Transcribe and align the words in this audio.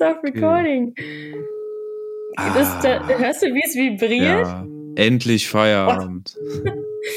Off 0.00 0.22
recording. 0.22 0.94
Ah, 2.36 2.54
Das, 2.54 2.80
da, 2.82 3.06
hörst 3.18 3.42
du, 3.42 3.46
wie 3.48 3.62
es 3.64 3.74
vibriert? 3.74 4.46
ja, 4.46 4.66
endlich 4.96 5.48
Feierabend. 5.48 6.36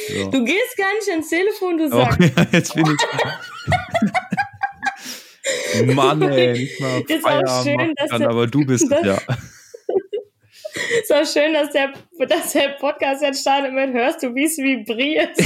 So. 0.07 0.29
Du 0.31 0.45
gehst 0.45 0.77
gar 0.77 0.93
nicht 0.93 1.09
ans 1.11 1.27
Telefon, 1.29 1.77
du 1.77 1.87
Oh, 1.87 1.89
sagst. 1.89 2.19
ja, 2.37 2.45
jetzt 2.53 2.73
bin 2.73 2.85
ich. 5.75 5.85
Mann, 5.93 6.21
ey, 6.21 6.53
nicht 6.53 6.79
mal 6.79 7.01
Ist 7.05 7.25
auch 7.25 7.63
schön, 7.65 7.93
dass 7.97 8.09
kann, 8.09 8.21
der- 8.21 8.29
aber 8.29 8.47
du 8.47 8.65
bist 8.65 8.83
es 8.85 8.89
das- 8.89 9.05
ja. 9.05 9.17
ist 11.01 11.11
auch 11.13 11.25
schön, 11.25 11.53
dass 11.53 11.69
der, 11.71 11.91
dass 12.29 12.53
der 12.53 12.69
Podcast 12.79 13.21
jetzt 13.23 13.41
startet 13.41 13.73
mit 13.73 13.93
Hörst 13.93 14.23
du, 14.23 14.33
wie 14.35 14.45
es 14.45 14.57
vibriert? 14.57 15.37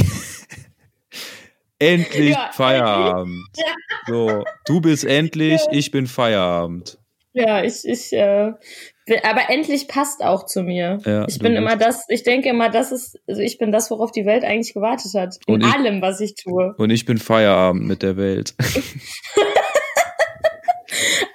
Endlich 1.80 2.36
Ja, 2.36 2.52
Feierabend. 2.54 3.44
Ja. 3.56 3.74
So, 4.08 4.44
du 4.66 4.82
bist 4.82 5.04
endlich, 5.04 5.62
ich 5.72 5.90
bin 5.90 6.06
Feierabend. 6.06 7.00
Ja, 7.38 7.64
ich, 7.64 7.86
ich, 7.86 8.12
äh, 8.14 8.54
aber 9.24 9.50
endlich 9.50 9.88
passt 9.88 10.24
auch 10.24 10.48
zu 10.48 10.64
mir. 10.64 10.98
Ja, 11.06 11.28
ich 11.28 11.38
bin 11.38 11.56
immer 11.56 11.76
das, 11.78 12.06
ich 12.10 12.24
denke 12.24 12.50
immer, 12.50 12.70
das 12.70 12.92
ist, 12.92 13.20
also 13.28 13.42
ich 13.42 13.60
bin 13.60 13.72
das, 13.72 13.92
worauf 13.92 14.12
die 14.12 14.26
Welt 14.26 14.44
eigentlich 14.44 14.74
gewartet 14.74 15.14
hat. 15.14 15.38
In 15.46 15.62
ich- 15.62 15.68
allem, 15.68 16.02
was 16.02 16.20
ich 16.20 16.34
tue. 16.34 16.74
Und 16.78 16.90
ich 16.90 17.06
bin 17.06 17.20
Feierabend 17.20 17.86
mit 17.86 18.02
der 18.02 18.18
Welt. 18.18 18.56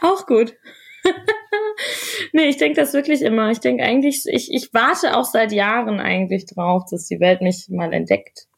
Auch 0.02 0.26
gut. 0.26 0.56
nee, 2.32 2.48
ich 2.48 2.56
denke 2.56 2.80
das 2.80 2.92
wirklich 2.94 3.22
immer. 3.22 3.52
Ich 3.52 3.60
denke 3.60 3.84
eigentlich, 3.84 4.24
ich, 4.26 4.52
ich 4.52 4.74
warte 4.74 5.16
auch 5.16 5.24
seit 5.24 5.52
Jahren 5.52 6.00
eigentlich 6.00 6.46
drauf, 6.46 6.82
dass 6.90 7.06
die 7.06 7.20
Welt 7.20 7.40
mich 7.42 7.66
mal 7.68 7.92
entdeckt. 7.92 8.48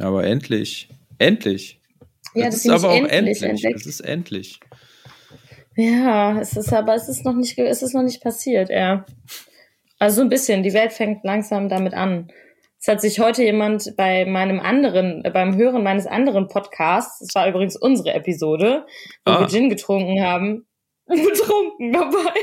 Aber 0.00 0.24
endlich. 0.24 0.88
Endlich. 1.18 1.80
Ja, 2.34 2.46
Es 2.46 2.62
dass 2.62 2.64
ist 2.64 2.70
aber 2.70 2.90
auch 2.94 3.06
endlich 3.08 3.42
endlich. 3.42 3.74
Es 3.74 3.86
ist 3.86 4.00
endlich. 4.00 4.58
Ja, 5.80 6.38
es 6.40 6.56
ist 6.56 6.72
aber, 6.72 6.94
es 6.94 7.08
ist 7.08 7.24
noch 7.24 7.34
nicht, 7.34 7.58
es 7.58 7.82
ist 7.82 7.94
noch 7.94 8.02
nicht 8.02 8.22
passiert, 8.22 8.68
ja. 8.70 9.04
Also 9.98 10.16
so 10.16 10.22
ein 10.22 10.28
bisschen. 10.28 10.62
Die 10.62 10.72
Welt 10.72 10.92
fängt 10.92 11.24
langsam 11.24 11.68
damit 11.68 11.94
an. 11.94 12.30
Es 12.80 12.88
hat 12.88 13.00
sich 13.00 13.20
heute 13.20 13.42
jemand 13.44 13.94
bei 13.96 14.24
meinem 14.24 14.58
anderen, 14.60 15.24
äh, 15.24 15.30
beim 15.30 15.56
Hören 15.56 15.82
meines 15.82 16.06
anderen 16.06 16.48
Podcasts, 16.48 17.18
das 17.20 17.34
war 17.34 17.48
übrigens 17.48 17.76
unsere 17.76 18.14
Episode, 18.14 18.86
wo 19.24 19.32
Ah. 19.32 19.40
wir 19.40 19.48
Gin 19.48 19.68
getrunken 19.68 20.22
haben, 20.22 20.66
betrunken 21.06 21.92
dabei. 21.92 22.40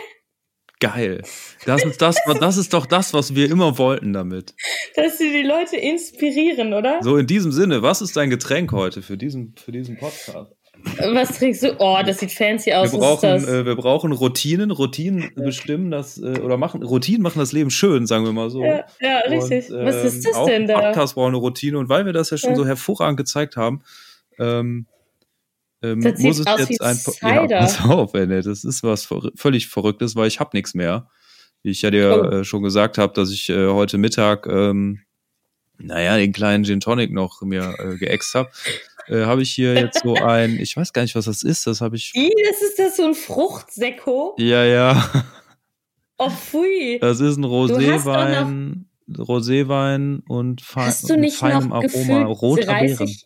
Geil. 0.79 1.23
Das 1.65 1.83
ist, 1.83 1.99
das, 2.03 2.17
das 2.39 2.57
ist 2.57 2.71
doch 2.73 2.85
das, 2.85 3.11
was 3.15 3.33
wir 3.33 3.49
immer 3.49 3.79
wollten 3.79 4.13
damit. 4.13 4.53
Dass 4.95 5.17
sie 5.17 5.31
die 5.31 5.41
Leute 5.41 5.75
inspirieren, 5.75 6.73
oder? 6.73 6.99
So 7.01 7.17
in 7.17 7.25
diesem 7.25 7.51
Sinne, 7.51 7.81
was 7.81 8.01
ist 8.01 8.15
dein 8.15 8.29
Getränk 8.29 8.71
heute 8.73 9.01
für 9.01 9.17
diesen, 9.17 9.55
für 9.57 9.71
diesen 9.71 9.97
Podcast? 9.97 10.53
Was 11.13 11.37
trinkst 11.37 11.63
du? 11.63 11.75
Oh, 11.79 11.97
das 12.05 12.19
sieht 12.19 12.31
fancy 12.31 12.73
aus. 12.73 12.91
Wir 12.91 12.99
brauchen, 12.99 13.29
äh, 13.47 13.65
wir 13.65 13.75
brauchen 13.75 14.11
Routinen. 14.11 14.71
Routinen 14.71 15.31
bestimmen 15.35 15.91
das, 15.91 16.17
äh, 16.17 16.39
oder 16.39 16.57
machen, 16.57 16.81
Routinen 16.83 17.21
machen 17.21 17.39
das 17.39 17.51
Leben 17.51 17.69
schön, 17.69 18.07
sagen 18.07 18.25
wir 18.25 18.31
mal 18.33 18.49
so. 18.49 18.63
ja, 18.63 18.85
ja, 18.99 19.19
richtig. 19.29 19.69
Und, 19.71 19.85
Was 19.85 20.03
ist 20.03 20.15
ähm, 20.15 20.21
das 20.23 20.33
auch 20.35 20.45
denn 20.47 20.67
da? 20.67 20.79
Podcast 20.79 21.15
braucht 21.15 21.27
eine 21.27 21.37
Routine 21.37 21.77
und 21.77 21.89
weil 21.89 22.05
wir 22.05 22.13
das 22.13 22.29
ja 22.29 22.37
schon 22.37 22.51
Ja. 22.51 22.55
so 22.55 22.65
hervorragend 22.65 23.17
gezeigt 23.17 23.57
haben, 23.57 23.81
ähm, 24.39 24.85
ähm, 25.83 26.01
Das 26.01 26.19
muss 26.19 26.39
es 26.39 26.45
jetzt 26.69 26.81
ein 26.81 26.95
Cider. 26.95 27.47
Ja, 27.49 27.59
pass 27.59 27.81
auf, 27.85 28.13
ey, 28.15 28.25
ne, 28.25 28.41
das 28.41 28.63
ist 28.63 28.81
was 28.83 29.05
ver 29.05 29.29
völlig 29.35 29.67
Verrücktes, 29.67 30.15
weil 30.15 30.27
ich 30.27 30.39
hab 30.39 30.53
nichts 30.53 30.73
mehr. 30.73 31.07
Wie 31.63 31.69
ich 31.71 31.81
ja 31.81 31.91
dir 31.91 32.21
Oh. 32.23 32.35
äh, 32.37 32.43
schon 32.43 32.63
gesagt 32.63 32.97
habe, 32.97 33.13
dass 33.13 33.29
ich 33.31 33.49
äh, 33.49 33.67
heute 33.67 33.97
Mittag, 33.97 34.47
ähm, 34.47 35.01
naja, 35.79 36.17
den 36.17 36.33
kleinen 36.33 36.63
Gin 36.63 36.79
Tonic 36.79 37.11
noch 37.11 37.41
mir 37.43 37.75
äh, 37.77 37.97
geäxt 37.97 38.33
habe, 38.33 38.49
äh, 39.09 39.25
habe 39.25 39.41
ich 39.41 39.51
hier 39.51 39.73
jetzt 39.73 40.01
so 40.03 40.15
ein, 40.15 40.59
ich 40.59 40.75
weiß 40.77 40.93
gar 40.93 41.01
nicht, 41.01 41.15
was 41.15 41.25
das 41.25 41.43
ist, 41.43 41.67
das 41.67 41.81
habe 41.81 41.95
ich. 41.95 42.11
Ih, 42.15 42.31
das 42.49 42.61
ist 42.61 42.79
das 42.79 42.97
so 42.97 43.05
ein 43.05 43.13
Fruchtsekko? 43.13 44.35
Ja, 44.39 44.63
ja, 44.63 45.09
Oh, 46.19 46.31
pui. 46.51 46.97
das 46.99 47.19
ist 47.19 47.37
ein 47.37 47.45
Roséwein, 47.45 48.85
Roséwein 49.09 50.21
und 50.27 50.61
fe 50.61 50.81
Hast 50.81 51.09
du 51.09 51.15
nicht 51.15 51.37
feinem 51.37 51.69
noch 51.69 51.83
Aroma, 51.83 52.23
roter 52.25 52.65
Beeren. 52.79 52.97
30... 52.97 53.25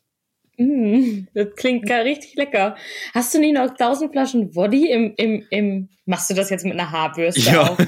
Mm, 0.57 1.27
das 1.33 1.55
klingt 1.55 1.85
gar 1.87 2.03
richtig 2.03 2.35
lecker. 2.35 2.75
Hast 3.13 3.33
du 3.33 3.39
nicht 3.39 3.53
noch 3.53 3.69
1000 3.69 4.11
Flaschen 4.11 4.53
Woddy 4.55 4.91
im, 4.91 5.13
im, 5.15 5.45
im... 5.49 5.89
Machst 6.05 6.29
du 6.29 6.33
das 6.33 6.49
jetzt 6.49 6.65
mit 6.65 6.73
einer 6.73 6.91
Haarbürste 6.91 7.39
Ja. 7.49 7.61
auf? 7.69 7.77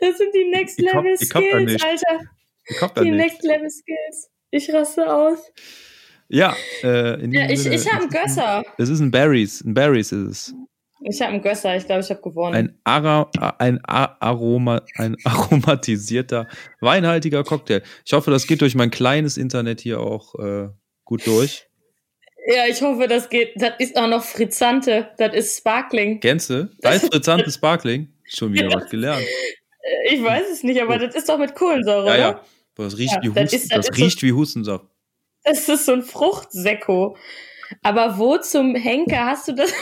Das 0.00 0.18
sind 0.18 0.34
die 0.34 0.50
Next 0.50 0.80
Level 0.80 1.16
Skills. 1.16 1.82
Alter. 1.82 2.20
Da 2.80 2.88
Die. 3.02 3.10
Next 3.10 3.42
Level 3.42 3.70
Skills. 3.70 4.30
Ich 4.50 4.72
raste 4.72 5.12
aus. 5.12 5.38
Ja, 6.28 6.56
äh, 6.82 7.22
in 7.22 7.32
Ja, 7.32 7.48
ich, 7.50 7.62
Sinne, 7.62 7.74
ich 7.76 7.86
habe 7.86 8.02
einen 8.02 8.10
ist 8.10 8.22
Gösser. 8.22 8.64
Es 8.78 8.88
ist 8.88 9.00
ein 9.00 9.10
Berries, 9.10 9.62
ein 9.62 9.74
Berries 9.74 10.12
ist 10.12 10.28
es. 10.28 10.54
Ich 11.02 11.20
habe 11.20 11.32
einen 11.32 11.42
Gösser. 11.42 11.76
Ich 11.76 11.84
glaube, 11.84 12.00
ich 12.00 12.10
habe 12.10 12.22
gewonnen. 12.22 12.54
Ein, 12.54 12.78
Ara, 12.84 13.30
ein 13.58 13.84
Aroma, 13.84 14.82
ein 14.96 15.16
aromatisierter, 15.24 16.48
weinhaltiger 16.80 17.44
Cocktail. 17.44 17.82
Ich 18.06 18.12
hoffe, 18.14 18.30
das 18.30 18.46
geht 18.46 18.62
durch 18.62 18.74
mein 18.74 18.90
kleines 18.90 19.36
Internet 19.36 19.80
hier 19.80 20.00
auch 20.00 20.34
äh, 20.38 20.68
gut 21.04 21.26
durch. 21.26 21.66
ja, 22.46 22.66
ich 22.70 22.80
hoffe, 22.80 23.06
das 23.06 23.28
geht. 23.28 23.52
Das 23.56 23.72
ist 23.78 23.96
auch 23.98 24.08
noch 24.08 24.24
Frizzante. 24.24 25.10
Das 25.18 25.34
ist 25.34 25.58
Sparkling. 25.58 26.20
Kennst 26.20 26.48
du? 26.48 26.70
Weiß 26.82 27.06
Frizzante 27.06 27.50
Sparkling? 27.50 28.08
Schon 28.24 28.54
wieder 28.54 28.72
was 28.72 28.88
gelernt. 28.88 29.26
Äh, 29.84 30.14
Ich 30.14 30.22
weiß 30.22 30.44
es 30.50 30.62
nicht, 30.62 30.80
aber 30.80 30.98
das 30.98 31.14
ist 31.14 31.28
doch 31.28 31.38
mit 31.38 31.54
Kohlensäure, 31.54 32.06
Ja, 32.06 32.12
oder? 32.14 32.18
ja. 32.18 32.40
Boah, 32.74 32.84
Das 32.84 32.98
riecht, 32.98 33.12
Ja, 33.14 33.22
wie, 33.22 33.28
das 33.34 33.44
Husten, 33.44 33.56
ist- 33.56 33.70
das 33.72 33.76
das 33.76 33.88
ist 33.90 33.96
so- 33.98 34.04
riecht 34.04 34.22
wie 34.22 34.32
Hustensaft. 34.32 34.84
Das 35.44 35.68
ist 35.68 35.86
so 35.86 35.92
ein 35.92 36.02
Fruchtsekko. 36.02 37.16
Aber 37.82 38.18
wo 38.18 38.36
zum 38.38 38.74
Henker 38.74 39.26
hast 39.26 39.48
du 39.48 39.52
das, 39.52 39.72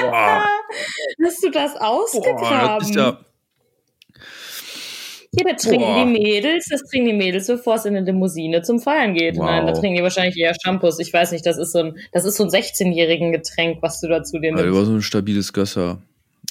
Boah, 0.00 0.44
hast 1.24 1.42
du 1.44 1.50
das 1.50 1.74
boah 1.74 1.82
ausgegraben? 1.88 2.78
das 2.80 2.88
ist 2.90 2.96
ja. 2.96 3.18
ja, 5.32 5.52
das 5.52 5.62
trinken 5.62 5.84
Boah. 5.86 6.04
die 6.04 6.10
Mädels, 6.12 6.66
das 6.70 6.82
trinken 6.82 7.08
die 7.08 7.14
Mädels, 7.14 7.46
bevor 7.46 7.74
es 7.76 7.84
in 7.84 7.96
eine 7.96 8.04
Limousine 8.06 8.62
zum 8.62 8.80
Feiern 8.80 9.14
geht. 9.14 9.36
Wow. 9.36 9.44
Nein, 9.46 9.66
da 9.66 9.72
trinken 9.72 9.96
die 9.96 10.02
wahrscheinlich 10.02 10.36
eher 10.38 10.54
Shampoos. 10.62 10.98
Ich 10.98 11.12
weiß 11.12 11.32
nicht, 11.32 11.44
das 11.46 11.58
ist 11.58 11.72
so 11.72 11.80
ein, 11.80 11.98
das 12.12 12.24
ist 12.24 12.36
so 12.36 12.44
ein 12.44 12.50
16-jährigen 12.50 13.32
Getränk, 13.32 13.78
was 13.82 14.00
du 14.00 14.08
dazu 14.08 14.38
dir 14.38 14.52
nimmst. 14.52 14.74
war 14.74 14.84
so 14.84 14.92
ein 14.92 15.02
stabiles 15.02 15.52
Gösser. 15.52 15.98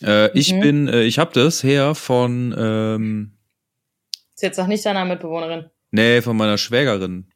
Äh, 0.04 0.38
ich 0.38 0.54
Mhm. 0.54 0.60
bin, 0.62 0.88
äh, 0.88 1.04
ich 1.04 1.20
habe 1.20 1.32
das 1.34 1.64
her 1.64 1.96
von, 1.96 2.54
ähm, 2.58 3.32
Ist 4.36 4.42
jetzt 4.44 4.58
noch 4.58 4.68
nicht 4.68 4.86
deine 4.86 5.06
Mitbewohnerin. 5.06 5.66
Nee, 5.92 6.22
von 6.22 6.36
meiner 6.36 6.58
Schwägerin. 6.58 7.28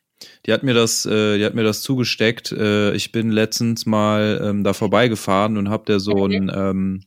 Die 0.45 0.51
hat 0.51 0.63
mir 0.63 0.73
das, 0.73 1.05
äh, 1.05 1.37
die 1.37 1.45
hat 1.45 1.53
mir 1.53 1.63
das 1.63 1.81
zugesteckt. 1.81 2.51
Äh, 2.51 2.91
ich 2.93 3.13
bin 3.13 3.31
letztens 3.31 3.85
mal 3.85 4.41
ähm, 4.43 4.63
da 4.65 4.73
vorbeigefahren 4.73 5.55
und 5.57 5.69
hab 5.69 5.85
der 5.85 6.01
so 6.01 6.25
ein, 6.25 6.51
ähm, 6.53 7.03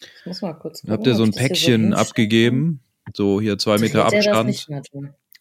Ich 0.00 0.26
muss 0.26 0.40
mal 0.42 0.52
kurz 0.54 0.84
hab 0.86 1.02
der 1.02 1.16
so 1.16 1.24
ein 1.24 1.32
Päckchen 1.32 1.80
hinstelle. 1.86 1.96
abgegeben, 1.96 2.80
so 3.12 3.40
hier 3.40 3.58
zwei 3.58 3.78
Meter 3.78 4.04
Abstand. 4.04 4.66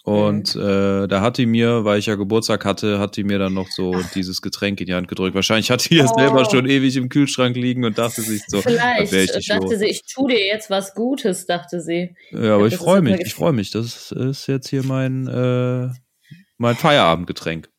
Und 0.07 0.56
äh, 0.56 1.06
da 1.07 1.19
hat 1.22 1.38
die 1.38 1.45
mir, 1.45 1.84
weil 1.84 2.00
ich 2.00 2.06
ja 2.06 2.16
Geburtstag 2.16 2.63
hatte, 2.63 2.97
hat 2.97 3.18
die 3.18 3.25
mir 3.25 3.40
dann 3.40 3.53
noch 3.53 3.68
so 3.69 3.94
dieses 4.16 4.41
Getränk 4.41 4.79
in 4.79 4.85
die 4.85 4.94
Hand 4.94 5.09
gedrückt. 5.09 5.35
Wahrscheinlich 5.35 5.69
hat 5.69 5.90
die 5.90 6.00
es 6.00 6.12
Oh. 6.13 6.18
selber 6.19 6.45
schon 6.50 6.66
ewig 6.69 6.95
im 6.95 7.09
Kühlschrank 7.09 7.57
liegen 7.57 7.84
und 7.84 7.97
dachte 7.97 8.22
sich 8.22 8.41
so, 8.47 8.62
Vielleicht 8.62 9.12
ich 9.12 9.47
dachte 9.47 9.66
los. 9.66 9.79
sie, 9.79 9.85
ich 9.88 10.03
tu 10.06 10.28
dir 10.28 10.45
jetzt 10.45 10.69
was 10.69 10.94
Gutes, 10.94 11.45
dachte 11.45 11.81
sie. 11.81 12.16
Ja, 12.31 12.56
aber 12.56 12.68
ich 12.68 12.73
ist 12.73 12.79
freue 12.79 13.01
mich, 13.01 13.19
ich 13.19 13.34
freue 13.34 13.51
mich. 13.51 13.72
Das 13.72 14.12
ist 14.13 14.47
jetzt 14.47 14.69
hier 14.69 14.84
mein, 14.85 15.28
äh, 15.28 15.90
mein 16.57 16.75
Feierabendgetränk. 16.75 17.69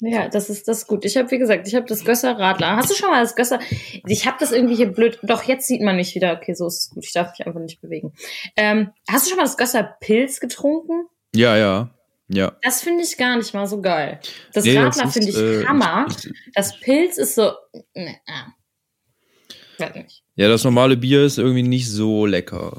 Ja, 0.00 0.28
das 0.28 0.50
ist 0.50 0.68
das 0.68 0.80
ist 0.80 0.86
gut. 0.88 1.04
Ich 1.06 1.16
habe, 1.16 1.30
wie 1.30 1.38
gesagt, 1.38 1.66
ich 1.66 1.74
habe 1.74 1.86
das 1.86 2.04
Gösser 2.04 2.38
Radler. 2.38 2.76
Hast 2.76 2.90
du 2.90 2.94
schon 2.94 3.08
mal 3.10 3.22
das 3.22 3.34
Gösser? 3.34 3.58
Ich 4.06 4.26
habe 4.26 4.36
das 4.38 4.52
irgendwie 4.52 4.76
hier 4.76 4.92
blöd. 4.92 5.18
Doch, 5.22 5.42
jetzt 5.44 5.66
sieht 5.66 5.80
man 5.80 5.96
mich 5.96 6.14
wieder. 6.14 6.34
Okay, 6.36 6.52
so 6.54 6.66
ist 6.66 6.82
es 6.82 6.90
gut. 6.90 7.04
Ich 7.06 7.12
darf 7.14 7.30
mich 7.36 7.46
einfach 7.46 7.60
nicht 7.60 7.80
bewegen. 7.80 8.12
Ähm, 8.56 8.90
hast 9.10 9.24
du 9.24 9.30
schon 9.30 9.38
mal 9.38 9.44
das 9.44 9.56
Gösser 9.56 9.82
Pilz 10.00 10.38
getrunken? 10.38 11.06
Ja, 11.34 11.56
ja, 11.56 11.90
ja. 12.28 12.56
Das 12.62 12.82
finde 12.82 13.04
ich 13.04 13.16
gar 13.16 13.36
nicht 13.36 13.54
mal 13.54 13.66
so 13.66 13.80
geil. 13.80 14.20
Das 14.52 14.64
Nee, 14.64 14.78
Radler 14.78 15.08
finde 15.08 15.28
ich 15.30 15.36
äh, 15.36 15.64
Hammer. 15.66 16.06
das 16.54 16.78
Pilz 16.80 17.18
ist 17.18 17.34
so. 17.34 17.52
Ne, 17.94 18.16
nicht. 19.94 20.22
Ja, 20.36 20.48
das 20.48 20.64
normale 20.64 20.96
Bier 20.96 21.24
ist 21.24 21.38
irgendwie 21.38 21.62
nicht 21.62 21.88
so 21.90 22.26
lecker. 22.26 22.76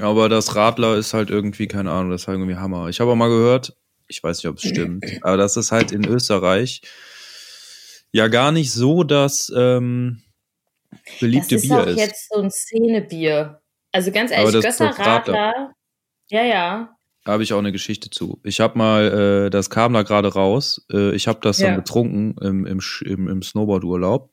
Aber 0.00 0.28
das 0.28 0.56
Radler 0.56 0.96
ist 0.96 1.14
halt 1.14 1.30
irgendwie, 1.30 1.68
keine 1.68 1.90
Ahnung, 1.90 2.10
das 2.10 2.22
ist 2.22 2.28
halt 2.28 2.38
irgendwie 2.38 2.56
Hammer. 2.56 2.88
Ich 2.88 3.00
habe 3.00 3.10
auch 3.10 3.16
mal 3.16 3.28
gehört, 3.28 3.76
ich 4.08 4.22
weiß 4.22 4.38
nicht, 4.38 4.48
ob 4.48 4.56
es 4.56 4.62
stimmt, 4.68 5.04
aber 5.22 5.36
das 5.36 5.56
ist 5.56 5.70
halt 5.70 5.92
in 5.92 6.04
Österreich 6.06 6.80
ja 8.10 8.28
gar 8.28 8.52
nicht 8.52 8.72
so 8.72 9.04
das 9.04 9.50
ähm, 9.56 10.22
beliebte 11.20 11.54
das 11.56 11.62
ist 11.64 11.68
Bier 11.68 11.80
auch 11.80 11.86
ist. 11.86 11.98
jetzt 11.98 12.28
so 12.32 12.40
ein 12.40 12.50
Szenebier. 12.50 13.60
Also 13.92 14.10
ganz 14.10 14.30
ehrlich, 14.30 14.52
das- 14.52 14.64
Gösser. 14.64 14.90
Radler. 14.98 15.72
Ja, 16.30 16.42
ja. 16.44 16.96
Da 17.24 17.32
habe 17.32 17.42
ich 17.44 17.52
auch 17.52 17.58
eine 17.58 17.72
Geschichte 17.72 18.10
zu. 18.10 18.40
Ich 18.42 18.60
habe 18.60 18.76
mal, 18.76 19.46
äh, 19.46 19.50
das 19.50 19.70
kam 19.70 19.92
da 19.92 20.02
gerade 20.02 20.32
raus, 20.32 20.84
äh, 20.92 21.14
ich 21.14 21.28
habe 21.28 21.38
das 21.42 21.58
Ja. 21.58 21.68
dann 21.68 21.76
getrunken 21.76 22.34
im, 22.40 22.66
im, 22.66 22.80
im, 23.04 23.28
im 23.28 23.42
Snowboard-Urlaub. 23.42 24.30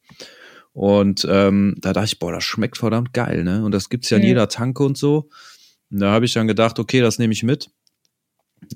Und 0.73 1.27
ähm, 1.29 1.75
da 1.79 1.93
dachte 1.93 2.07
ich, 2.07 2.19
boah, 2.19 2.31
das 2.31 2.43
schmeckt 2.43 2.77
verdammt 2.77 3.13
geil, 3.13 3.43
ne? 3.43 3.63
Und 3.63 3.71
das 3.73 3.89
gibt's 3.89 4.09
ja 4.09 4.17
in 4.17 4.23
Mhm. 4.23 4.27
jeder 4.29 4.47
Tanke 4.49 4.83
und 4.83 4.97
so. 4.97 5.29
Und 5.91 5.99
da 5.99 6.11
habe 6.11 6.25
ich 6.25 6.33
dann 6.33 6.47
gedacht, 6.47 6.79
okay, 6.79 7.01
das 7.01 7.19
nehme 7.19 7.33
ich 7.33 7.43
mit. 7.43 7.69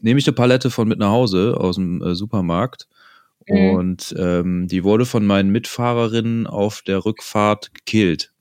Nehme 0.02 0.20
ich 0.20 0.28
eine 0.28 0.34
Palette 0.34 0.70
von 0.70 0.88
mit 0.88 1.00
nach 1.00 1.12
Hause 1.12 1.56
aus 1.58 1.76
dem 1.76 2.02
äh, 2.02 2.16
Supermarkt 2.16 2.88
Mhm. 3.48 3.56
Und 3.76 4.16
ähm, 4.18 4.68
die 4.68 4.84
wurde 4.86 5.06
von 5.06 5.26
meinen 5.26 5.50
Mitfahrerinnen 5.52 6.48
auf 6.48 6.82
der 6.82 7.06
Rückfahrt 7.06 7.74
gekillt. 7.74 8.33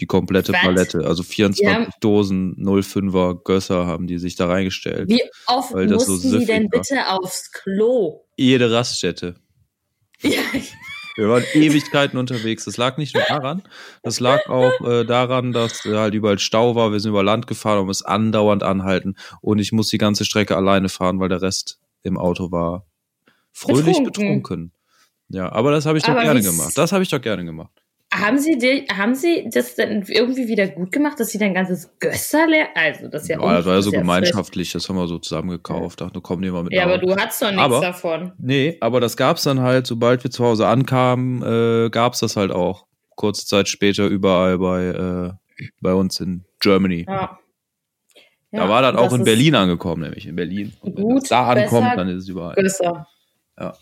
Die 0.00 0.06
komplette 0.06 0.52
Was? 0.52 0.60
Palette. 0.60 1.06
Also 1.06 1.22
24 1.22 1.66
haben, 1.66 1.90
Dosen 2.00 2.56
05er 2.56 3.42
Gösser 3.42 3.86
haben 3.86 4.06
die 4.06 4.18
sich 4.18 4.36
da 4.36 4.46
reingestellt. 4.46 5.08
Wie 5.08 5.22
oft 5.46 5.74
mussten 5.74 6.16
so 6.18 6.38
die 6.38 6.46
denn 6.46 6.68
bitte 6.68 6.96
war. 6.96 7.18
aufs 7.18 7.50
Klo? 7.52 8.24
Jede 8.36 8.70
Raststätte. 8.70 9.36
Ja. 10.22 10.40
Wir 11.16 11.30
waren 11.30 11.44
Ewigkeiten 11.54 12.18
unterwegs. 12.18 12.66
Das 12.66 12.76
lag 12.76 12.98
nicht 12.98 13.14
nur 13.14 13.24
daran, 13.24 13.62
das 14.02 14.20
lag 14.20 14.48
auch 14.48 14.80
äh, 14.86 15.04
daran, 15.04 15.52
dass 15.52 15.86
äh, 15.86 15.96
halt 15.96 16.14
überall 16.14 16.38
Stau 16.38 16.74
war. 16.74 16.92
Wir 16.92 17.00
sind 17.00 17.10
über 17.10 17.22
Land 17.22 17.46
gefahren 17.46 17.80
und 17.80 17.86
mussten 17.86 18.06
andauernd 18.06 18.62
anhalten. 18.62 19.16
Und 19.40 19.58
ich 19.58 19.72
muss 19.72 19.88
die 19.88 19.98
ganze 19.98 20.26
Strecke 20.26 20.56
alleine 20.56 20.90
fahren, 20.90 21.18
weil 21.18 21.30
der 21.30 21.40
Rest 21.40 21.80
im 22.02 22.18
Auto 22.18 22.52
war 22.52 22.86
fröhlich 23.52 24.02
betrunken. 24.02 24.42
betrunken. 24.42 24.72
Ja, 25.28 25.50
aber 25.50 25.70
das 25.72 25.86
habe 25.86 25.96
ich 25.98 26.04
doch 26.04 26.12
aber 26.12 26.22
gerne 26.22 26.42
gemacht. 26.42 26.76
Das 26.76 26.92
habe 26.92 27.02
ich 27.02 27.08
doch 27.08 27.20
gerne 27.20 27.44
gemacht. 27.44 27.82
Haben 28.18 28.38
Sie, 28.38 28.56
die, 28.56 28.86
haben 28.92 29.14
Sie 29.14 29.48
das 29.52 29.74
dann 29.74 30.02
irgendwie 30.08 30.48
wieder 30.48 30.68
gut 30.68 30.90
gemacht, 30.92 31.20
dass 31.20 31.30
Sie 31.30 31.38
dein 31.38 31.54
ganzes 31.54 31.90
Gösser 31.98 32.46
leer, 32.46 32.68
also 32.74 33.08
das 33.08 33.22
ist 33.22 33.28
ja, 33.28 33.40
ja 33.40 33.56
das 33.56 33.66
war 33.66 33.74
ja 33.74 33.82
so 33.82 33.90
gemeinschaftlich, 33.90 34.72
das 34.72 34.88
haben 34.88 34.96
wir 34.96 35.06
so 35.06 35.18
zusammen 35.18 35.50
gekauft, 35.50 36.00
dachte, 36.00 36.20
komm, 36.20 36.40
nehmen 36.40 36.54
wir 36.54 36.62
mit. 36.62 36.72
Ja, 36.72 36.84
aber 36.84 36.98
du 36.98 37.14
hattest 37.14 37.42
doch 37.42 37.50
nichts 37.50 37.62
aber, 37.62 37.80
davon. 37.80 38.32
Nee, 38.38 38.78
aber 38.80 39.00
das 39.00 39.16
gab's 39.16 39.42
dann 39.42 39.60
halt, 39.60 39.86
sobald 39.86 40.24
wir 40.24 40.30
zu 40.30 40.44
Hause 40.44 40.66
ankamen, 40.66 41.42
äh, 41.42 41.90
gab's 41.90 42.20
das 42.20 42.36
halt 42.36 42.52
auch. 42.52 42.86
Kurze 43.16 43.46
Zeit 43.46 43.68
später 43.68 44.06
überall 44.06 44.58
bei, 44.58 44.84
äh, 44.86 45.64
bei 45.80 45.94
uns 45.94 46.20
in 46.20 46.44
Germany. 46.60 47.06
Ja. 47.08 47.38
Ja, 48.52 48.62
da 48.62 48.68
war 48.68 48.80
das 48.80 48.94
auch 48.94 49.12
in 49.12 49.24
Berlin 49.24 49.54
angekommen, 49.54 50.02
nämlich 50.02 50.26
in 50.26 50.36
Berlin. 50.36 50.72
Und 50.80 50.96
wenn 50.96 51.16
das 51.16 51.24
da 51.24 51.48
ankommt, 51.48 51.92
dann 51.96 52.08
ist 52.08 52.22
es 52.22 52.28
überall. 52.28 52.54
Größer. 52.54 53.06
Ja. 53.58 53.74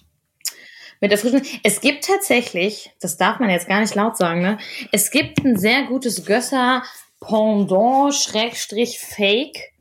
Mit 1.05 1.11
der 1.11 1.19
frischen. 1.19 1.43
Es 1.63 1.83
gibt 1.83 2.07
tatsächlich, 2.07 2.91
das 2.99 3.19
darf 3.19 3.39
man 3.39 3.51
jetzt 3.51 3.69
gar 3.69 3.81
nicht 3.81 3.95
laut 3.95 4.17
sagen, 4.17 4.41
ne? 4.41 4.57
Es 4.91 5.11
gibt 5.11 5.45
ein 5.45 5.59
sehr 5.59 5.83
gutes 5.83 6.25
Gösser 6.25 6.83
Pendant 7.21 8.15
Schrägstrich 8.15 8.99
Fake 9.01 9.75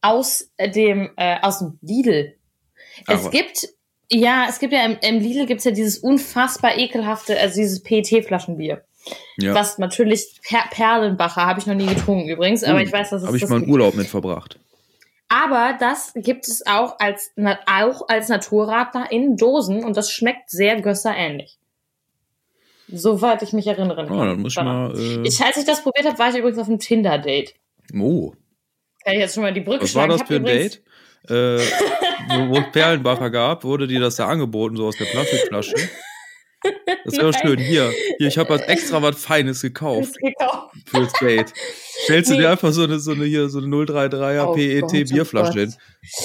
aus 0.00 0.50
dem 0.58 1.10
äh, 1.16 1.36
aus 1.40 1.60
dem 1.60 1.78
Lidl. 1.82 2.34
Es 3.06 3.20
Aber. 3.20 3.30
gibt 3.30 3.68
ja, 4.10 4.46
es 4.48 4.58
gibt 4.58 4.72
ja 4.72 4.84
im, 4.84 4.98
im 5.02 5.20
Lidl 5.20 5.46
gibt's 5.46 5.62
ja 5.62 5.70
dieses 5.70 5.98
unfassbar 5.98 6.76
ekelhafte, 6.76 7.38
also 7.38 7.60
dieses 7.60 7.84
PET-Flaschenbier. 7.84 8.82
Ja. 9.38 9.54
Was 9.54 9.78
natürlich 9.78 10.40
per 10.42 10.64
Perlenbacher 10.72 11.46
habe 11.46 11.60
ich 11.60 11.66
noch 11.66 11.76
nie 11.76 11.86
getrunken 11.86 12.28
übrigens, 12.28 12.64
aber 12.64 12.80
uh, 12.80 12.82
ich 12.82 12.92
weiß, 12.92 13.10
dass 13.10 13.22
es 13.22 13.28
Habe 13.28 13.36
ich 13.36 13.48
mal 13.48 13.62
einen 13.62 13.70
Urlaub 13.70 13.94
mit 13.94 14.08
verbracht. 14.08 14.58
Aber 15.28 15.76
das 15.78 16.12
gibt 16.14 16.46
es 16.46 16.64
auch 16.66 16.98
als, 16.98 17.32
auch 17.66 18.08
als 18.08 18.28
Naturradler 18.28 19.10
in 19.10 19.36
Dosen 19.36 19.84
und 19.84 19.96
das 19.96 20.10
schmeckt 20.10 20.50
sehr 20.50 20.80
gösserähnlich. 20.80 21.58
Soweit 22.88 23.42
ich 23.42 23.52
mich 23.52 23.66
erinnere. 23.66 24.06
Oh, 24.08 24.24
dann 24.24 24.40
muss 24.40 24.52
ich 24.52 24.62
mal. 24.62 24.96
Äh 24.96 25.26
ich, 25.26 25.42
als 25.42 25.56
ich 25.56 25.64
das 25.64 25.82
probiert 25.82 26.06
habe, 26.06 26.18
war 26.18 26.30
ich 26.30 26.36
übrigens 26.36 26.58
auf 26.58 26.68
einem 26.68 26.78
Tinder-Date. 26.78 27.54
Oh. 27.92 28.32
Kann 29.04 29.14
ich 29.14 29.20
jetzt 29.20 29.34
schon 29.34 29.42
mal 29.42 29.52
die 29.52 29.60
Brücke 29.60 29.82
Was 29.82 29.90
schlagen? 29.90 30.10
war 30.10 30.18
das 30.18 30.28
für 30.28 30.36
ein 30.36 30.44
Date? 30.44 30.82
Äh, 31.28 31.58
wo 32.48 32.58
es 32.58 32.70
Perlenbacher 32.70 33.30
gab, 33.30 33.64
wurde 33.64 33.88
dir 33.88 33.98
das 33.98 34.14
da 34.16 34.28
angeboten, 34.28 34.76
so 34.76 34.86
aus 34.86 34.96
der 34.96 35.06
Plastikflasche? 35.06 35.74
Das 37.04 37.16
wäre 37.16 37.32
schön. 37.32 37.58
Hier, 37.58 37.92
hier, 38.18 38.28
ich 38.28 38.38
habe 38.38 38.50
was 38.50 38.60
extra 38.68 39.00
was 39.02 39.22
Feines 39.22 39.62
gekauft. 39.62 40.16
gekauft. 40.18 40.74
Fürs 40.86 41.12
Date. 41.14 41.52
Stellst 42.04 42.30
nee. 42.30 42.36
du 42.36 42.42
dir 42.42 42.50
einfach 42.50 42.72
so 42.72 42.84
eine, 42.84 42.98
so 42.98 43.12
eine, 43.12 43.24
hier, 43.24 43.48
so 43.48 43.58
eine 43.58 43.68
033er 43.68 44.46
oh 44.46 44.54
PET 44.54 44.80
Gott, 44.82 44.92
oh 44.92 45.14
Bierflasche 45.14 45.60
hin. 45.60 45.74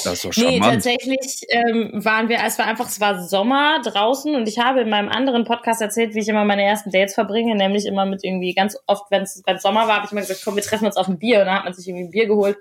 Das 0.04 0.14
ist 0.14 0.26
doch 0.26 0.34
charmant. 0.34 0.60
Nee, 0.60 0.60
tatsächlich 0.60 1.42
ähm, 1.50 1.92
waren 2.04 2.30
wir, 2.30 2.40
es 2.46 2.58
war 2.58 2.66
einfach, 2.66 2.88
es 2.88 3.00
war 3.00 3.28
Sommer 3.28 3.82
draußen 3.84 4.34
und 4.36 4.48
ich 4.48 4.60
habe 4.60 4.82
in 4.82 4.90
meinem 4.90 5.10
anderen 5.10 5.46
Podcast 5.46 5.82
erzählt, 5.82 6.16
wie 6.16 6.20
ich 6.20 6.28
immer 6.28 6.46
meine 6.46 6.64
ersten 6.64 6.92
Dates 6.92 7.14
verbringe, 7.14 7.56
nämlich 7.56 7.86
immer 7.86 8.06
mit 8.06 8.24
irgendwie 8.24 8.54
ganz 8.54 8.78
oft, 8.88 9.12
wenn 9.12 9.24
es 9.24 9.44
Sommer 9.58 9.88
war, 9.88 9.98
habe 9.98 10.06
ich 10.06 10.12
immer 10.12 10.22
gesagt, 10.22 10.42
komm, 10.44 10.56
wir 10.56 10.64
treffen 10.64 10.86
uns 10.86 10.98
auf 10.98 11.08
ein 11.08 11.20
Bier 11.20 11.40
und 11.40 11.46
dann 11.46 11.56
hat 11.56 11.64
man 11.66 11.74
sich 11.74 11.88
irgendwie 11.88 12.06
ein 12.06 12.12
Bier 12.12 12.28
geholt 12.28 12.58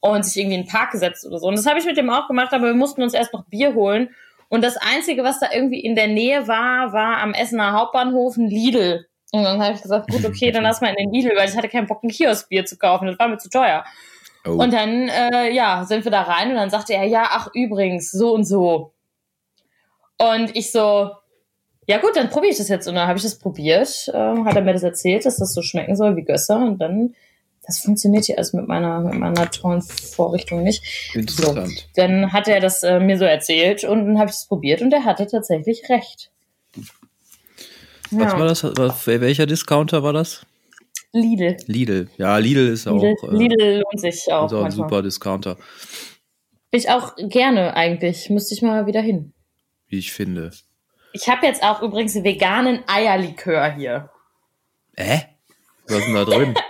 und 0.00 0.24
sich 0.24 0.36
irgendwie 0.36 0.56
in 0.56 0.62
den 0.62 0.68
Park 0.68 0.92
gesetzt 0.92 1.26
oder 1.26 1.38
so. 1.38 1.46
Und 1.48 1.56
das 1.56 1.66
habe 1.66 1.78
ich 1.78 1.86
mit 1.86 1.96
dem 1.96 2.10
auch 2.10 2.28
gemacht, 2.28 2.52
aber 2.52 2.66
wir 2.66 2.74
mussten 2.74 3.02
uns 3.02 3.14
erst 3.14 3.32
noch 3.32 3.44
Bier 3.46 3.74
holen 3.74 4.10
und 4.48 4.64
das 4.64 4.76
Einzige, 4.76 5.24
was 5.24 5.40
da 5.40 5.48
irgendwie 5.52 5.80
in 5.80 5.94
der 5.94 6.08
Nähe 6.08 6.48
war, 6.48 6.92
war 6.92 7.18
am 7.18 7.34
Essener 7.34 7.72
Hauptbahnhof 7.72 8.36
ein 8.36 8.48
Lidl. 8.48 9.06
Und 9.30 9.42
dann 9.42 9.62
habe 9.62 9.74
ich 9.74 9.82
gesagt, 9.82 10.10
gut, 10.10 10.24
okay, 10.24 10.50
dann 10.50 10.62
lass 10.62 10.80
mal 10.80 10.88
in 10.88 10.96
den 10.96 11.12
Lidl, 11.12 11.36
weil 11.36 11.48
ich 11.48 11.56
hatte 11.56 11.68
keinen 11.68 11.86
Bock, 11.86 12.02
ein 12.02 12.08
Kioskbier 12.08 12.64
zu 12.64 12.78
kaufen. 12.78 13.06
Das 13.06 13.18
war 13.18 13.28
mir 13.28 13.36
zu 13.36 13.50
teuer. 13.50 13.84
Oh. 14.46 14.52
Und 14.52 14.72
dann, 14.72 15.08
äh, 15.08 15.50
ja, 15.52 15.84
sind 15.84 16.04
wir 16.04 16.10
da 16.10 16.22
rein 16.22 16.48
und 16.48 16.56
dann 16.56 16.70
sagte 16.70 16.94
er, 16.94 17.04
ja, 17.04 17.28
ach, 17.30 17.50
übrigens, 17.52 18.10
so 18.10 18.32
und 18.32 18.44
so. 18.44 18.94
Und 20.16 20.56
ich 20.56 20.72
so, 20.72 21.10
ja 21.86 21.98
gut, 21.98 22.16
dann 22.16 22.30
probiere 22.30 22.52
ich 22.52 22.58
das 22.58 22.68
jetzt. 22.68 22.86
Und 22.88 22.94
dann 22.94 23.06
habe 23.06 23.18
ich 23.18 23.24
das 23.24 23.38
probiert, 23.38 24.08
äh, 24.08 24.12
hat 24.44 24.56
er 24.56 24.62
mir 24.62 24.72
das 24.72 24.82
erzählt, 24.82 25.26
dass 25.26 25.36
das 25.36 25.52
so 25.52 25.60
schmecken 25.60 25.94
soll 25.94 26.16
wie 26.16 26.24
Gösser. 26.24 26.56
Und 26.56 26.78
dann 26.78 27.14
das 27.68 27.80
funktioniert 27.80 28.24
hier 28.24 28.38
alles 28.38 28.54
mit 28.54 28.66
meiner, 28.66 29.00
mit 29.00 29.18
meiner 29.18 29.50
tollen 29.50 29.82
Vorrichtung 29.82 30.62
nicht. 30.62 30.82
Interessant. 31.14 31.68
So, 31.68 31.84
dann 31.96 32.32
hat 32.32 32.48
er 32.48 32.60
das 32.60 32.82
äh, 32.82 32.98
mir 32.98 33.18
so 33.18 33.26
erzählt 33.26 33.84
und 33.84 34.06
dann 34.06 34.18
habe 34.18 34.30
ich 34.30 34.36
es 34.36 34.46
probiert 34.46 34.80
und 34.80 34.90
er 34.90 35.04
hatte 35.04 35.26
tatsächlich 35.26 35.82
recht. 35.90 36.30
Was 38.10 38.32
ja. 38.32 38.38
war 38.38 38.46
das? 38.46 38.64
Was, 38.64 39.06
welcher 39.06 39.44
Discounter 39.44 40.02
war 40.02 40.14
das? 40.14 40.46
Lidl. 41.12 41.58
Lidl. 41.66 42.08
Ja, 42.16 42.38
Lidl 42.38 42.68
ist 42.68 42.86
Lidl, 42.86 43.14
auch. 43.20 43.28
Äh, 43.28 43.36
Lidl 43.36 43.82
lohnt 43.82 44.00
sich 44.00 44.32
auch. 44.32 44.46
Ist 44.46 44.54
auch 44.54 44.64
ein 44.64 44.70
super 44.70 45.02
Discounter. 45.02 45.58
Ich 46.70 46.88
auch 46.88 47.16
gerne 47.16 47.76
eigentlich. 47.76 48.30
Müsste 48.30 48.54
ich 48.54 48.62
mal 48.62 48.86
wieder 48.86 49.02
hin. 49.02 49.34
Wie 49.88 49.98
ich 49.98 50.12
finde. 50.12 50.52
Ich 51.12 51.28
habe 51.28 51.44
jetzt 51.44 51.62
auch 51.62 51.82
übrigens 51.82 52.14
veganen 52.14 52.80
Eierlikör 52.86 53.74
hier. 53.74 54.08
Hä? 54.96 55.24
Was 55.86 55.98
ist 55.98 56.06
denn 56.06 56.14
da 56.14 56.24
drin? 56.24 56.54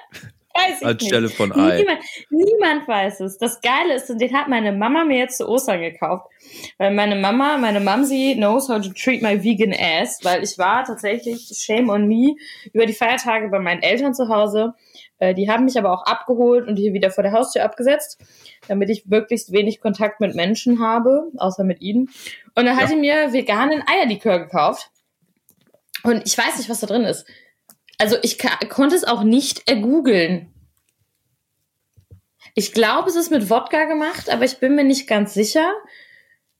weiß 0.59 0.81
ich 0.81 0.87
Anstelle 0.87 1.27
nicht. 1.27 1.37
von 1.37 1.53
Ei. 1.53 1.79
Niemand, 1.79 2.01
niemand 2.31 2.89
weiß 2.89 3.21
es. 3.21 3.39
Das 3.39 3.61
Geile 3.61 3.95
ist, 3.95 4.11
und 4.11 4.21
den 4.21 4.37
hat 4.37 4.49
meine 4.49 4.73
Mama 4.73 5.05
mir 5.05 5.19
jetzt 5.19 5.39
zu 5.39 5.49
Ostern 5.49 5.81
gekauft. 5.81 6.27
Weil 6.79 6.93
meine 6.93 7.17
Mama, 7.17 7.59
meine 7.59 7.81
Mamsi 7.81 8.35
knows 8.37 8.69
how 8.69 8.81
to 8.81 8.93
treat 8.93 9.23
my 9.23 9.43
vegan 9.43 9.73
ass, 9.73 10.19
weil 10.23 10.43
ich 10.43 10.59
war 10.59 10.85
tatsächlich, 10.85 11.51
shame 11.55 11.91
on 11.91 12.07
me, 12.07 12.37
über 12.73 12.87
die 12.87 12.95
Feiertage 12.95 13.49
bei 13.49 13.59
meinen 13.59 13.83
Eltern 13.83 14.15
zu 14.15 14.29
Hause. 14.29 14.75
Äh, 15.19 15.35
die 15.35 15.51
haben 15.51 15.65
mich 15.65 15.79
aber 15.79 15.93
auch 15.93 16.05
abgeholt 16.05 16.67
und 16.67 16.77
hier 16.77 16.93
wieder 16.93 17.11
vor 17.11 17.23
der 17.23 17.33
Haustür 17.33 17.65
abgesetzt, 17.65 18.21
damit 18.69 18.91
ich 18.91 19.07
möglichst 19.07 19.53
wenig 19.53 19.81
Kontakt 19.81 20.21
mit 20.21 20.35
Menschen 20.35 20.81
habe, 20.81 21.31
außer 21.37 21.65
mit 21.65 21.81
ihnen. 21.81 22.11
Und 22.55 22.67
dann 22.67 22.77
ja. 22.77 22.77
hat 22.77 22.89
sie 22.89 22.97
mir 22.97 23.33
veganen 23.33 23.83
Eierlikör 23.87 24.39
gekauft. 24.39 24.91
Und 26.05 26.23
ich 26.27 26.39
weiß 26.39 26.59
nicht, 26.59 26.71
was 26.71 26.81
da 26.81 26.87
drin 26.87 27.03
ist. 27.03 27.27
Also 27.99 28.17
ich 28.23 28.39
konnte 28.69 28.95
es 28.95 29.05
auch 29.05 29.25
nicht 29.25 29.69
ergoogeln. 29.69 30.55
Ich 32.55 32.73
glaube, 32.73 33.09
es 33.09 33.17
ist 33.17 33.31
mit 33.31 33.51
Wodka 33.51 33.85
gemacht, 33.85 34.31
aber 34.31 34.45
ich 34.45 34.59
bin 34.59 34.75
mir 34.75 34.85
nicht 34.85 35.07
ganz 35.07 35.35
sicher. 35.35 35.73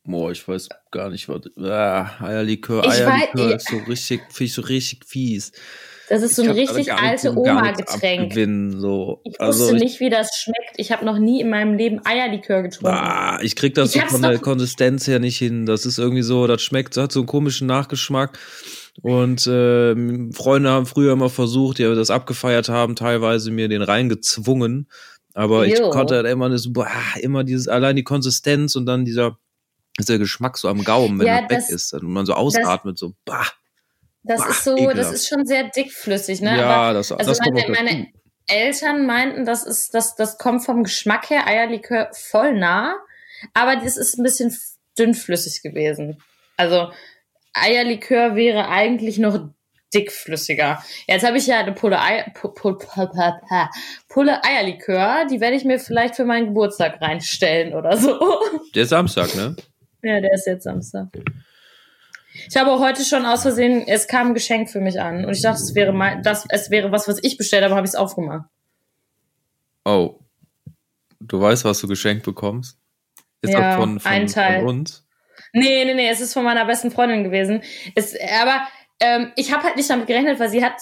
Boah, 0.05 0.31
ich 0.31 0.47
weiß 0.47 0.69
gar 0.91 1.11
nicht, 1.11 1.29
was. 1.29 1.43
Ah, 1.59 2.11
Eierlikör, 2.21 2.85
ich 2.85 2.91
Eierlikör 2.91 3.51
weiß, 3.51 3.63
ist 3.63 3.69
so 3.69 3.77
richtig, 3.79 4.21
finde 4.31 4.45
ich 4.45 4.53
so 4.55 4.63
richtig 4.63 5.05
fies. 5.05 5.53
Das 6.09 6.23
ist 6.23 6.37
so 6.37 6.43
ein 6.43 6.51
richtig 6.51 6.93
alte 6.93 7.37
Oma-Getränk. 7.37 8.33
So. 8.81 9.21
Ich 9.25 9.39
also 9.41 9.65
wusste 9.65 9.77
ich, 9.77 9.83
nicht, 9.83 10.01
wie 10.01 10.09
das 10.09 10.35
schmeckt. 10.37 10.75
Ich 10.77 10.91
habe 10.91 11.05
noch 11.05 11.19
nie 11.19 11.43
in 11.43 11.51
meinem 11.51 11.75
Leben 11.75 12.01
Eierlikör 12.05 12.63
getrunken. 12.63 12.97
Ah, 12.97 13.39
ich 13.43 13.57
krieg 13.57 13.75
das 13.75 13.95
ich 13.95 14.01
so 14.03 14.09
von 14.09 14.23
der 14.23 14.39
Konsistenz 14.39 15.07
her 15.07 15.19
nicht 15.19 15.37
hin. 15.37 15.67
Das 15.67 15.85
ist 15.85 15.99
irgendwie 15.99 16.23
so, 16.23 16.47
das 16.47 16.63
schmeckt, 16.63 16.97
das 16.97 17.05
hat 17.05 17.13
so 17.13 17.21
einen 17.21 17.27
komischen 17.27 17.67
Nachgeschmack. 17.67 18.39
Und 19.01 19.47
äh, 19.47 19.95
Freunde 20.33 20.71
haben 20.71 20.87
früher 20.87 21.13
immer 21.13 21.31
versucht, 21.31 21.79
die 21.79 21.85
das 21.85 22.11
abgefeiert 22.11 22.69
haben, 22.69 22.97
teilweise 22.97 23.51
mir 23.51 23.69
den 23.69 23.83
reingezwungen. 23.83 24.89
Aber 25.35 25.67
jo. 25.67 25.73
ich 25.73 25.81
konnte 25.93 26.17
halt 26.17 26.27
immer, 26.27 26.49
das, 26.49 26.73
boah, 26.73 26.89
immer 27.21 27.45
dieses, 27.45 27.69
allein 27.69 27.95
die 27.95 28.03
Konsistenz 28.03 28.75
und 28.75 28.87
dann 28.87 29.05
dieser, 29.05 29.39
dieser 29.99 30.19
Geschmack 30.19 30.59
so 30.59 30.69
am 30.69 30.83
Gaumen, 30.83 31.21
wenn 31.21 31.27
ja, 31.27 31.43
das, 31.43 31.69
weg 31.69 31.75
ist. 31.75 31.93
Und 31.93 32.11
man 32.11 32.27
so 32.27 32.33
ausatmet, 32.33 32.95
das, 32.95 33.01
so, 33.01 33.15
bah. 33.25 33.47
Das 34.25 34.41
bah, 34.41 34.49
ist 34.51 34.65
so, 34.65 34.77
ekelhaft. 34.77 34.99
das 34.99 35.13
ist 35.13 35.29
schon 35.29 35.47
sehr 35.47 35.69
dickflüssig, 35.69 36.41
ne? 36.41 36.59
Ja, 36.59 36.69
Aber, 36.69 36.95
das, 36.95 37.13
also 37.13 37.31
das 37.31 37.39
meine, 37.39 37.63
kommt 37.63 37.69
meine 37.69 38.09
Eltern 38.49 39.07
meinten, 39.07 39.45
das 39.45 39.65
ist, 39.65 39.95
das, 39.95 40.17
das 40.17 40.39
kommt 40.39 40.65
vom 40.65 40.83
Geschmack 40.83 41.31
her 41.31 41.47
Eierlikör 41.47 42.09
voll 42.13 42.59
nah. 42.59 42.97
Aber 43.55 43.77
das 43.77 43.97
ist 43.97 44.19
ein 44.19 44.25
bisschen 44.25 44.57
dünnflüssig 44.99 45.63
gewesen. 45.63 46.21
Also, 46.57 46.91
Eierlikör 47.63 48.37
wäre 48.37 48.69
eigentlich 48.69 49.19
noch 49.19 49.51
dickflüssiger. 49.95 50.83
Jetzt 51.07 51.27
habe 51.27 51.39
ich 51.39 51.47
ja 51.47 51.61
eine 51.61 51.73
Pulle, 51.73 52.01
Ei, 52.01 52.33
Pulle 54.09 54.45
Eierlikör, 54.45 55.27
die 55.31 55.41
werde 55.41 55.57
ich 55.57 55.65
mir 55.65 55.79
vielleicht 55.79 56.17
für 56.17 56.25
meinen 56.25 56.47
Geburtstag 56.47 57.01
reinstellen 57.01 57.75
oder 57.75 57.97
so. 57.97 58.19
Der 58.75 58.83
ist 58.83 58.91
Samstag, 58.91 59.35
ne? 59.35 59.57
Ja, 60.03 60.21
der 60.21 60.33
ist 60.33 60.47
jetzt 60.47 60.63
Samstag. 60.63 61.09
Ich 62.49 62.57
habe 62.57 62.71
auch 62.71 62.81
heute 62.81 63.03
schon 63.05 63.27
aus 63.27 63.43
Versehen, 63.43 63.83
es 63.89 64.07
kam 64.07 64.29
ein 64.29 64.35
Geschenk 64.35 64.71
für 64.71 64.81
mich 64.81 65.01
an 65.01 65.25
und 65.25 65.33
ich 65.33 65.43
dachte, 65.43 65.61
es 65.61 65.75
wäre 65.75 65.93
mal, 65.93 66.23
das, 66.23 66.45
es 66.51 66.71
wäre 66.71 66.93
was, 66.93 67.09
was 67.09 67.19
ich 67.23 67.37
bestellt 67.37 67.65
habe, 67.65 67.75
habe 67.75 67.85
ich 67.85 67.91
es 67.91 67.97
aufgemacht. 67.97 68.49
Oh. 69.85 70.21
Du 71.19 71.41
weißt, 71.41 71.65
was 71.65 71.81
du 71.81 71.89
geschenkt 71.89 72.25
bekommst? 72.25 72.79
Ist 73.41 73.53
ja, 73.53 73.61
das 73.61 73.77
von, 73.77 73.99
von, 73.99 74.13
ein 74.13 74.27
Teil. 74.29 74.61
von 74.61 74.69
uns? 74.69 75.05
Nee, 75.53 75.85
nee, 75.85 75.95
nee, 75.95 76.09
es 76.09 76.21
ist 76.21 76.35
von 76.35 76.45
meiner 76.45 76.65
besten 76.65 76.91
Freundin 76.91 77.25
gewesen. 77.25 77.63
Es, 77.95 78.15
aber 78.41 78.67
ähm, 79.01 79.33
ich 79.37 79.53
habe 79.53 79.63
halt 79.63 79.77
nicht 79.77 79.89
damit 79.89 80.09
gerechnet, 80.09 80.41
weil 80.41 80.49
sie 80.49 80.65
hat 80.65 80.75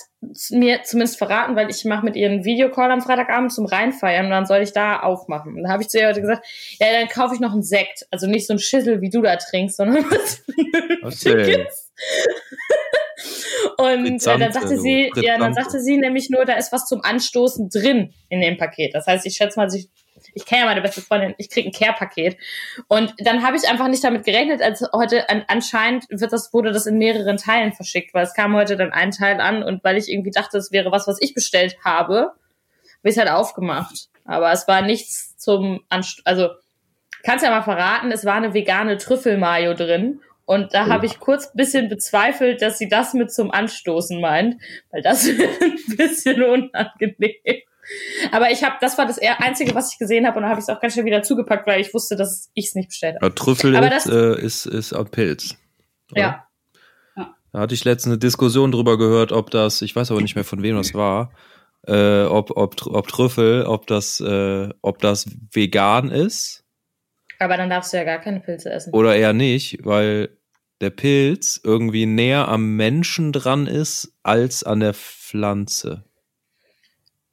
mir 0.51 0.83
zumindest 0.85 1.19
verraten, 1.19 1.55
weil 1.55 1.69
ich 1.71 1.85
mache 1.85 2.05
mit 2.05 2.17
ihr 2.17 2.31
einen 2.31 2.45
Videocall 2.45 2.91
am 2.91 3.03
Freitagabend 3.03 3.53
zum 3.53 3.67
Reinfeiern 3.67 4.27
und 4.27 4.31
dann 4.31 4.47
soll 4.47 4.63
ich 4.63 4.73
da 4.73 5.01
aufmachen. 5.01 5.55
Und 5.55 5.65
da 5.65 5.71
habe 5.71 5.83
ich 5.83 5.89
zu 5.89 5.99
ihr 5.99 6.09
heute 6.09 6.23
gesagt, 6.23 6.47
ja, 6.81 6.87
dann 6.93 7.09
kaufe 7.09 7.35
ich 7.35 7.41
noch 7.41 7.53
einen 7.53 7.63
Sekt. 7.63 8.07
Also 8.11 8.27
nicht 8.27 8.47
so 8.47 8.55
ein 8.55 8.59
Schüssel, 8.59 9.03
wie 9.03 9.11
du 9.11 9.21
da 9.21 9.37
trinkst, 9.37 9.77
sondern 9.77 10.05
was 11.03 11.23
Vernünftiges. 11.23 11.93
Und 13.79 14.27
äh, 14.27 14.39
dann 14.39 14.53
sagte 14.53 14.79
sie, 14.79 15.13
ja, 15.17 15.39
dann 15.39 15.53
sagte 15.53 15.81
sie 15.81 15.99
nämlich 15.99 16.31
nur, 16.31 16.45
da 16.47 16.55
ist 16.55 16.73
was 16.73 16.87
zum 16.87 17.03
Anstoßen 17.03 17.69
drin 17.69 18.15
in 18.31 18.41
dem 18.41 18.57
Paket. 18.57 18.95
Das 18.95 19.07
heißt, 19.07 19.27
ich 19.27 19.37
schätze 19.37 19.59
mal, 19.59 19.69
sie 19.69 19.91
ich 20.37 20.45
kenne 20.45 20.61
ja 20.61 20.67
meine 20.67 20.83
beste 20.83 21.01
Freundin, 21.01 21.35
ich 21.39 21.49
krieg 21.49 21.65
ein 21.65 21.73
Care-Paket. 21.73 22.37
Und 22.89 23.15
dann 23.19 23.43
habe 23.43 23.57
ich 23.57 23.67
einfach 23.67 23.89
nicht 23.89 24.05
damit 24.05 24.25
gerechnet, 24.27 24.61
als 24.61 24.85
heute 24.93 25.31
an, 25.31 25.45
anscheinend 25.49 26.05
wird 26.11 26.31
das, 26.31 26.53
wurde 26.53 26.73
das 26.73 26.85
in 26.85 26.99
mehreren 26.99 27.39
Teilen 27.39 27.73
verschickt, 27.73 28.13
weil 28.13 28.25
es 28.25 28.35
kam 28.35 28.55
heute 28.55 28.77
dann 28.77 28.93
ein 28.93 29.13
Teil 29.13 29.41
an 29.41 29.63
und 29.63 29.83
weil 29.83 29.97
ich 29.97 30.13
irgendwie 30.13 30.31
dachte, 30.31 30.59
es 30.59 30.71
wäre 30.71 30.93
was, 30.93 31.07
was 31.07 31.23
ich 31.23 31.33
bestellt 31.33 31.79
habe, 31.83 32.17
habe 32.17 32.35
ich 33.05 33.13
es 33.13 33.17
halt 33.17 33.31
aufgemacht. 33.31 34.09
Aber 34.27 34.53
es 34.53 34.69
war 34.69 34.83
nichts 34.83 35.39
zum 35.39 35.83
Anst 35.89 36.21
also 36.25 36.51
kannst 37.23 37.43
ja 37.43 37.51
mal 37.51 37.63
verraten, 37.63 38.13
es 38.13 38.27
war 38.27 38.35
eine 38.35 38.53
vegane 38.53 38.99
Trüffelmayo 38.99 39.73
drin. 39.73 40.21
Und 40.45 40.75
da 40.75 40.85
oh. 40.85 40.91
habe 40.91 41.07
ich 41.07 41.19
kurz 41.19 41.47
ein 41.47 41.57
bisschen 41.57 41.89
bezweifelt, 41.89 42.61
dass 42.61 42.77
sie 42.77 42.91
das 42.91 43.15
mit 43.15 43.33
zum 43.33 43.51
Anstoßen 43.51 44.21
meint, 44.21 44.61
weil 44.91 45.01
das 45.01 45.27
wäre 45.39 45.51
ein 45.63 45.97
bisschen 45.97 46.43
unangenehm. 46.43 47.63
Aber 48.33 48.51
ich 48.51 48.65
habe, 48.65 48.77
das 48.81 48.99
war 48.99 49.07
das 49.07 49.19
einzige, 49.19 49.75
was 49.75 49.93
ich 49.93 49.99
gesehen 49.99 50.27
habe, 50.27 50.37
und 50.39 50.43
da 50.43 50.49
habe 50.49 50.61
ich 50.61 50.65
es 50.65 50.69
auch 50.69 50.81
ganz 50.81 50.95
schnell 50.95 51.07
wieder 51.07 51.23
zugepackt, 51.23 51.67
weil 51.67 51.81
ich 51.81 51.95
wusste, 51.95 52.17
dass 52.17 52.51
ich 52.55 52.67
es 52.67 52.75
nicht 52.75 52.89
bestellt 52.89 53.17
habe. 53.21 53.35
Trüffel 53.35 53.77
Aber 53.77 53.95
ist, 53.95 54.07
äh, 54.07 54.41
ist, 54.41 54.67
ist 54.67 54.93
ein 54.93 55.09
Pilz. 55.09 55.57
Oder? 56.13 56.21
Ja. 56.21 56.47
Da 57.53 57.61
hatte 57.61 57.75
ich 57.75 57.85
letztens 57.85 58.13
eine 58.13 58.19
Diskussion 58.19 58.71
drüber 58.71 58.99
gehört, 58.99 59.33
ob 59.33 59.51
das, 59.51 59.81
ich 59.81 59.97
weiß 59.97 60.11
aber 60.11 60.21
nicht 60.21 60.35
mehr 60.35 60.45
von 60.45 60.63
wem 60.63 60.77
das 60.77 60.93
war, 60.93 61.33
äh, 61.87 62.25
ob, 62.25 62.57
ob, 62.57 62.87
ob 62.87 63.09
Trüffel, 63.09 63.65
ob 63.65 63.87
das, 63.87 64.21
äh, 64.21 64.69
ob 64.83 64.99
das 64.99 65.27
vegan 65.53 66.11
ist. 66.11 66.65
Aber 67.39 67.57
dann 67.57 67.71
darfst 67.71 67.93
du 67.93 67.97
ja 67.97 68.05
gar 68.05 68.19
keine 68.19 68.41
Pilze 68.41 68.71
essen. 68.71 68.93
Oder 68.93 69.17
eher 69.17 69.33
nicht, 69.33 69.85
weil 69.85 70.37
der 70.81 70.91
Pilz 70.91 71.61
irgendwie 71.63 72.07
näher 72.07 72.49
am 72.49 72.77
Menschen 72.77 73.33
dran 73.33 73.67
ist 73.67 74.13
als 74.23 74.63
an 74.63 74.81
der 74.81 74.95
Pflanze. 74.95 76.05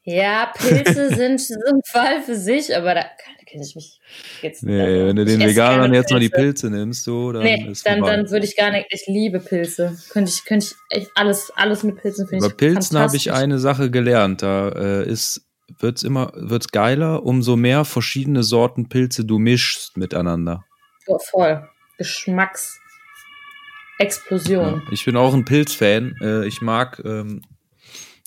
Ja, 0.06 0.52
Pilze 0.58 1.10
sind, 1.16 1.42
ein 1.50 1.82
Fall 1.86 2.22
für 2.22 2.36
sich, 2.36 2.76
aber 2.76 2.94
da 2.94 3.06
kenne 3.46 3.64
ich 3.64 3.74
mich 3.76 4.02
jetzt 4.42 4.64
nicht. 4.64 4.74
Nee, 4.74 5.06
wenn 5.06 5.16
du 5.16 5.24
den 5.24 5.40
Veganern 5.40 5.94
jetzt 5.94 6.12
mal 6.12 6.20
die 6.20 6.28
Pilze 6.30 6.70
nimmst, 6.70 7.06
so, 7.06 7.32
dann 7.32 7.44
nee, 7.44 7.70
ist 7.70 7.88
dann, 7.88 8.02
dann 8.02 8.30
würde 8.30 8.46
ich 8.46 8.58
gar 8.58 8.72
nicht, 8.72 8.88
ich 8.90 9.06
liebe 9.08 9.40
Pilze. 9.40 9.98
Könnte 10.10 10.32
ich, 10.32 10.44
könnte 10.44 10.66
ich 10.66 10.74
echt 10.90 11.10
alles, 11.16 11.54
alles 11.56 11.84
mit 11.84 12.02
Pilzen 12.02 12.28
finden. 12.28 12.46
Bei 12.46 12.54
Pilzen 12.54 13.00
habe 13.00 13.16
ich 13.16 13.32
eine 13.32 13.60
Sache 13.60 13.90
gelernt, 13.92 14.42
da 14.42 14.68
äh, 14.70 15.10
ist, 15.10 15.48
wird's 15.80 16.04
immer, 16.04 16.34
wird's 16.36 16.68
geiler, 16.70 17.24
umso 17.24 17.56
mehr 17.56 17.86
verschiedene 17.86 18.44
Sorten 18.44 18.90
Pilze 18.90 19.24
du 19.24 19.40
mischst 19.40 19.96
miteinander. 19.96 20.66
Oh, 21.08 21.20
voll. 21.20 21.66
Geschmacksexplosion. 21.98 24.82
Ja, 24.86 24.92
ich 24.92 25.06
bin 25.06 25.16
auch 25.16 25.34
ein 25.34 25.46
Pilzfan. 25.46 26.14
Äh, 26.22 26.46
ich 26.48 26.62
mag 26.62 27.02
ähm, 27.06 27.42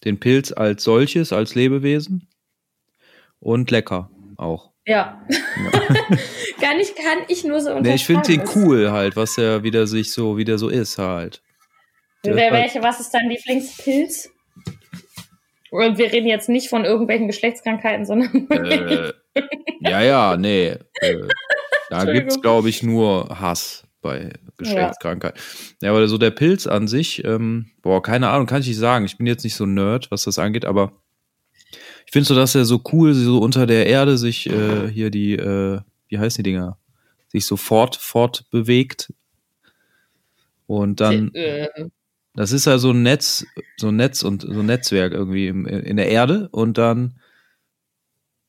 den 0.07 0.21
Pilz 0.21 0.53
als 0.53 0.85
solches, 0.85 1.33
als 1.33 1.55
Lebewesen 1.55 2.29
und 3.41 3.71
lecker 3.71 4.11
auch. 4.37 4.71
Ja. 4.87 5.21
ja. 5.29 5.71
kann, 6.61 6.79
ich, 6.81 6.95
kann 6.95 7.19
ich 7.29 7.45
nur 7.45 7.61
so 7.61 7.79
nee, 7.81 7.95
Ich 7.95 8.07
finde 8.07 8.23
den 8.23 8.45
cool 8.55 8.93
halt, 8.93 9.17
was 9.17 9.37
er 9.37 9.65
wieder 9.65 9.87
sich 9.87 10.13
so, 10.13 10.37
wie 10.39 10.45
der 10.45 10.59
so 10.59 10.69
ist 10.69 10.97
halt. 10.99 11.43
Wer, 12.23 12.53
welche, 12.53 12.83
was 12.83 13.01
ist 13.01 13.11
dein 13.11 13.29
Lieblingspilz? 13.29 14.31
Und 15.71 15.99
wir 15.99 16.13
reden 16.13 16.29
jetzt 16.29 16.49
nicht 16.49 16.69
von 16.69 16.85
irgendwelchen 16.85 17.27
Geschlechtskrankheiten, 17.27 18.07
sondern. 18.07 18.49
Äh, 18.51 19.13
ja, 19.81 20.03
ja, 20.03 20.37
nee. 20.37 20.77
Äh, 21.01 21.29
da 21.91 22.05
gibt 22.05 22.31
es, 22.31 22.41
glaube 22.41 22.69
ich, 22.69 22.83
nur 22.83 23.29
Hass 23.41 23.86
bei 24.07 24.33
Geschlechtskrankheit. 24.57 25.37
Ja. 25.81 25.87
ja, 25.89 25.91
aber 25.91 26.07
so 26.09 26.19
der 26.19 26.31
Pilz 26.31 26.67
an 26.67 26.89
sich, 26.89 27.25
ähm, 27.25 27.71
boah, 27.83 28.03
keine 28.03 28.29
Ahnung, 28.29 28.47
kann 28.47 28.61
ich 28.61 28.69
nicht 28.69 28.79
sagen. 28.79 29.05
Ich 29.05 29.19
bin 29.19 29.27
jetzt 29.27 29.45
nicht 29.45 29.57
so 29.57 29.67
nerd, 29.67 30.11
was 30.11 30.25
das 30.25 30.39
angeht, 30.39 30.65
aber 30.65 30.93
ich 32.07 32.13
finde 32.13 32.27
so, 32.27 32.35
dass 32.35 32.55
er 32.55 32.65
so 32.65 32.83
cool, 32.93 33.15
so 33.15 33.39
unter 33.39 33.67
der 33.67 33.87
Erde 33.87 34.17
sich 34.17 34.49
äh, 34.49 34.89
hier 34.89 35.11
die, 35.11 35.33
äh, 35.35 35.81
wie 36.09 36.19
heißen 36.19 36.43
die 36.43 36.51
Dinger, 36.51 36.79
sich 37.29 37.47
so 37.47 37.57
fort, 37.57 37.97
fortbewegt. 37.97 39.13
Und 40.67 41.01
dann, 41.01 41.35
äh. 41.35 41.69
das 42.35 42.53
ist 42.53 42.67
ja 42.67 42.79
so 42.79 42.91
ein 42.91 43.03
Netz, 43.03 43.45
so 43.77 43.89
ein 43.89 43.97
Netz 43.97 44.23
und 44.23 44.43
so 44.43 44.61
ein 44.61 44.67
Netzwerk 44.67 45.13
irgendwie 45.13 45.49
im, 45.49 45.67
in 45.67 45.97
der 45.97 46.09
Erde 46.09 46.49
und 46.53 46.79
dann 46.79 47.19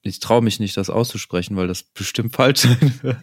ich 0.07 0.19
traue 0.19 0.41
mich 0.41 0.59
nicht, 0.59 0.77
das 0.77 0.89
auszusprechen, 0.89 1.55
weil 1.57 1.67
das 1.67 1.83
bestimmt 1.83 2.35
falsch 2.35 2.61
sein 2.61 2.99
wird. 3.01 3.17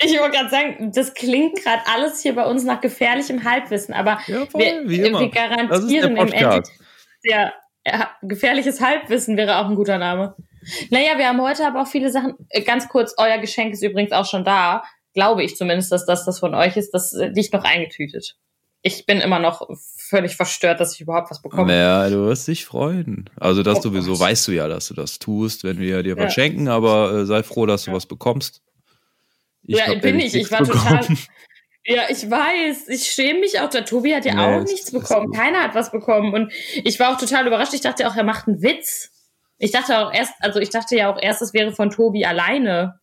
Ich 0.00 0.18
wollte 0.18 0.36
gerade 0.36 0.50
sagen, 0.50 0.92
das 0.92 1.14
klingt 1.14 1.62
gerade 1.62 1.82
alles 1.86 2.20
hier 2.22 2.34
bei 2.34 2.44
uns 2.46 2.64
nach 2.64 2.80
gefährlichem 2.80 3.44
Halbwissen, 3.44 3.94
aber 3.94 4.20
ja, 4.26 4.46
voll, 4.46 4.62
wir, 4.62 4.86
wir, 4.86 5.28
garantieren 5.30 6.16
im 6.16 6.16
Endeffekt, 6.16 6.68
ja, 7.24 7.52
gefährliches 8.22 8.80
Halbwissen 8.80 9.36
wäre 9.36 9.58
auch 9.58 9.68
ein 9.68 9.74
guter 9.74 9.98
Name. 9.98 10.36
Naja, 10.90 11.16
wir 11.16 11.28
haben 11.28 11.40
heute 11.40 11.66
aber 11.66 11.82
auch 11.82 11.86
viele 11.86 12.10
Sachen. 12.10 12.34
Äh, 12.50 12.62
ganz 12.62 12.88
kurz, 12.88 13.14
euer 13.16 13.38
Geschenk 13.38 13.72
ist 13.72 13.82
übrigens 13.82 14.12
auch 14.12 14.26
schon 14.26 14.44
da. 14.44 14.84
Glaube 15.14 15.42
ich 15.42 15.56
zumindest, 15.56 15.90
dass 15.92 16.06
das 16.06 16.24
das 16.24 16.38
von 16.38 16.54
euch 16.54 16.76
ist. 16.76 16.92
Das 16.92 17.14
äh, 17.14 17.28
liegt 17.28 17.52
noch 17.52 17.64
eingetütet. 17.64 18.36
Ich 18.82 19.06
bin 19.06 19.20
immer 19.20 19.38
noch 19.38 19.68
völlig 20.08 20.36
verstört, 20.36 20.80
dass 20.80 20.94
ich 20.94 21.00
überhaupt 21.00 21.30
was 21.30 21.42
bekomme. 21.42 21.68
Naja, 21.68 22.08
du 22.08 22.26
wirst 22.26 22.48
dich 22.48 22.64
freuen. 22.64 23.28
Also 23.36 23.62
das 23.62 23.78
oh 23.78 23.82
sowieso 23.82 24.12
Gott. 24.12 24.20
weißt 24.20 24.48
du 24.48 24.52
ja, 24.52 24.68
dass 24.68 24.88
du 24.88 24.94
das 24.94 25.18
tust, 25.18 25.64
wenn 25.64 25.78
wir 25.78 26.02
dir 26.02 26.16
ja. 26.16 26.24
was 26.24 26.34
schenken, 26.34 26.68
aber 26.68 27.12
äh, 27.12 27.26
sei 27.26 27.42
froh, 27.42 27.66
dass 27.66 27.84
du 27.84 27.90
ja. 27.90 27.96
was 27.96 28.06
bekommst. 28.06 28.62
Ich 29.62 29.76
ja, 29.76 29.94
bin 29.94 30.18
ich. 30.18 30.34
Ich 30.34 30.50
war 30.50 30.60
bekommen. 30.60 31.00
total. 31.00 31.16
Ja, 31.90 32.02
ich 32.10 32.30
weiß. 32.30 32.88
Ich 32.88 33.06
schäme 33.06 33.40
mich 33.40 33.58
auch. 33.60 33.70
Der 33.70 33.82
Tobi 33.82 34.14
hat 34.14 34.26
ja 34.26 34.34
nee, 34.34 34.58
auch 34.58 34.62
nichts 34.62 34.90
bekommen. 34.90 35.32
Keiner 35.32 35.62
hat 35.62 35.74
was 35.74 35.90
bekommen. 35.90 36.34
Und 36.34 36.52
ich 36.84 37.00
war 37.00 37.14
auch 37.14 37.18
total 37.18 37.46
überrascht. 37.46 37.72
Ich 37.72 37.80
dachte 37.80 38.06
auch, 38.06 38.14
er 38.14 38.24
macht 38.24 38.46
einen 38.46 38.60
Witz. 38.60 39.10
Ich 39.56 39.70
dachte 39.70 39.98
auch 39.98 40.12
erst, 40.12 40.34
also 40.40 40.60
ich 40.60 40.68
dachte 40.68 40.96
ja 40.96 41.10
auch 41.10 41.18
erst, 41.20 41.40
es 41.40 41.54
wäre 41.54 41.72
von 41.72 41.88
Tobi 41.88 42.26
alleine. 42.26 43.00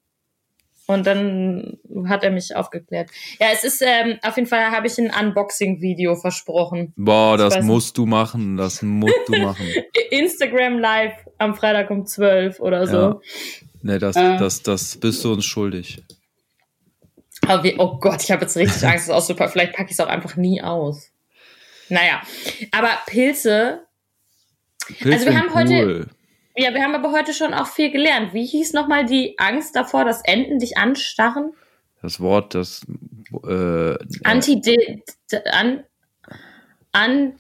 Und 0.88 1.08
dann 1.08 1.80
hat 2.08 2.24
er 2.24 2.30
mich 2.30 2.56
aufgeklärt. 2.56 3.10
Ja, 3.40 3.48
es 3.52 3.64
ist, 3.64 3.82
ähm, 3.82 4.20
auf 4.22 4.36
jeden 4.36 4.48
Fall 4.48 4.72
habe 4.72 4.86
ich 4.86 4.98
ein 5.00 5.12
Unboxing-Video 5.12 6.16
versprochen. 6.16 6.94
Boah, 6.96 7.38
das 7.38 7.62
musst 7.64 7.98
du 7.98 8.06
machen, 8.06 8.56
das 8.56 8.84
musst 8.84 9.28
du 9.28 9.38
machen. 9.38 9.66
Instagram 10.12 10.78
Live 10.78 11.14
am 11.40 11.56
Freitag 11.56 11.90
um 11.90 12.06
12 12.06 12.60
oder 12.60 12.86
so. 12.86 12.98
Ja. 12.98 13.20
Nee, 13.82 14.00
das, 14.00 14.16
äh. 14.16 14.38
das, 14.38 14.62
das 14.62 14.98
bist 14.98 15.24
du 15.24 15.34
uns 15.34 15.46
schuldig. 15.46 16.04
Wie, 17.62 17.76
oh 17.78 17.98
Gott, 18.00 18.24
ich 18.24 18.32
habe 18.32 18.44
jetzt 18.44 18.56
richtig 18.58 18.84
Angst, 18.88 19.10
das 19.10 19.16
auszupacken. 19.16 19.54
Vielleicht 19.54 19.74
packe 19.74 19.90
ich 19.90 19.94
es 19.94 20.00
auch 20.00 20.08
einfach 20.08 20.36
nie 20.36 20.62
aus. 20.62 21.12
Naja, 21.90 22.22
aber 22.72 22.90
Pilze. 23.06 23.82
Pilze 25.00 25.14
also 25.14 25.26
wir 25.26 25.40
haben 25.40 25.70
cool. 25.70 26.08
Ja, 26.56 26.74
wir 26.74 26.82
haben 26.82 26.96
aber 26.96 27.12
heute 27.12 27.34
schon 27.34 27.54
auch 27.54 27.68
viel 27.68 27.92
gelernt. 27.92 28.34
Wie 28.34 28.46
hieß 28.46 28.72
nochmal 28.74 29.06
die 29.06 29.38
Angst 29.38 29.76
davor, 29.76 30.06
dass 30.06 30.22
Enten 30.24 30.60
dich 30.60 30.78
anstarren? 30.78 31.52
Das 32.02 32.22
Wort, 32.22 32.56
das 32.56 32.86
äh, 33.48 33.96
Anti 34.24 34.62
an, 35.52 35.84
an, 36.94 37.34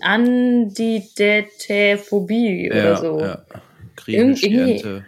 Antidetephobie 0.00 2.68
ja, 2.68 2.72
oder 2.72 2.96
so. 2.96 3.20
Ja. 3.20 3.44
Ente. 4.06 5.04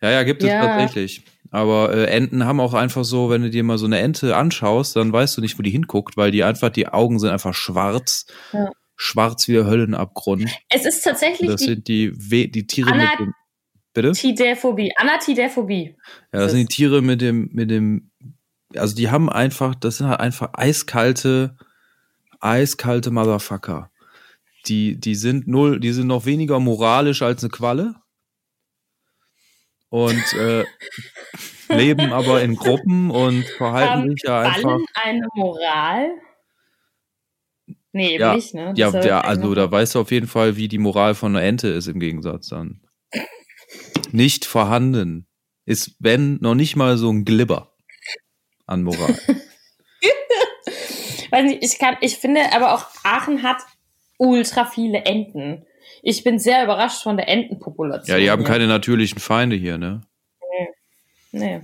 Ja, 0.00 0.10
ja, 0.10 0.22
gibt 0.22 0.42
es 0.42 0.48
ja. 0.48 0.64
tatsächlich. 0.64 1.22
Aber 1.52 1.92
äh, 1.94 2.06
Enten 2.06 2.46
haben 2.46 2.60
auch 2.60 2.74
einfach 2.74 3.04
so, 3.04 3.30
wenn 3.30 3.42
du 3.42 3.50
dir 3.50 3.62
mal 3.62 3.78
so 3.78 3.86
eine 3.86 3.98
Ente 3.98 4.36
anschaust, 4.36 4.96
dann 4.96 5.12
weißt 5.12 5.36
du 5.36 5.40
nicht, 5.40 5.58
wo 5.58 5.62
die 5.62 5.70
hinguckt, 5.70 6.16
weil 6.16 6.30
die 6.30 6.42
einfach, 6.42 6.70
die 6.70 6.88
Augen 6.88 7.18
sind 7.18 7.30
einfach 7.30 7.54
schwarz. 7.54 8.26
Ja 8.52 8.70
schwarz 9.00 9.48
wie 9.48 9.52
der 9.52 9.64
Höllenabgrund. 9.64 10.50
Es 10.68 10.84
ist 10.84 11.00
tatsächlich. 11.00 11.48
Das 11.48 11.60
die 11.60 11.66
sind 11.66 11.88
die, 11.88 12.12
We 12.14 12.48
die 12.48 12.66
Tiere 12.66 12.92
Anat 12.92 13.18
mit 13.18 13.28
dem. 13.28 13.34
Bitte? 13.94 14.12
Tidephobie. 14.12 14.92
Anatidephobie. 14.96 15.96
Ja, 16.32 16.40
das 16.40 16.52
sind 16.52 16.60
die 16.60 16.74
Tiere 16.74 17.00
mit 17.00 17.22
dem, 17.22 17.48
mit 17.52 17.70
dem, 17.70 18.10
also 18.76 18.94
die 18.94 19.10
haben 19.10 19.30
einfach, 19.30 19.74
das 19.74 19.96
sind 19.96 20.08
halt 20.08 20.20
einfach 20.20 20.50
eiskalte, 20.52 21.56
eiskalte 22.40 23.10
Motherfucker. 23.10 23.90
Die, 24.66 25.00
die 25.00 25.14
sind 25.14 25.48
null, 25.48 25.80
die 25.80 25.92
sind 25.92 26.06
noch 26.06 26.26
weniger 26.26 26.60
moralisch 26.60 27.22
als 27.22 27.42
eine 27.42 27.50
Qualle. 27.50 27.94
Und 29.88 30.34
äh, 30.34 30.64
leben 31.68 32.12
aber 32.12 32.42
in 32.42 32.54
Gruppen 32.54 33.10
und 33.10 33.44
verhalten 33.44 34.02
um, 34.02 34.10
sich 34.10 34.22
ja 34.24 34.40
einfach. 34.40 34.78
eine 34.94 35.26
Moral? 35.34 36.10
Nee, 37.92 38.14
eben 38.14 38.20
ja, 38.20 38.34
nicht, 38.34 38.54
ne? 38.54 38.72
Das 38.76 38.92
ja, 38.94 39.04
ja 39.04 39.20
also 39.20 39.54
da 39.54 39.70
weißt 39.70 39.94
du 39.94 40.00
auf 40.00 40.10
jeden 40.10 40.26
Fall, 40.28 40.56
wie 40.56 40.68
die 40.68 40.78
Moral 40.78 41.14
von 41.14 41.34
einer 41.34 41.44
Ente 41.44 41.68
ist 41.68 41.88
im 41.88 41.98
Gegensatz 41.98 42.48
dann. 42.48 42.80
nicht 44.12 44.44
vorhanden. 44.44 45.26
Ist, 45.66 45.96
wenn, 45.98 46.38
noch 46.40 46.54
nicht 46.54 46.76
mal 46.76 46.96
so 46.96 47.10
ein 47.10 47.24
Glibber 47.24 47.74
an 48.66 48.82
Moral. 48.82 49.18
weiß 51.30 51.44
nicht, 51.44 51.62
ich 51.62 51.78
kann, 51.78 51.96
ich 52.00 52.16
finde 52.16 52.52
aber 52.52 52.74
auch 52.74 52.86
Aachen 53.04 53.42
hat 53.42 53.58
ultra 54.18 54.64
viele 54.64 55.04
Enten. 55.04 55.64
Ich 56.02 56.24
bin 56.24 56.38
sehr 56.38 56.64
überrascht 56.64 57.02
von 57.02 57.16
der 57.16 57.28
Entenpopulation. 57.28 58.16
Ja, 58.16 58.20
die 58.20 58.30
haben 58.30 58.42
hier. 58.42 58.48
keine 58.48 58.66
natürlichen 58.66 59.20
Feinde 59.20 59.56
hier, 59.56 59.78
ne? 59.78 60.02
Nee. 61.32 61.60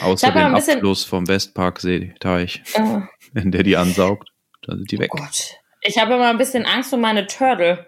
Außer 0.00 0.28
hab 0.28 0.34
mal 0.34 0.60
den 0.60 0.76
Abfluss 0.76 1.04
vom 1.04 1.28
Westparksee-Teich, 1.28 2.62
Äh, 2.74 3.00
wenn 3.32 3.50
der 3.50 3.62
die 3.62 3.76
ansaugt. 3.76 4.31
Dann 4.66 4.78
sind 4.78 4.90
die 4.90 4.98
weg. 4.98 5.10
oh 5.14 5.18
Gott. 5.18 5.56
Ich 5.82 5.98
habe 5.98 6.14
immer 6.14 6.28
ein 6.28 6.38
bisschen 6.38 6.64
Angst 6.64 6.92
um 6.92 7.00
meine 7.00 7.26
Turtle. 7.26 7.86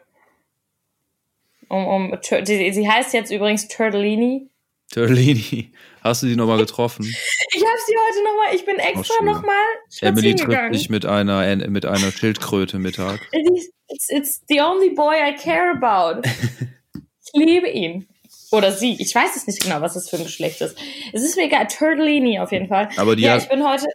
Um, 1.69 1.87
um, 1.87 2.19
die, 2.47 2.73
sie 2.73 2.89
heißt 2.89 3.15
jetzt 3.15 3.31
übrigens 3.31 3.69
Turtellini. 3.69 4.49
Törlini, 4.91 5.73
hast 6.03 6.23
du 6.23 6.27
die 6.27 6.37
nochmal 6.37 6.59
getroffen? 6.59 7.05
Ich 7.57 7.63
habe 7.63 7.79
sie 7.87 7.95
heute 7.97 8.25
nochmal, 8.25 8.55
ich 8.57 8.65
bin 8.67 8.77
extra 8.79 9.15
schön. 9.19 9.27
nochmal 9.27 9.55
Emily 10.01 10.35
trifft 10.35 10.75
sich 10.75 10.91
mit 10.91 11.07
einer, 11.07 11.47
En- 11.47 11.71
mit 11.71 11.87
einer 11.87 12.11
Schildkröte 12.11 12.81
Mittag. 12.81 13.21
It's, 13.31 14.09
it's 14.09 14.43
the 14.49 14.61
only 14.61 14.91
boy 14.91 15.15
I 15.15 15.37
care 15.37 15.71
about. 15.71 16.27
ich 16.95 17.33
liebe 17.33 17.69
ihn. 17.69 18.09
Oder 18.51 18.73
sie. 18.73 18.97
Ich 19.01 19.15
weiß 19.15 19.37
es 19.37 19.47
nicht 19.47 19.63
genau, 19.63 19.81
was 19.83 19.95
das 19.95 20.11
für 20.11 20.17
ein 20.17 20.25
Geschlecht 20.25 20.61
ist. 20.63 20.77
Es 21.13 21.23
ist 21.23 21.37
mir 21.37 21.45
egal. 21.45 21.69
Turtellini 21.69 22.41
auf 22.41 22.51
jeden 22.51 22.67
Fall. 22.67 22.89
Aber 22.97 23.15
die 23.15 23.23
ja, 23.23 23.35
hat, 23.35 23.43
ich 23.43 23.49
bin 23.49 23.65
heute 23.65 23.87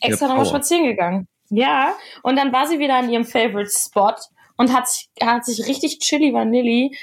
extra 0.00 0.28
nochmal 0.28 0.46
spazieren 0.46 0.84
gegangen. 0.84 1.26
Ja, 1.50 1.94
und 2.22 2.36
dann 2.36 2.52
war 2.52 2.66
sie 2.66 2.78
wieder 2.78 2.96
an 2.96 3.10
ihrem 3.10 3.24
Favorite 3.24 3.70
Spot 3.70 4.14
und 4.56 4.72
hat 4.72 4.88
sich, 4.88 5.08
hat 5.22 5.44
sich 5.44 5.66
richtig 5.66 5.98
chilly 6.00 6.32
Vanilli 6.32 6.96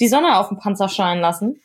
die 0.00 0.08
Sonne 0.08 0.38
auf 0.38 0.48
den 0.48 0.58
Panzer 0.58 0.88
scheinen 0.88 1.20
lassen. 1.20 1.60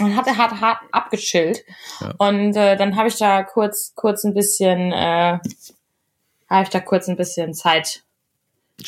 Und 0.00 0.16
hat 0.16 0.26
er 0.26 0.36
hart, 0.36 0.60
hart 0.60 0.80
abgechillt. 0.90 1.64
Ja. 2.00 2.14
Und 2.18 2.56
äh, 2.56 2.76
dann 2.76 2.96
habe 2.96 3.06
ich 3.06 3.16
da 3.16 3.44
kurz, 3.44 3.92
kurz 3.94 4.24
ein 4.24 4.34
bisschen, 4.34 4.90
äh, 4.90 5.38
habe 6.50 6.62
ich 6.64 6.68
da 6.70 6.80
kurz 6.80 7.06
ein 7.06 7.16
bisschen 7.16 7.54
Zeit 7.54 8.02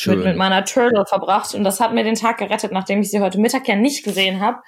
mit, 0.06 0.24
mit 0.24 0.36
meiner 0.36 0.64
Turtle 0.64 1.04
verbracht 1.06 1.54
und 1.54 1.64
das 1.64 1.80
hat 1.80 1.94
mir 1.94 2.04
den 2.04 2.14
Tag 2.16 2.38
gerettet, 2.38 2.72
nachdem 2.72 3.00
ich 3.00 3.10
sie 3.10 3.20
heute 3.20 3.38
Mittag 3.38 3.68
ja 3.68 3.76
nicht 3.76 4.04
gesehen 4.04 4.40
habe. 4.40 4.58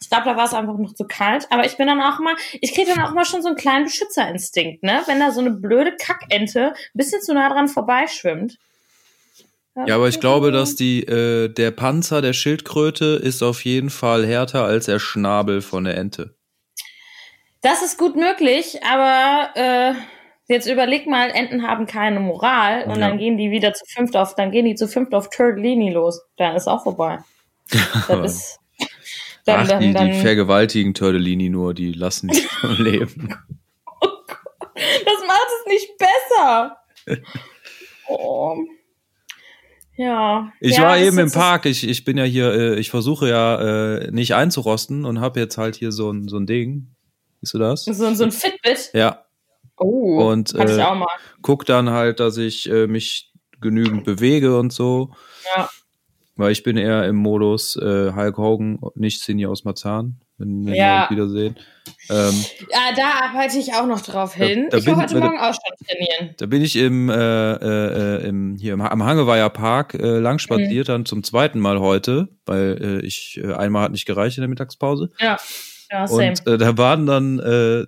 Ich 0.00 0.08
glaube, 0.08 0.24
da 0.24 0.36
war 0.36 0.44
es 0.44 0.54
einfach 0.54 0.78
noch 0.78 0.94
zu 0.94 1.04
kalt, 1.06 1.46
aber 1.50 1.66
ich 1.66 1.76
bin 1.76 1.86
dann 1.86 2.00
auch 2.00 2.20
mal, 2.20 2.34
ich 2.60 2.74
kriege 2.74 2.92
dann 2.94 3.04
auch 3.04 3.12
mal 3.12 3.24
schon 3.24 3.42
so 3.42 3.48
einen 3.48 3.56
kleinen 3.56 3.84
Beschützerinstinkt, 3.84 4.82
ne? 4.82 5.02
Wenn 5.06 5.20
da 5.20 5.30
so 5.32 5.40
eine 5.40 5.50
blöde 5.50 5.96
Kackente 5.96 6.68
ein 6.68 6.74
bisschen 6.94 7.20
zu 7.20 7.34
nah 7.34 7.48
dran 7.48 7.68
vorbeischwimmt. 7.68 8.58
Ja, 9.86 9.94
aber 9.94 10.08
ich 10.08 10.18
glaube, 10.18 10.50
dass 10.50 10.74
die, 10.74 11.04
äh, 11.04 11.48
der 11.48 11.70
Panzer 11.70 12.20
der 12.20 12.32
Schildkröte 12.32 13.20
ist 13.22 13.42
auf 13.42 13.64
jeden 13.64 13.90
Fall 13.90 14.26
härter 14.26 14.64
als 14.64 14.86
der 14.86 14.98
Schnabel 14.98 15.60
von 15.60 15.84
der 15.84 15.96
Ente. 15.96 16.34
Das 17.60 17.82
ist 17.82 17.98
gut 17.98 18.16
möglich, 18.16 18.80
aber 18.84 19.50
äh, 19.54 19.94
jetzt 20.48 20.66
überleg 20.66 21.06
mal, 21.06 21.30
Enten 21.30 21.62
haben 21.62 21.86
keine 21.86 22.20
Moral 22.20 22.84
und 22.84 22.98
Ja. 22.98 23.08
dann 23.08 23.18
gehen 23.18 23.36
die 23.36 23.50
wieder 23.50 23.72
zu 23.74 23.84
fünft 23.86 24.16
auf, 24.16 24.34
dann 24.34 24.50
gehen 24.50 24.64
die 24.64 24.74
zu 24.74 24.88
fünft 24.88 25.14
auf 25.14 25.30
Turtlini 25.30 25.90
los. 25.90 26.22
Dann 26.36 26.56
ist 26.56 26.66
auch 26.66 26.82
vorbei. 26.82 27.18
Das 28.08 28.32
ist, 28.32 28.58
dann, 29.44 29.60
Ach, 29.60 29.68
dann, 29.68 29.80
die, 29.80 29.92
dann, 29.92 30.10
die 30.10 30.20
vergewaltigen 30.20 30.94
Tördelini 30.94 31.48
nur, 31.48 31.74
die 31.74 31.92
lassen 31.92 32.28
die 32.28 32.46
am 32.62 32.76
Leben. 32.82 33.34
Das 34.74 35.26
macht 35.26 35.48
es 35.60 35.72
nicht 35.72 35.88
besser. 35.98 36.76
Oh. 38.10 38.56
Ja. 39.98 40.50
Ich 40.60 40.78
ja, 40.78 40.82
war 40.84 40.96
eben 40.98 41.18
im 41.18 41.30
Park, 41.30 41.66
ich, 41.66 41.86
ich 41.86 42.06
bin 42.06 42.16
ja 42.16 42.24
hier, 42.24 42.50
äh, 42.54 42.78
ich 42.78 42.88
versuche 42.88 43.28
ja 43.28 43.96
äh, 43.96 44.10
nicht 44.10 44.34
einzurosten 44.34 45.04
und 45.04 45.20
habe 45.20 45.40
jetzt 45.40 45.58
halt 45.58 45.76
hier 45.76 45.92
so 45.92 46.10
ein, 46.10 46.26
so 46.26 46.38
ein 46.38 46.46
Ding. 46.46 46.94
Siehst 47.42 47.52
du 47.52 47.58
das? 47.58 47.84
So, 47.84 47.92
so 48.14 48.24
ein 48.24 48.32
Fitbit. 48.32 48.90
Ja, 48.94 49.26
Oh. 49.78 50.28
Und, 50.30 50.54
ich 50.54 50.60
äh, 50.60 50.82
auch 50.82 50.94
mal. 50.94 51.06
guck 51.42 51.64
dann 51.66 51.90
halt, 51.90 52.20
dass 52.20 52.36
ich 52.36 52.68
äh, 52.70 52.86
mich 52.86 53.32
genügend 53.60 54.04
bewege 54.04 54.58
und 54.58 54.72
so. 54.72 55.10
Ja. 55.56 55.68
Weil 56.36 56.52
ich 56.52 56.62
bin 56.62 56.76
eher 56.76 57.04
im 57.06 57.16
Modus 57.16 57.74
äh, 57.74 58.12
Hulk 58.14 58.38
Hogan, 58.38 58.78
nicht 58.94 59.22
Cindy 59.22 59.46
aus 59.46 59.64
Marzahn, 59.64 60.20
wenn, 60.36 60.66
wenn 60.66 60.74
Ja. 60.74 61.08
wir 61.10 61.22
uns 61.24 61.34
wiedersehen. 61.34 61.56
Ähm, 62.10 62.44
Ja, 62.70 62.94
da 62.96 63.26
arbeite 63.26 63.58
ich 63.58 63.74
auch 63.74 63.86
noch 63.86 64.00
drauf 64.02 64.34
hin. 64.34 64.68
da 64.70 64.76
ich 64.78 64.86
will 64.86 64.92
bin- 64.94 65.02
heute 65.02 65.14
da- 65.14 65.20
Morgen 65.20 65.38
auch 65.40 65.52
schon 65.54 65.86
trainieren. 65.88 66.34
da 66.38 66.46
bin 66.46 66.62
ich 66.62 66.76
im, 66.76 67.08
äh, 67.10 67.14
äh, 67.54 67.56
äh, 68.22 68.28
im 68.28 68.54
hier 68.54 68.74
im, 68.74 68.80
am 68.82 69.02
Hangeweiher 69.04 69.50
Park 69.50 69.94
äh, 69.94 70.18
lang 70.20 70.38
spaziert, 70.38 70.86
Mhm. 70.86 70.92
dann 70.92 71.06
zum 71.06 71.24
zweiten 71.24 71.58
Mal 71.58 71.80
heute, 71.80 72.28
weil 72.46 73.00
äh, 73.02 73.06
ich 73.06 73.40
äh, 73.42 73.52
einmal 73.54 73.82
hat 73.82 73.92
nicht 73.92 74.06
gereicht 74.06 74.38
in 74.38 74.42
der 74.42 74.48
Mittagspause. 74.48 75.10
Ja. 75.18 75.38
Ja, 75.90 76.06
same. 76.06 76.28
Und 76.28 76.46
äh, 76.46 76.56
da 76.58 76.78
waren 76.78 77.06
dann, 77.06 77.38
äh, 77.40 77.84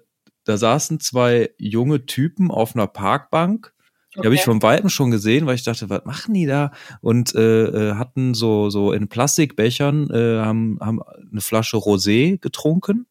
da 0.50 0.56
saßen 0.56 0.98
zwei 0.98 1.50
junge 1.58 2.06
Typen 2.06 2.50
auf 2.50 2.74
einer 2.74 2.88
Parkbank. 2.88 3.72
Die 4.16 4.24
habe 4.24 4.34
ich 4.34 4.42
vom 4.42 4.60
Weitem 4.60 4.88
schon 4.88 5.12
gesehen, 5.12 5.46
weil 5.46 5.54
ich 5.54 5.62
dachte, 5.62 5.88
was 5.88 6.04
machen 6.04 6.34
die 6.34 6.46
da? 6.46 6.72
Und 7.00 7.32
äh, 7.36 7.90
äh, 7.90 7.94
hatten 7.94 8.34
so 8.34 8.68
so 8.68 8.90
in 8.90 9.06
Plastikbechern 9.06 10.10
äh, 10.10 10.40
haben 10.40 10.78
haben 10.80 11.00
eine 11.00 11.40
Flasche 11.40 11.76
Rosé 11.76 12.36
getrunken 12.40 13.06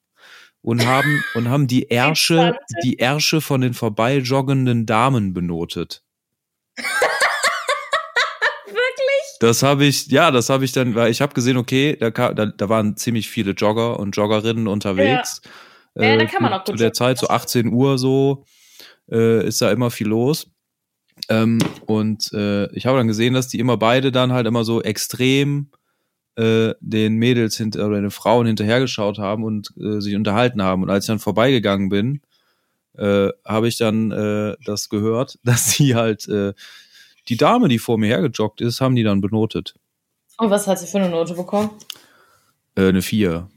und 0.61 0.85
haben 0.85 1.23
und 1.35 1.47
haben 1.47 1.67
die 1.67 1.83
Ärsche 1.83 2.59
die 2.83 2.97
Ärsche 2.97 3.39
von 3.39 3.61
den 3.61 3.73
vorbeijoggenden 3.73 4.85
Damen 4.85 5.33
benotet. 5.33 6.03
Wirklich? 8.65 9.37
Das 9.39 9.63
habe 9.63 9.85
ich, 9.85 10.07
ja, 10.07 10.31
das 10.31 10.49
habe 10.49 10.65
ich 10.65 10.73
dann, 10.73 10.93
weil 10.95 11.09
ich 11.09 11.21
habe 11.21 11.33
gesehen, 11.33 11.55
okay, 11.55 11.95
da, 11.97 12.09
da, 12.09 12.47
da 12.47 12.69
waren 12.69 12.97
ziemlich 12.97 13.29
viele 13.29 13.51
Jogger 13.51 13.97
und 13.97 14.17
Joggerinnen 14.17 14.67
unterwegs. 14.67 15.41
Ja, 15.45 15.51
da 15.95 16.25
kann 16.25 16.43
man 16.43 16.53
auch 16.53 16.63
zu 16.63 16.71
gut 16.73 16.79
der 16.79 16.87
joggen, 16.87 16.95
Zeit, 16.95 17.17
so 17.17 17.27
das 17.27 17.35
18 17.35 17.73
Uhr 17.73 17.97
so, 17.97 18.45
äh, 19.11 19.45
ist 19.45 19.61
da 19.61 19.71
immer 19.71 19.91
viel 19.91 20.07
los. 20.07 20.47
Ähm, 21.27 21.59
und 21.85 22.31
äh, 22.33 22.71
ich 22.73 22.85
habe 22.85 22.97
dann 22.97 23.07
gesehen, 23.07 23.33
dass 23.33 23.47
die 23.47 23.59
immer 23.59 23.77
beide 23.77 24.11
dann 24.11 24.31
halt 24.31 24.47
immer 24.47 24.63
so 24.63 24.81
extrem 24.81 25.69
äh, 26.35 26.73
den 26.79 27.15
Mädels 27.15 27.57
hinter 27.57 27.87
oder 27.87 27.99
den 27.99 28.11
Frauen 28.11 28.47
hinterhergeschaut 28.47 29.19
haben 29.19 29.43
und 29.43 29.73
äh, 29.77 29.99
sich 29.99 30.15
unterhalten 30.15 30.61
haben. 30.61 30.83
Und 30.83 30.89
als 30.89 31.05
ich 31.05 31.07
dann 31.07 31.19
vorbeigegangen 31.19 31.89
bin, 31.89 32.21
äh, 32.97 33.29
habe 33.45 33.67
ich 33.67 33.77
dann 33.77 34.11
äh, 34.11 34.55
das 34.65 34.89
gehört, 34.89 35.39
dass 35.43 35.71
sie 35.71 35.95
halt 35.95 36.27
äh, 36.27 36.53
die 37.27 37.37
Dame, 37.37 37.67
die 37.67 37.79
vor 37.79 37.97
mir 37.97 38.07
hergejoggt 38.07 38.61
ist, 38.61 38.81
haben 38.81 38.95
die 38.95 39.03
dann 39.03 39.21
benotet. 39.21 39.75
Und 40.37 40.49
was 40.49 40.67
hat 40.67 40.79
sie 40.79 40.87
für 40.87 40.99
eine 40.99 41.09
Note 41.09 41.33
bekommen? 41.33 41.71
Äh, 42.75 42.87
eine 42.87 43.01
vier. 43.01 43.49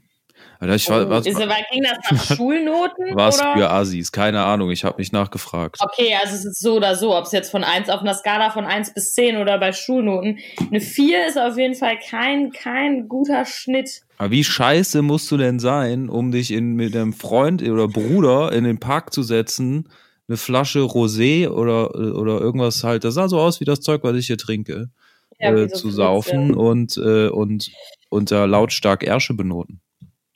Ich 0.71 0.89
war, 0.89 1.05
Oh, 1.05 1.09
was, 1.09 1.25
ist, 1.25 1.41
aber 1.41 1.55
ging 1.71 1.83
das 1.83 1.97
nach 2.11 2.35
Schulnoten? 2.37 3.15
was 3.15 3.39
oder? 3.39 3.53
für 3.55 3.69
Assis? 3.69 4.11
Keine 4.11 4.43
Ahnung, 4.43 4.71
ich 4.71 4.83
habe 4.83 4.99
nicht 4.99 5.11
nachgefragt. 5.13 5.77
Okay, 5.79 6.15
also 6.21 6.35
es 6.35 6.45
ist 6.45 6.59
so 6.59 6.75
oder 6.75 6.95
so, 6.95 7.15
ob 7.15 7.25
es 7.25 7.31
jetzt 7.31 7.51
von 7.51 7.63
1 7.63 7.89
auf 7.89 8.01
einer 8.01 8.13
Skala 8.13 8.51
von 8.51 8.65
1 8.65 8.93
bis 8.93 9.13
10 9.13 9.37
oder 9.37 9.57
bei 9.59 9.73
Schulnoten. 9.73 10.39
Eine 10.69 10.81
4 10.81 11.27
ist 11.27 11.37
auf 11.37 11.57
jeden 11.57 11.75
Fall 11.75 11.97
kein, 11.99 12.51
kein 12.51 13.07
guter 13.07 13.45
Schnitt. 13.45 14.01
Aber 14.17 14.31
wie 14.31 14.43
scheiße 14.43 15.01
musst 15.01 15.29
du 15.31 15.37
denn 15.37 15.59
sein, 15.59 16.09
um 16.09 16.31
dich 16.31 16.51
in, 16.51 16.75
mit 16.75 16.95
einem 16.95 17.13
Freund 17.13 17.61
oder 17.63 17.87
Bruder 17.87 18.51
in 18.51 18.63
den 18.63 18.79
Park 18.79 19.13
zu 19.13 19.23
setzen, 19.23 19.89
eine 20.27 20.37
Flasche 20.37 20.79
Rosé 20.79 21.49
oder, 21.49 21.93
oder 21.95 22.39
irgendwas 22.39 22.83
halt, 22.83 23.03
das 23.03 23.15
sah 23.15 23.27
so 23.27 23.39
aus 23.39 23.59
wie 23.59 23.65
das 23.65 23.81
Zeug, 23.81 24.03
was 24.03 24.15
ich 24.15 24.27
hier 24.27 24.37
trinke, 24.37 24.89
Ja, 25.39 25.51
äh, 25.53 25.67
so 25.67 25.75
zu 25.75 25.91
saufen 25.91 26.53
und, 26.53 26.95
äh, 26.97 27.27
und 27.27 27.69
unter 28.09 28.47
lautstark 28.47 29.03
Ärsche 29.03 29.33
benoten. 29.33 29.81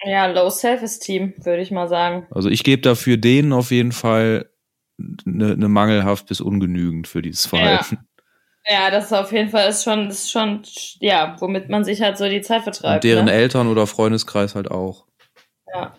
Ja, 0.07 0.27
Low 0.27 0.49
Self-Esteem, 0.49 1.33
würde 1.43 1.61
ich 1.61 1.71
mal 1.71 1.87
sagen. 1.89 2.27
Also 2.31 2.49
ich 2.49 2.63
gebe 2.63 2.81
dafür 2.81 3.17
denen 3.17 3.51
auf 3.51 3.71
jeden 3.71 3.91
Fall 3.91 4.49
eine, 5.25 5.51
eine 5.51 5.67
mangelhaft 5.67 6.27
bis 6.27 6.39
ungenügend 6.39 7.07
für 7.07 7.21
dieses 7.21 7.45
Verhalten. 7.45 7.99
Ja, 8.69 8.89
das 8.89 9.05
ist 9.05 9.13
auf 9.13 9.31
jeden 9.31 9.49
Fall 9.49 9.69
ist 9.69 9.83
schon, 9.83 10.09
ist 10.09 10.31
schon, 10.31 10.61
ja, 10.99 11.35
womit 11.39 11.69
man 11.69 11.83
sich 11.83 12.01
halt 12.01 12.17
so 12.17 12.27
die 12.27 12.41
Zeit 12.41 12.63
vertreibt. 12.63 12.95
Und 12.95 13.03
deren 13.03 13.25
ne? 13.25 13.31
Eltern 13.33 13.67
oder 13.67 13.87
Freundeskreis 13.87 14.55
halt 14.55 14.69
auch. 14.71 15.05
Ja. 15.73 15.95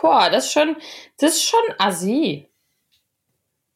Boah, 0.00 0.28
das 0.30 0.46
ist 0.46 0.52
schon, 0.52 0.76
das 1.18 1.32
ist 1.34 1.44
schon 1.44 1.60
assi. 1.78 2.48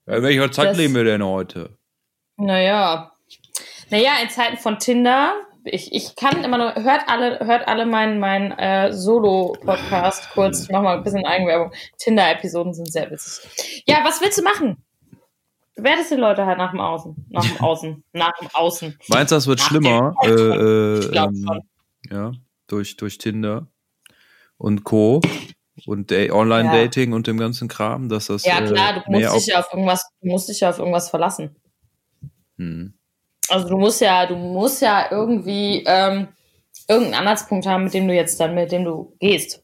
In 0.07 0.23
welcher 0.23 0.51
Zeit 0.53 0.69
Das- 0.71 0.77
leben 0.79 0.95
wir 0.95 1.05
denn 1.05 1.25
heute? 1.25 1.77
Naja. 2.37 3.13
Naja, 3.91 4.13
in 4.23 4.31
Zeiten 4.31 4.57
von 4.57 4.79
Tinder, 4.79 5.35
ich, 5.65 5.93
ich 5.93 6.17
kann 6.17 6.43
immer 6.45 6.59
nur, 6.59 6.75
hört 6.75 7.03
alle, 7.09 7.41
hört 7.41 7.69
alle 7.69 7.87
meinen 7.87 8.19
mein, 8.19 8.53
äh, 8.59 8.93
Solo-Podcast 8.93 10.31
kurz, 10.35 10.65
ich 10.65 10.71
mach 10.71 10.83
mal 10.83 10.97
ein 10.97 11.03
bisschen 11.05 11.25
Eigenwerbung. 11.27 11.73
Tinder-Episoden 11.99 12.73
sind 12.75 12.91
sehr 12.91 13.11
witzig. 13.11 13.83
Ja, 13.87 13.99
was 14.05 14.21
willst 14.21 14.39
du 14.39 14.43
machen? 14.43 14.83
Du 15.77 15.85
werdest 15.85 16.11
die 16.11 16.17
Leute 16.17 16.45
halt 16.47 16.59
nach 16.59 16.71
dem 16.73 16.81
Außen. 16.81 17.27
Nach 17.31 17.45
dem 17.45 17.57
Außen. 17.61 18.05
nach 18.13 18.33
dem 18.41 18.49
Außen. 18.53 18.99
Meinst 19.09 19.31
du, 19.33 19.37
das 19.37 19.47
wird 19.47 19.59
Nach 19.61 19.69
schlimmer? 19.69 20.15
Äh, 20.23 20.29
äh, 20.31 20.99
Ich 21.01 21.11
glaub 21.11 21.29
ähm, 21.31 21.45
schon. 21.47 21.61
ja, 22.11 22.33
durch, 22.67 22.97
durch 22.97 23.19
Tinder 23.19 23.67
und 24.59 24.85
Co. 24.85 25.21
und 25.87 26.11
Da- 26.11 26.31
Online-Dating 26.33 27.13
und 27.13 27.27
dem 27.27 27.39
ganzen 27.39 27.69
Kram, 27.69 28.09
dass 28.09 28.27
das 28.27 28.45
Ja, 28.45 28.61
klar, 28.61 28.97
äh, 28.97 29.01
du 29.05 29.11
musst 29.13 29.35
dich 29.37 29.47
ja 29.47 29.61
auf 29.61 29.73
irgendwas, 29.73 30.11
du 30.21 30.29
musst 30.29 30.49
dich 30.49 30.61
ja 30.61 30.71
auf 30.71 30.79
irgendwas 30.79 31.09
verlassen. 31.09 31.57
Hm. 32.59 32.95
Also 33.51 33.69
du 33.69 33.77
musst 33.77 34.01
ja, 34.01 34.27
du 34.27 34.37
musst 34.37 34.81
ja 34.81 35.09
irgendwie 35.11 35.85
ähm, 35.87 36.29
irgendeinen 36.89 37.23
Anhaltspunkt 37.23 37.67
haben, 37.67 37.85
mit 37.85 37.95
dem 37.95 38.09
du 38.09 38.15
jetzt 38.15 38.39
dann, 38.41 38.55
mit 38.55 38.73
dem 38.73 38.85
du 38.85 39.17
gehst. 39.21 39.63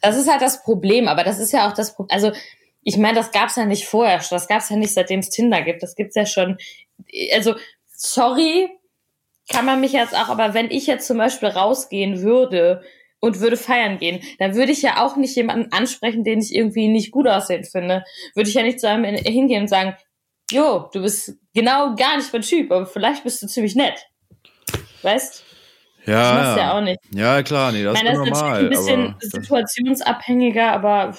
Das 0.00 0.16
ist 0.16 0.30
halt 0.30 0.42
das 0.42 0.62
Problem, 0.62 1.08
aber 1.08 1.24
das 1.24 1.38
ist 1.38 1.52
ja 1.52 1.68
auch 1.68 1.74
das 1.74 1.94
Problem. 1.94 2.14
Also 2.14 2.32
ich 2.82 2.96
meine, 2.96 3.16
das 3.16 3.30
gab's 3.30 3.56
ja 3.56 3.64
nicht 3.64 3.86
vorher, 3.86 4.20
das 4.28 4.48
gab's 4.48 4.68
ja 4.68 4.76
nicht 4.76 4.92
seitdem 4.92 5.20
es 5.20 5.30
Tinder 5.30 5.62
gibt. 5.62 5.82
Das 5.82 5.94
gibt's 5.94 6.16
ja 6.16 6.26
schon. 6.26 6.58
Also 7.34 7.54
sorry, 7.88 8.68
kann 9.50 9.64
man 9.64 9.80
mich 9.80 9.92
jetzt 9.92 10.14
auch, 10.14 10.28
aber 10.28 10.54
wenn 10.54 10.70
ich 10.70 10.86
jetzt 10.86 11.06
zum 11.06 11.18
Beispiel 11.18 11.48
rausgehen 11.48 12.22
würde 12.22 12.82
und 13.20 13.40
würde 13.40 13.56
feiern 13.56 13.98
gehen, 13.98 14.20
dann 14.38 14.54
würde 14.54 14.72
ich 14.72 14.82
ja 14.82 15.04
auch 15.04 15.16
nicht 15.16 15.36
jemanden 15.36 15.72
ansprechen, 15.72 16.24
den 16.24 16.40
ich 16.40 16.54
irgendwie 16.54 16.88
nicht 16.88 17.12
gut 17.12 17.28
aussehen 17.28 17.64
finde. 17.64 18.04
Würde 18.34 18.48
ich 18.48 18.54
ja 18.54 18.62
nicht 18.62 18.80
zu 18.80 18.88
einem 18.88 19.04
hingehen 19.04 19.62
und 19.62 19.68
sagen, 19.68 19.96
jo, 20.52 20.88
du 20.92 21.02
bist 21.02 21.34
genau 21.54 21.94
gar 21.94 22.16
nicht 22.16 22.32
mein 22.32 22.42
Typ, 22.42 22.70
aber 22.70 22.86
vielleicht 22.86 23.24
bist 23.24 23.42
du 23.42 23.46
ziemlich 23.46 23.74
nett. 23.74 24.06
Weißt? 25.02 25.44
Ja, 26.06 26.36
das 26.36 26.56
ja. 26.56 26.62
ja 26.62 26.72
auch 26.76 26.80
nicht. 26.80 27.00
Ja, 27.14 27.42
klar, 27.42 27.72
nee, 27.72 27.84
das 27.84 27.96
ich 27.96 28.04
meine, 28.04 28.18
ist 28.18 28.30
das 28.30 28.40
normal. 28.40 28.64
ist 28.64 28.70
natürlich 28.70 28.92
ein 28.92 29.16
bisschen 29.18 29.30
situationsabhängiger, 29.42 30.72
aber 30.72 31.14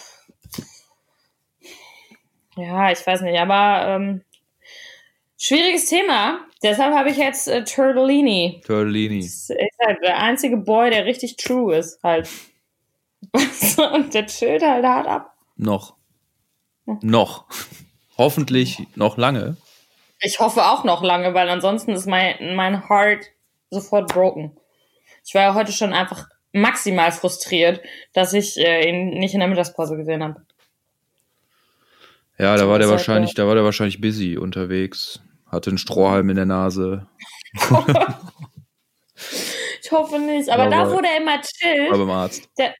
ja, 2.57 2.91
ich 2.91 3.05
weiß 3.05 3.21
nicht, 3.21 3.39
aber 3.39 3.87
ähm, 3.87 4.21
schwieriges 5.37 5.85
Thema. 5.85 6.45
Deshalb 6.61 6.93
habe 6.93 7.09
ich 7.09 7.17
jetzt 7.17 7.47
äh, 7.47 7.63
Turtellini. 7.63 8.61
Turtellini. 8.65 9.19
Das 9.19 9.49
ist 9.49 9.53
halt 9.85 10.01
der 10.01 10.21
einzige 10.21 10.57
Boy, 10.57 10.91
der 10.91 11.05
richtig 11.05 11.35
true 11.37 11.75
ist, 11.75 12.01
halt. 12.03 12.29
Und 13.93 14.13
der 14.13 14.27
chillt 14.27 14.63
halt 14.63 14.85
hart 14.85 15.07
ab. 15.07 15.33
Noch. 15.55 15.95
Ja. 16.85 16.99
Noch. 17.01 17.45
Hoffentlich 18.17 18.87
noch 18.95 19.17
lange. 19.17 19.57
Ich 20.19 20.39
hoffe 20.39 20.63
auch 20.65 20.83
noch 20.83 21.03
lange, 21.03 21.33
weil 21.33 21.49
ansonsten 21.49 21.91
ist 21.91 22.05
mein, 22.05 22.55
mein 22.55 22.87
Heart 22.87 23.25
sofort 23.69 24.13
broken. 24.13 24.55
Ich 25.25 25.33
war 25.33 25.41
ja 25.41 25.53
heute 25.53 25.71
schon 25.71 25.93
einfach 25.93 26.27
maximal 26.53 27.11
frustriert, 27.11 27.81
dass 28.13 28.33
ich 28.33 28.57
äh, 28.57 28.87
ihn 28.89 29.17
nicht 29.19 29.33
in 29.33 29.39
der 29.39 29.49
Mittagspause 29.49 29.97
gesehen 29.97 30.23
habe. 30.23 30.41
Ja, 32.37 32.55
da 32.55 32.67
war 32.67 32.79
der 32.79 32.89
wahrscheinlich, 32.89 33.33
da 33.33 33.47
war 33.47 33.55
der 33.55 33.63
wahrscheinlich 33.63 34.01
busy 34.01 34.37
unterwegs, 34.37 35.21
hatte 35.51 35.69
einen 35.69 35.77
Strohhalm 35.77 36.29
in 36.29 36.35
der 36.35 36.45
Nase. 36.45 37.07
ich 39.83 39.91
hoffe 39.91 40.19
nicht, 40.19 40.49
aber, 40.49 40.63
aber 40.63 40.71
da, 40.71 40.91
wo 40.91 41.01
der 41.01 41.17
immer 41.17 41.39
chillt. 41.41 41.91
War 41.91 41.97
beim 41.97 42.11
Arzt. 42.11 42.49
Der, 42.57 42.75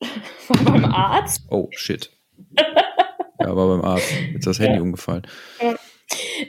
war 0.48 0.72
beim 0.72 0.84
Arzt? 0.84 1.42
Oh, 1.48 1.68
shit. 1.72 2.10
ja, 3.48 3.56
war 3.56 3.68
beim 3.68 3.84
Arzt. 3.84 4.10
Jetzt 4.32 4.46
ist 4.46 4.46
das 4.46 4.58
Handy 4.58 4.76
ja. 4.76 4.82
umgefallen. 4.82 5.26
Ja. 5.60 5.74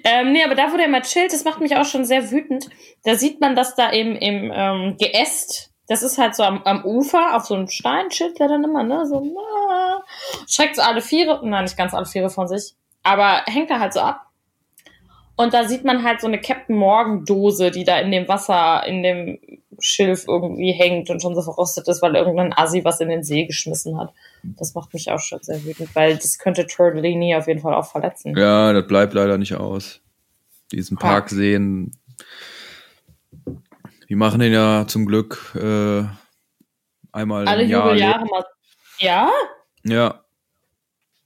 Ähm, 0.03 0.31
nee, 0.31 0.43
aber 0.43 0.55
da, 0.55 0.71
wo 0.71 0.77
der 0.77 0.87
immer 0.87 1.01
chillt, 1.01 1.33
das 1.33 1.45
macht 1.45 1.61
mich 1.61 1.75
auch 1.75 1.85
schon 1.85 2.05
sehr 2.05 2.31
wütend. 2.31 2.69
Da 3.03 3.15
sieht 3.15 3.39
man, 3.39 3.55
dass 3.55 3.75
da 3.75 3.89
im, 3.89 4.15
im 4.15 4.51
ähm, 4.53 4.97
Geäst, 4.97 5.71
das 5.87 6.03
ist 6.03 6.17
halt 6.17 6.35
so 6.35 6.43
am, 6.43 6.63
am 6.63 6.83
Ufer, 6.83 7.35
auf 7.35 7.45
so 7.45 7.55
einem 7.55 7.67
Stein 7.67 8.09
chillt 8.09 8.39
der 8.39 8.47
dann 8.47 8.63
immer, 8.63 8.83
ne? 8.83 9.05
So, 9.05 9.21
na, 9.21 10.03
schreckt 10.47 10.75
so 10.75 10.81
alle 10.81 11.01
Viere, 11.01 11.39
nein, 11.43 11.63
nicht 11.63 11.77
ganz 11.77 11.93
alle 11.93 12.05
Viere 12.05 12.29
von 12.29 12.47
sich, 12.47 12.75
aber 13.03 13.43
hängt 13.45 13.69
da 13.69 13.79
halt 13.79 13.93
so 13.93 13.99
ab. 13.99 14.27
Und 15.35 15.53
da 15.53 15.65
sieht 15.65 15.83
man 15.83 16.03
halt 16.03 16.21
so 16.21 16.27
eine 16.27 16.39
Captain 16.39 16.75
Morgan 16.75 17.25
Dose, 17.25 17.71
die 17.71 17.83
da 17.83 17.97
in 17.99 18.11
dem 18.11 18.27
Wasser, 18.27 18.85
in 18.85 19.01
dem 19.01 19.39
Schilf 19.85 20.25
irgendwie 20.29 20.71
hängt 20.71 21.09
und 21.09 21.21
schon 21.21 21.35
so 21.35 21.41
verrostet 21.41 21.89
ist, 21.89 22.01
weil 22.01 22.15
irgendein 22.15 22.53
Assi 22.53 22.85
was 22.85 23.01
in 23.01 23.09
den 23.09 23.21
See 23.21 23.45
geschmissen 23.45 23.99
hat. 23.99 24.13
Das 24.41 24.73
macht 24.75 24.93
mich 24.93 25.11
auch 25.11 25.19
schon 25.19 25.39
sehr 25.41 25.61
wütend, 25.65 25.93
weil 25.93 26.15
das 26.15 26.39
könnte 26.39 26.65
Turtellini 26.65 27.35
auf 27.35 27.47
jeden 27.47 27.59
Fall 27.59 27.73
auch 27.73 27.85
verletzen. 27.85 28.33
Ja, 28.37 28.71
das 28.71 28.87
bleibt 28.87 29.13
leider 29.13 29.37
nicht 29.37 29.55
aus. 29.55 29.99
Diesen 30.71 30.97
Park 30.97 31.29
sehen. 31.29 31.91
Die 34.07 34.15
machen 34.15 34.39
den 34.39 34.53
ja 34.53 34.85
zum 34.87 35.05
Glück 35.05 35.53
äh, 35.55 36.03
einmal 37.11 37.45
Alle 37.45 37.63
im 37.63 37.69
Jahr. 37.69 37.87
Jubeljahre 37.87 38.25
mal. 38.25 38.45
Ja? 38.99 39.29
Ja. 39.83 40.23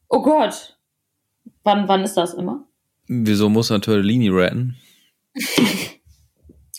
Oh 0.10 0.24
Gott. 0.24 0.80
Wann, 1.64 1.88
wann 1.88 2.02
ist 2.04 2.16
das 2.16 2.34
immer? 2.34 2.66
Wieso 3.08 3.50
muss 3.50 3.70
er 3.70 3.82
Tortellini 3.82 4.30
retten? 4.30 4.78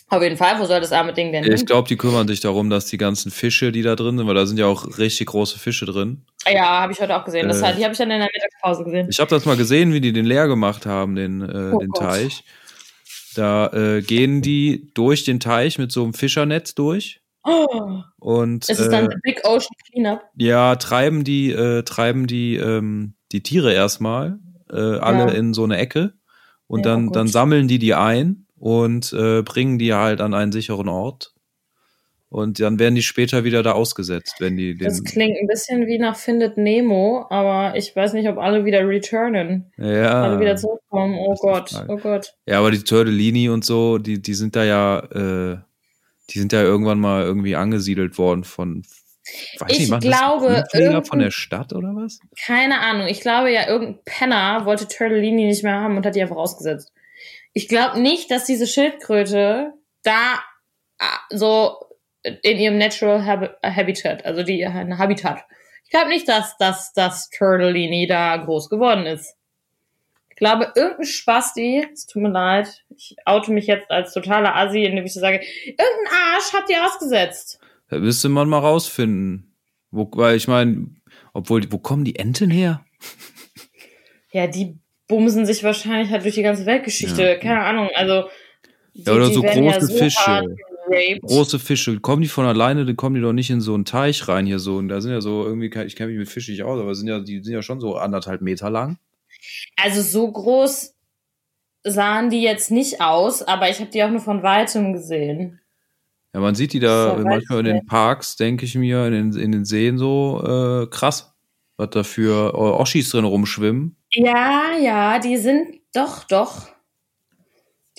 Auf 0.09 0.23
jeden 0.23 0.37
Fall, 0.37 0.59
wo 0.59 0.65
soll 0.65 0.81
das 0.81 0.91
arme 0.91 1.13
Ding 1.13 1.31
denn 1.31 1.43
hin? 1.43 1.53
Ich 1.53 1.67
glaube, 1.67 1.87
die 1.87 1.95
kümmern 1.95 2.27
sich 2.27 2.39
darum, 2.39 2.69
dass 2.71 2.87
die 2.87 2.97
ganzen 2.97 3.31
Fische, 3.31 3.71
die 3.71 3.83
da 3.83 3.95
drin 3.95 4.17
sind, 4.17 4.25
weil 4.25 4.33
da 4.33 4.47
sind 4.47 4.57
ja 4.57 4.65
auch 4.65 4.97
richtig 4.97 5.27
große 5.27 5.59
Fische 5.59 5.85
drin. 5.85 6.23
Ja, 6.51 6.81
habe 6.81 6.93
ich 6.93 6.99
heute 6.99 7.15
auch 7.15 7.25
gesehen. 7.25 7.47
Das 7.47 7.61
äh, 7.61 7.75
die 7.75 7.83
habe 7.83 7.91
ich 7.91 7.99
dann 7.99 8.09
in 8.09 8.19
der 8.19 8.29
Mittagspause 8.33 8.83
gesehen. 8.83 9.07
Ich 9.09 9.19
habe 9.19 9.29
das 9.29 9.45
mal 9.45 9.55
gesehen, 9.55 9.93
wie 9.93 10.01
die 10.01 10.11
den 10.11 10.25
leer 10.25 10.47
gemacht 10.47 10.87
haben, 10.87 11.15
den, 11.15 11.41
äh, 11.41 11.71
oh 11.73 11.77
den 11.77 11.91
Teich. 11.93 12.43
Da 13.35 13.67
äh, 13.67 14.01
gehen 14.01 14.41
die 14.41 14.91
durch 14.95 15.25
den 15.25 15.39
Teich 15.39 15.77
mit 15.77 15.91
so 15.91 16.03
einem 16.03 16.13
Fischernetz 16.13 16.73
durch. 16.73 17.21
Oh. 17.43 18.01
Und, 18.17 18.67
ist 18.67 18.79
es 18.79 18.89
dann 18.89 19.11
äh, 19.11 19.15
Big 19.21 19.41
Ocean 19.45 19.69
Cleanup? 19.91 20.21
Ja, 20.35 20.75
treiben 20.75 21.23
die, 21.23 21.51
äh, 21.51 21.83
treiben 21.83 22.25
die, 22.25 22.55
ähm, 22.55 23.13
die 23.31 23.43
Tiere 23.43 23.73
erstmal 23.73 24.39
äh, 24.71 24.75
alle 24.75 25.19
ja. 25.19 25.29
in 25.29 25.53
so 25.53 25.63
eine 25.63 25.77
Ecke 25.77 26.13
und 26.67 26.85
ja, 26.85 26.91
dann, 26.91 27.11
dann 27.11 27.27
sammeln 27.27 27.67
die 27.67 27.79
die 27.79 27.93
ein 27.93 28.45
und 28.59 29.13
äh, 29.13 29.41
bringen 29.41 29.79
die 29.79 29.93
halt 29.93 30.21
an 30.21 30.33
einen 30.33 30.51
sicheren 30.51 30.89
Ort. 30.89 31.33
Und 32.31 32.59
dann 32.59 32.77
werden 32.77 32.93
die 32.93 33.01
später 33.01 33.43
wieder 33.43 33.63
da 33.63 33.71
ausgesetzt, 33.71 34.35
wenn 34.37 34.55
die 34.55 34.77
den. 34.77 34.85
Das 34.85 35.03
klingt 35.03 35.35
ein 35.39 35.47
bisschen 35.47 35.87
wie 35.87 35.97
nach 35.97 36.15
Findet 36.15 36.57
Nemo, 36.57 37.25
aber 37.31 37.75
ich 37.75 37.95
weiß 37.95 38.13
nicht, 38.13 38.29
ob 38.29 38.37
alle 38.37 38.65
wieder 38.65 38.87
returnen. 38.87 39.71
Ja. 39.77 40.23
Alle 40.23 40.39
wieder 40.39 40.55
zurückkommen. 40.55 41.17
Oh 41.17 41.33
Gott, 41.39 41.71
oh 41.87 41.97
Gott. 41.97 42.35
Ja, 42.45 42.59
aber 42.59 42.69
die 42.69 42.83
Turtellini 42.83 43.49
und 43.49 43.65
so, 43.65 43.97
die, 43.97 44.21
die 44.21 44.35
sind 44.35 44.55
da 44.55 44.63
ja, 44.63 44.99
äh, 44.99 45.57
die 46.29 46.37
sind 46.37 46.53
ja 46.53 46.61
irgendwann 46.61 46.99
mal 46.99 47.23
irgendwie 47.23 47.55
angesiedelt 47.55 48.19
worden 48.19 48.43
von, 48.43 48.83
Weiß 49.59 49.71
ich 49.71 49.89
nicht, 49.89 50.01
glaube, 50.01 50.63
das 50.71 51.07
von 51.07 51.19
der 51.19 51.31
Stadt 51.31 51.73
oder 51.73 51.89
was? 51.95 52.19
Keine 52.45 52.79
Ahnung. 52.79 53.07
Ich 53.07 53.21
glaube 53.21 53.51
ja, 53.51 53.67
irgendein 53.67 53.99
Penner 54.05 54.65
wollte 54.65 54.87
Turtellini 54.87 55.45
nicht 55.45 55.63
mehr 55.63 55.79
haben 55.79 55.97
und 55.97 56.05
hat 56.05 56.15
die 56.15 56.21
einfach 56.21 56.35
ausgesetzt. 56.35 56.91
Ich 57.53 57.67
glaube 57.67 57.99
nicht, 57.99 58.31
dass 58.31 58.45
diese 58.45 58.67
Schildkröte 58.67 59.73
da 60.03 60.39
ah, 60.99 61.19
so 61.29 61.77
in 62.23 62.57
ihrem 62.57 62.77
Natural 62.77 63.25
Habitat, 63.63 64.25
also 64.25 64.43
die 64.43 64.65
ein 64.65 64.97
Habitat. 64.97 65.45
Ich 65.85 65.91
glaube 65.91 66.09
nicht, 66.09 66.27
dass 66.27 66.57
das 66.57 66.93
das 66.93 67.29
Turtellini 67.29 68.07
da 68.07 68.37
groß 68.37 68.69
geworden 68.69 69.05
ist. 69.05 69.35
Ich 70.29 70.35
glaube, 70.35 70.71
irgendein 70.75 71.05
Spasti, 71.05 71.85
es 71.91 72.05
tut 72.05 72.21
mir 72.21 72.29
leid, 72.29 72.85
ich 72.95 73.15
oute 73.25 73.51
mich 73.51 73.67
jetzt 73.67 73.89
als 73.91 74.13
totaler 74.13 74.55
Assi, 74.55 74.83
indem 74.83 75.05
ich 75.05 75.13
so 75.13 75.19
sage, 75.19 75.41
irgendein 75.65 76.13
Arsch 76.33 76.53
hat 76.53 76.69
die 76.69 76.77
ausgesetzt. 76.77 77.59
Da 77.89 77.97
müsste 77.97 78.29
man 78.29 78.47
mal 78.47 78.59
rausfinden. 78.59 79.55
Wo, 79.91 80.09
weil 80.13 80.37
ich 80.37 80.47
meine, 80.47 80.87
obwohl, 81.33 81.69
wo 81.71 81.79
kommen 81.79 82.05
die 82.05 82.17
Enten 82.17 82.51
her? 82.51 82.85
Ja, 84.31 84.45
die 84.47 84.77
bumsen 85.09 85.45
sich 85.45 85.63
wahrscheinlich 85.63 86.09
halt 86.11 86.23
durch 86.23 86.35
die 86.35 86.43
ganze 86.43 86.65
Weltgeschichte. 86.65 87.21
Ja. 87.21 87.35
Keine 87.35 87.61
Ahnung, 87.61 87.89
also. 87.93 88.29
Die, 88.93 89.03
ja, 89.03 89.13
oder 89.13 89.25
so 89.25 89.41
große 89.41 89.61
ja 89.61 89.81
so 89.81 89.93
Fische. 89.93 90.55
Große 91.21 91.59
Fische. 91.59 91.99
Kommen 91.99 92.21
die 92.21 92.27
von 92.27 92.45
alleine, 92.45 92.85
dann 92.85 92.95
kommen 92.95 93.15
die 93.15 93.21
doch 93.21 93.33
nicht 93.33 93.49
in 93.49 93.59
so 93.61 93.73
einen 93.73 93.85
Teich 93.85 94.27
rein 94.27 94.45
hier 94.45 94.59
so. 94.59 94.77
Und 94.77 94.87
da 94.87 95.01
sind 95.01 95.11
ja 95.11 95.21
so 95.21 95.43
irgendwie, 95.43 95.67
ich 95.85 95.95
kenne 95.95 96.09
mich 96.09 96.19
mit 96.19 96.29
Fischen 96.29 96.53
nicht 96.53 96.63
aus, 96.63 96.79
aber 96.79 96.95
sind 96.95 97.07
ja, 97.07 97.19
die 97.19 97.43
sind 97.43 97.53
ja 97.53 97.61
schon 97.61 97.79
so 97.79 97.97
anderthalb 97.97 98.41
Meter 98.41 98.69
lang. 98.69 98.97
Also 99.75 100.01
so 100.01 100.31
groß 100.31 100.95
sahen 101.83 102.29
die 102.29 102.41
jetzt 102.41 102.71
nicht 102.71 103.01
aus, 103.01 103.41
aber 103.41 103.69
ich 103.69 103.79
habe 103.79 103.91
die 103.91 104.03
auch 104.03 104.09
nur 104.09 104.19
von 104.19 104.41
weitem 104.43 104.93
gesehen. 104.93 105.59
Ja, 106.33 106.39
man 106.39 106.55
sieht 106.55 106.73
die 106.73 106.79
da 106.79 107.17
so, 107.17 107.23
manchmal 107.23 107.59
in 107.59 107.65
den 107.65 107.85
Parks, 107.85 108.35
denke 108.35 108.65
ich 108.65 108.75
mir, 108.75 109.05
in 109.07 109.13
den, 109.13 109.33
in 109.33 109.51
den 109.51 109.65
Seen 109.65 109.97
so 109.97 110.41
äh, 110.43 110.87
krass, 110.87 111.33
was 111.77 111.89
da 111.91 112.03
für 112.03 112.55
Oschis 112.55 113.09
drin 113.09 113.25
rumschwimmen. 113.25 113.95
Ja, 114.13 114.77
ja, 114.77 115.19
die 115.19 115.37
sind 115.37 115.81
doch, 115.93 116.23
doch. 116.25 116.67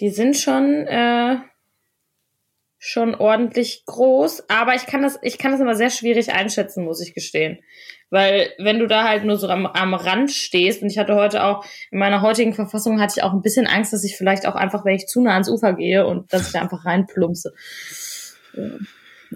Die 0.00 0.10
sind 0.10 0.36
schon, 0.36 0.86
äh, 0.86 1.36
schon 2.78 3.14
ordentlich 3.14 3.84
groß, 3.86 4.48
aber 4.48 4.74
ich 4.74 4.86
kann 4.86 5.02
das, 5.02 5.18
ich 5.22 5.36
kann 5.38 5.52
das 5.52 5.60
immer 5.60 5.74
sehr 5.76 5.90
schwierig 5.90 6.32
einschätzen, 6.32 6.84
muss 6.84 7.02
ich 7.02 7.14
gestehen. 7.14 7.58
Weil 8.08 8.50
wenn 8.58 8.78
du 8.78 8.86
da 8.86 9.06
halt 9.06 9.24
nur 9.24 9.36
so 9.36 9.48
am, 9.48 9.66
am 9.66 9.94
Rand 9.94 10.32
stehst, 10.32 10.82
und 10.82 10.88
ich 10.90 10.98
hatte 10.98 11.14
heute 11.14 11.44
auch, 11.44 11.64
in 11.90 11.98
meiner 11.98 12.22
heutigen 12.22 12.54
Verfassung 12.54 12.98
hatte 13.00 13.14
ich 13.18 13.22
auch 13.22 13.32
ein 13.32 13.42
bisschen 13.42 13.66
Angst, 13.66 13.92
dass 13.92 14.02
ich 14.02 14.16
vielleicht 14.16 14.46
auch 14.46 14.54
einfach, 14.56 14.84
wenn 14.84 14.96
ich 14.96 15.06
zu 15.06 15.20
nah 15.20 15.32
ans 15.34 15.50
Ufer 15.50 15.74
gehe 15.74 16.06
und 16.06 16.32
dass 16.32 16.46
ich 16.46 16.52
da 16.52 16.62
einfach 16.62 16.86
reinplumpse. 16.86 17.52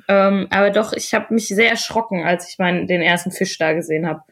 Ähm, 0.08 0.46
aber 0.50 0.70
doch, 0.70 0.92
ich 0.92 1.14
habe 1.14 1.32
mich 1.32 1.48
sehr 1.48 1.70
erschrocken, 1.70 2.24
als 2.24 2.48
ich 2.48 2.58
meinen 2.58 2.87
den 2.87 3.00
ersten 3.00 3.30
Fisch 3.30 3.58
da 3.58 3.72
gesehen 3.74 4.06
habe. 4.08 4.22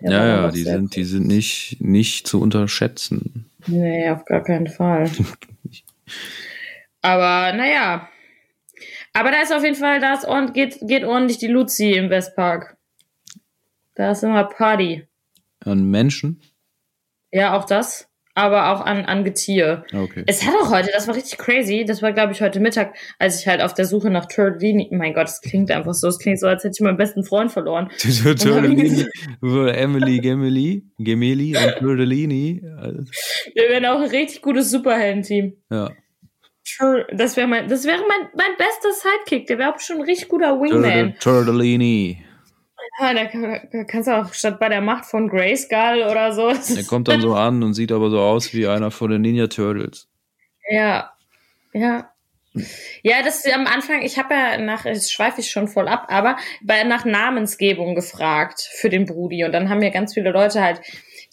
Ja, 0.00 0.26
ja, 0.26 0.50
die 0.50 0.62
sind, 0.62 0.94
die 0.94 1.04
sind 1.04 1.26
nicht, 1.26 1.78
nicht 1.80 2.26
zu 2.26 2.40
unterschätzen. 2.40 3.46
Nee, 3.66 4.10
auf 4.10 4.24
gar 4.24 4.42
keinen 4.42 4.66
Fall. 4.66 5.10
aber 7.02 7.56
naja. 7.56 8.08
Aber 9.14 9.30
da 9.30 9.40
ist 9.40 9.52
auf 9.52 9.64
jeden 9.64 9.76
Fall, 9.76 10.00
da 10.00 10.12
ist 10.12 10.26
ordentlich, 10.26 10.78
geht, 10.78 10.88
geht 10.88 11.04
ordentlich 11.04 11.38
die 11.38 11.46
Luzi 11.46 11.92
im 11.92 12.10
Westpark. 12.10 12.76
Da 13.94 14.10
ist 14.10 14.22
immer 14.22 14.44
Party. 14.44 15.06
An 15.60 15.90
Menschen? 15.90 16.42
Ja, 17.32 17.56
auch 17.56 17.64
das. 17.64 18.08
Aber 18.36 18.70
auch 18.70 18.82
an, 18.84 19.06
an 19.06 19.24
Getier. 19.24 19.84
Okay. 19.94 20.22
Es 20.26 20.46
hat 20.46 20.54
auch 20.60 20.70
heute, 20.70 20.90
das 20.92 21.08
war 21.08 21.16
richtig 21.16 21.38
crazy, 21.38 21.86
das 21.86 22.02
war, 22.02 22.12
glaube 22.12 22.34
ich, 22.34 22.42
heute 22.42 22.60
Mittag, 22.60 22.94
als 23.18 23.40
ich 23.40 23.48
halt 23.48 23.62
auf 23.62 23.72
der 23.72 23.86
Suche 23.86 24.10
nach 24.10 24.26
Turtellini, 24.26 24.90
mein 24.92 25.14
Gott, 25.14 25.26
es 25.28 25.40
klingt 25.40 25.70
einfach 25.70 25.94
so, 25.94 26.06
es 26.08 26.18
klingt 26.18 26.38
so, 26.38 26.46
als 26.46 26.62
hätte 26.62 26.74
ich 26.76 26.84
meinen 26.84 26.98
besten 26.98 27.24
Freund 27.24 27.50
verloren. 27.50 27.88
Turtellini, 27.98 29.06
Emily, 29.42 30.18
Gemily, 30.18 30.84
Gemeli 30.98 31.56
und 31.56 31.76
Turtellini. 31.78 32.60
Wir 32.62 33.68
wären 33.70 33.86
auch 33.86 34.00
ein 34.00 34.10
richtig 34.10 34.42
gutes 34.42 34.70
Superhelden-Team. 34.70 35.56
Ja. 35.70 35.90
Das 37.12 37.38
wäre 37.38 37.48
mein, 37.48 37.68
das 37.68 37.86
wäre 37.86 38.02
mein, 38.06 38.28
mein 38.34 38.56
bester 38.58 38.90
Sidekick, 38.92 39.46
der 39.46 39.56
wäre 39.58 39.74
auch 39.74 39.80
schon 39.80 39.96
ein 39.96 40.02
richtig 40.02 40.28
guter 40.28 40.60
Wingman. 40.60 41.14
Turtellini. 41.20 42.25
Ja, 42.98 43.14
da 43.14 43.84
kannst 43.84 44.08
du 44.08 44.16
auch 44.16 44.32
statt 44.32 44.58
bei 44.58 44.68
der 44.68 44.80
Macht 44.80 45.06
von 45.06 45.28
Grayskull 45.28 46.06
oder 46.10 46.32
so. 46.32 46.52
Der 46.74 46.84
kommt 46.84 47.08
dann 47.08 47.20
so 47.20 47.34
an 47.34 47.62
und 47.62 47.74
sieht 47.74 47.92
aber 47.92 48.10
so 48.10 48.20
aus 48.20 48.52
wie 48.54 48.66
einer 48.66 48.90
von 48.90 49.10
den 49.10 49.22
Ninja 49.22 49.46
Turtles. 49.46 50.08
Ja, 50.70 51.12
ja. 51.72 52.10
Ja, 53.02 53.22
das 53.22 53.44
ist 53.44 53.54
am 53.54 53.66
Anfang, 53.66 54.00
ich 54.00 54.18
habe 54.18 54.32
ja 54.32 54.56
nach, 54.56 54.86
jetzt 54.86 55.12
schweife 55.12 55.42
ich 55.42 55.50
schon 55.50 55.68
voll 55.68 55.88
ab, 55.88 56.06
aber 56.08 56.36
bei, 56.62 56.84
nach 56.84 57.04
Namensgebung 57.04 57.94
gefragt 57.94 58.62
für 58.76 58.88
den 58.88 59.04
Brudi. 59.04 59.44
Und 59.44 59.52
dann 59.52 59.68
haben 59.68 59.80
mir 59.80 59.90
ganz 59.90 60.14
viele 60.14 60.30
Leute 60.30 60.62
halt 60.62 60.80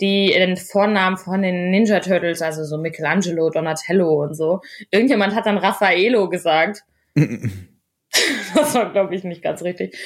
die 0.01 0.33
den 0.33 0.57
Vornamen 0.57 1.17
von 1.17 1.41
den 1.41 1.71
Ninja 1.71 1.99
Turtles, 1.99 2.41
also 2.41 2.63
so 2.63 2.77
Michelangelo, 2.77 3.49
Donatello 3.49 4.23
und 4.23 4.35
so. 4.35 4.61
Irgendjemand 4.91 5.35
hat 5.35 5.45
dann 5.45 5.57
Raffaello 5.57 6.29
gesagt. 6.29 6.83
das 8.55 8.75
war, 8.75 8.91
glaube 8.91 9.15
ich, 9.15 9.23
nicht 9.23 9.41
ganz 9.41 9.63
richtig. 9.63 9.97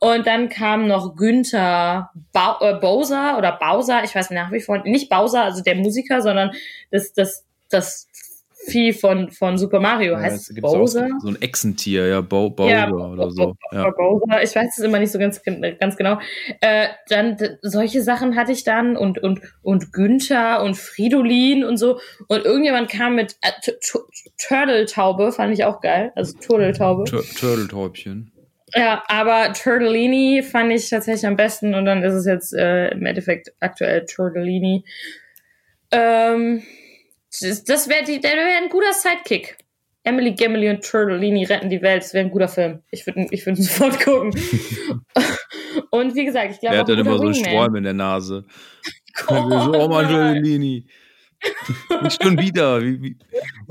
Und 0.00 0.26
dann 0.26 0.48
kam 0.48 0.86
noch 0.86 1.14
Günther 1.16 2.10
ba 2.32 2.58
äh, 2.60 2.74
Bowser 2.74 3.38
oder 3.38 3.52
Bowser, 3.52 4.04
ich 4.04 4.14
weiß 4.14 4.30
nach 4.30 4.50
wie 4.52 4.60
vor, 4.60 4.78
nicht 4.78 5.08
Bowser, 5.08 5.44
also 5.44 5.62
der 5.62 5.76
Musiker, 5.76 6.22
sondern 6.22 6.52
das, 6.90 7.12
das, 7.12 7.44
das 7.70 8.08
Vieh 8.66 8.92
von, 8.92 9.30
von 9.30 9.58
Super 9.58 9.80
Mario. 9.80 10.12
Ja, 10.12 10.20
heißt 10.20 10.60
Bowser? 10.60 11.08
So, 11.20 11.28
so 11.28 11.28
ein 11.28 11.42
Echsentier, 11.42 12.06
ja, 12.06 12.20
Bo 12.20 12.50
Bowser 12.50 12.70
ja, 12.70 12.90
oder 12.90 13.30
so. 13.30 13.54
Ja. 13.72 13.90
Bowser, 13.90 14.42
ich 14.42 14.54
weiß 14.54 14.78
es 14.78 14.84
immer 14.84 14.98
nicht 14.98 15.10
so 15.10 15.18
ganz, 15.18 15.42
ganz 15.80 15.96
genau. 15.96 16.18
Äh, 16.60 16.88
dann 17.08 17.36
solche 17.62 18.02
Sachen 18.02 18.36
hatte 18.36 18.52
ich 18.52 18.64
dann 18.64 18.96
und, 18.96 19.18
und, 19.18 19.40
und 19.62 19.92
Günther 19.92 20.62
und 20.62 20.76
Fridolin 20.76 21.64
und 21.64 21.76
so. 21.76 21.98
Und 22.28 22.44
irgendjemand 22.44 22.90
kam 22.90 23.16
mit 23.16 23.36
äh, 23.42 23.50
Turtle-Taube, 24.46 25.32
fand 25.32 25.52
ich 25.52 25.64
auch 25.64 25.80
geil. 25.80 26.12
Also 26.14 26.38
Turtle-Taube. 26.38 27.04
Turtle-Täubchen. 27.04 28.32
Ja, 28.74 29.02
aber 29.08 29.52
Turtellini 29.52 30.42
fand 30.42 30.72
ich 30.72 30.88
tatsächlich 30.88 31.26
am 31.26 31.36
besten 31.36 31.74
und 31.74 31.84
dann 31.84 32.02
ist 32.02 32.14
es 32.14 32.26
jetzt 32.26 32.54
äh, 32.54 32.88
im 32.88 33.04
Endeffekt 33.04 33.52
aktuell 33.60 34.06
Turtellini. 34.06 34.84
Ähm, 35.90 36.62
das, 37.40 37.88
wäre 37.88 38.06
wäre 38.06 38.62
ein 38.62 38.68
guter 38.68 38.92
Sidekick. 38.92 39.56
Emily, 40.04 40.34
Gemily 40.34 40.68
und 40.68 40.84
Turtellini 40.84 41.44
retten 41.44 41.70
die 41.70 41.80
Welt. 41.80 42.02
Das 42.02 42.12
wäre 42.12 42.24
ein 42.24 42.30
guter 42.30 42.48
Film. 42.48 42.82
Ich 42.90 43.06
würde 43.06 43.26
ich 43.30 43.46
würd 43.46 43.56
sofort 43.62 44.00
gucken. 44.00 44.30
und 45.90 46.14
wie 46.14 46.24
gesagt, 46.24 46.52
ich 46.52 46.60
glaube. 46.60 46.76
Er 46.76 46.80
hat 46.80 46.88
dann 46.88 46.98
immer 46.98 47.18
so 47.18 47.32
Sträume 47.32 47.78
in 47.78 47.84
der 47.84 47.94
Nase. 47.94 48.44
Oh, 49.28 49.50
so, 49.50 49.74
oh 49.74 49.88
Mann, 49.88 50.08
Turtellini. 50.08 50.86
Nicht 52.02 52.22
schon 52.22 52.38
wieder. 52.38 52.80
Wie, 52.80 53.02
wie, 53.02 53.18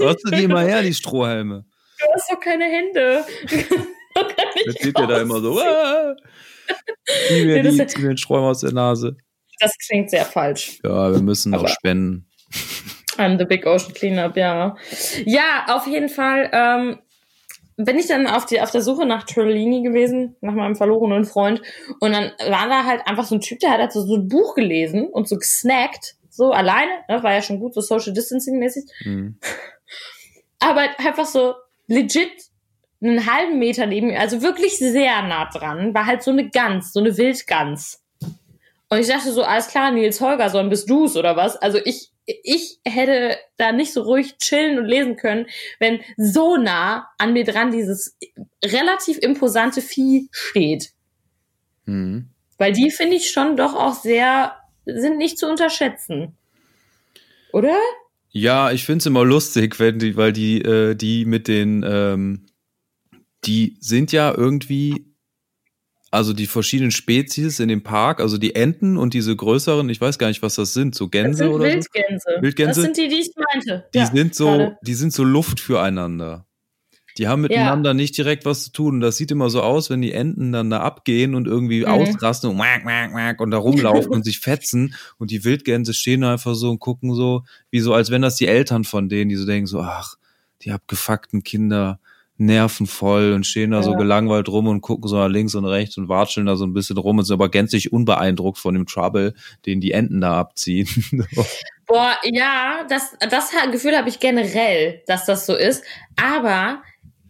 hast 0.06 0.24
du 0.24 0.30
die 0.30 0.48
mal 0.48 0.68
her, 0.68 0.84
die 0.84 0.94
Strohhalme? 0.94 1.66
Du 1.98 2.06
hast 2.14 2.32
doch 2.32 2.40
keine 2.40 2.66
Hände. 2.66 3.26
Jetzt 4.66 4.78
steht 4.78 5.00
er 5.00 5.08
da 5.08 5.20
immer 5.20 5.42
so. 5.42 5.60
Ah, 5.60 6.16
zieh 7.28 7.44
mir, 7.44 7.64
die, 7.64 7.88
zieh 7.88 8.02
mir 8.02 8.10
den 8.10 8.18
Sträume 8.18 8.46
aus 8.50 8.60
der 8.60 8.72
Nase. 8.72 9.18
Das 9.60 9.76
klingt 9.80 10.12
sehr 10.12 10.26
falsch. 10.26 10.80
Ja, 10.84 11.12
wir 11.12 11.24
müssen 11.24 11.56
Aber. 11.56 11.64
auch 11.64 11.70
spenden. 11.70 12.30
An 13.18 13.38
The 13.38 13.46
Big 13.46 13.66
Ocean 13.66 13.94
Cleanup, 13.94 14.38
ja. 14.38 14.76
Ja, 15.26 15.66
auf 15.70 15.88
jeden 15.88 16.10
Fall 16.10 16.50
ähm, 16.54 17.00
bin 17.78 17.98
ich 17.98 18.08
dann 18.08 18.28
auf, 18.28 18.46
die, 18.46 18.62
auf 18.62 18.72
der 18.72 18.82
Suche 18.82 19.06
nach 19.06 19.24
Trellini 19.24 19.82
gewesen, 19.82 20.36
nach 20.42 20.54
meinem 20.54 20.76
verlorenen 20.76 21.26
Freund. 21.26 21.62
Und 22.00 22.14
dann 22.14 22.32
war 22.50 22.68
da 22.68 22.86
halt 22.86 23.08
einfach 23.08 23.26
so 23.26 23.36
ein 23.36 23.42
Typ, 23.42 23.60
der 23.60 23.72
hat 23.72 23.80
halt 23.80 23.92
so, 23.92 24.02
so 24.02 24.16
ein 24.16 24.28
Buch 24.28 24.56
gelesen 24.56 25.08
und 25.08 25.28
so 25.28 25.38
gesnackt, 25.38 26.16
so 26.30 26.52
alleine, 26.52 26.92
ne, 27.10 27.22
war 27.24 27.34
ja 27.34 27.42
schon 27.42 27.60
gut, 27.60 27.74
so 27.74 27.82
Social 27.82 28.14
Distancing 28.14 28.60
mäßig. 28.60 28.86
Mhm. 29.04 29.38
Aber 30.60 30.82
einfach 30.98 31.26
so 31.26 31.56
legit 31.88 32.32
einen 33.02 33.26
halben 33.26 33.58
Meter 33.58 33.88
neben 33.88 34.08
mir, 34.08 34.20
also 34.20 34.42
wirklich 34.42 34.78
sehr 34.78 35.24
nah 35.24 35.50
dran, 35.50 35.94
war 35.94 36.06
halt 36.06 36.22
so 36.22 36.32
eine 36.32 36.50
Gans, 36.50 36.94
so 36.94 37.00
eine 37.00 37.18
Wildgans. 37.18 38.04
Und 38.90 39.00
ich 39.00 39.08
dachte 39.08 39.32
so, 39.32 39.42
alles 39.42 39.70
klar, 39.70 39.92
Nils 39.92 40.22
Holgersson, 40.22 40.70
bist 40.70 40.90
du's 40.90 41.16
oder 41.16 41.36
was? 41.36 41.58
Also 41.58 41.80
ich 41.84 42.12
ich 42.44 42.80
hätte 42.86 43.38
da 43.58 43.72
nicht 43.72 43.94
so 43.94 44.02
ruhig 44.02 44.38
chillen 44.38 44.80
und 44.80 44.86
lesen 44.86 45.16
können, 45.16 45.48
wenn 45.80 46.00
so 46.18 46.58
nah 46.58 47.08
an 47.18 47.34
mir 47.34 47.44
dran 47.44 47.72
dieses 47.72 48.18
relativ 48.64 49.18
imposante 49.18 49.82
Vieh 49.82 50.30
steht. 50.32 50.92
Mhm. 51.86 52.30
Weil 52.58 52.74
die 52.74 52.92
finde 52.92 53.16
ich 53.16 53.32
schon 53.32 53.58
doch 53.58 53.74
auch 53.74 53.96
sehr, 53.96 54.56
sind 54.86 55.18
nicht 55.18 55.38
zu 55.38 55.48
unterschätzen. 55.48 56.38
Oder? 57.52 57.78
Ja, 58.30 58.72
ich 58.72 58.86
finde 58.86 59.00
es 59.00 59.06
immer 59.06 59.26
lustig, 59.26 59.80
wenn 59.80 60.00
die, 60.00 60.16
weil 60.16 60.32
die, 60.32 60.62
äh, 60.62 60.96
die 60.96 61.26
mit 61.26 61.48
den, 61.48 61.84
ähm, 61.86 62.46
die 63.44 63.78
sind 63.80 64.12
ja 64.12 64.34
irgendwie 64.36 65.11
also 66.12 66.34
die 66.34 66.46
verschiedenen 66.46 66.92
Spezies 66.92 67.62
in 67.62 67.70
dem 67.70 67.84
Park, 67.84 68.20
also 68.20 68.38
die 68.38 68.54
Enten 68.54 68.98
und 68.98 69.14
diese 69.14 69.34
größeren, 69.34 69.90
ich 69.90 70.02
weiß 70.02 70.20
gar 70.20 70.28
nicht, 70.28 70.42
was 70.42 70.56
das 70.56 70.74
sind, 70.74 70.94
so 70.94 71.08
Gänse 71.08 71.30
das 71.30 71.38
sind 71.38 71.48
oder 71.48 71.64
Wildgänse. 71.64 72.26
so. 72.36 72.42
Wildgänse. 72.42 72.82
Das 72.82 72.84
sind 72.84 72.98
die, 72.98 73.08
die 73.08 73.22
ich 73.22 73.32
meinte. 73.54 73.86
Die 73.94 73.98
ja, 73.98 74.06
sind 74.08 74.36
so, 74.36 74.46
gerade. 74.46 74.78
die 74.82 74.94
sind 74.94 75.14
so 75.14 75.24
Luft 75.24 75.62
füreinander. 75.62 76.46
Die 77.18 77.28
haben 77.30 77.42
miteinander 77.42 77.92
ja. 77.92 77.94
nicht 77.94 78.18
direkt 78.18 78.46
was 78.46 78.66
zu 78.66 78.72
tun. 78.72 79.00
Das 79.00 79.16
sieht 79.16 79.32
immer 79.32 79.50
so 79.50 79.62
aus, 79.62 79.90
wenn 79.90 80.02
die 80.02 80.12
Enten 80.12 80.52
dann 80.52 80.70
da 80.70 80.82
abgehen 80.82 81.34
und 81.34 81.48
irgendwie 81.48 81.82
mhm. 81.82 81.88
ausrasten 81.88 82.50
und, 82.50 82.58
wack, 82.58 82.86
wack, 82.86 83.14
wack 83.14 83.40
und 83.40 83.52
da 83.52 83.58
rumlaufen 83.58 84.12
und 84.12 84.24
sich 84.24 84.40
fetzen 84.40 84.96
und 85.18 85.32
die 85.32 85.46
Wildgänse 85.46 85.94
stehen 85.94 86.26
einfach 86.26 86.56
so 86.56 86.70
und 86.70 86.80
gucken 86.80 87.16
so, 87.16 87.44
wie 87.70 87.80
so, 87.80 87.94
als 87.94 88.12
wenn 88.12 88.22
das 88.22 88.36
die 88.36 88.48
Eltern 88.48 88.84
von 88.84 89.08
denen, 89.08 89.30
die 89.30 89.38
so 89.38 89.46
denken 89.46 89.68
so, 89.68 89.80
ach, 89.80 90.16
die 90.62 90.72
abgefuckten 90.72 91.44
Kinder 91.44 92.01
nervenvoll 92.42 93.34
und 93.34 93.46
stehen 93.46 93.72
da 93.72 93.78
ja. 93.78 93.84
so 93.84 93.96
gelangweilt 93.96 94.50
rum 94.50 94.68
und 94.68 94.82
gucken 94.82 95.08
so 95.08 95.16
nach 95.18 95.30
links 95.30 95.56
und 95.56 95.66
rechts 95.66 95.98
und 95.98 96.10
watscheln 96.10 96.48
da 96.48 96.56
so 96.56 96.66
ein 96.66 96.74
bisschen 96.74 96.98
rum 96.98 97.20
und 97.20 97.26
sind 97.26 97.36
aber 97.36 97.50
gänzlich 97.50 97.94
unbeeindruckt 97.94 98.58
von 98.58 98.74
dem 98.74 98.86
Trouble, 98.86 99.34
den 99.66 99.80
die 99.80 99.92
Enten 99.92 100.22
da 100.22 100.40
abziehen. 100.40 100.88
Boah, 101.86 102.16
ja, 102.24 102.86
das, 102.90 103.16
das 103.30 103.52
Gefühl 103.72 103.98
habe 103.98 104.10
ich 104.10 104.20
generell, 104.20 105.02
dass 105.08 105.26
das 105.26 105.46
so 105.46 105.56
ist. 105.56 105.84
Aber 106.16 106.82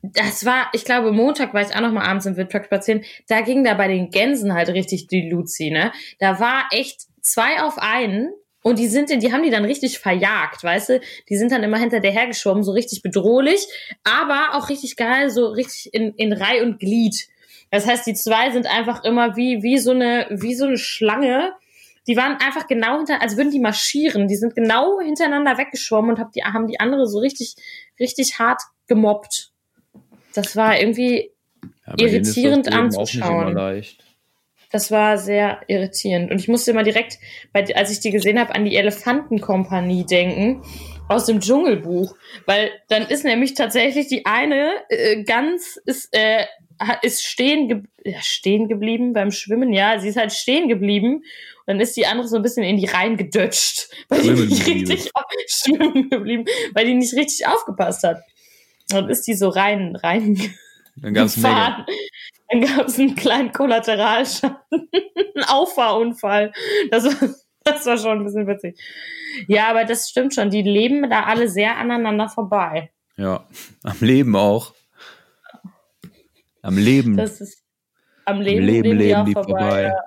das 0.01 0.45
war, 0.45 0.69
ich 0.73 0.85
glaube, 0.85 1.11
Montag 1.11 1.53
war 1.53 1.61
ich 1.61 1.75
auch 1.75 1.81
noch 1.81 1.91
mal 1.91 2.05
abends 2.05 2.25
im 2.25 2.37
Wildpark 2.37 2.65
spazieren. 2.65 3.03
Da 3.27 3.41
ging 3.41 3.63
da 3.63 3.73
bei 3.73 3.87
den 3.87 4.09
Gänsen 4.09 4.53
halt 4.53 4.69
richtig 4.69 5.07
die 5.07 5.29
Luzi, 5.29 5.69
ne? 5.69 5.91
Da 6.19 6.39
war 6.39 6.65
echt 6.71 7.01
zwei 7.21 7.61
auf 7.61 7.77
einen 7.77 8.31
und 8.63 8.77
die 8.77 8.87
sind, 8.87 9.09
die 9.09 9.33
haben 9.33 9.43
die 9.43 9.49
dann 9.49 9.65
richtig 9.65 9.99
verjagt, 9.99 10.63
weißt 10.63 10.89
du? 10.89 11.01
Die 11.29 11.37
sind 11.37 11.51
dann 11.51 11.63
immer 11.63 11.77
hinter 11.77 11.99
der 11.99 12.11
hergeschwommen, 12.11 12.63
so 12.63 12.71
richtig 12.71 13.01
bedrohlich, 13.01 13.67
aber 14.03 14.55
auch 14.55 14.69
richtig 14.69 14.95
geil, 14.97 15.31
so 15.31 15.47
richtig 15.47 15.93
in, 15.93 16.13
in 16.15 16.31
Reih 16.31 16.61
und 16.61 16.79
Glied. 16.79 17.27
Das 17.71 17.87
heißt, 17.87 18.05
die 18.05 18.13
zwei 18.13 18.51
sind 18.51 18.67
einfach 18.67 19.03
immer 19.03 19.35
wie, 19.35 19.63
wie 19.63 19.77
so 19.77 19.91
eine, 19.91 20.27
wie 20.29 20.53
so 20.53 20.65
eine 20.65 20.77
Schlange. 20.77 21.53
Die 22.07 22.17
waren 22.17 22.33
einfach 22.33 22.67
genau 22.67 22.97
hinter, 22.97 23.21
als 23.21 23.37
würden 23.37 23.51
die 23.51 23.59
marschieren. 23.59 24.27
Die 24.27 24.35
sind 24.35 24.55
genau 24.55 24.99
hintereinander 24.99 25.57
weggeschwommen 25.57 26.11
und 26.11 26.19
hab 26.19 26.31
die, 26.33 26.43
haben 26.43 26.67
die 26.67 26.79
andere 26.79 27.07
so 27.07 27.19
richtig, 27.19 27.55
richtig 27.99 28.37
hart 28.39 28.61
gemobbt. 28.87 29.51
Das 30.33 30.55
war 30.55 30.79
irgendwie 30.79 31.31
ja, 31.87 31.93
irritierend 31.97 32.71
anzuschauen. 32.71 33.55
Das 34.71 34.89
war 34.89 35.17
sehr 35.17 35.61
irritierend. 35.67 36.31
Und 36.31 36.39
ich 36.39 36.47
musste 36.47 36.71
immer 36.71 36.83
direkt, 36.83 37.19
als 37.53 37.91
ich 37.91 37.99
die 37.99 38.11
gesehen 38.11 38.39
habe, 38.39 38.55
an 38.55 38.65
die 38.65 38.75
Elefantenkompanie 38.75 40.05
denken 40.05 40.63
aus 41.09 41.25
dem 41.25 41.41
Dschungelbuch. 41.41 42.15
Weil 42.45 42.71
dann 42.87 43.03
ist 43.03 43.25
nämlich 43.25 43.53
tatsächlich 43.53 44.07
die 44.07 44.25
eine 44.25 44.71
äh, 44.89 45.23
ganz 45.23 45.79
ist, 45.85 46.09
äh, 46.13 46.45
ist 47.01 47.23
stehen, 47.23 47.67
ge 47.67 47.81
ja, 48.03 48.21
stehen 48.21 48.67
geblieben 48.67 49.13
beim 49.13 49.31
Schwimmen. 49.31 49.73
Ja, 49.73 49.99
sie 49.99 50.09
ist 50.09 50.17
halt 50.17 50.31
stehen 50.31 50.67
geblieben. 50.67 51.15
Und 51.15 51.67
dann 51.67 51.79
ist 51.79 51.95
die 51.95 52.07
andere 52.07 52.27
so 52.27 52.37
ein 52.37 52.41
bisschen 52.41 52.63
in 52.63 52.77
die 52.77 52.87
Reihen 52.87 53.17
gedutscht, 53.17 53.89
weil 54.09 54.21
die 54.21 54.29
nicht 54.31 54.65
richtig 54.65 55.11
schwimmen 55.47 56.09
geblieben, 56.09 56.45
weil 56.73 56.85
die 56.85 56.95
nicht 56.95 57.13
richtig 57.13 57.45
aufgepasst 57.45 58.03
hat. 58.03 58.21
Und 58.93 59.09
ist 59.09 59.27
die 59.27 59.35
so 59.35 59.49
rein, 59.49 59.95
rein. 59.95 60.39
Dann 60.95 61.13
gab's 61.13 61.37
Menge. 61.37 61.85
Dann 62.51 62.61
gab 62.61 62.87
es 62.87 62.99
einen 62.99 63.15
kleinen 63.15 63.51
Kollateralschaden, 63.51 64.57
einen 64.71 65.43
Auffahrunfall. 65.47 66.51
Das 66.89 67.05
war, 67.05 67.29
das 67.63 67.85
war 67.85 67.97
schon 67.97 68.19
ein 68.19 68.23
bisschen 68.25 68.47
witzig. 68.47 68.79
Ja, 69.47 69.69
aber 69.69 69.85
das 69.85 70.09
stimmt 70.09 70.35
schon. 70.35 70.49
Die 70.49 70.61
leben 70.61 71.09
da 71.09 71.23
alle 71.23 71.47
sehr 71.47 71.77
aneinander 71.77 72.27
vorbei. 72.27 72.91
Ja, 73.15 73.45
am 73.83 73.97
Leben 74.01 74.35
auch. 74.35 74.73
Am 76.61 76.77
Leben. 76.77 77.17
Das 77.17 77.41
ist, 77.41 77.63
am 78.25 78.41
Leben, 78.41 78.59
am 78.59 78.65
Leben 78.65 78.83
leben, 78.83 78.99
leben 78.99 79.25
die, 79.25 79.33
vorbei. 79.33 79.59
vorbei. 79.59 79.81
Ja. 79.83 80.03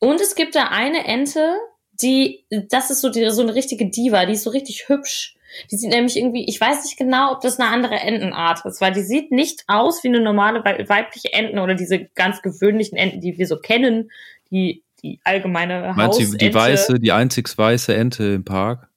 Und 0.00 0.20
es 0.20 0.34
gibt 0.34 0.54
da 0.54 0.68
eine 0.68 1.04
Ente, 1.04 1.56
die, 1.92 2.44
das 2.50 2.90
ist 2.90 3.00
so, 3.00 3.08
die, 3.08 3.28
so 3.30 3.42
eine 3.42 3.54
richtige 3.54 3.88
Diva, 3.88 4.26
die 4.26 4.34
ist 4.34 4.44
so 4.44 4.50
richtig 4.50 4.88
hübsch. 4.88 5.36
Die 5.70 5.76
sieht 5.76 5.90
nämlich 5.90 6.16
irgendwie, 6.16 6.44
ich 6.48 6.60
weiß 6.60 6.84
nicht 6.84 6.96
genau, 6.96 7.32
ob 7.32 7.40
das 7.40 7.58
eine 7.58 7.70
andere 7.70 7.96
Entenart 7.96 8.64
ist, 8.64 8.80
weil 8.80 8.92
die 8.92 9.02
sieht 9.02 9.30
nicht 9.30 9.64
aus 9.66 10.02
wie 10.04 10.08
eine 10.08 10.20
normale 10.20 10.64
weibliche 10.64 11.32
Enten 11.32 11.58
oder 11.58 11.74
diese 11.74 12.04
ganz 12.14 12.42
gewöhnlichen 12.42 12.96
Enten, 12.96 13.20
die 13.20 13.38
wir 13.38 13.46
so 13.46 13.58
kennen, 13.58 14.10
die, 14.50 14.82
die 15.02 15.20
allgemeine 15.24 15.92
Meinst 15.96 16.20
du 16.20 16.36
die 16.36 16.54
weiße, 16.54 16.98
die 16.98 17.12
einzig 17.12 17.48
weiße 17.56 17.94
Ente 17.94 18.24
im 18.24 18.44
Park? 18.44 18.87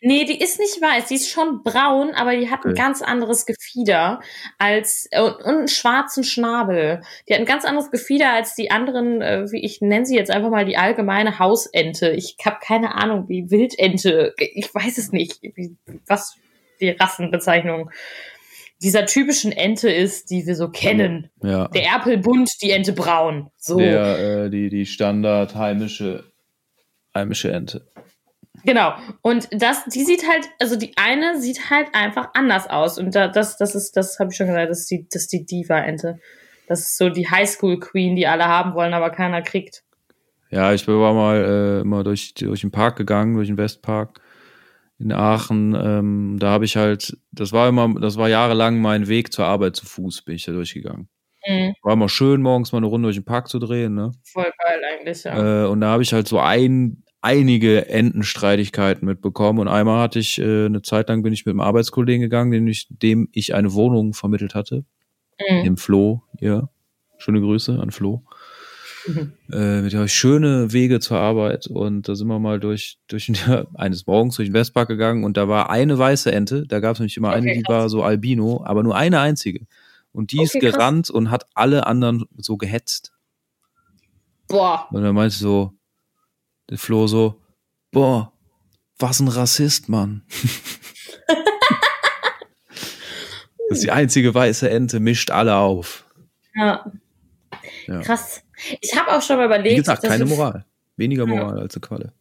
Nee, 0.00 0.24
die 0.24 0.40
ist 0.40 0.58
nicht 0.58 0.80
weiß, 0.80 1.06
die 1.08 1.14
ist 1.14 1.30
schon 1.30 1.62
braun, 1.62 2.10
aber 2.14 2.36
die 2.36 2.50
hat 2.50 2.60
okay. 2.60 2.70
ein 2.70 2.74
ganz 2.74 3.02
anderes 3.02 3.46
Gefieder 3.46 4.20
als 4.58 5.08
äh, 5.10 5.20
und 5.20 5.42
einen 5.44 5.68
schwarzen 5.68 6.24
Schnabel. 6.24 7.02
Die 7.28 7.34
hat 7.34 7.40
ein 7.40 7.46
ganz 7.46 7.64
anderes 7.64 7.90
Gefieder 7.90 8.32
als 8.32 8.54
die 8.54 8.70
anderen, 8.70 9.20
äh, 9.22 9.50
wie 9.50 9.64
ich 9.64 9.80
nenne 9.80 10.06
sie 10.06 10.16
jetzt 10.16 10.30
einfach 10.30 10.50
mal 10.50 10.64
die 10.64 10.76
allgemeine 10.76 11.38
Hausente. 11.38 12.10
Ich 12.10 12.36
habe 12.44 12.58
keine 12.62 12.94
Ahnung, 12.94 13.28
wie 13.28 13.50
Wildente, 13.50 14.34
ich 14.38 14.74
weiß 14.74 14.98
es 14.98 15.12
nicht, 15.12 15.42
wie, 15.42 15.76
was 16.06 16.36
die 16.80 16.90
Rassenbezeichnung 16.90 17.90
dieser 18.82 19.06
typischen 19.06 19.52
Ente 19.52 19.90
ist, 19.90 20.30
die 20.30 20.46
wir 20.46 20.54
so 20.54 20.68
kennen. 20.68 21.30
Ja. 21.42 21.68
Der 21.68 21.84
Erpelbunt, 21.84 22.62
die 22.62 22.70
Ente 22.70 22.92
braun. 22.92 23.50
So. 23.56 23.78
Der, 23.78 24.44
äh, 24.44 24.50
die, 24.50 24.68
die 24.68 24.86
Standard 24.86 25.54
heimische, 25.54 26.24
heimische 27.14 27.50
Ente. 27.50 27.88
Genau. 28.64 28.94
Und 29.22 29.48
das, 29.50 29.84
die 29.86 30.04
sieht 30.04 30.28
halt, 30.28 30.48
also 30.60 30.76
die 30.76 30.92
eine 30.96 31.40
sieht 31.40 31.70
halt 31.70 31.88
einfach 31.94 32.30
anders 32.34 32.68
aus. 32.68 32.98
Und 32.98 33.14
da, 33.14 33.28
das, 33.28 33.56
das 33.56 33.74
ist, 33.74 33.96
das 33.96 34.18
habe 34.18 34.30
ich 34.30 34.36
schon 34.36 34.46
gesagt, 34.46 34.70
das 34.70 34.80
ist 34.80 34.90
die, 34.90 35.06
das 35.10 35.22
ist 35.22 35.32
die 35.32 35.46
Diva-Ente. 35.46 36.18
Das 36.66 36.80
ist 36.80 36.98
so 36.98 37.08
die 37.08 37.30
Highschool-Queen, 37.30 38.16
die 38.16 38.26
alle 38.26 38.44
haben 38.46 38.74
wollen, 38.74 38.92
aber 38.92 39.10
keiner 39.10 39.42
kriegt. 39.42 39.84
Ja, 40.50 40.72
ich 40.72 40.86
war 40.88 41.14
mal 41.14 41.36
äh, 41.36 41.80
immer 41.80 42.04
durch, 42.04 42.34
durch 42.34 42.62
den 42.62 42.70
Park 42.70 42.96
gegangen, 42.96 43.34
durch 43.34 43.48
den 43.48 43.58
Westpark 43.58 44.20
in 44.98 45.12
Aachen. 45.12 45.74
Ähm, 45.74 46.36
da 46.38 46.50
habe 46.50 46.64
ich 46.64 46.76
halt, 46.76 47.16
das 47.32 47.52
war 47.52 47.68
immer, 47.68 47.94
das 48.00 48.16
war 48.16 48.28
jahrelang 48.28 48.80
mein 48.80 49.08
Weg 49.08 49.32
zur 49.32 49.44
Arbeit 49.44 49.76
zu 49.76 49.86
Fuß, 49.86 50.22
bin 50.22 50.34
ich 50.34 50.44
da 50.44 50.52
durchgegangen. 50.52 51.08
Mhm. 51.46 51.74
War 51.82 51.92
immer 51.92 52.08
schön, 52.08 52.42
morgens 52.42 52.72
mal 52.72 52.78
eine 52.78 52.86
Runde 52.86 53.06
durch 53.06 53.16
den 53.16 53.24
Park 53.24 53.48
zu 53.48 53.58
drehen, 53.58 53.94
ne? 53.94 54.12
Voll 54.24 54.50
geil 54.64 54.80
eigentlich, 54.92 55.24
ja. 55.24 55.64
Äh, 55.64 55.68
und 55.68 55.80
da 55.80 55.88
habe 55.88 56.02
ich 56.02 56.12
halt 56.12 56.28
so 56.28 56.38
ein, 56.40 57.04
einige 57.20 57.88
Entenstreitigkeiten 57.88 59.06
mitbekommen. 59.06 59.58
Und 59.58 59.68
einmal 59.68 60.00
hatte 60.00 60.18
ich, 60.18 60.38
äh, 60.38 60.66
eine 60.66 60.82
Zeit 60.82 61.08
lang 61.08 61.22
bin 61.22 61.32
ich 61.32 61.46
mit 61.46 61.52
einem 61.52 61.60
Arbeitskollegen 61.60 62.22
gegangen, 62.22 62.50
dem 62.50 62.66
ich, 62.66 62.86
dem 62.90 63.28
ich 63.32 63.54
eine 63.54 63.72
Wohnung 63.72 64.14
vermittelt 64.14 64.54
hatte. 64.54 64.84
Mhm. 65.38 65.64
Dem 65.64 65.76
Flo, 65.76 66.22
ja. 66.40 66.68
Schöne 67.18 67.40
Grüße 67.40 67.78
an 67.80 67.90
Flo. 67.90 68.24
Mhm. 69.06 69.32
Äh, 69.52 69.82
mit 69.82 69.94
euch 69.94 70.12
schöne 70.12 70.72
Wege 70.72 71.00
zur 71.00 71.18
Arbeit 71.18 71.66
und 71.66 72.08
da 72.08 72.14
sind 72.14 72.28
wir 72.28 72.38
mal 72.38 72.60
durch, 72.60 72.98
durch 73.08 73.30
eines 73.74 74.06
Morgens 74.06 74.36
durch 74.36 74.48
den 74.48 74.54
Westpark 74.54 74.88
gegangen 74.88 75.24
und 75.24 75.36
da 75.36 75.48
war 75.48 75.70
eine 75.70 75.98
weiße 75.98 76.30
Ente, 76.30 76.66
da 76.66 76.80
gab 76.80 76.94
es 76.94 77.00
nämlich 77.00 77.16
immer 77.16 77.28
okay, 77.28 77.38
eine, 77.38 77.54
die 77.54 77.62
krass. 77.62 77.74
war 77.74 77.88
so 77.88 78.02
albino, 78.02 78.62
aber 78.64 78.82
nur 78.82 78.96
eine 78.96 79.20
einzige. 79.20 79.66
Und 80.12 80.32
die 80.32 80.38
okay, 80.38 80.44
ist 80.44 80.60
gerannt 80.60 81.06
krass. 81.06 81.10
und 81.10 81.30
hat 81.30 81.46
alle 81.54 81.86
anderen 81.86 82.24
so 82.36 82.56
gehetzt. 82.56 83.12
Boah. 84.48 84.88
Und 84.90 85.04
er 85.04 85.12
meinte 85.12 85.36
so, 85.36 85.77
der 86.70 86.78
Flo 86.78 87.06
so, 87.06 87.40
boah, 87.90 88.32
was 88.98 89.20
ein 89.20 89.28
Rassist, 89.28 89.88
Mann. 89.88 90.22
das 93.68 93.78
ist 93.78 93.84
die 93.84 93.90
einzige 93.90 94.34
weiße 94.34 94.68
Ente, 94.68 95.00
mischt 95.00 95.30
alle 95.30 95.56
auf. 95.56 96.04
Ja. 96.54 96.90
ja. 97.86 98.00
Krass. 98.00 98.42
Ich 98.80 98.96
habe 98.96 99.12
auch 99.12 99.22
schon 99.22 99.36
mal 99.36 99.46
überlegt. 99.46 99.76
Wie 99.76 99.80
gesagt, 99.80 100.02
keine 100.02 100.24
Moral. 100.24 100.64
Weniger 100.96 101.26
Moral 101.26 101.56
ja. 101.56 101.62
als 101.62 101.76
eine 101.76 101.80
Qualle. 101.80 102.12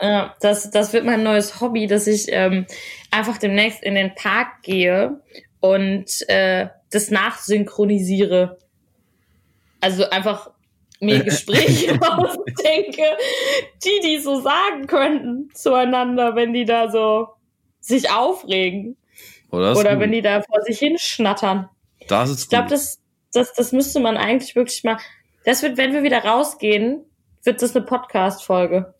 Ja, 0.00 0.34
das, 0.40 0.70
das 0.70 0.92
wird 0.92 1.04
mein 1.04 1.22
neues 1.22 1.60
Hobby, 1.60 1.86
dass 1.86 2.06
ich 2.06 2.26
ähm, 2.28 2.66
einfach 3.10 3.36
demnächst 3.36 3.82
in 3.82 3.94
den 3.94 4.14
Park 4.14 4.62
gehe 4.62 5.20
und 5.58 6.06
äh, 6.28 6.68
das 6.90 7.10
nachsynchronisiere. 7.10 8.58
Also 9.80 10.08
einfach 10.08 10.50
mir 11.00 11.24
Gespräche 11.24 11.98
ausdenke, 12.02 13.02
die 13.84 14.00
die 14.06 14.18
so 14.18 14.40
sagen 14.40 14.86
könnten 14.86 15.50
zueinander, 15.54 16.36
wenn 16.36 16.52
die 16.52 16.64
da 16.64 16.90
so 16.90 17.28
sich 17.80 18.10
aufregen. 18.10 18.96
Oh, 19.50 19.56
Oder 19.56 19.98
wenn 19.98 20.12
die 20.12 20.22
da 20.22 20.42
vor 20.42 20.62
sich 20.62 20.78
hinschnattern. 20.78 21.68
Das 22.06 22.30
ist 22.30 22.44
ich 22.44 22.48
glaube, 22.48 22.68
das, 22.68 23.00
das, 23.32 23.52
das 23.54 23.72
müsste 23.72 24.00
man 24.00 24.16
eigentlich 24.16 24.54
wirklich 24.54 24.84
mal. 24.84 24.98
Das 25.44 25.62
wird, 25.62 25.76
wenn 25.76 25.92
wir 25.92 26.02
wieder 26.02 26.24
rausgehen, 26.24 27.02
wird 27.42 27.62
das 27.62 27.74
eine 27.74 27.84
Podcast-Folge. 27.84 28.94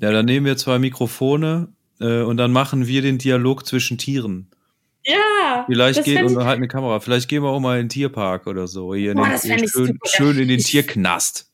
Ja, 0.00 0.10
dann 0.12 0.26
nehmen 0.26 0.46
wir 0.46 0.56
zwei 0.56 0.78
Mikrofone 0.78 1.68
äh, 2.00 2.22
und 2.22 2.36
dann 2.36 2.52
machen 2.52 2.86
wir 2.86 3.02
den 3.02 3.18
Dialog 3.18 3.66
zwischen 3.66 3.98
Tieren. 3.98 4.50
Ja. 5.04 5.64
Vielleicht 5.66 6.04
geht 6.04 6.22
und 6.22 6.44
halt 6.44 6.58
eine 6.58 6.68
Kamera. 6.68 7.00
Vielleicht 7.00 7.28
gehen 7.28 7.42
wir 7.42 7.50
auch 7.50 7.60
mal 7.60 7.78
in 7.78 7.84
den 7.84 7.88
Tierpark 7.88 8.46
oder 8.46 8.66
so. 8.66 8.94
Hier 8.94 9.14
Boah, 9.14 9.28
den, 9.28 9.58
schön, 9.58 9.66
super, 9.66 10.08
schön 10.08 10.38
in 10.38 10.48
den 10.48 10.60
Tierknast. 10.60 11.48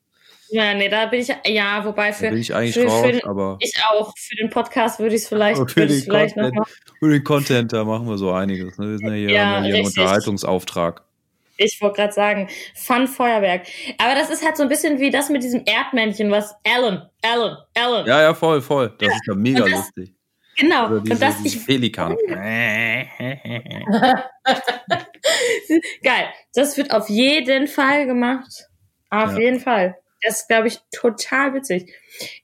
Ja, 0.50 0.72
nee, 0.74 0.88
da 0.88 1.06
bin 1.06 1.20
ich, 1.20 1.28
ja, 1.46 1.84
wobei 1.84 2.12
für. 2.12 2.24
Da 2.24 2.30
bin 2.30 2.40
ich 2.40 2.54
eigentlich 2.54 2.74
für, 2.74 2.86
raus, 2.86 3.04
für 3.04 3.12
den, 3.12 3.24
aber. 3.24 3.58
Ich 3.60 3.74
auch. 3.90 4.12
Für 4.16 4.36
den 4.36 4.50
Podcast 4.50 4.98
würde 4.98 5.14
ich 5.14 5.22
es 5.22 5.28
vielleicht, 5.28 5.58
für 5.70 5.86
den 5.86 6.02
vielleicht 6.02 6.34
Content, 6.34 6.56
noch 6.56 6.68
Für 6.98 7.10
den 7.10 7.24
Content, 7.24 7.72
da 7.72 7.84
machen 7.84 8.08
wir 8.08 8.16
so 8.16 8.32
einiges. 8.32 8.78
Ne? 8.78 8.90
Wir 8.90 8.98
sind 8.98 9.08
ja 9.08 9.14
hier, 9.14 9.30
ja, 9.30 9.62
hier 9.62 9.74
einen 9.74 9.86
Unterhaltungsauftrag. 9.86 11.02
Ich 11.58 11.80
wollte 11.82 11.96
gerade 11.96 12.12
sagen, 12.12 12.48
Fun 12.74 13.08
Feuerwerk. 13.08 13.66
Aber 13.98 14.14
das 14.14 14.30
ist 14.30 14.44
halt 14.44 14.56
so 14.56 14.62
ein 14.62 14.68
bisschen 14.68 15.00
wie 15.00 15.10
das 15.10 15.28
mit 15.28 15.42
diesem 15.42 15.64
Erdmännchen, 15.66 16.30
was 16.30 16.54
Alan, 16.64 17.08
Alan, 17.22 17.56
Alan. 17.74 18.06
Ja, 18.06 18.22
ja, 18.22 18.34
voll, 18.34 18.62
voll. 18.62 18.94
Das 18.98 19.08
ja. 19.08 19.14
ist 19.14 19.26
ja 19.26 19.34
mega 19.34 19.60
das, 19.60 19.70
lustig. 19.70 20.14
Genau. 20.58 20.98
Diese, 20.98 21.14
und 21.14 21.22
das 21.22 21.44
ich 21.44 21.64
Pelikan. 21.64 22.16
Geil. 26.02 26.28
Das 26.54 26.76
wird 26.76 26.92
auf 26.92 27.08
jeden 27.08 27.68
Fall 27.68 28.06
gemacht. 28.06 28.68
Auf 29.08 29.34
ja. 29.34 29.38
jeden 29.38 29.60
Fall. 29.60 29.96
Das 30.22 30.40
ist, 30.40 30.48
glaube 30.48 30.66
ich, 30.66 30.80
total 30.90 31.54
witzig. 31.54 31.92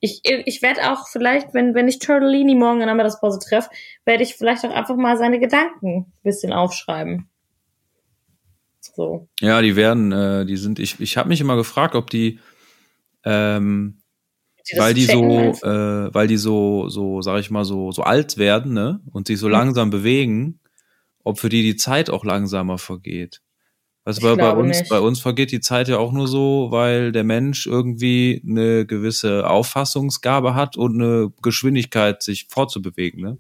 Ich, 0.01 0.21
ich 0.23 0.63
werde 0.63 0.93
auch 0.93 1.09
vielleicht, 1.09 1.55
wenn, 1.55 1.75
wenn 1.75 1.89
ich 1.89 1.99
Turtellini 1.99 2.55
morgen 2.55 2.81
in 2.81 2.87
der 2.87 2.95
Mittagspause 2.95 3.41
treffe, 3.41 3.69
werde 4.05 4.23
ich 4.23 4.37
vielleicht 4.37 4.65
auch 4.65 4.71
einfach 4.71 4.95
mal 4.97 5.17
seine 5.17 5.41
Gedanken 5.41 6.07
ein 6.07 6.23
bisschen 6.23 6.53
aufschreiben. 6.53 7.29
So. 8.81 9.29
Ja, 9.41 9.61
die 9.61 9.75
werden, 9.75 10.13
äh, 10.13 10.47
die 10.47 10.57
sind, 10.57 10.79
ich, 10.79 11.01
ich 11.01 11.17
habe 11.17 11.29
mich 11.29 11.41
immer 11.41 11.57
gefragt, 11.57 11.97
ob 11.97 12.11
die, 12.11 12.39
ähm, 13.25 13.99
die 14.71 14.79
weil 14.79 14.95
die 14.95 15.05
so, 15.05 15.23
äh, 15.23 16.15
weil 16.15 16.27
die 16.27 16.37
so, 16.37 16.89
so, 16.89 17.23
sag 17.23 17.41
ich 17.41 17.51
mal, 17.51 17.65
so, 17.65 17.93
so 17.93 18.03
alt 18.03 18.39
werden, 18.39 18.73
ne, 18.73 19.01
und 19.13 19.27
sich 19.27 19.39
so 19.39 19.47
mhm. 19.47 19.53
langsam 19.53 19.91
bewegen, 19.91 20.61
ob 21.23 21.39
für 21.39 21.49
die 21.49 21.63
die 21.63 21.77
Zeit 21.77 22.11
auch 22.11 22.25
langsamer 22.25 22.79
vergeht. 22.79 23.41
Also 24.07 24.21
bei, 24.21 24.37
bei 24.37 24.51
uns, 24.51 24.81
nicht. 24.81 24.91
bei 24.91 25.01
uns 25.01 25.19
vergeht 25.21 25.51
die 25.51 25.61
Zeit 25.61 25.89
ja 25.89 25.97
auch 25.97 26.13
nur 26.13 26.29
so, 26.29 26.69
weil 26.71 27.11
der 27.11 27.25
Mensch 27.25 27.67
irgendwie 27.67 28.43
eine 28.47 28.85
gewisse 28.85 29.49
Auffassungsgabe 29.49 30.55
hat 30.55 30.77
und 30.77 31.01
eine 31.01 31.33
Geschwindigkeit, 31.41 32.23
sich 32.23 32.47
fortzubewegen, 32.51 33.23
ne? 33.23 33.39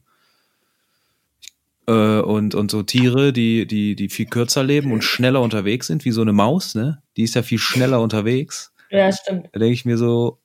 Äh, 1.86 2.22
und, 2.22 2.54
und 2.54 2.70
so 2.70 2.82
Tiere, 2.82 3.34
die, 3.34 3.66
die, 3.66 3.94
die 3.94 4.08
viel 4.08 4.24
kürzer 4.24 4.62
leben 4.62 4.90
und 4.90 5.04
schneller 5.04 5.42
unterwegs 5.42 5.86
sind, 5.86 6.06
wie 6.06 6.12
so 6.12 6.22
eine 6.22 6.32
Maus, 6.32 6.74
ne? 6.74 7.02
Die 7.18 7.24
ist 7.24 7.34
ja 7.34 7.42
viel 7.42 7.58
schneller 7.58 8.00
unterwegs. 8.00 8.72
Ja, 8.90 9.12
stimmt. 9.12 9.48
Da 9.52 9.58
denke 9.58 9.74
ich 9.74 9.84
mir 9.84 9.98
so, 9.98 10.38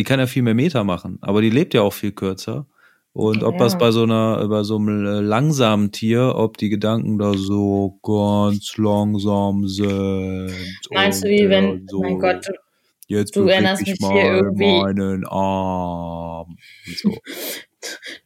die 0.00 0.04
kann 0.04 0.18
ja 0.18 0.26
viel 0.26 0.40
mehr 0.40 0.54
Meter 0.54 0.82
machen, 0.82 1.18
aber 1.20 1.42
die 1.42 1.50
lebt 1.50 1.74
ja 1.74 1.82
auch 1.82 1.92
viel 1.92 2.12
kürzer. 2.12 2.64
Und 3.12 3.42
ob 3.42 3.56
ja. 3.56 3.58
das 3.58 3.76
bei 3.76 3.90
so 3.90 4.04
einer, 4.04 4.48
bei 4.48 4.62
so 4.62 4.76
einem 4.76 5.04
äh, 5.04 5.20
langsamen 5.20 5.92
Tier, 5.92 6.36
ob 6.36 6.56
die 6.56 6.70
Gedanken 6.70 7.18
da 7.18 7.34
so 7.34 7.98
ganz 8.02 8.78
langsam 8.78 9.68
sind. 9.68 10.54
Meinst 10.90 11.22
du, 11.22 11.28
wie 11.28 11.50
wenn, 11.50 11.86
so, 11.86 12.00
mein 12.00 12.18
Gott, 12.18 12.46
du, 12.46 12.52
jetzt 13.08 13.36
du 13.36 13.46
erinnerst 13.46 13.86
mich 13.86 13.98
hier 13.98 14.36
irgendwie. 14.36 14.80
meinen 14.80 15.26
Arm. 15.26 16.56
So. 16.96 17.14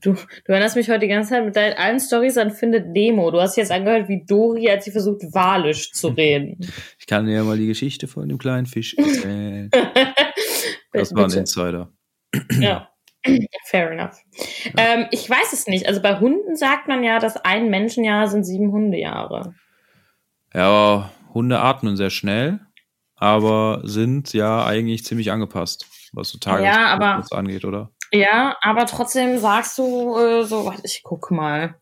Du, 0.03 0.15
du 0.15 0.53
erinnerst 0.53 0.75
mich 0.75 0.89
heute 0.91 1.01
die 1.01 1.09
ganze 1.09 1.31
Zeit 1.31 1.45
mit 1.45 1.55
deinen 1.55 1.75
allen 1.75 2.01
Stories 2.01 2.37
an 2.39 2.51
Findet 2.51 2.89
Nemo. 2.89 3.31
Du 3.31 3.41
hast 3.41 3.57
jetzt 3.57 3.71
angehört 3.71 4.09
wie 4.09 4.25
Dori, 4.27 4.69
als 4.69 4.85
sie 4.85 4.91
versucht, 4.91 5.23
Walisch 5.33 5.93
zu 5.93 6.09
reden. 6.09 6.59
Ich 6.99 7.07
kann 7.07 7.27
dir 7.27 7.35
ja 7.35 7.45
mal 7.45 7.57
die 7.57 7.69
Geschichte 7.69 8.09
von 8.09 8.29
dem 8.29 8.39
kleinen 8.39 8.67
Fisch 8.67 8.95
erzählen. 8.99 9.71
Das 11.01 11.15
war 11.15 11.25
ein 11.25 11.33
Insider. 11.33 11.93
Ja. 12.59 12.89
Fair 13.67 13.93
enough. 13.93 14.19
Ähm, 14.77 15.07
ich 15.11 15.29
weiß 15.29 15.53
es 15.53 15.67
nicht. 15.67 15.87
Also 15.87 16.03
bei 16.03 16.19
Hunden 16.21 16.57
sagt 16.57 16.89
man 16.89 17.03
ja, 17.03 17.19
dass 17.21 17.37
ein 17.37 17.71
Menschenjahr 17.71 18.29
sind 18.29 18.45
sieben 18.45 18.71
Hundejahre. 18.71 19.55
Ja, 20.53 21.11
Hunde 21.33 21.61
atmen 21.61 21.97
sehr 21.97 22.11
schnell, 22.11 22.61
aber 23.17 23.81
sind 23.85 24.33
ja 24.33 24.65
eigentlich 24.65 25.05
ziemlich 25.05 25.33
angepasst, 25.33 25.87
was 26.13 26.29
so 26.29 26.39
Tages 26.39 26.67
ja, 26.67 26.87
aber, 26.89 27.25
angeht, 27.31 27.65
oder? 27.65 27.91
Ja, 28.13 28.57
aber 28.61 28.87
trotzdem 28.87 29.39
sagst 29.39 29.79
du 29.79 30.17
äh, 30.17 30.45
so, 30.45 30.67
warte, 30.67 30.83
ich 30.85 31.03
guck 31.03 31.31
mal. 31.31 31.77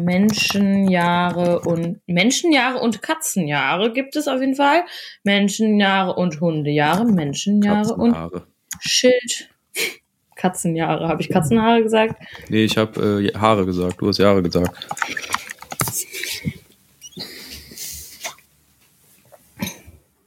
Menschenjahre 0.00 1.60
und 1.60 2.00
Menschenjahre 2.06 2.78
und 2.78 3.02
Katzenjahre 3.02 3.92
gibt 3.92 4.16
es 4.16 4.28
auf 4.28 4.40
jeden 4.40 4.54
Fall. 4.54 4.84
Menschenjahre 5.24 6.14
und 6.14 6.40
Hundejahre, 6.40 7.04
Menschenjahre 7.04 7.94
und 7.94 8.16
Schild 8.80 9.48
Katzenjahre. 10.36 11.08
Habe 11.08 11.20
ich 11.20 11.28
Katzenhaare 11.28 11.82
gesagt? 11.82 12.22
Nee, 12.48 12.64
ich 12.64 12.78
habe 12.78 13.22
äh, 13.22 13.36
Haare 13.36 13.66
gesagt. 13.66 14.00
Du 14.00 14.08
hast 14.08 14.18
Jahre 14.18 14.42
gesagt. 14.42 14.72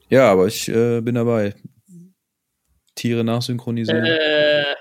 Ja, 0.09 0.29
aber 0.29 0.47
ich 0.47 0.67
äh, 0.67 0.99
bin 0.99 1.15
dabei. 1.15 1.55
Tiere 2.95 3.23
nachsynchronisieren. 3.23 4.03
Äh, 4.03 4.75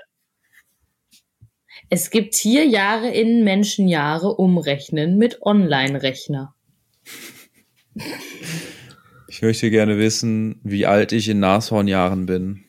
es 1.91 2.09
gibt 2.09 2.35
Tierjahre 2.35 3.09
in 3.09 3.43
Menschenjahre 3.43 4.33
umrechnen 4.35 5.17
mit 5.17 5.41
Online-Rechner. 5.41 6.55
Ich 9.27 9.41
möchte 9.41 9.69
gerne 9.69 9.97
wissen, 9.97 10.61
wie 10.63 10.85
alt 10.85 11.11
ich 11.11 11.27
in 11.27 11.41
Nashornjahren 11.41 12.25
bin. 12.25 12.63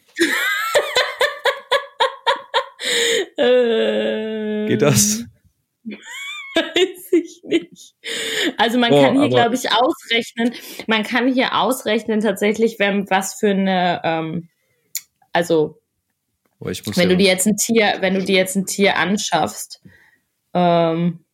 Äh, 3.36 4.66
Geht 4.66 4.82
das? 4.82 5.24
Weiß 5.84 7.12
ich 7.12 7.42
nicht. 7.44 7.94
Also 8.56 8.78
man 8.78 8.92
Oh, 8.92 9.02
kann 9.02 9.20
hier, 9.20 9.28
glaube 9.28 9.54
ich, 9.54 9.70
ausrechnen. 9.70 10.52
Man 10.88 11.04
kann 11.04 11.32
hier 11.32 11.56
ausrechnen 11.60 12.20
tatsächlich, 12.20 12.80
wenn 12.80 13.08
was 13.08 13.34
für 13.34 13.50
eine, 13.50 14.00
ähm, 14.02 14.48
also 15.32 15.81
Oh, 16.64 16.66
wenn 16.66 17.08
ja 17.08 17.08
du 17.08 17.16
dir 17.16 17.26
jetzt 17.26 17.46
ein 17.46 17.56
Tier, 17.56 17.96
wenn 18.00 18.14
du 18.14 18.22
dir 18.22 18.36
jetzt 18.36 18.54
ein 18.54 18.66
Tier 18.66 18.96
anschaffst, 18.96 19.82
ähm, 20.54 21.24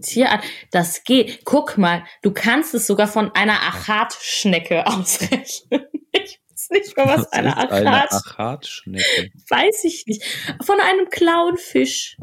Tier 0.00 0.30
an, 0.30 0.40
das 0.70 1.02
geht. 1.02 1.44
Guck 1.44 1.78
mal, 1.78 2.04
du 2.22 2.32
kannst 2.32 2.74
es 2.74 2.86
sogar 2.86 3.08
von 3.08 3.34
einer 3.34 3.60
Achatschnecke 3.62 4.86
ausrechnen. 4.86 5.86
Ich 6.12 6.38
weiß 6.48 6.70
nicht 6.70 6.96
mal, 6.96 7.06
was, 7.06 7.22
was 7.22 7.32
eine 7.32 7.48
ist 7.48 7.56
eine 7.56 8.02
Achat, 8.02 8.12
Achatschnecke? 8.12 9.32
weiß 9.48 9.82
ich 9.84 10.06
nicht. 10.06 10.22
Von 10.62 10.78
einem 10.78 11.08
Clownfisch. 11.10 12.16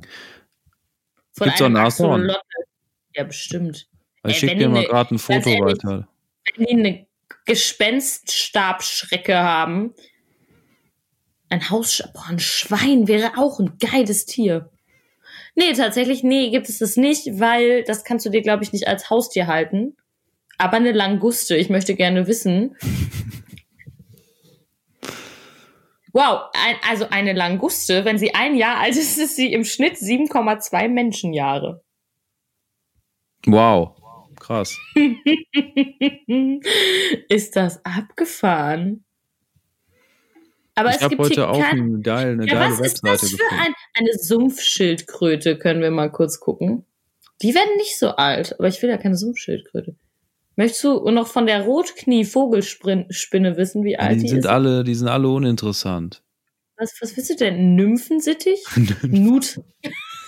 Von 1.33 1.47
Gibt's 1.47 1.61
einem? 1.61 1.75
Axolotl. 1.75 2.37
Ja, 3.15 3.25
bestimmt. 3.25 3.89
Ich 4.25 4.37
schicke 4.37 4.55
dir 4.55 4.69
mal 4.69 4.85
gerade 4.85 5.15
ein 5.15 5.19
Foto 5.19 5.49
ehrlich, 5.49 5.83
weiter. 5.83 6.07
wenn 6.55 6.65
die 6.65 6.71
eine 6.71 7.07
Gespenststabschrecke 7.45 9.37
haben. 9.37 9.93
Ein 11.51 11.69
Haus, 11.69 12.01
boah, 12.13 12.27
ein 12.29 12.39
Schwein 12.39 13.09
wäre 13.09 13.37
auch 13.37 13.59
ein 13.59 13.77
geiles 13.77 14.25
Tier. 14.25 14.69
Nee, 15.53 15.73
tatsächlich, 15.73 16.23
nee, 16.23 16.49
gibt 16.49 16.69
es 16.69 16.79
das 16.79 16.95
nicht, 16.95 17.41
weil 17.41 17.83
das 17.83 18.05
kannst 18.05 18.25
du 18.25 18.29
dir, 18.29 18.41
glaube 18.41 18.63
ich, 18.63 18.71
nicht 18.71 18.87
als 18.87 19.09
Haustier 19.09 19.47
halten. 19.47 19.97
Aber 20.57 20.77
eine 20.77 20.93
Languste, 20.93 21.57
ich 21.57 21.69
möchte 21.69 21.95
gerne 21.95 22.27
wissen. 22.27 22.77
Wow, 26.13 26.49
ein, 26.51 26.75
also 26.89 27.07
eine 27.09 27.31
Languste, 27.31 28.03
wenn 28.03 28.17
sie 28.17 28.35
ein 28.35 28.57
Jahr 28.57 28.81
alt 28.81 28.97
ist, 28.97 29.17
ist 29.17 29.37
sie 29.37 29.53
im 29.53 29.63
Schnitt 29.63 29.95
7,2 29.95 30.89
Menschenjahre. 30.89 31.85
Wow. 33.45 33.95
Krass. 34.37 34.77
ist 37.29 37.55
das 37.55 37.85
abgefahren? 37.85 39.05
Aber 40.75 40.89
ich 40.89 40.95
es 40.95 41.01
habe 41.01 41.15
gibt 41.15 41.33
hier 41.33 41.47
heute 41.47 41.49
auch 41.49 41.59
kein, 41.59 41.79
eine 41.79 41.99
geile, 41.99 42.31
eine 42.31 42.47
ja, 42.47 42.53
geile 42.53 42.71
was 42.71 42.79
ist 42.79 43.03
Webseite 43.03 43.31
das 43.31 43.41
für 43.41 43.51
ein, 43.51 43.73
eine 43.93 44.13
Sumpfschildkröte? 44.13 45.57
Können 45.57 45.81
wir 45.81 45.91
mal 45.91 46.11
kurz 46.11 46.39
gucken. 46.39 46.85
Die 47.41 47.53
werden 47.53 47.75
nicht 47.77 47.97
so 47.97 48.09
alt, 48.09 48.55
aber 48.57 48.67
ich 48.67 48.81
will 48.81 48.89
ja 48.89 48.97
keine 48.97 49.15
Sumpfschildkröte. 49.15 49.95
Möchtest 50.55 50.83
du 50.83 51.09
noch 51.09 51.27
von 51.27 51.45
der 51.45 51.63
Rotknie-Vogelspinne 51.63 53.57
wissen, 53.57 53.83
wie 53.83 53.97
alt 53.97 54.17
die 54.17 54.23
die, 54.23 54.29
sind 54.29 54.39
ist? 54.39 54.47
alle, 54.47 54.83
die 54.83 54.95
sind 54.95 55.07
alle 55.07 55.27
uninteressant. 55.29 56.23
Was, 56.77 56.93
was 57.01 57.15
willst 57.15 57.29
du 57.31 57.35
denn? 57.35 57.75
Nymphensittich? 57.75 58.63
Nut 59.03 59.59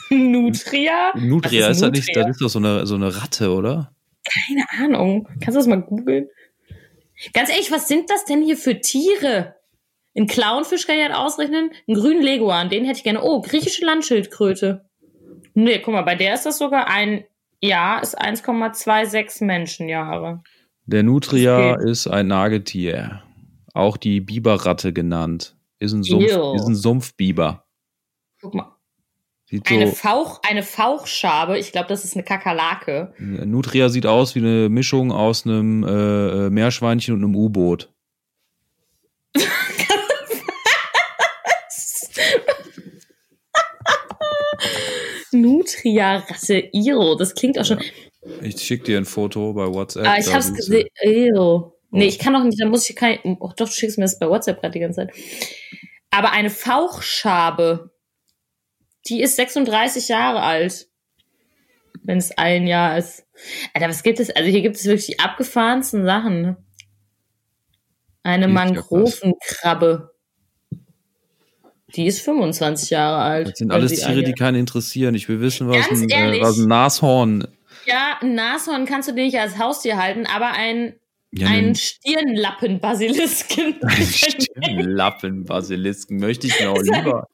Nutria? 0.10 1.14
Nutria 1.16 1.70
Was 1.70 1.78
ist, 1.78 1.82
das 1.82 1.92
nicht, 1.92 2.08
Nutria? 2.10 2.28
das 2.28 2.36
ist 2.36 2.42
doch 2.42 2.50
so 2.50 2.60
eine, 2.60 2.86
so 2.86 2.96
eine 2.96 3.16
Ratte, 3.22 3.52
oder? 3.52 3.94
Keine 4.24 4.66
Ahnung. 4.84 5.28
Kannst 5.42 5.56
du 5.56 5.60
das 5.60 5.68
mal 5.68 5.82
googeln? 5.82 6.28
Ganz 7.34 7.50
ehrlich, 7.50 7.72
was 7.72 7.88
sind 7.88 8.10
das 8.10 8.26
denn 8.26 8.42
hier 8.42 8.58
für 8.58 8.80
Tiere? 8.80 9.56
Ein 10.16 10.28
Clownfisch 10.28 10.86
kann 10.86 10.98
ich 10.98 11.04
halt 11.04 11.16
ausrechnen. 11.16 11.72
Einen 11.88 11.98
grünen 11.98 12.22
Leguan, 12.22 12.70
den 12.70 12.86
hätte 12.86 12.98
ich 12.98 13.04
gerne. 13.04 13.24
Oh, 13.24 13.42
griechische 13.42 13.84
Landschildkröte. 13.86 14.86
Nee, 15.56 15.80
guck 15.80 15.94
mal, 15.94 16.02
bei 16.04 16.16
der 16.16 16.36
ist 16.36 16.46
das 16.46 16.58
sogar 16.58 16.88
ein 16.88 17.24
Jahr, 17.62 18.02
ist 18.02 18.20
1,26 18.20 19.44
Menschenjahre. 19.44 20.44
Der 20.86 21.04
Nutria 21.04 21.76
Das 21.76 21.86
ist 21.86 22.08
ein 22.08 22.28
Nagetier. 22.28 23.24
Auch 23.74 23.98
die 23.98 24.22
Biberratte 24.22 24.94
genannt. 24.94 25.56
Ist 25.80 25.94
ein, 25.94 26.04
Sumpf, 26.04 26.26
ist 26.26 26.68
ein 26.68 26.76
Sumpfbiber. 26.76 27.66
Guck 28.42 28.54
mal. 28.54 28.74
Sieht 29.46 29.70
Eine, 29.70 29.88
so, 29.88 29.94
Fauch, 29.94 30.42
eine 30.50 30.64
Fauchschabe, 30.64 31.60
ich 31.60 31.72
glaube, 31.72 31.88
das 31.88 32.06
ist 32.06 32.16
eine 32.16 32.24
Kakerlake. 32.24 33.14
Nutria 33.20 33.90
sieht 33.90 34.06
aus 34.06 34.36
wie 34.36 34.40
eine 34.40 34.70
Mischung 34.70 35.12
aus 35.12 35.46
einem 35.46 35.84
äh, 35.84 36.50
Meerschweinchen 36.50 37.14
und 37.14 37.24
einem 37.24 37.36
U-Boot. 37.36 37.93
Nutria-Rasse 45.34 46.70
Iro. 46.72 47.16
Das 47.16 47.36
klingt 47.36 47.60
auch 47.60 47.66
schon. 47.66 47.80
Ich 48.42 48.60
schicke 48.62 48.86
dir 48.86 48.98
ein 48.98 49.06
Foto 49.06 49.54
bei 49.54 49.66
WhatsApp. 49.66 50.06
Ah, 50.06 50.18
ich 50.18 50.34
hab's 50.34 50.54
gesehen. 50.54 50.88
Ew. 51.04 51.72
Nee, 51.92 52.08
ich 52.08 52.18
kann 52.18 52.34
doch 52.34 52.44
nicht, 52.44 52.60
da 52.60 52.66
muss 52.66 52.90
ich 52.90 52.96
kein. 52.96 53.20
Oh, 53.24 53.52
doch, 53.56 53.68
du 53.68 53.72
schickst 53.72 53.98
mir 53.98 54.06
das 54.06 54.18
bei 54.18 54.28
WhatsApp 54.28 54.62
gerade 54.62 54.74
die 54.74 54.80
ganze 54.80 55.06
Zeit. 55.06 55.14
Aber 56.10 56.32
eine 56.32 56.50
Fauchschabe, 56.50 57.92
die 59.08 59.22
ist 59.22 59.36
36 59.36 60.08
Jahre 60.08 60.42
alt. 60.42 60.88
Wenn 62.04 62.18
es 62.18 62.38
ein 62.38 62.68
Jahr 62.68 62.98
ist. 62.98 63.26
Alter, 63.74 63.90
was 63.90 64.04
gibt 64.04 64.20
es? 64.20 64.30
Also 64.30 64.50
hier 64.50 64.62
gibt 64.62 64.76
es 64.76 64.86
wirklich 64.86 65.06
die 65.06 65.20
abgefahrensten 65.20 66.04
Sachen. 66.06 66.42
ne? 66.42 66.58
Eine 68.24 68.48
ja. 68.48 68.52
Mangrovenkrabbe. 68.52 70.13
Die 71.96 72.08
ist 72.08 72.22
25 72.22 72.90
Jahre 72.90 73.22
alt. 73.22 73.50
Das 73.50 73.60
sind 73.60 73.72
alles 73.72 74.02
Tiere, 74.02 74.24
die 74.24 74.34
keinen 74.34 74.56
interessieren. 74.56 75.14
Ich 75.14 75.30
will 75.30 75.42
wissen, 75.42 75.68
was 75.68 75.88
Ganz 75.88 76.02
ein, 76.02 76.10
äh, 76.10 76.42
was 76.42 76.58
ein 76.58 76.68
Nashorn. 76.68 77.48
Ja, 77.86 78.18
ein 78.22 78.34
Nashorn 78.34 78.86
kannst 78.86 79.10
du 79.10 79.14
dir 79.14 79.26
nicht 79.26 79.40
als 79.40 79.60
Haustier 79.60 79.98
halten, 79.98 80.26
aber 80.26 80.54
ein, 80.54 80.96
Ja, 81.32 81.48
ein 81.48 81.76
Stirnlappenbasilisken. 81.76 83.76
Stirnlappenbasilisken 83.90 86.18
möchte 86.18 86.48
ich 86.48 86.60
mir 86.60 86.72
auch 86.72 86.78
lieber. 86.82 87.28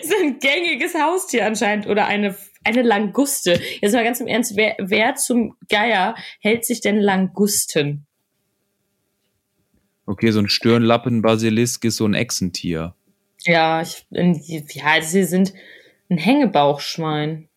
ist 0.00 0.14
ein 0.22 0.38
gängiges 0.38 0.94
Haustier 0.94 1.44
anscheinend 1.46 1.86
oder 1.86 2.06
eine, 2.06 2.34
eine 2.64 2.80
Languste. 2.82 3.60
Jetzt 3.82 3.92
mal 3.92 4.04
ganz 4.04 4.20
im 4.20 4.26
Ernst, 4.26 4.56
wer, 4.56 4.74
wer 4.78 5.16
zum 5.16 5.54
Geier 5.68 6.14
hält 6.40 6.64
sich 6.64 6.80
denn 6.80 6.98
Langusten? 6.98 8.06
Okay, 10.06 10.30
so 10.30 10.38
ein 10.40 10.48
Stirnlappenbasilisk 10.48 11.84
ist 11.84 11.96
so 11.96 12.06
ein 12.06 12.14
Echsentier. 12.14 12.94
Ja, 13.44 13.82
ich, 13.82 14.06
ja, 14.10 15.02
sie 15.02 15.24
sind 15.24 15.52
ein 16.08 16.18
Hängebauchschwein. 16.18 17.48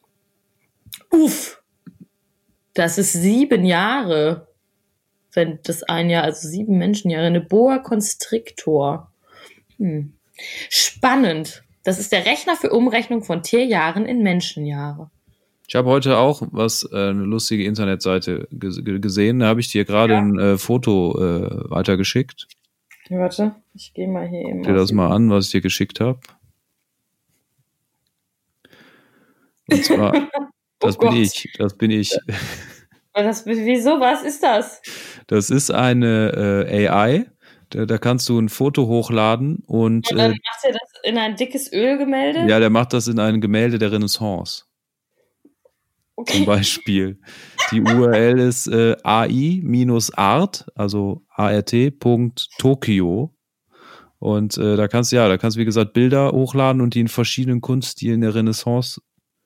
Uff. 1.12 1.62
Das 2.74 2.98
ist 2.98 3.14
sieben 3.14 3.66
Jahre. 3.66 4.48
Wenn 5.34 5.60
das 5.64 5.84
ein 5.84 6.10
Jahr, 6.10 6.24
also 6.24 6.48
sieben 6.48 6.78
Menschenjahre. 6.78 7.26
Eine 7.28 7.42
Boa 7.42 7.80
Constrictor. 7.80 9.12
Hm. 9.78 10.14
Spannend. 10.70 11.64
Das 11.84 12.00
ist 12.00 12.12
der 12.12 12.26
Rechner 12.26 12.56
für 12.56 12.72
Umrechnung 12.72 13.24
von 13.24 13.44
Tierjahren 13.44 14.06
in 14.06 14.24
Menschenjahre. 14.24 15.12
Ich 15.68 15.76
habe 15.76 15.90
heute 15.90 16.18
auch 16.18 16.42
was, 16.52 16.84
äh, 16.92 16.96
eine 16.96 17.24
lustige 17.24 17.66
Internetseite 17.66 18.48
ges- 18.54 18.84
ge- 18.84 19.00
gesehen. 19.00 19.40
Da 19.40 19.48
habe 19.48 19.60
ich 19.60 19.70
dir 19.72 19.84
gerade 19.86 20.14
Ja. 20.14 20.20
ein 20.20 20.40
äh, 20.40 20.58
Foto 20.58 21.18
äh, 21.20 21.70
weitergeschickt. 21.70 22.48
Ja, 23.10 23.20
warte, 23.20 23.56
ich 23.74 23.94
gehe 23.94 24.08
mal 24.08 24.28
hier 24.28 24.42
eben. 24.42 24.64
Dir 24.64 24.74
das 24.74 24.92
mal 24.92 25.12
an, 25.12 25.30
was 25.30 25.46
ich 25.46 25.52
dir 25.52 25.62
geschickt 25.62 26.00
habe. 26.00 26.20
Und 29.70 29.84
zwar, 29.84 30.12
das 30.80 30.96
Oh 30.98 31.00
bin 31.00 31.10
Gott. 31.10 31.18
ich. 31.18 31.54
Das 31.58 31.78
bin 31.78 31.92
ich. 31.92 32.18
Das, 33.14 33.46
wieso? 33.46 34.00
Was 34.00 34.24
ist 34.24 34.44
das? 34.44 34.82
Das 35.28 35.50
ist 35.50 35.72
eine 35.72 36.66
äh, 36.70 36.88
AI. 36.88 37.26
Da, 37.70 37.86
da 37.86 37.98
kannst 37.98 38.28
du 38.30 38.38
ein 38.40 38.50
Foto 38.50 38.88
hochladen 38.88 39.64
und 39.66 40.12
Und 40.12 40.18
dann 40.18 40.32
äh, 40.32 40.36
macht 40.36 40.64
er 40.66 40.72
das 40.74 40.92
in 41.04 41.18
ein 41.18 41.36
dickes 41.36 41.72
Ölgemälde? 41.74 42.46
ja, 42.48 42.60
der 42.60 42.70
macht 42.70 42.94
das 42.94 43.08
in 43.08 43.20
ein 43.20 43.42
Gemälde 43.42 43.80
der 43.80 43.92
Renaissance. 43.92 44.66
Okay. 46.16 46.38
Zum 46.38 46.46
Beispiel. 46.46 47.20
Die 47.72 47.82
URL 47.82 48.40
ist 48.40 48.68
äh, 48.68 48.96
ai-art, 49.04 50.66
also 50.76 51.24
art.tokio. 51.30 53.32
Und 54.20 54.58
äh, 54.58 54.76
da 54.76 54.88
kannst 54.88 55.12
du, 55.12 55.18
ja, 55.18 55.28
da 55.28 55.38
kannst 55.38 55.58
du, 55.58 55.62
wie 55.62 55.66
gesagt, 55.66 55.94
Bilder 55.94 56.32
hochladen 56.32 56.82
und 56.82 56.96
die 56.96 57.02
in 57.02 57.08
verschiedenen 57.08 57.62
Kunststilen 57.62 58.22
der 58.22 58.34
Renaissance 58.34 59.02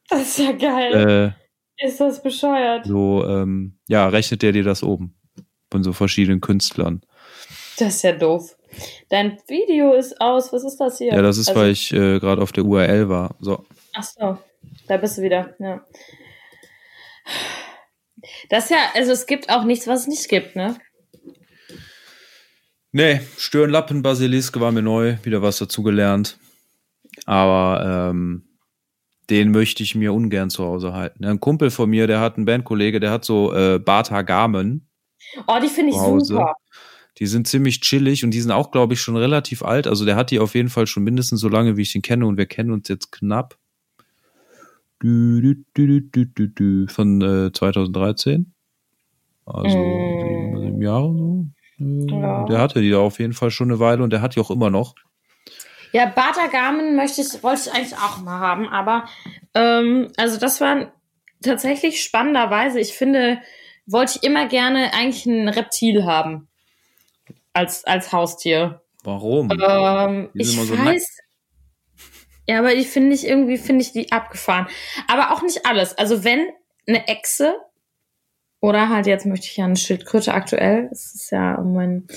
Das 0.10 0.22
ist 0.22 0.40
ja 0.40 0.52
geil. 0.54 1.36
äh, 1.80 1.86
ist 1.86 2.00
das 2.00 2.22
bescheuert? 2.22 2.86
so, 2.86 3.26
ähm, 3.26 3.80
ja, 3.88 4.08
rechnet 4.08 4.42
der 4.42 4.52
dir 4.52 4.64
das 4.64 4.84
oben. 4.84 5.16
Von 5.72 5.84
so 5.84 5.94
verschiedenen 5.94 6.42
Künstlern. 6.42 7.02
Das 7.78 7.96
ist 7.96 8.04
ja 8.04 8.14
doof. 8.14 8.58
Dein 9.10 9.38
Video 9.48 9.94
ist 9.94 10.20
aus. 10.20 10.52
Was 10.52 10.64
ist 10.64 10.78
das 10.78 10.98
hier? 10.98 11.14
Ja, 11.14 11.22
das 11.22 11.38
ist, 11.38 11.50
also, 11.50 11.62
weil 11.62 11.72
ich 11.72 11.94
äh, 11.94 12.20
gerade 12.20 12.42
auf 12.42 12.52
der 12.52 12.66
URL 12.66 13.10
war. 13.10 13.36
So. 13.40 13.66
Ach 13.94 14.04
so, 14.04 14.38
da 14.88 14.98
bist 14.98 15.18
du 15.18 15.22
wieder. 15.22 15.56
Ja. 15.60 15.82
Das 18.50 18.66
ist 18.66 18.72
ja, 18.72 18.92
also 18.96 19.12
es 19.12 19.26
gibt 19.26 19.50
auch 19.50 19.64
nichts, 19.64 19.88
was 19.88 20.02
es 20.02 20.08
nicht 20.08 20.30
gibt, 20.30 20.56
ne? 20.56 20.78
Nee, 22.92 23.22
Stirnlappen 23.38 24.02
Basilisk 24.02 24.60
war 24.60 24.72
mir 24.72 24.82
neu, 24.82 25.18
wieder 25.24 25.42
was 25.42 25.60
dazugelernt. 25.60 26.40
Aber 27.26 28.12
ähm, 28.12 28.50
den 29.30 29.52
möchte 29.52 29.84
ich 29.84 29.94
mir 29.96 30.14
ungern 30.14 30.50
zu 30.50 30.66
Hause 30.66 30.94
halten. 30.94 31.24
Ein 31.24 31.40
Kumpel 31.40 31.70
von 31.70 31.90
mir, 31.90 32.08
der 32.08 32.20
hat 32.20 32.38
einen 32.38 32.46
Bandkollege, 32.46 33.00
der 33.00 33.12
hat 33.12 33.26
so 33.26 33.54
äh, 33.54 33.78
Bata 33.78 34.24
Garmen. 34.24 34.90
Oh, 35.48 35.60
die 35.62 35.68
finde 35.68 35.92
ich 35.92 35.98
super. 35.98 36.56
Die 37.20 37.28
sind 37.28 37.48
ziemlich 37.48 37.82
chillig 37.82 38.24
und 38.24 38.32
die 38.32 38.42
sind 38.42 38.52
auch, 38.52 38.72
glaube 38.72 38.94
ich, 38.94 39.02
schon 39.02 39.18
relativ 39.18 39.62
alt. 39.62 39.88
Also 39.88 40.06
der 40.06 40.16
hat 40.16 40.32
die 40.32 40.40
auf 40.40 40.56
jeden 40.56 40.70
Fall 40.70 40.88
schon 40.88 41.04
mindestens 41.04 41.42
so 41.42 41.50
lange, 41.50 41.76
wie 41.76 41.82
ich 41.82 41.94
ihn 41.94 42.02
kenne. 42.02 42.26
Und 42.26 42.38
wir 42.38 42.46
kennen 42.46 42.72
uns 42.72 42.88
jetzt 42.88 43.12
knapp 43.12 43.58
von 46.90 47.22
äh, 47.22 47.52
2013. 47.52 48.54
Also 49.46 49.78
mm. 49.78 50.60
sieben 50.62 50.82
Jahre 50.82 51.14
so. 51.16 51.46
Ja. 51.80 52.46
Der 52.46 52.60
hatte 52.60 52.82
die 52.82 52.94
auf 52.94 53.20
jeden 53.20 53.34
Fall 53.34 53.52
schon 53.52 53.70
eine 53.70 53.80
Weile 53.80 54.04
und 54.04 54.12
der 54.12 54.22
hat 54.22 54.36
die 54.36 54.40
auch 54.42 54.52
immer 54.52 54.70
noch. 54.70 54.96
Ja, 55.92 56.06
Bata 56.06 56.48
Garmin 56.48 56.96
möchte 56.96 57.22
ich, 57.22 57.42
wollte 57.42 57.62
ich 57.66 57.74
eigentlich 57.74 57.96
auch 57.96 58.22
mal 58.22 58.40
haben, 58.40 58.68
aber 58.68 59.06
ähm, 59.56 60.10
also 60.18 60.38
das 60.38 60.62
war 60.62 60.92
tatsächlich 61.42 62.04
spannenderweise. 62.04 62.80
Ich 62.80 62.94
finde, 62.94 63.40
wollte 63.88 64.18
ich 64.18 64.24
immer 64.24 64.48
gerne 64.48 64.94
eigentlich 64.94 65.26
ein 65.26 65.48
Reptil 65.48 66.06
haben 66.06 66.48
als 67.54 67.86
als 67.86 68.12
Haustier. 68.12 68.82
Warum? 69.04 69.50
Ähm, 69.52 70.30
ich 70.34 70.52
so 70.52 70.78
weiß. 70.78 71.20
Ja, 72.50 72.58
aber 72.58 72.74
ich 72.74 72.88
finde 72.88 73.14
ich 73.14 73.28
irgendwie 73.28 73.60
finde 73.60 73.84
ich 73.84 73.92
die 73.92 74.12
abgefahren. 74.12 74.68
Aber 75.08 75.32
auch 75.32 75.44
nicht 75.44 75.68
alles. 75.68 75.96
Also 75.96 76.24
wenn 76.24 76.48
eine 76.88 77.08
Echse 77.08 77.56
oder 78.60 78.90
halt 78.90 79.06
jetzt 79.06 79.28
möchte 79.28 79.46
ich 79.46 79.58
ja 79.58 79.66
eine 79.66 79.76
Schildkröte 79.76 80.34
aktuell. 80.34 80.88
Das 80.90 81.14
ist 81.14 81.30
ja 81.32 81.62
mein 81.62 82.08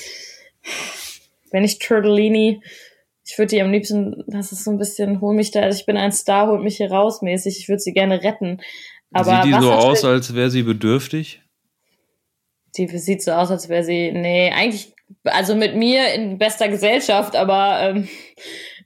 wenn 1.50 1.64
ich 1.64 1.80
Turtellini 1.80 2.62
ich 3.26 3.36
würde 3.36 3.50
die 3.50 3.60
am 3.60 3.70
liebsten, 3.70 4.24
das 4.26 4.52
ist 4.52 4.64
so 4.64 4.70
ein 4.70 4.78
bisschen, 4.78 5.20
hol 5.20 5.34
mich 5.34 5.50
da, 5.50 5.60
also 5.60 5.78
ich 5.78 5.86
bin 5.86 5.96
ein 5.98 6.12
Star, 6.12 6.48
hol 6.48 6.62
mich 6.62 6.78
hier 6.78 6.90
raus 6.90 7.20
mäßig. 7.22 7.58
Ich 7.58 7.68
würde 7.68 7.80
sie 7.80 7.92
gerne 7.92 8.22
retten. 8.22 8.60
Aber 9.12 9.42
sieht 9.42 9.54
die 9.54 9.60
so 9.60 9.70
aus, 9.70 10.04
als 10.04 10.34
wäre 10.34 10.50
sie 10.50 10.62
bedürftig? 10.62 11.42
Die 12.76 12.88
sieht 12.88 13.22
so 13.22 13.32
aus, 13.32 13.50
als 13.50 13.68
wäre 13.68 13.84
sie, 13.84 14.12
nee, 14.12 14.50
eigentlich, 14.50 14.94
also 15.24 15.54
mit 15.54 15.76
mir 15.76 16.14
in 16.14 16.38
bester 16.38 16.68
Gesellschaft, 16.68 17.36
aber 17.36 17.80
ähm, 17.82 18.08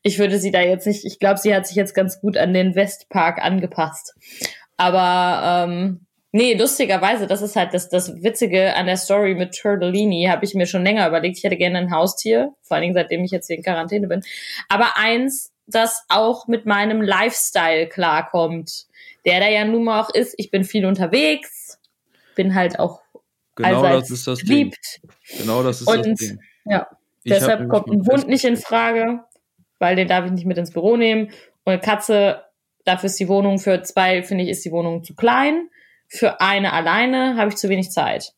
ich 0.07 0.21
würde 0.21 0.39
sie 0.39 0.53
da 0.53 0.61
jetzt 0.61 0.87
nicht, 0.87 1.05
ich 1.05 1.19
glaube, 1.19 1.39
sie 1.39 1.53
hat 1.53 1.67
sich 1.67 1.77
jetzt 1.77 1.93
ganz 1.95 2.21
gut 2.21 2.37
an 2.37 2.55
den 2.55 2.77
Westpark 2.77 3.43
angepasst. 3.43 4.15
Aber 4.77 5.67
ähm, 5.69 6.01
Nee, 6.33 6.53
lustigerweise, 6.53 7.27
das 7.27 7.41
ist 7.41 7.57
halt 7.57 7.73
das, 7.73 7.89
das 7.89 8.23
Witzige 8.23 8.75
an 8.77 8.85
der 8.85 8.99
Story 8.99 9.35
mit 9.35 9.57
Turtellini, 9.57 10.27
habe 10.29 10.45
ich 10.45 10.55
mir 10.55 10.67
schon 10.67 10.85
länger 10.85 11.09
überlegt. 11.09 11.39
Ich 11.39 11.45
hätte 11.45 11.57
gerne 11.57 11.79
ein 11.79 11.91
Haustier, 11.91 12.53
vor 12.61 12.75
allen 12.75 12.83
Dingen 12.83 12.95
seitdem 12.95 13.25
ich 13.25 13.31
jetzt 13.31 13.47
hier 13.47 13.57
in 13.57 13.63
Quarantäne 13.63 14.07
bin. 14.07 14.21
Aber 14.69 14.99
eins, 14.99 15.51
das 15.67 16.05
auch 16.11 16.47
mit 16.47 16.67
meinem 16.67 17.01
Lifestyle 17.01 17.89
klarkommt. 17.89 18.87
Der 19.25 19.41
da 19.41 19.49
ja 19.49 19.65
nun 19.65 19.85
mal 19.85 20.03
auch 20.03 20.11
ist, 20.11 20.35
ich 20.37 20.51
bin 20.51 20.65
viel 20.65 20.85
unterwegs, 20.85 21.79
bin 22.35 22.55
halt 22.55 22.79
auch 22.79 23.01
genau 23.55 23.83
das 23.83 24.11
ist 24.11 24.27
das 24.27 24.41
geliebt. 24.41 25.01
Ding. 25.03 25.39
Genau 25.39 25.63
das 25.63 25.81
ist 25.81 25.89
Und, 25.89 26.07
das 26.07 26.19
Ding. 26.19 26.39
Ja, 26.67 26.87
ich 27.25 27.33
deshalb 27.33 27.67
kommt 27.71 27.89
ein 27.89 28.07
Hund 28.07 28.29
nicht 28.29 28.45
in 28.45 28.59
Frage, 28.59 29.21
weil 29.79 29.97
den 29.97 30.09
darf 30.09 30.24
ich 30.24 30.33
nicht 30.33 30.47
mit 30.47 30.59
ins 30.59 30.72
Büro 30.72 30.97
nehmen. 30.97 31.31
Und 31.64 31.72
eine 31.72 31.81
Katze, 31.81 32.45
dafür 32.85 33.07
ist 33.07 33.18
die 33.18 33.29
Wohnung 33.29 33.59
für 33.59 33.83
zwei, 33.83 34.22
finde 34.22 34.45
ich, 34.45 34.51
ist 34.51 34.64
die 34.64 34.72
Wohnung 34.72 35.05
zu 35.05 35.14
klein 35.14 35.68
für 36.09 36.41
eine 36.41 36.72
alleine 36.72 37.37
habe 37.37 37.51
ich 37.51 37.57
zu 37.57 37.68
wenig 37.68 37.91
Zeit. 37.91 38.33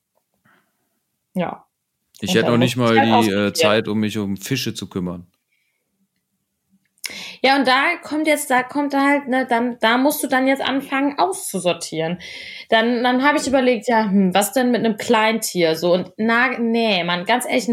Ja. 1.35 1.65
Ich 2.21 2.35
hätte 2.35 2.53
auch 2.53 2.57
nicht 2.57 2.77
mal 2.77 2.95
die 2.95 3.31
äh, 3.31 3.53
Zeit, 3.53 3.87
um 3.87 4.01
mich 4.01 4.19
um 4.19 4.37
Fische 4.37 4.75
zu 4.75 4.89
kümmern. 4.89 5.27
Ja, 7.41 7.57
und 7.57 7.67
da 7.67 7.97
kommt 8.03 8.27
jetzt, 8.27 8.51
da 8.51 8.65
kommt 8.65 8.93
halt, 8.93 9.29
ne, 9.29 9.47
dann, 9.49 9.79
da 9.81 9.97
musst 9.97 10.23
du 10.23 10.27
dann 10.27 10.49
jetzt 10.49 10.61
anfangen 10.61 11.19
auszusortieren. 11.19 12.19
Dann, 12.69 13.05
dann 13.05 13.23
habe 13.23 13.39
ich 13.39 13.47
überlegt, 13.47 13.89
ja, 13.89 14.11
hm, 14.11 14.35
was 14.35 14.53
denn 14.53 14.73
mit 14.73 14.85
einem 14.85 14.97
Kleintier 14.97 15.77
so 15.77 15.93
und 15.93 16.13
na, 16.17 16.59
nee, 16.59 17.05
man, 17.05 17.25
ganz 17.25 17.47
ehrlich, 17.47 17.69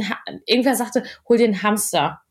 irgendwer 0.45 0.75
sagte, 0.75 1.03
hol 1.27 1.41
einen 1.41 1.63
Hamster. 1.63 2.21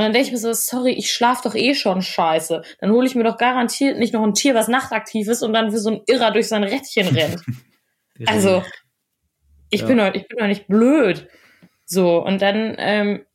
Und 0.00 0.04
dann 0.04 0.12
denke 0.14 0.28
ich 0.28 0.32
mir 0.32 0.38
so, 0.38 0.54
sorry, 0.54 0.92
ich 0.92 1.12
schlaf 1.12 1.42
doch 1.42 1.54
eh 1.54 1.74
schon 1.74 2.00
scheiße. 2.00 2.62
Dann 2.78 2.90
hole 2.90 3.06
ich 3.06 3.14
mir 3.14 3.22
doch 3.22 3.36
garantiert 3.36 3.98
nicht 3.98 4.14
noch 4.14 4.22
ein 4.22 4.32
Tier, 4.32 4.54
was 4.54 4.66
nachtaktiv 4.66 5.28
ist 5.28 5.42
und 5.42 5.52
dann 5.52 5.74
wie 5.74 5.76
so 5.76 5.90
ein 5.90 6.00
Irrer 6.06 6.30
durch 6.30 6.48
sein 6.48 6.64
Rädchen 6.64 7.08
rennt. 7.08 7.42
also, 8.26 8.62
ich, 9.68 9.82
ja. 9.82 9.86
bin 9.86 9.98
doch, 9.98 10.14
ich 10.14 10.26
bin 10.26 10.38
doch 10.38 10.46
nicht 10.46 10.68
blöd. 10.68 11.28
So, 11.84 12.16
und 12.24 12.40
dann, 12.40 12.76
ähm, 12.78 13.26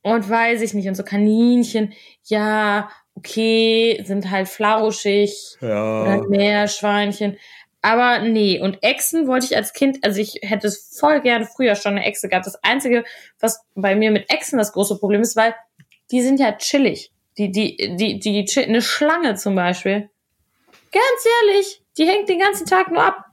und 0.00 0.26
weiß 0.26 0.62
ich 0.62 0.72
nicht, 0.72 0.88
und 0.88 0.94
so 0.94 1.02
Kaninchen, 1.02 1.92
ja, 2.24 2.88
okay, 3.14 4.02
sind 4.02 4.30
halt 4.30 4.48
flauschig. 4.48 5.58
Ja. 5.60 6.02
Oder 6.02 6.28
Meerschweinchen. 6.30 7.36
Aber 7.82 8.20
nee, 8.20 8.58
und 8.58 8.82
Echsen 8.82 9.26
wollte 9.26 9.44
ich 9.44 9.56
als 9.56 9.74
Kind, 9.74 10.02
also 10.02 10.18
ich 10.18 10.38
hätte 10.40 10.66
es 10.66 10.96
voll 10.98 11.20
gerne 11.20 11.44
früher 11.44 11.74
schon 11.74 11.98
eine 11.98 12.06
Echse 12.06 12.30
gehabt. 12.30 12.46
Das 12.46 12.62
Einzige, 12.64 13.04
was 13.38 13.66
bei 13.74 13.94
mir 13.94 14.10
mit 14.10 14.30
Echsen 14.32 14.56
das 14.56 14.72
große 14.72 14.98
Problem 14.98 15.20
ist, 15.20 15.36
weil 15.36 15.54
die 16.10 16.22
sind 16.22 16.40
ja 16.40 16.52
chillig. 16.52 17.12
Die, 17.38 17.50
die, 17.50 17.76
die, 17.96 18.18
die, 18.18 18.44
die, 18.44 18.60
eine 18.60 18.82
Schlange 18.82 19.34
zum 19.36 19.54
Beispiel. 19.54 20.10
Ganz 20.92 21.24
ehrlich, 21.42 21.82
die 21.96 22.06
hängt 22.06 22.28
den 22.28 22.40
ganzen 22.40 22.66
Tag 22.66 22.90
nur 22.90 23.02
ab. 23.02 23.26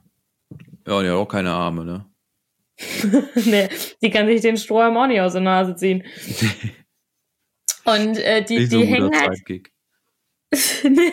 Ja, 0.86 0.94
und 0.94 1.04
die 1.04 1.10
hat 1.10 1.16
auch 1.16 1.28
keine 1.28 1.50
Arme, 1.50 1.84
ne? 1.84 2.06
nee, 3.34 3.68
die 4.00 4.10
kann 4.10 4.28
sich 4.28 4.40
den 4.40 4.56
Strohhalm 4.56 4.96
auch 4.96 5.08
nicht 5.08 5.20
aus 5.20 5.32
der 5.32 5.42
Nase 5.42 5.74
ziehen. 5.74 6.04
und 7.84 8.18
äh, 8.18 8.44
die, 8.44 8.60
nicht 8.60 8.72
die 8.72 8.86
hängen 8.86 9.12
halt. 9.18 9.40
nee. 10.84 11.12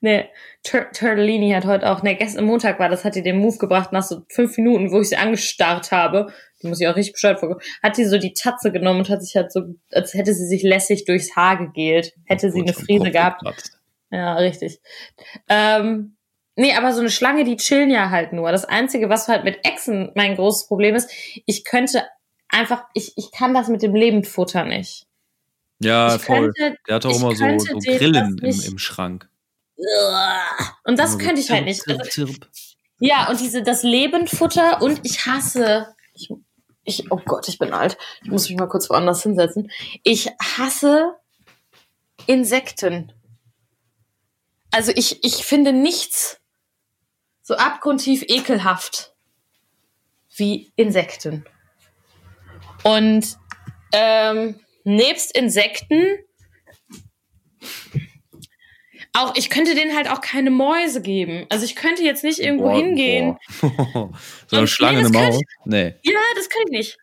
nee. 0.00 0.28
Tur 0.62 0.90
Turtellini 0.92 1.52
hat 1.52 1.64
heute 1.64 1.90
auch, 1.90 2.02
ne, 2.02 2.16
gestern 2.16 2.44
Montag 2.44 2.78
war 2.78 2.88
das, 2.88 3.04
hat 3.04 3.14
die 3.14 3.22
den 3.22 3.38
Move 3.38 3.56
gebracht 3.56 3.92
nach 3.92 4.02
so 4.02 4.22
fünf 4.28 4.56
Minuten, 4.58 4.92
wo 4.92 5.00
ich 5.00 5.08
sie 5.08 5.16
angestarrt 5.16 5.90
habe 5.90 6.32
die 6.62 6.68
muss 6.68 6.80
ich 6.80 6.88
auch 6.88 6.96
richtig 6.96 7.14
bescheuert 7.14 7.40
vorkommen, 7.40 7.60
hat 7.82 7.96
die 7.96 8.04
so 8.04 8.18
die 8.18 8.34
Tatze 8.34 8.70
genommen 8.72 9.00
und 9.00 9.08
hat 9.08 9.22
sich 9.22 9.34
halt 9.36 9.52
so, 9.52 9.62
als 9.92 10.14
hätte 10.14 10.34
sie 10.34 10.46
sich 10.46 10.62
lässig 10.62 11.04
durchs 11.04 11.34
Haar 11.34 11.58
gegelt. 11.58 12.12
Hätte 12.24 12.50
sie 12.50 12.60
eine 12.60 12.72
Frise 12.72 13.10
gehabt. 13.10 13.42
Ja, 14.10 14.34
richtig. 14.34 14.80
Ähm, 15.48 16.16
nee, 16.56 16.74
aber 16.74 16.92
so 16.92 17.00
eine 17.00 17.10
Schlange, 17.10 17.44
die 17.44 17.56
chillen 17.56 17.90
ja 17.90 18.10
halt 18.10 18.32
nur. 18.32 18.50
Das 18.52 18.64
Einzige, 18.64 19.08
was 19.08 19.28
halt 19.28 19.44
mit 19.44 19.64
Echsen 19.64 20.10
mein 20.14 20.34
großes 20.34 20.66
Problem 20.66 20.94
ist, 20.94 21.10
ich 21.46 21.64
könnte 21.64 22.04
einfach, 22.48 22.84
ich, 22.92 23.12
ich 23.16 23.30
kann 23.30 23.54
das 23.54 23.68
mit 23.68 23.82
dem 23.82 23.94
Lebendfutter 23.94 24.64
nicht. 24.64 25.06
Ja, 25.78 26.16
ich 26.16 26.22
voll. 26.22 26.52
Könnte, 26.52 26.78
Der 26.88 26.96
hat 26.96 27.06
auch 27.06 27.16
immer 27.16 27.34
so, 27.34 27.58
so 27.58 27.78
Grillen 27.78 28.36
im, 28.38 28.60
im 28.60 28.78
Schrank. 28.78 29.29
Und 30.84 30.98
das 30.98 31.18
könnte 31.18 31.40
ich 31.40 31.50
halt 31.50 31.64
nicht. 31.64 31.82
Also, 31.88 32.26
ja, 32.98 33.28
und 33.30 33.40
diese, 33.40 33.62
das 33.62 33.82
Lebendfutter 33.82 34.82
und 34.82 35.00
ich 35.04 35.26
hasse, 35.26 35.94
ich 36.14 36.30
ich, 36.84 37.10
oh 37.10 37.20
Gott, 37.24 37.48
ich 37.48 37.58
bin 37.58 37.72
alt. 37.72 37.98
Ich 38.22 38.30
muss 38.30 38.48
mich 38.48 38.58
mal 38.58 38.68
kurz 38.68 38.90
woanders 38.90 39.22
hinsetzen. 39.22 39.70
Ich 40.02 40.30
hasse 40.40 41.14
Insekten. 42.26 43.12
Also 44.70 44.92
ich, 44.94 45.24
ich 45.24 45.44
finde 45.44 45.72
nichts 45.72 46.40
so 47.42 47.54
abgrundtief 47.56 48.22
ekelhaft 48.28 49.14
wie 50.36 50.72
Insekten. 50.76 51.44
Und 52.82 53.36
ähm, 53.92 54.60
nebst 54.84 55.36
Insekten 55.36 56.18
auch, 59.12 59.34
ich 59.34 59.50
könnte 59.50 59.74
denen 59.74 59.96
halt 59.96 60.08
auch 60.08 60.20
keine 60.20 60.50
Mäuse 60.50 61.02
geben. 61.02 61.46
Also 61.48 61.64
ich 61.64 61.74
könnte 61.74 62.02
jetzt 62.02 62.22
nicht 62.22 62.38
irgendwo 62.38 62.66
boah, 62.66 62.76
hingehen. 62.76 63.36
Boah. 63.60 64.10
so 64.46 64.56
eine 64.56 64.66
Schlange, 64.66 64.98
nee, 64.98 65.18
eine 65.18 65.30
Maus? 65.30 65.40
nee. 65.64 65.94
Ja, 66.02 66.20
das 66.36 66.48
kann 66.48 66.62
ich 66.66 66.70
nicht. 66.70 66.98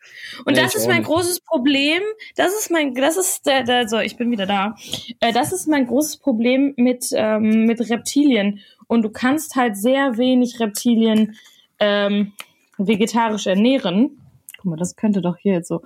Und 0.45 0.53
nee, 0.53 0.61
das 0.61 0.75
ist 0.75 0.87
mein 0.87 0.99
nicht. 0.99 1.07
großes 1.07 1.41
Problem. 1.41 2.01
Das 2.35 2.53
ist 2.53 2.71
mein, 2.71 2.93
das 2.93 3.17
ist 3.17 3.45
der, 3.45 3.63
der, 3.63 3.89
so, 3.89 3.99
ich 3.99 4.15
bin 4.15 4.31
wieder 4.31 4.45
da. 4.45 4.75
Äh, 5.19 5.33
das 5.33 5.51
ist 5.51 5.67
mein 5.67 5.87
großes 5.87 6.17
Problem 6.17 6.73
mit, 6.77 7.07
ähm, 7.13 7.65
mit 7.65 7.79
Reptilien. 7.89 8.61
Und 8.87 9.01
du 9.01 9.09
kannst 9.09 9.55
halt 9.55 9.75
sehr 9.75 10.17
wenig 10.17 10.59
Reptilien 10.61 11.35
ähm, 11.79 12.33
vegetarisch 12.77 13.47
ernähren. 13.47 14.21
Guck 14.57 14.65
mal, 14.65 14.77
das 14.77 14.95
könnte 14.95 15.21
doch 15.21 15.37
hier 15.37 15.53
jetzt 15.53 15.67
so 15.67 15.81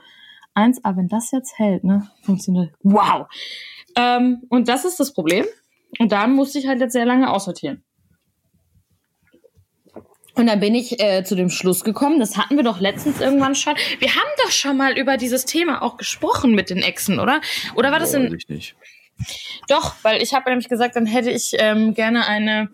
eins, 0.54 0.84
aber 0.84 0.98
wenn 0.98 1.08
das 1.08 1.32
jetzt 1.32 1.58
hält, 1.58 1.84
ne, 1.84 2.12
funktioniert. 2.22 2.72
Wow! 2.84 3.28
Ähm, 3.96 4.44
und 4.50 4.68
das 4.68 4.86
ist 4.86 5.00
das 5.00 5.14
Problem. 5.14 5.46
Und 6.00 6.12
da 6.12 6.28
musste 6.28 6.60
ich 6.60 6.68
halt 6.68 6.80
jetzt 6.80 6.94
sehr 6.94 7.06
lange 7.06 7.30
aussortieren. 7.30 7.84
Und 10.34 10.48
dann 10.48 10.60
bin 10.62 10.74
ich 10.74 11.00
äh, 11.02 11.24
zu 11.24 11.36
dem 11.36 11.50
Schluss 11.50 11.84
gekommen, 11.84 12.20
das 12.20 12.38
hatten 12.38 12.56
wir 12.56 12.64
doch 12.64 12.80
letztens 12.80 13.20
irgendwann 13.20 13.54
schon. 13.54 13.76
Wir 14.00 14.16
haben 14.16 14.30
doch 14.44 14.52
schon 14.52 14.78
mal 14.78 14.98
über 14.98 15.18
dieses 15.18 15.46
Thema 15.46 15.82
auch 15.82 15.98
gesprochen 15.98 16.56
mit 16.56 16.70
den 16.70 16.78
Echsen, 16.78 17.20
oder? 17.20 17.42
Oder 17.76 17.92
war 17.92 18.00
das 18.00 18.14
in. 18.14 18.34
Ich 18.34 18.48
nicht. 18.48 18.76
Doch, 19.68 19.96
weil 20.04 20.22
ich 20.22 20.34
habe 20.34 20.50
nämlich 20.50 20.70
gesagt, 20.70 20.96
dann 20.96 21.06
hätte 21.06 21.30
ich 21.30 21.52
ähm, 21.60 21.94
gerne 21.94 22.26
eine 22.28 22.70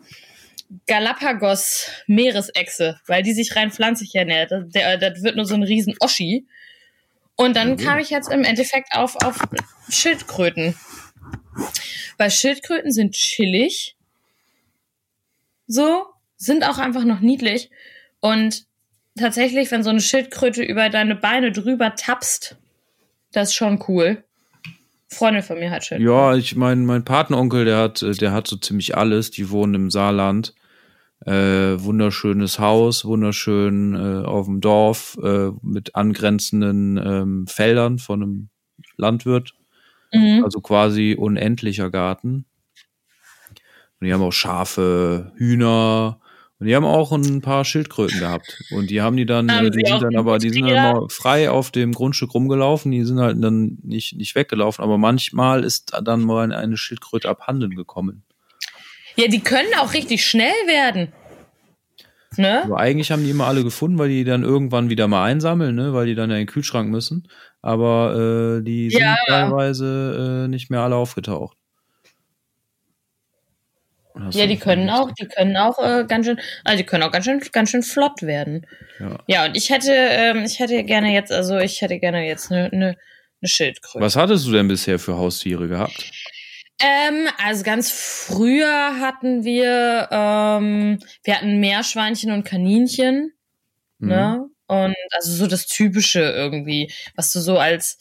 Galapagos-Meeresechse, 0.88 3.00
weil 3.08 3.24
die 3.24 3.34
sich 3.34 3.56
rein 3.56 3.72
pflanzlich 3.72 4.14
ernährt. 4.16 4.52
Das, 4.52 4.70
der, 4.70 4.98
das 4.98 5.24
wird 5.24 5.36
nur 5.36 5.46
so 5.46 5.56
ein 5.56 5.64
riesen 5.64 5.96
Oschi. 6.00 6.46
Und 7.36 7.56
dann 7.56 7.72
Mhm. 7.72 7.78
kam 7.78 7.98
ich 8.00 8.10
jetzt 8.12 8.32
im 8.32 8.44
Endeffekt 8.44 8.94
auf, 8.94 9.16
auf 9.24 9.40
Schildkröten. 9.90 10.76
Weil 12.18 12.32
Schildkröten 12.32 12.92
sind 12.92 13.14
chillig. 13.14 13.96
So, 15.68 16.06
sind 16.38 16.64
auch 16.64 16.78
einfach 16.78 17.04
noch 17.04 17.20
niedlich. 17.20 17.70
Und 18.20 18.66
tatsächlich, 19.18 19.70
wenn 19.72 19.84
so 19.84 19.90
eine 19.90 20.02
Schildkröte 20.02 20.64
über 20.64 20.90
deine 20.90 21.16
Beine 21.16 21.52
drüber 21.52 21.96
tapst, 21.96 22.56
das 23.32 23.50
ist 23.50 23.56
schon 23.56 23.84
cool. 23.88 24.24
Freundin 25.10 25.44
von 25.44 25.60
mir 25.60 25.72
hat 25.72 25.86
Schildkröten. 25.86 26.14
Ja, 26.14 26.36
ich 26.36 26.56
mein, 26.56 26.86
mein 26.86 27.06
Patenonkel, 27.06 27.66
der 27.66 27.78
hat, 27.78 28.02
der 28.02 28.32
hat 28.32 28.48
so 28.48 28.56
ziemlich 28.58 28.98
alles. 28.98 29.32
Die 29.32 29.50
wohnen 29.50 29.74
im 29.74 29.92
Saarland. 29.92 30.54
Äh, 31.26 31.82
wunderschönes 31.84 32.60
Haus, 32.60 33.04
wunderschön 33.04 33.96
äh, 33.96 34.26
auf 34.26 34.46
dem 34.46 34.62
Dorf 34.62 35.18
äh, 35.22 35.50
mit 35.64 35.96
angrenzenden 35.96 36.98
ähm, 36.98 37.48
Feldern 37.48 37.98
von 37.98 38.22
einem 38.22 38.50
Landwirt. 38.98 39.56
Mhm. 40.14 40.44
Also 40.44 40.62
quasi 40.62 41.16
unendlicher 41.18 41.90
Garten. 41.90 42.46
Und 44.00 44.08
die 44.08 44.14
haben 44.14 44.22
auch 44.22 44.32
Schafe, 44.32 45.32
Hühner. 45.36 46.20
Und 46.60 46.68
die 46.68 46.76
haben 46.76 46.86
auch 46.86 47.12
ein 47.12 47.42
paar 47.42 47.66
Schildkröten 47.66 48.20
gehabt. 48.20 48.64
Und 48.72 48.90
die 48.90 49.02
haben 49.02 49.16
die 49.18 49.26
dann, 49.26 49.52
Haben 49.52 49.68
äh, 49.68 49.72
die 49.72 49.86
sind 49.86 50.02
dann 50.02 50.16
aber, 50.16 50.40
die 50.40 50.50
sind 50.50 50.68
dann 50.68 50.96
immer 50.96 51.10
frei 51.10 51.50
auf 51.50 51.72
dem 51.72 51.94
Grundstück 51.94 52.34
rumgelaufen. 52.34 52.92
Die 52.92 53.04
sind 53.04 53.20
halt 53.20 53.44
dann 53.44 53.78
nicht, 53.84 54.16
nicht 54.16 54.36
weggelaufen. 54.36 54.84
Aber 54.84 54.98
manchmal 54.98 55.64
ist 55.64 55.94
dann 56.04 56.22
mal 56.22 56.52
eine 56.52 56.78
Schildkröte 56.78 57.30
abhanden 57.30 57.76
gekommen. 57.76 58.24
Ja, 59.16 59.28
die 59.28 59.40
können 59.40 59.74
auch 59.80 59.94
richtig 59.94 60.26
schnell 60.26 60.54
werden. 60.68 61.12
Ne? 62.36 62.64
Aber 62.64 62.78
eigentlich 62.78 63.12
haben 63.12 63.24
die 63.24 63.30
immer 63.30 63.48
alle 63.48 63.64
gefunden, 63.64 63.98
weil 63.98 64.10
die 64.10 64.24
dann 64.26 64.44
irgendwann 64.44 64.90
wieder 64.90 65.08
mal 65.08 65.24
einsammeln, 65.24 65.76
ne? 65.76 65.94
weil 65.94 66.08
die 66.08 66.16
dann 66.16 66.30
ja 66.30 66.36
in 66.36 66.42
den 66.42 66.48
Kühlschrank 66.48 66.90
müssen. 66.90 67.28
Aber 67.62 68.58
äh, 68.60 68.64
die 68.64 68.90
sind 68.90 69.02
Ja. 69.02 69.16
teilweise 69.28 70.44
äh, 70.46 70.48
nicht 70.50 70.70
mehr 70.70 70.82
alle 70.82 70.96
aufgetaucht. 70.96 71.58
Ja, 74.32 74.48
die 74.48 74.58
können 74.58 74.90
auch, 74.90 75.12
die 75.12 75.28
können 75.28 75.56
auch 75.58 75.78
äh, 75.80 76.04
ganz 76.08 76.26
schön, 76.26 76.40
also 76.64 76.78
die 76.78 76.86
können 76.86 77.04
auch 77.04 77.12
ganz 77.12 77.26
schön, 77.26 77.40
ganz 77.52 77.70
schön 77.70 77.84
flott 77.84 78.24
werden. 78.24 78.66
Ja. 79.00 79.20
Ja, 79.28 79.46
und 79.46 79.56
ich 79.56 79.70
hätte, 79.70 79.92
ähm, 79.94 80.44
ich 80.44 80.60
hätte 80.60 80.84
gerne 80.84 81.14
jetzt, 81.14 81.32
also 81.32 81.58
ich 81.58 81.82
hätte 81.82 82.00
gerne 82.00 82.26
jetzt 82.26 82.52
eine 82.52 82.70
ne, 82.70 82.98
ne 83.42 83.48
Schildkröte. 83.48 84.04
Was 84.04 84.16
hattest 84.16 84.48
du 84.48 84.52
denn 84.52 84.68
bisher 84.68 84.98
für 84.98 85.18
Haustiere 85.18 85.68
gehabt? 85.68 86.12
Ähm, 86.80 87.28
also 87.44 87.64
ganz 87.64 87.92
früher 87.92 89.00
hatten 89.00 89.44
wir, 89.44 90.08
ähm, 90.12 91.00
wir 91.24 91.36
hatten 91.36 91.60
Meerschweinchen 91.60 92.32
und 92.32 92.44
Kaninchen, 92.44 93.34
Mhm. 94.00 94.08
ne? 94.10 94.50
Und 94.68 94.96
also 95.12 95.32
so 95.32 95.48
das 95.48 95.66
Typische 95.66 96.20
irgendwie, 96.20 96.92
was 97.16 97.32
du 97.32 97.40
so 97.40 97.58
als, 97.58 97.98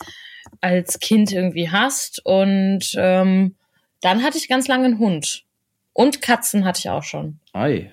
als 0.60 0.98
Kind 0.98 1.32
irgendwie 1.32 1.70
hast. 1.70 2.20
Und 2.24 2.92
ähm, 2.96 3.54
dann 4.00 4.22
hatte 4.22 4.36
ich 4.36 4.48
ganz 4.48 4.66
lange 4.66 4.86
einen 4.86 4.98
Hund. 4.98 5.44
Und 5.92 6.20
Katzen 6.20 6.64
hatte 6.64 6.80
ich 6.80 6.90
auch 6.90 7.04
schon. 7.04 7.38
Ei. 7.52 7.92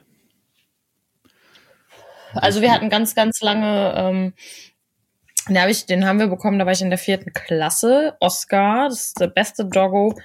Also 2.34 2.62
wir 2.62 2.72
hatten 2.74 2.90
ganz, 2.90 3.14
ganz 3.14 3.42
lange, 3.42 3.94
ähm, 3.96 4.34
den, 5.48 5.62
hab 5.62 5.70
ich, 5.70 5.86
den 5.86 6.06
haben 6.06 6.20
wir 6.20 6.28
bekommen, 6.28 6.58
da 6.58 6.66
war 6.66 6.74
ich 6.74 6.82
in 6.82 6.90
der 6.90 6.98
vierten 7.00 7.32
Klasse. 7.32 8.18
Oscar, 8.20 8.90
das 8.90 9.06
ist 9.06 9.20
der 9.20 9.28
beste 9.28 9.66
Doggo 9.66 10.20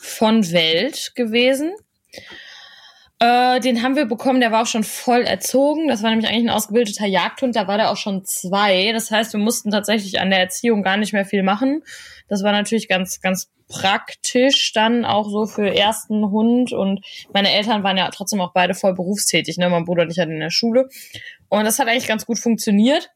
von 0.00 0.50
Welt 0.52 1.12
gewesen. 1.14 1.72
Äh, 3.18 3.60
den 3.60 3.82
haben 3.82 3.96
wir 3.96 4.06
bekommen, 4.06 4.40
der 4.40 4.50
war 4.50 4.62
auch 4.62 4.66
schon 4.66 4.82
voll 4.82 5.22
erzogen. 5.22 5.88
Das 5.88 6.02
war 6.02 6.08
nämlich 6.08 6.28
eigentlich 6.28 6.48
ein 6.48 6.56
ausgebildeter 6.56 7.06
Jagdhund, 7.06 7.54
da 7.54 7.68
war 7.68 7.76
der 7.76 7.90
auch 7.90 7.98
schon 7.98 8.24
zwei. 8.24 8.92
Das 8.92 9.10
heißt, 9.10 9.34
wir 9.34 9.40
mussten 9.40 9.70
tatsächlich 9.70 10.20
an 10.20 10.30
der 10.30 10.40
Erziehung 10.40 10.82
gar 10.82 10.96
nicht 10.96 11.12
mehr 11.12 11.26
viel 11.26 11.42
machen. 11.42 11.82
Das 12.28 12.42
war 12.42 12.52
natürlich 12.52 12.88
ganz, 12.88 13.20
ganz 13.20 13.50
praktisch 13.68 14.72
dann 14.72 15.04
auch 15.04 15.28
so 15.28 15.46
für 15.46 15.74
ersten 15.74 16.30
Hund 16.30 16.72
und 16.72 17.04
meine 17.32 17.52
Eltern 17.52 17.84
waren 17.84 17.98
ja 17.98 18.10
trotzdem 18.10 18.40
auch 18.40 18.52
beide 18.52 18.74
voll 18.74 18.94
berufstätig, 18.94 19.58
ne? 19.58 19.68
Mein 19.68 19.84
Bruder 19.84 20.02
und 20.02 20.10
ich 20.10 20.18
hatten 20.18 20.32
in 20.32 20.40
der 20.40 20.50
Schule. 20.50 20.88
Und 21.48 21.64
das 21.64 21.78
hat 21.78 21.88
eigentlich 21.88 22.08
ganz 22.08 22.24
gut 22.24 22.38
funktioniert. 22.38 23.10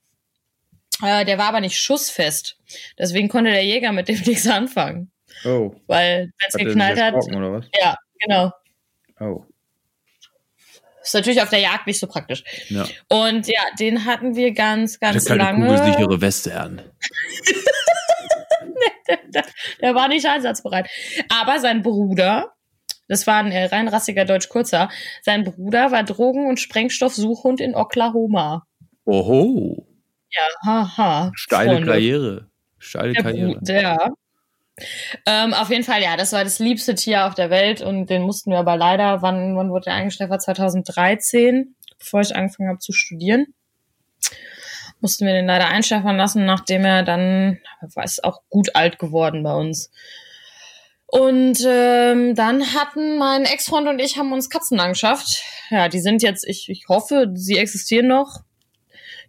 Äh, 1.02 1.24
der 1.24 1.38
war 1.38 1.48
aber 1.48 1.60
nicht 1.60 1.78
schussfest. 1.78 2.58
Deswegen 2.98 3.28
konnte 3.28 3.50
der 3.50 3.64
Jäger 3.64 3.92
mit 3.92 4.08
dem 4.08 4.20
nichts 4.26 4.46
anfangen. 4.46 5.10
Oh. 5.44 5.74
Weil, 5.86 6.32
wenn 6.38 6.48
es 6.48 6.54
der 6.54 6.64
geknallt 6.64 7.00
hat, 7.00 7.14
ja, 7.80 7.96
genau. 8.20 8.52
Oh. 9.20 9.44
Ist 11.02 11.14
natürlich 11.14 11.42
auf 11.42 11.50
der 11.50 11.60
Jagd 11.60 11.86
nicht 11.86 12.00
so 12.00 12.06
praktisch. 12.06 12.42
Ja. 12.70 12.86
Und 13.08 13.46
ja, 13.46 13.60
den 13.78 14.06
hatten 14.06 14.36
wir 14.36 14.52
ganz, 14.52 14.98
ganz 14.98 15.28
Hatte 15.28 15.38
keine 15.38 15.60
lange. 15.60 15.66
kugelsichere 15.66 16.20
Weste 16.20 16.58
an. 16.58 16.80
Der 19.82 19.94
war 19.94 20.08
nicht 20.08 20.26
einsatzbereit. 20.26 20.88
Aber 21.28 21.60
sein 21.60 21.82
Bruder, 21.82 22.54
das 23.08 23.26
war 23.26 23.36
ein 23.36 23.52
äh, 23.52 23.66
rein 23.66 23.88
rassiger 23.88 24.24
Deutsch-Kurzer, 24.24 24.88
sein 25.22 25.44
Bruder 25.44 25.92
war 25.92 26.04
Drogen- 26.04 26.48
und 26.48 26.58
Sprengstoffsuchhund 26.58 27.60
in 27.60 27.74
Oklahoma. 27.74 28.66
Oho. 29.04 29.86
Ja, 30.30 30.42
haha. 30.64 31.32
Steile 31.34 31.72
Freunde. 31.72 31.86
Karriere. 31.86 32.50
Steile 32.78 33.12
Der 33.12 33.22
Karriere. 33.22 33.60
Ja. 33.66 34.08
Ähm, 35.26 35.54
auf 35.54 35.70
jeden 35.70 35.84
Fall, 35.84 36.02
ja, 36.02 36.16
das 36.16 36.32
war 36.32 36.42
das 36.42 36.58
liebste 36.58 36.94
Tier 36.94 37.26
auf 37.26 37.34
der 37.34 37.50
Welt 37.50 37.80
und 37.80 38.10
den 38.10 38.22
mussten 38.22 38.50
wir 38.50 38.58
aber 38.58 38.76
leider, 38.76 39.22
wann, 39.22 39.56
wann 39.56 39.70
wurde 39.70 39.84
der 39.84 39.94
eingestellt? 39.94 40.30
War 40.30 40.38
2013, 40.38 41.76
bevor 41.98 42.20
ich 42.20 42.34
angefangen 42.34 42.68
habe 42.68 42.78
zu 42.80 42.92
studieren. 42.92 43.46
Mussten 45.00 45.26
wir 45.26 45.34
den 45.34 45.46
leider 45.46 45.68
einschläfern 45.68 46.16
lassen, 46.16 46.44
nachdem 46.44 46.84
er 46.84 47.02
dann, 47.02 47.60
war 47.94 48.04
ist 48.04 48.24
auch 48.24 48.40
gut 48.48 48.74
alt 48.74 48.98
geworden 48.98 49.42
bei 49.42 49.54
uns. 49.54 49.90
Und 51.06 51.58
ähm, 51.64 52.34
dann 52.34 52.74
hatten 52.74 53.18
mein 53.18 53.44
Ex-Freund 53.44 53.86
und 53.86 54.00
ich 54.00 54.18
haben 54.18 54.32
uns 54.32 54.50
Katzen 54.50 54.80
angeschafft. 54.80 55.44
Ja, 55.70 55.88
die 55.88 56.00
sind 56.00 56.22
jetzt, 56.22 56.44
ich, 56.46 56.68
ich 56.68 56.86
hoffe, 56.88 57.30
sie 57.34 57.58
existieren 57.58 58.08
noch. 58.08 58.40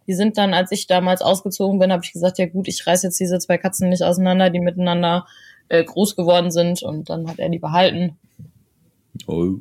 Die 0.06 0.14
sind 0.14 0.38
dann, 0.38 0.54
als 0.54 0.72
ich 0.72 0.86
damals 0.86 1.22
ausgezogen 1.22 1.78
bin, 1.78 1.92
habe 1.92 2.04
ich 2.04 2.12
gesagt, 2.12 2.38
ja 2.38 2.46
gut, 2.46 2.68
ich 2.68 2.86
reiß 2.86 3.02
jetzt 3.02 3.18
diese 3.18 3.38
zwei 3.38 3.58
Katzen 3.58 3.88
nicht 3.88 4.02
auseinander, 4.02 4.50
die 4.50 4.60
miteinander 4.60 5.26
äh, 5.68 5.84
groß 5.84 6.16
geworden 6.16 6.50
sind. 6.50 6.82
Und 6.82 7.10
dann 7.10 7.28
hat 7.28 7.38
er 7.38 7.48
die 7.48 7.58
behalten. 7.58 8.16
Oh. 9.26 9.54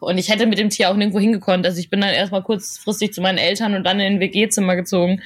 Und 0.00 0.18
ich 0.18 0.28
hätte 0.28 0.46
mit 0.46 0.58
dem 0.58 0.70
Tier 0.70 0.90
auch 0.90 0.96
nirgendwo 0.96 1.20
hingekonnt. 1.20 1.66
Also 1.66 1.78
ich 1.78 1.90
bin 1.90 2.00
dann 2.00 2.10
erstmal 2.10 2.42
kurzfristig 2.42 3.12
zu 3.12 3.20
meinen 3.20 3.38
Eltern 3.38 3.74
und 3.74 3.84
dann 3.84 4.00
in 4.00 4.14
ein 4.14 4.20
WG-Zimmer 4.20 4.76
gezogen. 4.76 5.22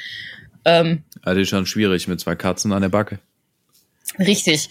Ähm, 0.65 1.03
Also 1.23 1.45
schon 1.45 1.67
schwierig 1.67 2.09
mit 2.09 2.21
zwei 2.21 2.35
Katzen 2.35 2.73
an 2.73 2.83
der 2.83 2.89
Backe. 2.89 3.19
richtig. 4.19 4.69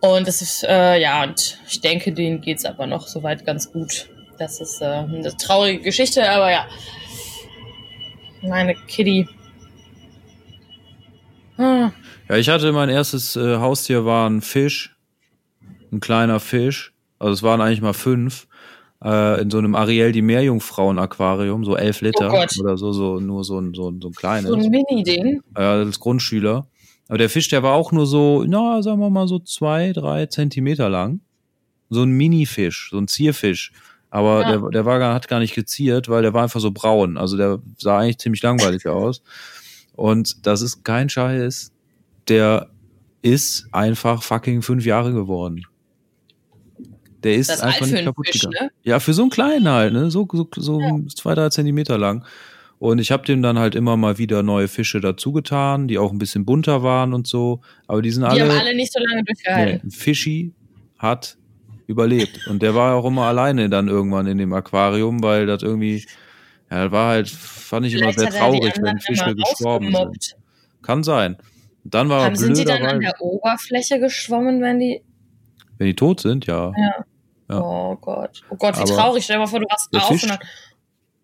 Und 0.00 0.26
das 0.26 0.42
ist, 0.42 0.64
äh, 0.64 1.00
ja, 1.00 1.22
und 1.22 1.58
ich 1.68 1.80
denke, 1.80 2.12
denen 2.12 2.40
geht's 2.40 2.64
aber 2.64 2.88
noch 2.88 3.06
soweit 3.06 3.46
ganz 3.46 3.70
gut. 3.70 4.08
Das 4.36 4.60
ist 4.60 4.82
äh, 4.82 4.86
eine 4.86 5.36
traurige 5.36 5.80
Geschichte, 5.80 6.28
aber 6.28 6.50
ja. 6.50 6.66
Meine 8.42 8.74
Kitty. 8.74 9.28
Ah. 11.56 11.90
Ja, 12.28 12.36
ich 12.36 12.48
hatte 12.48 12.72
mein 12.72 12.88
erstes 12.88 13.36
äh, 13.36 13.56
Haustier 13.58 14.04
war 14.04 14.28
ein 14.28 14.40
Fisch, 14.40 14.96
ein 15.92 16.00
kleiner 16.00 16.40
Fisch. 16.40 16.92
Also 17.18 17.34
es 17.34 17.42
waren 17.42 17.60
eigentlich 17.60 17.82
mal 17.82 17.92
fünf 17.92 18.48
äh, 19.04 19.40
in 19.42 19.50
so 19.50 19.58
einem 19.58 19.74
Ariel 19.74 20.12
die 20.12 20.22
Meerjungfrauen 20.22 20.98
Aquarium, 20.98 21.64
so 21.64 21.76
elf 21.76 22.00
Liter 22.00 22.32
Oh 22.32 22.60
oder 22.62 22.76
so, 22.76 22.92
so 22.92 23.20
nur 23.20 23.44
so 23.44 23.60
ein 23.60 23.74
so 23.74 23.90
ein, 23.90 24.00
so 24.00 24.08
ein 24.08 24.14
kleines 24.14 24.50
So 24.50 24.56
ein 24.56 24.70
Mini-Ding. 24.70 25.40
äh, 25.56 25.60
als 25.60 26.00
Grundschüler. 26.00 26.66
Aber 27.08 27.18
der 27.18 27.28
Fisch, 27.28 27.48
der 27.48 27.62
war 27.62 27.74
auch 27.74 27.92
nur 27.92 28.06
so, 28.06 28.44
na, 28.46 28.82
sagen 28.82 29.00
wir 29.00 29.10
mal 29.10 29.28
so 29.28 29.38
zwei, 29.38 29.92
drei 29.92 30.26
Zentimeter 30.26 30.88
lang. 30.88 31.20
So 31.90 32.02
ein 32.02 32.10
Mini-Fisch, 32.10 32.88
so 32.90 32.98
ein 32.98 33.06
Zierfisch. 33.06 33.72
Aber 34.14 34.42
Ja. 34.42 34.58
der, 34.58 34.70
der 34.70 34.84
war 34.84 34.98
gar, 34.98 35.14
hat 35.14 35.26
gar 35.26 35.38
nicht 35.40 35.54
geziert, 35.54 36.08
weil 36.10 36.20
der 36.22 36.34
war 36.34 36.42
einfach 36.42 36.60
so 36.60 36.70
braun. 36.70 37.16
Also 37.16 37.38
der 37.38 37.60
sah 37.78 37.98
eigentlich 37.98 38.18
ziemlich 38.18 38.42
langweilig 38.42 38.86
aus. 38.86 39.22
Und 39.94 40.46
das 40.46 40.60
ist 40.60 40.84
kein 40.84 41.08
Scheiß. 41.08 41.72
Der 42.28 42.68
ist 43.22 43.66
einfach 43.72 44.22
fucking 44.22 44.60
fünf 44.62 44.84
Jahre 44.84 45.12
geworden. 45.14 45.62
Der 47.22 47.36
ist 47.36 47.50
Das 47.50 47.60
einfach 47.60 47.86
nicht 47.86 48.04
kaputt 48.04 48.26
Fisch, 48.28 48.42
gegangen. 48.42 48.66
ne? 48.66 48.70
Ja, 48.82 49.00
für 49.00 49.14
so 49.14 49.22
einen 49.22 49.30
kleinen 49.30 49.68
halt, 49.68 49.92
ne? 49.92 50.10
So, 50.10 50.28
so, 50.30 50.48
so 50.56 50.80
zwei, 51.14 51.34
drei 51.34 51.48
Zentimeter 51.48 51.96
lang. 51.96 52.24
Und 52.80 52.98
ich 52.98 53.12
habe 53.12 53.24
dem 53.24 53.42
dann 53.42 53.58
halt 53.60 53.76
immer 53.76 53.96
mal 53.96 54.18
wieder 54.18 54.42
neue 54.42 54.66
Fische 54.66 55.00
dazugetan, 55.00 55.86
die 55.86 55.98
auch 55.98 56.10
ein 56.10 56.18
bisschen 56.18 56.44
bunter 56.44 56.82
waren 56.82 57.14
und 57.14 57.28
so. 57.28 57.60
Aber 57.86 58.02
die 58.02 58.10
sind 58.10 58.22
Die 58.24 58.28
alle. 58.28 58.42
haben 58.52 58.58
alle 58.58 58.74
nicht 58.74 58.92
so 58.92 58.98
lange 59.00 59.22
durchgehalten. 59.24 59.80
nee, 59.84 59.90
Fischi 59.90 60.52
hat 60.98 61.38
überlebt. 61.92 62.46
Und 62.48 62.62
der 62.62 62.74
war 62.74 62.94
auch 62.96 63.04
immer 63.04 63.26
alleine 63.26 63.68
dann 63.68 63.88
irgendwann 63.88 64.26
in 64.26 64.38
dem 64.38 64.52
Aquarium, 64.52 65.22
weil 65.22 65.46
das 65.46 65.62
irgendwie, 65.62 66.04
Ja, 66.70 66.90
war 66.90 67.10
halt, 67.10 67.28
fand 67.28 67.86
ich 67.86 67.94
immer 67.94 68.12
Vielleicht 68.12 68.18
sehr 68.18 68.28
hat 68.28 68.34
er 68.34 68.50
die 68.52 68.58
traurig, 68.58 68.74
wenn 68.82 68.98
Fische 68.98 69.24
immer 69.24 69.34
gestorben 69.34 69.92
sind. 69.92 70.36
Kann 70.82 71.02
sein. 71.04 71.36
Und 71.84 71.94
dann 71.94 72.08
war 72.08 72.24
Haben, 72.24 72.36
sind 72.36 72.56
die 72.56 72.64
dann 72.64 72.82
an 72.82 73.00
der 73.00 73.20
Oberfläche 73.20 74.00
geschwommen, 74.00 74.60
wenn 74.62 74.78
die. 74.78 75.02
wenn 75.78 75.86
die 75.86 75.94
tot 75.94 76.20
sind, 76.20 76.46
ja. 76.46 76.72
Ja. 76.76 77.04
Ja. 77.48 77.60
Oh 77.60 77.96
Gott. 78.00 78.42
Oh 78.50 78.56
Gott, 78.56 78.76
wie 78.76 78.82
Aber 78.82 78.90
traurig. 78.90 79.24
Stell 79.24 79.36
dir 79.36 79.40
mal 79.40 79.46
vor, 79.46 79.60
du 79.60 79.66
wachst 79.70 79.92
der 79.92 80.00
auf 80.00 80.08
Fisch- 80.08 80.22
und 80.22 80.30
dann. 80.30 80.38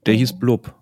Der 0.06 0.14
hieß 0.14 0.38
Blub. 0.38 0.74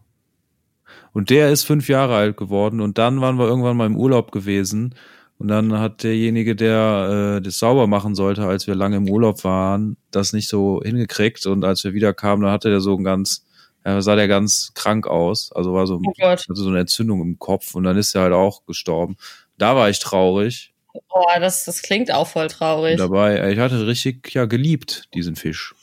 Und 1.13 1.31
der 1.31 1.51
ist 1.51 1.65
fünf 1.65 1.89
Jahre 1.89 2.17
alt 2.17 2.37
geworden 2.37 2.81
und 2.81 2.99
dann 2.99 3.21
waren 3.21 3.39
wir 3.39 3.47
irgendwann 3.47 3.77
mal 3.77 3.87
im 3.87 3.97
Urlaub 3.97 4.33
gewesen 4.33 4.95
und 5.39 5.49
dann 5.49 5.79
hat 5.79 6.03
derjenige, 6.03 6.57
der 6.57 7.37
äh, 7.39 7.43
das 7.43 7.59
sauber 7.59 7.87
machen 7.87 8.15
sollte, 8.15 8.45
als 8.47 8.67
wir 8.67 8.75
lange 8.75 8.97
im 8.97 9.09
Urlaub 9.09 9.45
waren, 9.45 9.97
das 10.11 10.33
nicht 10.33 10.49
so 10.49 10.81
hingekriegt 10.85 11.47
und 11.47 11.65
als 11.65 11.85
wir 11.85 11.93
wieder 11.95 12.15
kamen, 12.15 12.43
dann 12.43 12.53
hatte 12.53 12.71
der 12.71 12.81
so 12.81 12.97
ein 12.97 13.05
ganz, 13.05 13.45
ja, 13.85 14.01
sah 14.03 14.17
der 14.17 14.29
ganz 14.29 14.73
krank 14.75 15.07
aus, 15.07 15.53
also 15.53 15.73
war 15.75 15.87
so, 15.87 15.97
Oh 16.05 16.13
Gott. 16.19 16.41
hatte 16.49 16.55
so 16.55 16.69
eine 16.69 16.81
Entzündung 16.81 17.21
im 17.21 17.39
Kopf 17.39 17.75
und 17.75 17.85
dann 17.85 17.97
ist 17.97 18.15
er 18.15 18.23
halt 18.23 18.33
auch 18.33 18.65
gestorben. 18.67 19.17
Da 19.59 19.77
war 19.77 19.89
ich 19.91 19.99
traurig 19.99 20.73
Oh, 21.11 21.25
das, 21.39 21.67
das 21.67 21.83
klingt 21.83 22.11
auch 22.11 22.27
voll 22.27 22.49
traurig. 22.49 22.93
und 22.93 22.99
dabei, 23.01 23.37
äh, 23.37 23.53
ich 23.53 23.59
hatte 23.59 23.87
richtig 23.87 24.33
ja 24.33 24.47
geliebt 24.47 25.09
diesen 25.13 25.37
Fisch, 25.37 25.75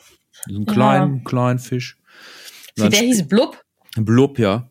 diesen 0.47 0.65
Ja. 0.65 0.73
kleinen 0.73 1.23
kleinen 1.23 1.59
Fisch. 1.59 1.97
Wie, 2.75 2.89
der 2.89 2.99
hieß 2.99 3.27
Blub? 3.27 3.61
Blub, 3.95 4.39
ja. 4.39 4.69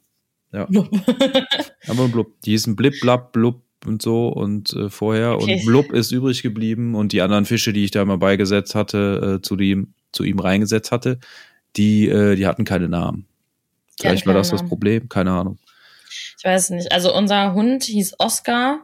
Blub. 0.69 0.89
Aber 1.89 2.09
Blub, 2.09 2.41
die 2.45 2.51
hießen 2.51 2.75
Blip, 2.75 2.95
Blab, 3.01 3.33
Blub 3.33 3.63
und 3.87 4.03
so 4.03 4.29
und 4.29 4.73
äh, 4.75 4.89
vorher 4.91 5.35
Okay. 5.37 5.55
und 5.61 5.67
Blub 5.67 5.93
ist 5.93 6.13
übrig 6.13 6.43
geblieben 6.43 6.95
und 6.95 7.13
die 7.13 7.23
anderen 7.23 7.45
Fische, 7.45 7.73
die 7.73 7.85
ich 7.85 7.91
da 7.91 8.05
mal 8.05 8.19
beigesetzt 8.19 8.75
hatte, 8.75 9.39
äh, 9.39 9.43
zu 9.43 9.57
dem, 9.57 9.95
zu 10.13 10.25
ihm 10.25 10.39
reingesetzt 10.39 10.93
hatte, 10.93 11.19
die, 11.77 12.09
äh, 12.09 12.37
die 12.37 12.47
hatten 12.47 12.65
keine 12.65 12.89
Namen. 12.89 13.27
Die 13.99 14.03
Vielleicht 14.03 14.27
war 14.27 14.35
das 14.35 14.51
das 14.51 14.61
Namen. 14.61 14.69
Problem, 14.69 15.09
keine 15.09 15.31
Ahnung. 15.33 15.59
Ich 16.39 16.45
weiß 16.45 16.71
nicht. 16.71 16.93
Also 16.93 17.15
unser 17.15 17.55
Hund 17.55 17.85
hieß 17.85 18.15
Oscar 18.19 18.81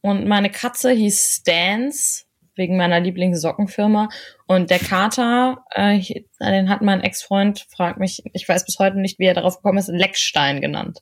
und 0.00 0.26
meine 0.26 0.50
Katze 0.50 0.90
hieß 0.90 1.38
Stans 1.40 2.26
wegen 2.56 2.76
meiner 2.76 3.00
Lieblingssockenfirma 3.00 4.08
und 4.46 4.70
der 4.70 4.78
Kater, 4.78 5.64
äh, 5.74 6.00
den 6.40 6.68
hat 6.70 6.80
mein 6.82 7.02
Ex-Freund, 7.02 7.66
fragt 7.68 7.98
mich, 7.98 8.22
ich 8.32 8.48
weiß 8.48 8.64
bis 8.64 8.78
heute 8.78 8.98
nicht, 8.98 9.18
wie 9.18 9.26
er 9.26 9.34
darauf 9.34 9.56
gekommen 9.56 9.78
ist, 9.78 9.88
Leckstein 9.88 10.60
genannt. 10.60 11.00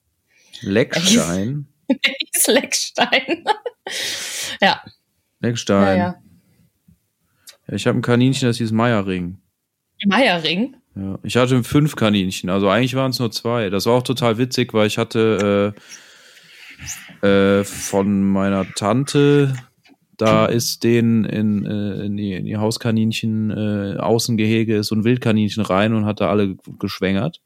Leckstein. 0.63 1.67
Hieß 2.35 2.47
Leckstein. 2.49 3.45
ja, 4.61 4.83
Leckstein. 5.41 5.99
ja, 5.99 6.05
Ja. 6.07 6.17
Ich 7.69 7.87
habe 7.87 7.99
ein 7.99 8.03
Kaninchen, 8.03 8.47
das 8.47 8.59
hieß 8.59 8.73
Meierring. 8.73 9.39
Meierring. 10.07 10.77
Ja, 10.97 11.19
ich 11.23 11.37
hatte 11.37 11.65
fünf 11.65 11.97
Kaninchen, 11.97 12.51
also 12.51 12.69
eigentlich 12.69 12.95
waren 12.95 13.11
es 13.11 13.19
nur 13.19 13.31
zwei. 13.31 13.71
Das 13.71 13.87
war 13.87 13.95
auch 13.95 14.03
total 14.03 14.39
witzig, 14.39 14.75
weil 14.75 14.87
ich 14.87 14.99
hatte 14.99 15.75
äh, 17.23 17.27
äh, 17.27 17.65
von 17.65 18.23
meiner 18.23 18.71
Tante, 18.75 19.55
da 20.17 20.47
ist 20.47 20.85
den 20.85 21.25
in, 21.25 21.65
äh, 21.65 22.05
in, 22.05 22.17
die, 22.17 22.35
in 22.35 22.45
die 22.45 22.57
Hauskaninchen 22.57 23.51
äh, 23.51 23.99
Außengehege 23.99 24.77
ist 24.77 24.89
so 24.89 24.95
ein 24.95 25.05
Wildkaninchen 25.05 25.65
rein 25.65 25.95
und 25.95 26.05
hat 26.05 26.21
da 26.21 26.31
alle 26.31 26.57
geschwängert. 26.79 27.41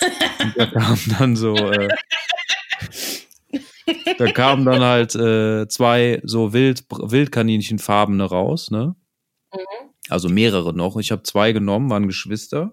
Und 0.42 0.54
da 0.56 0.66
kam 0.66 0.98
dann 1.18 1.34
so, 1.34 1.54
äh, 1.56 1.88
da 4.18 4.32
kamen 4.32 4.64
dann 4.64 4.82
halt 4.82 5.14
äh, 5.14 5.68
zwei 5.68 6.20
so 6.24 6.52
Wild, 6.52 6.84
Wildkaninchenfarbene 6.90 8.24
raus, 8.24 8.70
ne? 8.70 8.94
Also 10.08 10.28
mehrere 10.28 10.74
noch. 10.74 10.96
Ich 10.96 11.12
habe 11.12 11.22
zwei 11.22 11.52
genommen, 11.52 11.90
waren 11.90 12.06
Geschwister. 12.06 12.72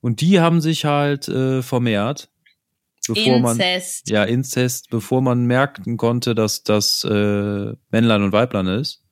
Und 0.00 0.20
die 0.20 0.40
haben 0.40 0.60
sich 0.60 0.84
halt 0.84 1.28
äh, 1.28 1.62
vermehrt. 1.62 2.30
Bevor 3.08 3.38
man, 3.38 3.56
Inzest. 3.56 4.10
ja, 4.10 4.24
Inzest, 4.24 4.90
bevor 4.90 5.22
man 5.22 5.46
merken 5.46 5.96
konnte, 5.96 6.34
dass 6.34 6.64
das 6.64 7.04
äh, 7.04 7.72
Männlein 7.90 8.22
und 8.22 8.32
Weiblein 8.32 8.66
ist. 8.66 9.04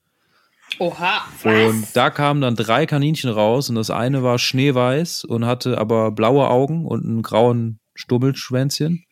Oha. 0.79 1.23
Und 1.45 1.83
Was? 1.83 1.93
da 1.93 2.11
kamen 2.11 2.41
dann 2.41 2.57
drei 2.57 2.87
Kaninchen 2.87 3.31
raus 3.31 3.69
und 3.69 3.77
das 3.77 3.91
eine 3.91 4.23
war 4.23 4.39
schneeweiß 4.39 5.25
und 5.25 5.47
hatte 5.47 5.79
aber 5.79 6.11
blaue 6.11 6.49
Augen 6.49 6.87
und 6.87 7.05
einen 7.05 7.23
grauen 7.23 7.79
Stummelschwänzchen. 7.95 9.05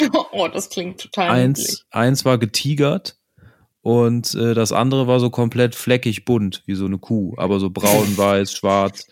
Oh, 0.32 0.48
das 0.48 0.70
klingt 0.70 1.00
total. 1.00 1.30
Eins, 1.30 1.84
eins 1.90 2.24
war 2.24 2.38
getigert 2.38 3.16
und 3.82 4.34
äh, 4.34 4.54
das 4.54 4.72
andere 4.72 5.06
war 5.06 5.20
so 5.20 5.30
komplett 5.30 5.74
fleckig 5.74 6.24
bunt, 6.24 6.62
wie 6.66 6.74
so 6.74 6.86
eine 6.86 6.98
Kuh, 6.98 7.34
aber 7.36 7.60
so 7.60 7.70
braun, 7.70 8.16
weiß, 8.16 8.52
schwarz. 8.52 9.06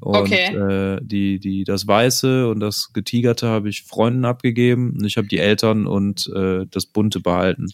Und 0.00 0.14
Okay. 0.16 0.54
äh, 0.54 1.00
die, 1.02 1.40
die, 1.40 1.64
das 1.64 1.86
Weiße 1.86 2.48
und 2.48 2.60
das 2.60 2.92
Getigerte 2.92 3.48
habe 3.48 3.68
ich 3.68 3.82
Freunden 3.82 4.24
abgegeben 4.24 4.92
und 4.96 5.04
ich 5.04 5.16
habe 5.16 5.26
die 5.26 5.38
Eltern 5.38 5.88
und 5.88 6.30
äh, 6.36 6.66
das 6.70 6.86
Bunte 6.86 7.18
behalten. 7.18 7.66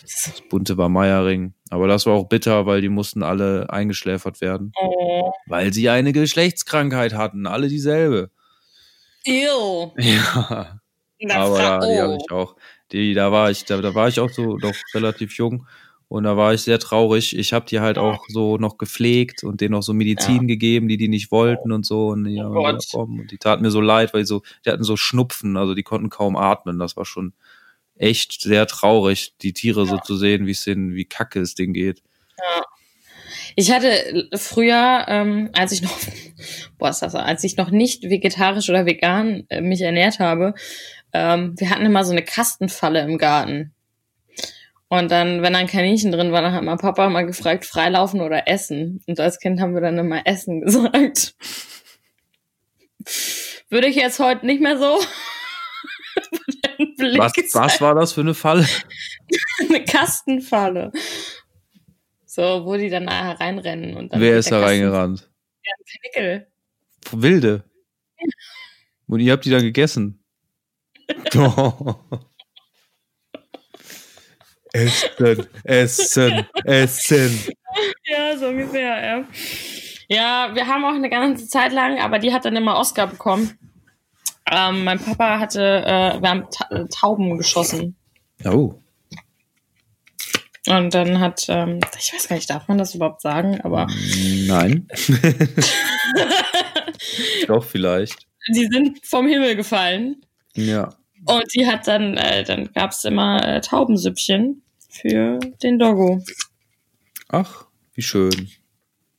Das 0.00 0.42
Bunte 0.48 0.78
war 0.78 0.88
Meiering. 0.88 1.52
Aber 1.68 1.86
das 1.86 2.06
war 2.06 2.14
auch 2.14 2.28
bitter, 2.28 2.64
weil 2.64 2.80
die 2.80 2.88
mussten 2.88 3.22
alle 3.22 3.68
eingeschläfert 3.68 4.40
werden. 4.40 4.72
Oh. 4.80 5.30
Weil 5.46 5.74
sie 5.74 5.90
eine 5.90 6.14
Geschlechtskrankheit 6.14 7.12
hatten, 7.12 7.46
alle 7.46 7.68
dieselbe. 7.68 8.30
Ew. 9.26 9.92
Ja. 9.98 10.80
Aber 11.30 11.58
ja, 11.58 11.78
die 11.78 12.00
habe 12.00 12.12
oh. 12.12 12.18
ich 12.20 12.30
auch. 12.30 12.56
Die, 12.92 13.14
da 13.14 13.32
war 13.32 13.50
ich, 13.50 13.64
da, 13.64 13.80
da 13.80 13.94
war 13.94 14.08
ich 14.08 14.20
auch 14.20 14.30
so 14.30 14.56
noch 14.56 14.74
relativ 14.94 15.36
jung 15.36 15.66
und 16.08 16.24
da 16.24 16.36
war 16.38 16.54
ich 16.54 16.62
sehr 16.62 16.78
traurig. 16.78 17.36
Ich 17.36 17.52
habe 17.52 17.66
die 17.66 17.80
halt 17.80 17.98
auch 17.98 18.24
so 18.28 18.56
noch 18.56 18.78
gepflegt 18.78 19.44
und 19.44 19.60
denen 19.60 19.72
noch 19.72 19.82
so 19.82 19.92
Medizin 19.92 20.48
gegeben, 20.48 20.88
die 20.88 20.96
die 20.96 21.08
nicht 21.08 21.30
wollten 21.30 21.70
und 21.70 21.84
so 21.84 22.08
und 22.08 22.24
die, 22.24 22.40
Oh 22.40 22.64
haben 22.64 22.78
komm, 22.90 23.20
und 23.20 23.30
die 23.30 23.36
taten 23.38 23.62
mir 23.62 23.70
so 23.70 23.82
leid, 23.82 24.14
weil 24.14 24.22
die 24.22 24.26
so, 24.26 24.42
die 24.64 24.70
hatten 24.70 24.84
so 24.84 24.96
Schnupfen, 24.96 25.58
also 25.58 25.74
die 25.74 25.82
konnten 25.82 26.08
kaum 26.08 26.36
atmen. 26.36 26.78
Das 26.78 26.96
war 26.96 27.04
schon 27.04 27.34
echt 27.96 28.40
sehr 28.40 28.66
traurig, 28.66 29.34
die 29.42 29.52
Tiere 29.52 29.84
so 29.84 29.98
zu 29.98 30.16
sehen, 30.16 30.46
wie 30.46 30.52
es 30.52 30.64
denen, 30.64 30.94
wie 30.94 31.04
kacke 31.04 31.40
es 31.40 31.54
denen 31.54 31.74
geht. 31.74 32.02
Ich 33.56 33.72
hatte 33.72 34.28
früher, 34.34 35.04
ähm, 35.08 35.50
als 35.52 35.72
ich 35.72 35.82
noch, 35.82 35.98
boah, 36.78 36.90
ist 36.90 37.00
das, 37.00 37.14
als 37.14 37.42
ich 37.44 37.56
noch 37.56 37.70
nicht 37.70 38.04
vegetarisch 38.04 38.70
oder 38.70 38.86
vegan 38.86 39.44
äh, 39.48 39.60
mich 39.60 39.80
ernährt 39.80 40.20
habe, 40.20 40.54
ähm, 41.12 41.54
wir 41.58 41.70
hatten 41.70 41.86
immer 41.86 42.04
so 42.04 42.12
eine 42.12 42.24
Kastenfalle 42.24 43.00
im 43.00 43.18
Garten. 43.18 43.74
Und 44.88 45.10
dann, 45.10 45.42
wenn 45.42 45.52
da 45.52 45.58
ein 45.58 45.66
Kaninchen 45.66 46.12
drin 46.12 46.32
war, 46.32 46.40
dann 46.40 46.52
hat 46.52 46.64
mein 46.64 46.78
Papa 46.78 47.08
mal 47.10 47.26
gefragt, 47.26 47.66
freilaufen 47.66 48.22
oder 48.22 48.48
essen. 48.48 49.02
Und 49.06 49.20
als 49.20 49.38
Kind 49.38 49.60
haben 49.60 49.74
wir 49.74 49.82
dann 49.82 49.98
immer 49.98 50.26
Essen 50.26 50.60
gesagt. 50.64 51.34
Würde 53.68 53.88
ich 53.88 53.96
jetzt 53.96 54.18
heute 54.18 54.46
nicht 54.46 54.62
mehr 54.62 54.78
so. 54.78 54.98
Was, 57.16 57.32
was 57.54 57.80
war 57.80 57.94
das 57.94 58.12
für 58.12 58.22
eine 58.22 58.34
Falle? 58.34 58.66
eine 59.68 59.84
Kastenfalle. 59.84 60.90
So, 62.24 62.64
wo 62.64 62.76
die 62.76 62.88
dann 62.88 63.04
nachher 63.04 63.38
reinrennen 63.40 63.96
und 63.96 64.12
dann. 64.12 64.20
Wer 64.20 64.38
ist 64.38 64.50
da 64.50 64.60
reingerannt? 64.60 65.30
Nickel. 66.04 66.46
Wilde. 67.12 67.64
Und 69.06 69.20
ihr 69.20 69.32
habt 69.32 69.44
die 69.44 69.50
dann 69.50 69.62
gegessen. 69.62 70.17
Essen, 74.72 75.46
Essen, 75.64 76.46
Essen. 76.64 77.38
Ja, 78.04 78.36
so 78.36 78.48
ungefähr, 78.48 79.04
ja. 79.04 79.24
Ja, 80.08 80.54
wir 80.54 80.66
haben 80.66 80.84
auch 80.84 80.94
eine 80.94 81.10
ganze 81.10 81.48
Zeit 81.48 81.72
lang, 81.72 82.00
aber 82.00 82.18
die 82.18 82.32
hat 82.32 82.44
dann 82.44 82.56
immer 82.56 82.78
Oscar 82.78 83.06
bekommen. 83.06 83.58
Ähm, 84.50 84.84
mein 84.84 84.98
Papa 84.98 85.38
hatte, 85.38 85.62
äh, 85.62 86.20
wir 86.20 86.28
haben 86.28 86.46
Ta 86.50 86.66
äh, 86.70 86.86
Tauben 86.88 87.36
geschossen. 87.36 87.96
Oh. 88.44 88.74
Und 90.66 90.94
dann 90.94 91.20
hat, 91.20 91.46
ähm, 91.48 91.80
ich 91.98 92.12
weiß 92.12 92.28
gar 92.28 92.36
nicht, 92.36 92.50
darf 92.50 92.68
man 92.68 92.78
das 92.78 92.94
überhaupt 92.94 93.22
sagen, 93.22 93.60
aber 93.62 93.86
Nein. 94.46 94.88
Doch, 97.46 97.64
vielleicht. 97.64 98.26
die 98.48 98.66
sind 98.66 99.04
vom 99.04 99.26
Himmel 99.26 99.56
gefallen. 99.56 100.22
Ja. 100.58 100.94
Und 101.24 101.44
die 101.54 101.66
hat 101.66 101.86
dann, 101.86 102.16
äh, 102.16 102.44
dann 102.44 102.72
gab's 102.72 103.04
immer 103.04 103.46
äh, 103.46 103.60
Taubensüppchen 103.60 104.62
für 104.88 105.38
den 105.62 105.78
Doggo. 105.78 106.22
Ach, 107.28 107.66
wie 107.94 108.02
schön. 108.02 108.48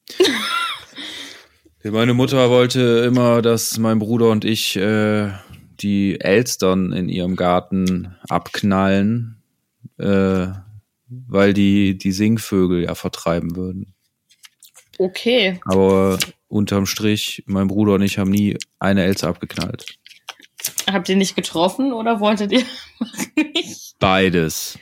Meine 1.83 2.13
Mutter 2.13 2.49
wollte 2.49 3.05
immer, 3.07 3.41
dass 3.41 3.77
mein 3.77 3.99
Bruder 3.99 4.29
und 4.29 4.43
ich 4.43 4.75
äh, 4.75 5.29
die 5.79 6.19
Elstern 6.19 6.91
in 6.91 7.07
ihrem 7.07 7.37
Garten 7.37 8.17
abknallen, 8.27 9.41
äh, 9.97 10.47
weil 11.07 11.53
die 11.53 11.97
die 11.97 12.11
Singvögel 12.11 12.83
ja 12.83 12.95
vertreiben 12.95 13.55
würden. 13.55 13.93
Okay. 14.97 15.59
Aber 15.63 16.19
unterm 16.49 16.85
Strich, 16.85 17.43
mein 17.45 17.67
Bruder 17.67 17.93
und 17.93 18.01
ich 18.01 18.17
haben 18.17 18.31
nie 18.31 18.57
eine 18.79 19.05
Elster 19.05 19.29
abgeknallt. 19.29 19.85
Habt 20.91 21.09
ihr 21.09 21.15
nicht 21.15 21.35
getroffen 21.35 21.93
oder 21.93 22.19
wolltet 22.19 22.51
ihr 22.51 22.63
nicht? 23.35 23.95
Beides. 23.99 24.77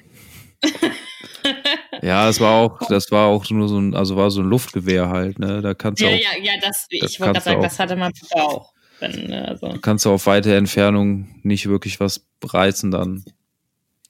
ja, 2.02 2.30
es 2.30 2.40
war 2.40 2.54
auch, 2.56 2.80
das 2.88 3.12
war 3.12 3.28
auch 3.28 3.50
nur 3.50 3.68
so 3.68 3.78
ein, 3.80 3.96
also 3.96 4.16
war 4.16 4.32
so 4.32 4.42
ein 4.42 4.48
Luftgewehr 4.50 5.10
halt, 5.10 5.40
ne? 5.40 5.62
Da 5.62 5.74
kannst 5.74 6.02
du 6.02 6.06
Ja, 6.06 6.12
auch, 6.16 6.20
ja, 6.20 6.44
ja, 6.44 6.54
das, 6.62 6.88
das 7.00 7.12
ich 7.12 7.20
wollte 7.20 7.34
gerade 7.34 7.44
sagen, 7.44 7.58
auch. 7.60 7.64
das 7.64 7.80
hatte 7.80 7.96
Papa 7.96 8.42
auch. 8.42 8.74
Wenn, 9.00 9.32
also. 9.34 9.68
Da 9.68 9.78
kannst 9.78 10.06
du 10.06 10.12
auf 10.12 10.26
weite 10.26 10.56
Entfernung 10.56 11.28
nicht 11.44 11.68
wirklich 11.68 12.00
was 12.00 12.26
reißen 12.44 12.90
dann. 12.92 13.24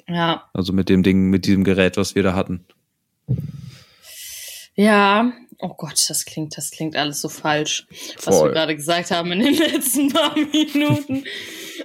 Ja. 0.07 0.45
Also 0.53 0.71
mit 0.71 0.87
dem 0.87 1.03
Ding, 1.03 1.29
mit 1.29 1.45
diesem 1.45 1.63
Gerät, 1.65 1.97
was 1.97 2.15
wir 2.15 2.23
da 2.23 2.33
hatten. 2.33 2.65
Ja. 4.75 5.31
Oh 5.59 5.73
Gott, 5.75 6.05
das 6.07 6.25
klingt, 6.25 6.55
das 6.57 6.69
klingt 6.71 6.95
alles 6.95 7.21
so 7.21 7.29
falsch, 7.29 7.87
was 8.23 8.37
Voll. 8.37 8.49
wir 8.49 8.53
gerade 8.53 8.75
gesagt 8.75 9.09
haben 9.11 9.31
in 9.31 9.39
den 9.39 9.53
letzten 9.57 10.09
paar 10.09 10.35
Minuten. 10.35 11.23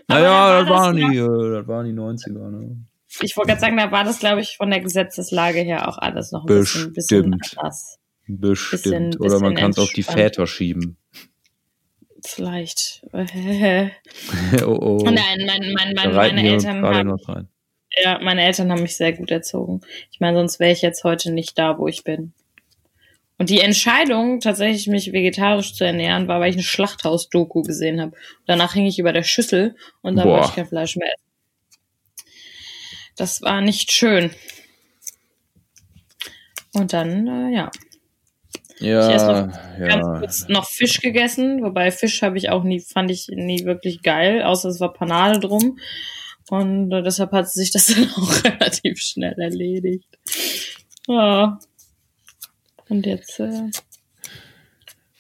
Naja, 0.09 0.49
da 0.49 0.61
das 0.61 0.71
war 0.71 0.79
waren 0.81 0.97
die, 0.97 1.17
äh, 1.19 1.53
das 1.59 1.69
waren 1.69 1.87
die 1.87 1.93
90er, 1.93 2.51
ne? 2.51 2.87
Ich 3.21 3.37
wollte 3.37 3.49
gerade 3.49 3.61
sagen, 3.61 3.77
da 3.77 3.93
war 3.93 4.05
das, 4.05 4.19
glaube 4.19 4.41
ich, 4.41 4.57
von 4.57 4.71
der 4.71 4.81
Gesetzeslage 4.81 5.61
her 5.61 5.89
auch 5.89 5.99
alles 5.99 6.33
noch 6.33 6.45
ein 6.45 6.47
bisschen, 6.47 6.93
bisschen 6.93 7.31
Bestimmt. 7.31 7.59
anders. 7.59 7.99
Bestimmt. 8.27 8.83
Bisschen- 8.83 9.17
Oder 9.21 9.41
man 9.41 9.51
bisschen 9.51 9.55
kann 9.57 9.71
es 9.73 9.79
auf 9.79 9.93
die. 9.93 10.03
Väter 10.03 10.47
schieben. 10.47 10.97
Vielleicht. 12.25 13.05
oh 13.13 13.19
oh. 14.67 15.01
Nein, 15.05 15.17
mein, 15.47 15.73
mein, 15.75 15.95
mein, 15.95 16.15
meine 16.15 16.49
Eltern 16.49 16.83
haben, 16.85 17.49
ja, 18.03 18.19
meine 18.23 18.43
Eltern 18.45 18.71
haben 18.71 18.83
mich 18.83 18.97
sehr 18.97 19.13
gut 19.13 19.31
erzogen. 19.31 19.81
Ich 20.11 20.21
meine, 20.21 20.39
sonst 20.39 20.61
wäre 20.61 20.73
ich 20.73 20.83
jetzt 20.83 21.05
heute 21.05 21.33
nicht 21.33 21.59
da, 21.59 21.79
wo 21.79 21.89
ich 21.89 22.05
bin. 22.05 22.33
Und 23.43 23.51
die 23.51 23.59
Entscheidung, 23.59 24.39
tatsächlich 24.39 24.87
mich 24.87 25.13
vegetarisch 25.13 25.75
zu 25.75 25.83
ernähren, 25.83 26.29
war, 26.29 26.39
weil 26.39 26.51
ich 26.51 26.55
eine 26.55 26.63
Schlachthaus-Doku 26.63 27.63
gesehen 27.63 28.01
habe. 28.01 28.13
Danach 28.47 28.75
hing 28.75 28.87
ich 28.87 29.01
über 29.01 29.13
der 29.13 29.25
Schüssel 29.25 29.75
und 30.01 30.15
dann 30.15 30.29
Boah. 30.29 30.35
wollte 30.35 30.47
ich 30.51 30.55
kein 30.55 30.69
Fleisch 30.69 30.95
mehr 30.95 31.09
essen. 31.09 32.25
Das 33.17 33.43
war 33.43 33.61
nicht 33.61 33.91
schön. 33.91 34.31
Und 36.73 36.93
dann, 36.93 37.27
äh, 37.27 37.57
ja. 37.57 37.71
Ja, 38.79 39.11
erst 39.11 39.27
noch 39.27 39.49
ganz 39.77 40.07
ja. 40.07 40.19
kurz 40.21 40.49
noch 40.49 40.69
Fisch 40.69 41.01
gegessen, 41.01 41.65
wobei 41.65 41.91
Fisch 41.91 42.23
habe 42.23 42.39
ich 42.39 42.49
auch 42.49 42.63
nie, 42.63 42.79
fand 42.79 43.11
ich 43.11 43.27
nie 43.27 43.65
wirklich 43.65 44.03
geil, 44.03 44.45
außer 44.45 44.69
es 44.69 44.79
war 44.79 44.93
Panade 44.93 45.41
drum. 45.41 45.81
Und 46.49 46.93
äh, 46.93 47.03
deshalb 47.03 47.33
hat 47.33 47.51
sich 47.51 47.73
das 47.73 47.87
dann 47.93 48.09
auch 48.13 48.45
relativ 48.45 49.01
schnell 49.01 49.35
erledigt. 49.37 50.07
Ja. 51.09 51.59
Und 52.89 53.07
jetzt 53.07 53.39
äh, 53.41 53.71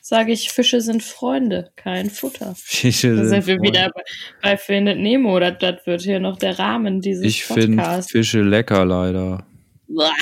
sage 0.01 0.33
ich, 0.33 0.51
Fische 0.51 0.81
sind 0.81 1.03
Freunde, 1.03 1.73
kein 1.77 2.11
Futter. 2.11 2.55
Fische 2.57 3.17
Da 3.17 3.25
sind 3.25 3.47
wir 3.47 3.57
voll. 3.57 3.63
wieder 3.67 3.91
bei, 3.95 4.03
bei 4.43 4.57
Findet 4.57 4.99
Nemo. 4.99 5.39
Das, 5.41 5.55
das 5.59 5.87
wird 5.87 6.03
hier 6.03 6.21
noch 6.21 6.39
der 6.39 6.59
Rahmen 6.59 7.01
dieses 7.01 7.25
Ich 7.25 7.45
finde 7.45 7.77
Podcasts. 7.83 8.11
Fische 8.13 8.43
lecker, 8.43 8.85
leider. 8.85 9.47
Uah. 9.89 10.13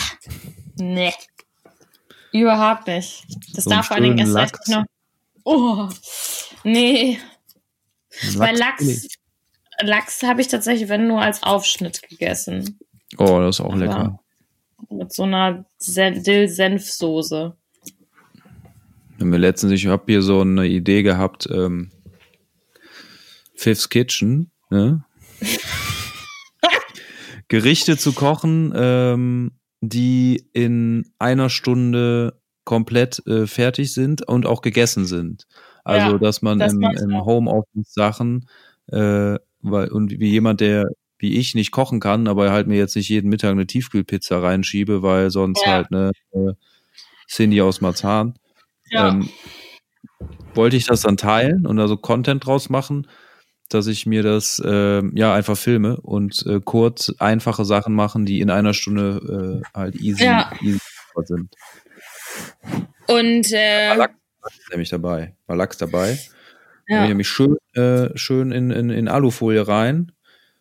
Nee. 0.76 1.12
Überhaupt 2.32 2.86
nicht. 2.86 3.24
Das 3.55 3.64
So 3.64 3.70
darf 3.70 3.86
vor 3.86 3.97
allen 3.97 4.05
Dingen 4.05 4.18
erst 4.18 4.36
recht 4.36 4.53
Lachs. 4.55 4.68
noch. 4.68 4.84
Oh. 5.45 5.88
Nee. 6.62 7.18
Bei 8.38 8.53
Lachs, 8.53 8.61
Lachsfilet. 8.61 9.12
Lachs 9.82 10.22
habe 10.22 10.41
ich 10.43 10.49
tatsächlich, 10.49 10.88
wenn 10.88 11.07
nur 11.09 11.20
als 11.22 11.43
Aufschnitt 11.43 12.03
gegessen. 12.09 12.78
Oh, 13.18 13.41
das 13.41 13.57
ist 13.57 13.61
auch 13.61 13.70
Aber- 13.72 13.76
lecker. 13.78 14.20
Mit 14.91 15.12
so 15.12 15.22
einer 15.22 15.64
Sen 15.78 16.22
Dill-Senfsoße. 16.22 17.55
Wir 17.84 19.20
haben 19.20 19.30
mir 19.30 19.38
letztens, 19.38 19.72
ich 19.72 19.86
habe 19.86 20.03
hier 20.07 20.22
so 20.22 20.41
eine 20.41 20.66
Idee 20.66 21.03
gehabt, 21.03 21.49
ähm, 21.51 21.91
Fifth's 23.55 23.88
Kitchen, 23.88 24.51
ne? 24.68 25.05
Gerichte 27.49 27.97
zu 27.97 28.12
kochen, 28.12 28.72
ähm, 28.74 29.53
die 29.80 30.45
in 30.53 31.12
einer 31.18 31.51
Stunde 31.51 32.41
komplett 32.64 33.24
äh, 33.26 33.47
fertig 33.47 33.93
sind 33.93 34.26
und 34.26 34.47
auch 34.47 34.62
gegessen 34.62 35.07
sind. 35.07 35.47
Also, 35.84 36.12
Ja, 36.12 36.18
dass 36.18 36.43
man 36.43 36.59
das 36.59 36.72
im, 36.72 36.82
im. 36.82 37.24
Homeoffice 37.24 37.93
Sachen, 37.93 38.49
äh, 38.88 39.38
weil, 39.62 39.88
und 39.88 40.18
wie 40.18 40.30
jemand, 40.30 40.61
der 40.61 40.86
wie 41.20 41.36
ich 41.36 41.54
nicht 41.54 41.70
kochen 41.70 42.00
kann, 42.00 42.26
aber 42.28 42.50
halt 42.50 42.66
mir 42.66 42.78
jetzt 42.78 42.96
nicht 42.96 43.08
jeden 43.08 43.28
Mittag 43.28 43.50
eine 43.52 43.66
Tiefkühlpizza 43.66 44.38
reinschiebe, 44.40 45.02
weil 45.02 45.30
sonst 45.30 45.64
Ja. 45.64 45.72
halt, 45.72 45.90
ne, 45.90 46.12
äh, 46.32 46.52
Cindy 47.28 47.60
aus 47.60 47.80
Marzahn, 47.80 48.34
Ja. 48.90 49.08
ähm, 49.08 49.28
wollte 50.54 50.76
ich 50.76 50.86
das 50.86 51.02
dann 51.02 51.16
teilen 51.16 51.66
und 51.66 51.78
also 51.78 51.96
Content 51.96 52.44
draus 52.44 52.70
machen, 52.70 53.06
dass 53.68 53.86
ich 53.86 54.04
mir 54.06 54.22
das 54.22 54.60
ähm, 54.64 55.12
ja 55.14 55.32
einfach 55.32 55.56
filme 55.56 56.00
und 56.00 56.44
äh, 56.46 56.60
kurz 56.64 57.14
einfache 57.18 57.64
Sachen 57.64 57.94
machen, 57.94 58.26
die 58.26 58.40
in 58.40 58.50
einer 58.50 58.74
Stunde 58.74 59.62
äh, 59.62 59.78
halt 59.78 59.94
easy, 59.96 60.24
Ja. 60.24 60.50
easy 60.60 60.78
sind. 61.24 61.54
Und 63.06 63.52
äh, 63.52 63.94
ist 63.96 64.70
nämlich 64.70 64.88
dabei. 64.88 65.34
War 65.46 65.56
Lachs 65.56 65.76
dabei. 65.78 66.18
Ja. 66.88 67.02
ja, 67.02 67.08
Nämlich 67.08 67.28
schön, 67.28 67.56
äh, 67.74 68.16
schön 68.16 68.50
in, 68.52 68.70
in, 68.70 68.90
in 68.90 69.08
Alufolie 69.08 69.66
rein, 69.66 70.12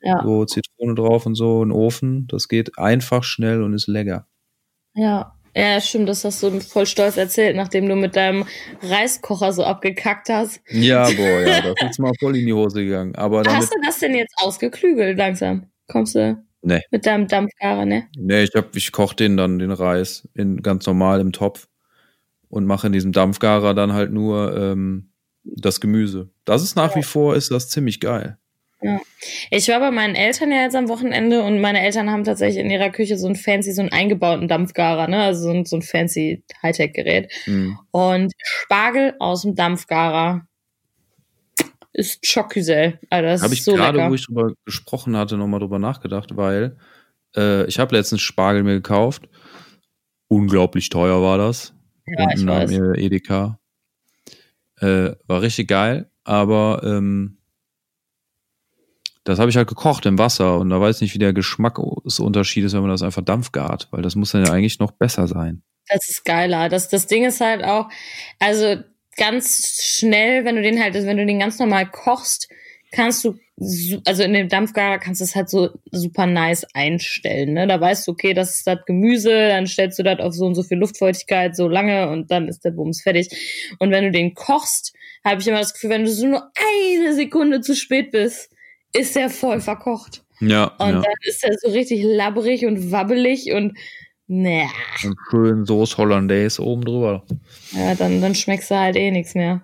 ja, 0.02 0.22
so 0.24 0.46
Zitrone 0.46 0.96
drauf 0.96 1.26
und 1.26 1.36
so, 1.36 1.64
in 1.64 1.70
den 1.70 1.76
Ofen. 1.78 2.28
Das 2.28 2.48
geht 2.48 2.78
einfach 2.78 3.24
schnell 3.24 3.62
und 3.64 3.74
ist 3.74 3.88
lecker. 3.88 4.28
ja. 4.94 5.36
Ja, 5.56 5.82
stimmt, 5.82 6.08
das 6.08 6.24
hast 6.24 6.44
du 6.44 6.60
voll 6.62 6.86
stolz 6.86 7.18
erzählt, 7.18 7.56
nachdem 7.56 7.90
du 7.90 7.96
mit 7.96 8.16
deinem 8.16 8.46
Reiskocher 8.84 9.52
so 9.52 9.64
abgekackt 9.64 10.30
hast. 10.30 10.62
Ja, 10.70 11.04
boah, 11.18 11.42
ja, 11.42 11.62
das 11.74 11.90
ist 11.90 12.00
mal 12.00 12.14
voll 12.20 12.38
in 12.38 12.46
die 12.46 12.54
Hose 12.54 12.86
gegangen. 12.86 13.16
Aber 13.16 13.42
Hast 13.46 13.74
du 13.74 13.78
das 13.84 13.98
denn 13.98 14.14
jetzt 14.14 14.34
ausgeklügelt 14.38 15.18
langsam? 15.18 15.66
Kommst 15.88 16.14
du 16.14 16.38
Nee. 16.62 16.82
mit 16.92 17.06
deinem 17.08 17.28
Dampfgarer, 17.28 17.86
ne? 17.86 18.08
Nee, 18.16 18.44
ich 18.44 18.52
hab, 18.56 18.76
ich 18.76 18.92
koche 18.92 19.16
den 19.16 19.38
dann, 19.38 19.58
den 19.58 19.72
Reis, 19.72 20.30
in, 20.36 20.62
ganz 20.62 20.86
normal 20.86 21.20
im 21.20 21.32
Topf 21.32 21.68
und 22.48 22.66
mache 22.68 22.86
in 22.88 22.94
diesem 22.94 23.12
Dampfgarer 23.12 23.74
dann 23.74 23.94
halt 23.94 24.12
nur 24.12 24.56
ähm, 24.56 25.12
das 25.44 25.82
Gemüse. 25.82 26.30
Das 26.46 26.62
ist 26.62 26.76
nach 26.76 26.96
wie 26.96 27.04
vor, 27.04 27.36
ist 27.36 27.50
das 27.50 27.70
ziemlich 27.70 28.00
geil. 28.00 28.38
Ich 29.50 29.68
war 29.68 29.80
bei 29.80 29.92
meinen 29.92 30.16
Eltern 30.16 30.52
ja 30.52 30.62
jetzt 30.62 30.76
am 30.76 30.88
Wochenende 30.88 31.44
und 31.44 31.60
meine 31.60 31.82
Eltern 31.82 32.10
haben 32.10 32.24
tatsächlich 32.24 32.64
in 32.64 32.72
ihrer 32.72 32.90
Küche 32.90 33.18
so 33.18 33.28
ein 33.28 33.36
fancy, 33.36 33.74
so 33.74 33.82
einen 33.82 33.92
eingebauten 33.92 34.48
Dampfgarer, 34.48 35.08
ne? 35.08 35.22
Also 35.22 35.44
so 35.44 35.50
ein, 35.52 35.66
so 35.66 35.76
ein 35.76 35.82
fancy 35.82 36.44
Hightech-Gerät. 36.64 37.32
Mhm. 37.46 37.78
Und 37.92 38.32
Spargel 38.42 39.16
aus 39.20 39.42
dem 39.42 39.56
Dampfgarer 39.56 40.48
ist 41.92 42.26
Schockgüsel. 42.26 43.00
Also 43.10 43.28
das 43.28 43.42
Habe 43.42 43.54
ich 43.54 43.64
so 43.64 43.74
gerade, 43.74 43.98
lecker. 43.98 44.12
wo 44.12 44.16
ich 44.16 44.26
drüber 44.26 44.54
gesprochen 44.64 45.18
hatte, 45.18 45.36
nochmal 45.36 45.60
drüber 45.60 45.80
nachgedacht, 45.80 46.38
weil 46.38 46.78
äh, 47.36 47.66
ich 47.66 47.80
habe 47.80 47.96
letztens 47.96 48.22
Spargel 48.22 48.64
mir 48.64 48.76
gekauft. 48.76 49.28
Unglaublich 50.30 50.90
teuer 50.90 51.22
war 51.22 51.38
das. 51.38 51.74
Ja, 52.06 52.28
ich 52.34 52.42
Unten 52.42 52.48
weiß. 52.48 52.72
Edeka. 52.98 53.60
Äh, 54.80 55.16
war 55.28 55.42
richtig 55.42 55.68
geil, 55.68 56.10
aber 56.24 56.82
das 59.24 59.40
habe 59.40 59.50
ich 59.50 59.58
halt 59.58 59.68
gekocht 59.68 60.06
im 60.06 60.18
Wasser 60.18 60.58
und 60.58 60.70
da 60.70 60.80
weiß 60.80 60.98
ich 60.98 61.02
nicht, 61.02 61.14
wie 61.14 61.20
der 61.20 61.34
Geschmacksunterschied 61.34 62.64
ist, 62.64 62.74
wenn 62.74 62.82
man 62.82 62.90
das 62.90 63.04
einfach 63.04 63.24
dampfgart, 63.24 63.88
weil 63.92 64.02
das 64.02 64.16
muss 64.16 64.32
dann 64.32 64.46
ja 64.46 64.52
eigentlich 64.52 64.80
noch 64.80 64.92
besser 64.92 65.28
sein. 65.28 65.62
Das 65.88 66.08
ist 66.08 66.24
geiler. 66.24 66.70
Das, 66.70 66.88
das 66.90 67.08
Ding 67.08 67.26
ist 67.26 67.42
halt 67.42 67.64
auch, 67.64 67.90
also 68.40 68.78
ganz 69.18 69.82
schnell, 69.82 70.46
wenn 70.46 70.56
du 70.56 70.62
den 70.62 70.82
halt, 70.82 70.94
wenn 70.94 71.18
du 71.18 71.26
den 71.26 71.40
ganz 71.40 71.60
normal 71.60 71.90
kochst, 71.90 72.48
kannst 72.92 73.24
du, 73.24 73.36
also 74.06 74.24
in 74.24 74.34
dem 74.34 74.48
Dampfgarer 74.48 74.98
kannst 75.00 75.20
du 75.20 75.26
es 75.26 75.36
halt 75.36 75.50
so 75.50 75.70
super 75.92 76.26
nice 76.26 76.66
einstellen. 76.74 77.54
Ne? 77.54 77.68
Da 77.68 77.80
weißt 77.80 78.08
du, 78.08 78.12
okay, 78.12 78.34
das 78.34 78.56
ist 78.56 78.68
das 78.68 78.80
Gemüse, 78.86 79.50
dann 79.50 79.68
stellst 79.68 80.00
du 80.00 80.04
das 80.04 80.20
auf 80.20 80.34
so 80.34 80.46
und 80.46 80.56
so 80.56 80.64
viel 80.64 80.78
Luftfeuchtigkeit 80.78 81.56
so 81.56 81.68
lange 81.68 82.10
und 82.10 82.32
dann 82.32 82.48
ist 82.48 82.64
der 82.64 82.72
Bums 82.72 83.02
fertig. 83.02 83.30
Und 83.80 83.92
wenn 83.92 84.06
du 84.06 84.12
den 84.12 84.34
kochst, 84.34 84.94
habe 85.26 85.42
ich 85.42 85.48
immer 85.48 85.60
das 85.60 85.74
Gefühl, 85.74 85.90
wenn 85.90 86.06
du 86.06 86.12
so 86.12 86.26
nur 86.26 86.50
eine 86.56 87.14
Sekunde 87.14 87.62
zu 87.62 87.76
spät 87.76 88.12
bist, 88.12 88.50
ist 88.94 89.16
der 89.16 89.30
voll 89.30 89.62
verkocht. 89.62 90.24
Ja, 90.42 90.66
Und 90.80 90.88
ja. 90.88 91.02
dann 91.02 91.14
ist 91.24 91.44
er 91.44 91.54
so 91.60 91.70
richtig 91.70 92.04
labbrig 92.04 92.66
und 92.66 92.92
wabbelig 92.92 93.52
und 93.54 93.78
naja. 94.28 94.70
Und 95.04 95.18
schön 95.30 95.66
Soße 95.66 95.98
Hollandaise 95.98 96.62
oben 96.64 96.86
drüber. 96.86 97.26
Ja, 97.72 97.96
dann, 97.96 98.22
dann 98.22 98.36
schmeckst 98.36 98.70
du 98.72 98.78
halt 98.78 98.96
eh 98.96 99.12
nichts 99.12 99.34
mehr. 99.36 99.64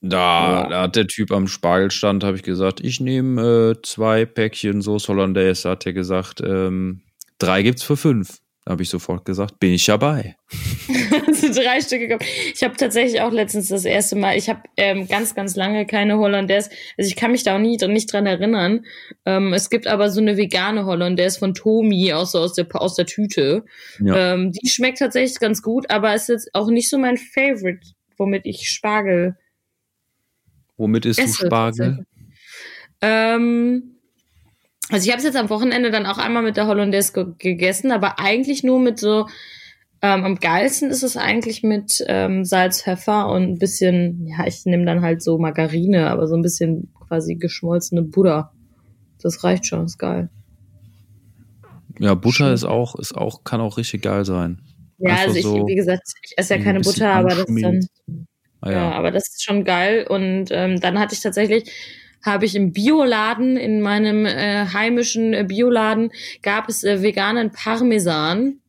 Da, 0.00 0.62
Ja. 0.62 0.68
da 0.68 0.82
hat 0.82 0.96
der 0.96 1.06
Typ 1.08 1.30
am 1.32 1.46
Spargelstand, 1.46 2.24
habe 2.24 2.36
ich 2.36 2.42
gesagt, 2.42 2.80
ich 2.80 3.00
nehme 3.00 3.72
äh, 3.76 3.82
zwei 3.82 4.24
Päckchen 4.24 4.80
Soße 4.82 5.08
Hollandaise. 5.08 5.64
Da 5.64 5.70
hat 5.70 5.84
er 5.84 5.92
gesagt, 5.92 6.40
ähm, 6.40 7.02
drei 7.38 7.62
gibt's 7.62 7.82
für 7.82 7.96
fünf. 7.96 8.38
Da 8.64 8.72
habe 8.72 8.82
ich 8.82 8.88
sofort 8.88 9.24
gesagt, 9.24 9.58
bin 9.58 9.72
ich 9.72 9.84
dabei. 9.84 10.36
Also 11.26 11.52
drei 11.52 11.80
Stücke 11.80 12.08
gehabt. 12.08 12.24
Ich 12.54 12.62
habe 12.62 12.76
tatsächlich 12.76 13.20
auch 13.20 13.32
letztens 13.32 13.68
das 13.68 13.84
erste 13.84 14.16
Mal, 14.16 14.36
ich 14.36 14.48
habe 14.48 14.62
ähm, 14.76 15.06
ganz, 15.08 15.34
ganz 15.34 15.56
lange 15.56 15.86
keine 15.86 16.18
Hollandaise. 16.18 16.70
Also 16.98 17.08
ich 17.08 17.16
kann 17.16 17.32
mich 17.32 17.42
da 17.42 17.56
auch 17.56 17.60
nie, 17.60 17.76
nicht 17.76 18.12
dran 18.12 18.26
erinnern. 18.26 18.84
Ähm, 19.26 19.52
es 19.52 19.70
gibt 19.70 19.86
aber 19.86 20.10
so 20.10 20.20
eine 20.20 20.36
vegane 20.36 20.86
Hollandaise 20.86 21.38
von 21.38 21.54
Tomi, 21.54 22.12
auch 22.12 22.26
so 22.26 22.38
aus 22.38 22.54
der, 22.54 22.66
aus 22.72 22.94
der 22.94 23.06
Tüte. 23.06 23.64
Ja. 24.00 24.34
Ähm, 24.34 24.52
die 24.52 24.68
schmeckt 24.68 24.98
tatsächlich 24.98 25.38
ganz 25.38 25.62
gut, 25.62 25.90
aber 25.90 26.14
ist 26.14 26.28
jetzt 26.28 26.54
auch 26.54 26.68
nicht 26.68 26.88
so 26.88 26.98
mein 26.98 27.16
Favorite, 27.16 27.80
womit 28.16 28.46
ich 28.46 28.68
Spargel 28.68 29.36
Womit 30.80 31.04
isst 31.04 31.18
du 31.18 31.24
esse. 31.24 31.46
Spargel? 31.46 31.86
tatsächlich. 31.88 32.06
Ähm, 33.02 33.96
also 34.88 35.04
ich 35.04 35.10
habe 35.10 35.18
es 35.18 35.24
jetzt 35.24 35.36
am 35.36 35.50
Wochenende 35.50 35.90
dann 35.90 36.06
auch 36.06 36.16
einmal 36.16 36.42
mit 36.42 36.56
der 36.56 36.66
Hollandaise 36.66 37.12
ge 37.12 37.26
gegessen, 37.38 37.92
aber 37.92 38.18
eigentlich 38.18 38.64
nur 38.64 38.80
mit 38.80 38.98
so 38.98 39.28
Ähm, 40.02 40.24
am 40.24 40.36
geilsten 40.36 40.90
ist 40.90 41.02
es 41.02 41.16
eigentlich 41.16 41.62
mit 41.62 42.02
ähm, 42.06 42.44
Salz, 42.44 42.82
Pfeffer 42.82 43.28
und 43.28 43.42
ein 43.42 43.58
bisschen, 43.58 44.26
ja, 44.26 44.46
ich 44.46 44.64
nehme 44.64 44.86
dann 44.86 45.02
halt 45.02 45.22
so 45.22 45.38
Margarine, 45.38 46.10
aber 46.10 46.26
so 46.26 46.36
ein 46.36 46.42
bisschen 46.42 46.92
quasi 47.06 47.34
geschmolzene 47.34 48.02
Butter. 48.02 48.52
Das 49.22 49.44
reicht 49.44 49.66
schon, 49.66 49.84
ist 49.84 49.98
geil. 49.98 50.30
Ja, 51.98 52.14
Butter 52.14 52.52
ist 52.52 52.64
auch, 52.64 52.94
ist 52.98 53.14
auch, 53.14 53.44
kann 53.44 53.60
auch 53.60 53.76
richtig 53.76 54.02
geil 54.02 54.24
sein. 54.24 54.62
Ja, 54.96 55.10
Einfach 55.10 55.24
also 55.26 55.36
ich, 55.36 55.42
so 55.44 55.66
wie 55.66 55.74
gesagt, 55.74 56.02
ich 56.22 56.32
esse 56.38 56.54
ja 56.54 56.60
ein 56.60 56.64
keine 56.64 56.80
Butter, 56.80 57.12
aber 57.12 57.28
das 57.28 57.44
ist 57.44 57.62
dann. 57.62 57.86
Ah, 58.62 58.70
ja. 58.70 58.76
ja. 58.76 58.92
aber 58.92 59.10
das 59.10 59.28
ist 59.28 59.44
schon 59.44 59.64
geil. 59.64 60.06
Und 60.08 60.46
ähm, 60.50 60.80
dann 60.80 60.98
hatte 60.98 61.14
ich 61.14 61.20
tatsächlich, 61.20 61.70
habe 62.24 62.44
ich 62.44 62.54
im 62.54 62.72
Bioladen, 62.72 63.56
in 63.56 63.80
meinem 63.80 64.24
äh, 64.24 64.66
heimischen 64.66 65.34
äh, 65.34 65.44
Bioladen, 65.46 66.10
gab 66.42 66.68
es 66.68 66.84
äh, 66.84 67.02
veganen 67.02 67.50
Parmesan. 67.50 68.60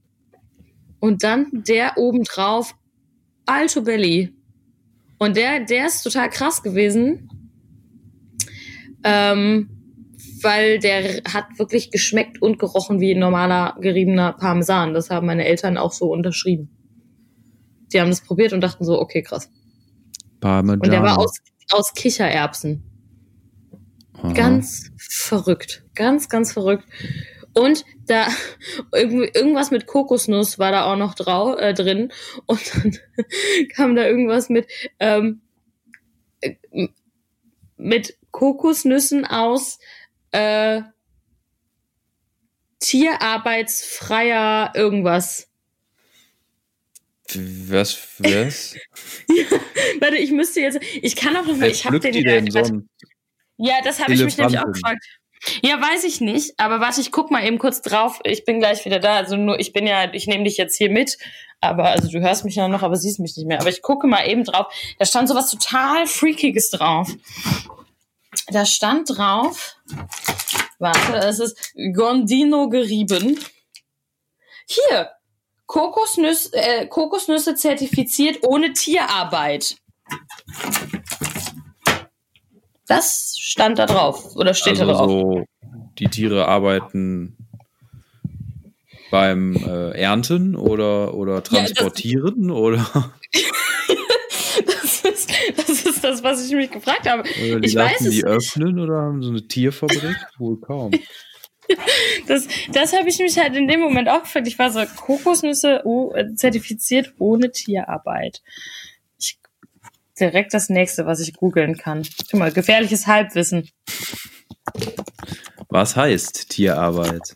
Und 1.01 1.23
dann 1.23 1.47
der 1.51 1.97
obendrauf 1.97 2.75
Alto 3.45 3.81
Belli. 3.81 4.33
Und 5.17 5.35
der, 5.35 5.65
der 5.65 5.87
ist 5.87 6.03
total 6.03 6.29
krass 6.29 6.63
gewesen. 6.63 7.27
Ähm, 9.03 9.69
weil 10.43 10.79
der 10.79 11.23
hat 11.23 11.45
wirklich 11.57 11.91
geschmeckt 11.91 12.41
und 12.41 12.59
gerochen 12.59 12.99
wie 12.99 13.13
ein 13.13 13.19
normaler 13.19 13.75
geriebener 13.81 14.33
Parmesan. 14.33 14.93
Das 14.93 15.09
haben 15.09 15.27
meine 15.27 15.45
Eltern 15.45 15.77
auch 15.77 15.91
so 15.91 16.11
unterschrieben. 16.11 16.69
Die 17.91 17.99
haben 17.99 18.09
das 18.09 18.21
probiert 18.21 18.53
und 18.53 18.61
dachten 18.61 18.85
so, 18.85 18.99
okay, 18.99 19.21
krass. 19.23 19.49
Parmesan. 20.39 20.81
Und 20.81 20.91
der 20.91 21.03
war 21.03 21.17
aus, 21.17 21.39
aus 21.71 21.93
Kichererbsen. 21.93 22.83
Aha. 24.13 24.33
Ganz 24.33 24.91
verrückt. 24.97 25.83
Ganz, 25.95 26.29
ganz 26.29 26.53
verrückt. 26.53 26.85
Und 27.53 27.85
da 28.07 28.27
irgendwas 28.93 29.71
mit 29.71 29.87
Kokosnuss 29.87 30.59
war 30.59 30.71
da 30.71 30.91
auch 30.91 30.97
noch 30.97 31.15
drau, 31.15 31.55
äh, 31.55 31.73
drin. 31.73 32.11
Und 32.45 32.61
dann 32.75 32.97
kam 33.75 33.95
da 33.95 34.05
irgendwas 34.05 34.49
mit, 34.49 34.67
ähm, 34.99 35.41
äh, 36.41 36.55
mit 37.77 38.17
Kokosnüssen 38.31 39.25
aus 39.25 39.79
äh, 40.31 40.81
tierarbeitsfreier 42.79 44.73
irgendwas. 44.75 45.47
Was, 47.33 48.19
was? 48.19 48.75
Warte, 49.99 50.17
ich 50.17 50.31
müsste 50.31 50.59
jetzt, 50.59 50.79
ich 51.01 51.15
kann 51.15 51.37
auch 51.37 51.45
noch 51.45 51.55
mal, 51.55 51.69
ich 51.69 51.85
habe 51.85 51.99
pflückt 51.99 52.15
den 52.15 52.25
warte, 52.25 52.51
sonst? 52.51 52.73
Ja, 53.57 53.75
das 53.83 54.01
habe 54.01 54.13
ich 54.13 54.23
mich 54.23 54.37
nämlich 54.37 54.59
auch 54.59 54.65
gefragt. 54.65 55.05
Ja, 55.63 55.81
weiß 55.81 56.03
ich 56.03 56.21
nicht, 56.21 56.53
aber 56.57 56.79
warte, 56.79 57.01
ich 57.01 57.11
guck 57.11 57.31
mal 57.31 57.43
eben 57.45 57.57
kurz 57.57 57.81
drauf. 57.81 58.19
Ich 58.23 58.45
bin 58.45 58.59
gleich 58.59 58.85
wieder 58.85 58.99
da. 58.99 59.15
Also 59.15 59.37
nur, 59.37 59.59
ich 59.59 59.73
bin 59.73 59.87
ja, 59.87 60.13
ich 60.13 60.27
nehme 60.27 60.43
dich 60.43 60.57
jetzt 60.57 60.77
hier 60.77 60.91
mit, 60.91 61.17
aber 61.59 61.85
also 61.85 62.09
du 62.09 62.21
hörst 62.21 62.45
mich 62.45 62.55
ja 62.55 62.67
noch, 62.67 62.83
aber 62.83 62.95
siehst 62.95 63.19
mich 63.19 63.35
nicht 63.35 63.47
mehr. 63.47 63.59
Aber 63.59 63.69
ich 63.69 63.81
gucke 63.81 64.07
mal 64.07 64.27
eben 64.27 64.43
drauf. 64.43 64.67
Da 64.99 65.05
stand 65.05 65.27
sowas 65.27 65.49
total 65.49 66.05
Freakiges 66.05 66.69
drauf. 66.69 67.09
Da 68.47 68.65
stand 68.65 69.17
drauf, 69.17 69.77
warte, 70.79 71.15
es 71.27 71.39
ist 71.39 71.73
Gondino 71.93 72.69
gerieben. 72.69 73.39
Hier, 74.67 75.09
Kokosnüsse, 75.65 76.53
äh, 76.53 76.87
Kokosnüsse 76.87 77.55
zertifiziert 77.55 78.39
ohne 78.43 78.73
Tierarbeit. 78.73 79.77
Das 82.91 83.35
stand 83.39 83.79
da 83.79 83.85
drauf 83.85 84.35
oder 84.35 84.53
steht 84.53 84.79
also 84.79 84.85
da 84.85 84.93
drauf. 84.93 85.09
so, 85.09 85.45
die 85.97 86.07
Tiere 86.07 86.47
arbeiten 86.47 87.37
beim 89.11 89.55
äh, 89.55 89.91
Ernten 89.91 90.55
oder, 90.55 91.13
oder 91.13 91.41
transportieren 91.43 92.51
oder, 92.51 92.85
Das 94.65 95.01
ist, 95.01 95.31
das 95.55 95.85
ist 95.85 96.03
das, 96.03 96.23
was 96.23 96.45
ich 96.45 96.53
mich 96.53 96.69
gefragt 96.69 97.09
habe. 97.09 97.21
oder 97.21 97.59
die 97.59 97.69
Ich 97.69 97.75
weiß 97.75 98.01
lassen 98.01 98.11
die 98.11 98.23
öffnen 98.23 98.79
oder 98.79 99.01
haben 99.01 99.23
so 99.23 99.29
eine 99.29 99.47
Tierfabrik? 99.47 100.17
Wohl 100.37 100.59
kaum. 100.59 100.91
Das, 102.27 102.47
das 102.73 102.93
habe 102.93 103.07
ich 103.09 103.19
mich 103.19 103.37
halt 103.37 103.55
in 103.55 103.67
dem 103.67 103.79
Moment 103.79 104.09
auch 104.09 104.23
gefragt. 104.23 104.47
Ich 104.47 104.59
war 104.59 104.69
so, 104.69 104.83
Kokosnüsse 104.85 105.81
oh, 105.85 106.13
äh, 106.13 106.35
zertifiziert 106.35 107.13
ohne 107.17 107.51
Tierarbeit. 107.51 108.41
Direkt 110.21 110.53
das 110.53 110.69
nächste, 110.69 111.07
was 111.07 111.19
ich 111.19 111.33
googeln 111.33 111.77
kann. 111.77 112.03
Guck 112.29 112.39
mal, 112.39 112.51
gefährliches 112.51 113.07
Halbwissen. 113.07 113.67
Was 115.67 115.95
heißt 115.95 116.49
Tierarbeit? 116.49 117.35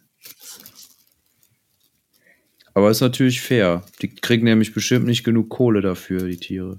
Aber 2.76 2.92
ist 2.92 3.02
natürlich 3.02 3.42
fair. 3.42 3.84
Die 4.02 4.14
kriegen 4.14 4.44
nämlich 4.44 4.74
bestimmt 4.74 5.06
nicht 5.08 5.24
genug 5.24 5.50
Kohle 5.50 5.82
dafür, 5.82 6.28
die 6.28 6.38
Tiere. 6.38 6.78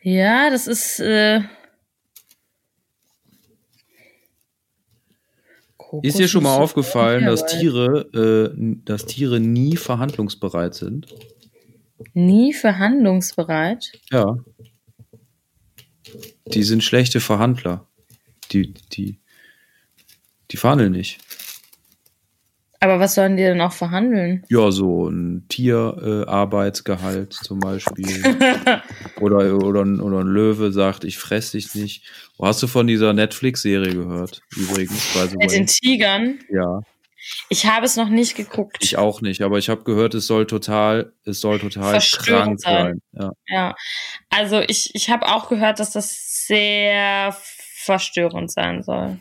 Ja, 0.00 0.48
das 0.48 0.66
ist. 0.66 1.00
Äh, 1.00 1.42
Ist 6.02 6.18
dir 6.18 6.28
schon 6.28 6.44
mal 6.44 6.56
aufgefallen, 6.56 7.24
dass 7.26 7.46
Tiere, 7.46 8.52
äh, 8.54 8.74
dass 8.84 9.06
Tiere 9.06 9.40
nie 9.40 9.76
verhandlungsbereit 9.76 10.74
sind? 10.74 11.06
Nie 12.12 12.52
verhandlungsbereit. 12.52 13.92
Ja. 14.10 14.36
Die 16.46 16.62
sind 16.62 16.84
schlechte 16.84 17.20
Verhandler. 17.20 17.86
Die, 18.52 18.74
die, 18.92 19.18
die 20.50 20.56
verhandeln 20.56 20.92
nicht. 20.92 21.18
Aber 22.80 23.00
was 23.00 23.14
sollen 23.14 23.38
die 23.38 23.42
denn 23.42 23.62
auch 23.62 23.72
verhandeln? 23.72 24.44
Ja, 24.50 24.70
so 24.70 25.08
ein 25.08 25.46
Tierarbeitsgehalt 25.48 27.32
äh, 27.32 27.44
zum 27.44 27.58
Beispiel. 27.58 28.06
oder, 29.20 29.56
oder, 29.56 29.80
ein- 29.86 30.00
oder 30.00 30.18
ein 30.18 30.26
Löwe 30.26 30.70
sagt, 30.70 31.04
ich 31.04 31.16
fress 31.16 31.52
dich 31.52 31.74
nicht. 31.74 32.04
Oh, 32.36 32.46
hast 32.46 32.62
du 32.62 32.66
von 32.66 32.86
dieser 32.86 33.14
Netflix-Serie 33.14 33.94
gehört? 33.94 34.42
Übrigens, 34.54 35.14
Mit 35.38 35.50
den. 35.52 35.66
Tigern. 35.66 36.38
Ja, 36.50 36.82
Ich 37.48 37.66
habe 37.66 37.86
es 37.86 37.96
noch 37.96 38.08
nicht 38.08 38.34
geguckt. 38.36 38.78
ich 38.80 38.96
auch 38.96 39.20
nicht, 39.20 39.42
aber 39.42 39.58
ich 39.58 39.68
habe 39.68 39.84
gehört, 39.84 40.14
es 40.14 40.26
soll 40.26 40.46
total, 40.46 41.12
es 41.24 41.40
soll 41.40 41.58
total 41.58 41.90
Verstörend 41.90 42.60
krank 42.60 42.60
sein. 42.60 43.00
sein. 43.12 43.22
Ja. 43.22 43.32
Ja, 43.46 43.74
also 44.30 44.60
ich, 44.60 44.94
ich 44.94 45.10
habe 45.10 45.26
auch 45.26 45.48
gehört, 45.48 45.80
dass 45.80 45.92
das 45.92 46.46
sehr 46.46 47.36
verstörend 47.76 48.50
sein 48.50 48.82
soll. 48.82 49.18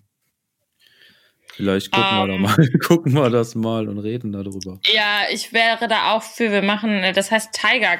Vielleicht 1.55 1.91
gucken 1.91 2.17
wir 2.17 2.27
da 2.27 2.33
Ähm. 2.33 2.41
mal, 2.41 2.69
gucken 2.87 3.13
wir 3.13 3.29
das 3.29 3.53
mal 3.55 3.87
und 3.87 3.99
reden 3.99 4.31
darüber. 4.31 4.79
Ja, 4.91 5.21
ich 5.31 5.53
wäre 5.53 5.87
da 5.87 6.13
auch 6.13 6.23
für. 6.23 6.51
Wir 6.51 6.63
machen, 6.63 7.03
äh, 7.03 7.13
das 7.13 7.29
heißt 7.31 7.53
Tiger 7.53 7.99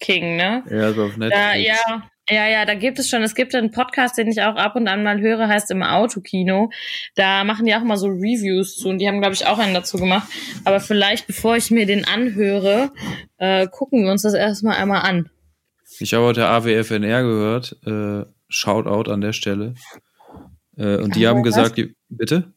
King, 0.00 0.36
ne? 0.36 0.64
Er 0.68 0.88
ist 0.90 0.98
auf 0.98 1.16
Netflix. 1.18 1.34
Da, 1.34 1.54
ja, 1.54 2.10
ja, 2.30 2.48
ja, 2.48 2.64
da 2.64 2.74
gibt 2.74 2.98
es 2.98 3.08
schon. 3.08 3.22
Es 3.22 3.34
gibt 3.34 3.54
einen 3.54 3.70
Podcast, 3.70 4.16
den 4.18 4.28
ich 4.28 4.40
auch 4.42 4.56
ab 4.56 4.76
und 4.76 4.88
an 4.88 5.02
mal 5.02 5.20
höre, 5.20 5.48
heißt 5.48 5.70
im 5.70 5.82
Autokino. 5.82 6.70
Da 7.14 7.44
machen 7.44 7.66
die 7.66 7.74
auch 7.74 7.82
mal 7.82 7.96
so 7.96 8.06
Reviews 8.08 8.76
zu 8.76 8.88
und 8.88 8.98
die 8.98 9.08
haben, 9.08 9.20
glaube 9.20 9.34
ich, 9.34 9.46
auch 9.46 9.58
einen 9.58 9.74
dazu 9.74 9.96
gemacht. 9.98 10.28
Aber 10.64 10.80
vielleicht, 10.80 11.26
bevor 11.26 11.56
ich 11.56 11.70
mir 11.70 11.86
den 11.86 12.04
anhöre, 12.06 12.92
äh, 13.38 13.66
gucken 13.68 14.04
wir 14.04 14.10
uns 14.12 14.22
das 14.22 14.34
erstmal 14.34 14.76
einmal 14.76 15.02
an. 15.02 15.30
Ich 15.98 16.14
habe 16.14 16.24
heute 16.24 16.46
AWFNR 16.46 17.22
gehört. 17.22 17.76
Äh, 17.86 18.24
Shoutout 18.48 19.10
an 19.10 19.20
der 19.20 19.32
Stelle. 19.32 19.74
Äh, 20.76 20.96
und 20.96 21.14
die 21.16 21.26
Aber 21.26 21.36
haben 21.38 21.42
gesagt, 21.44 21.76
die- 21.76 21.94
bitte? 22.08 22.52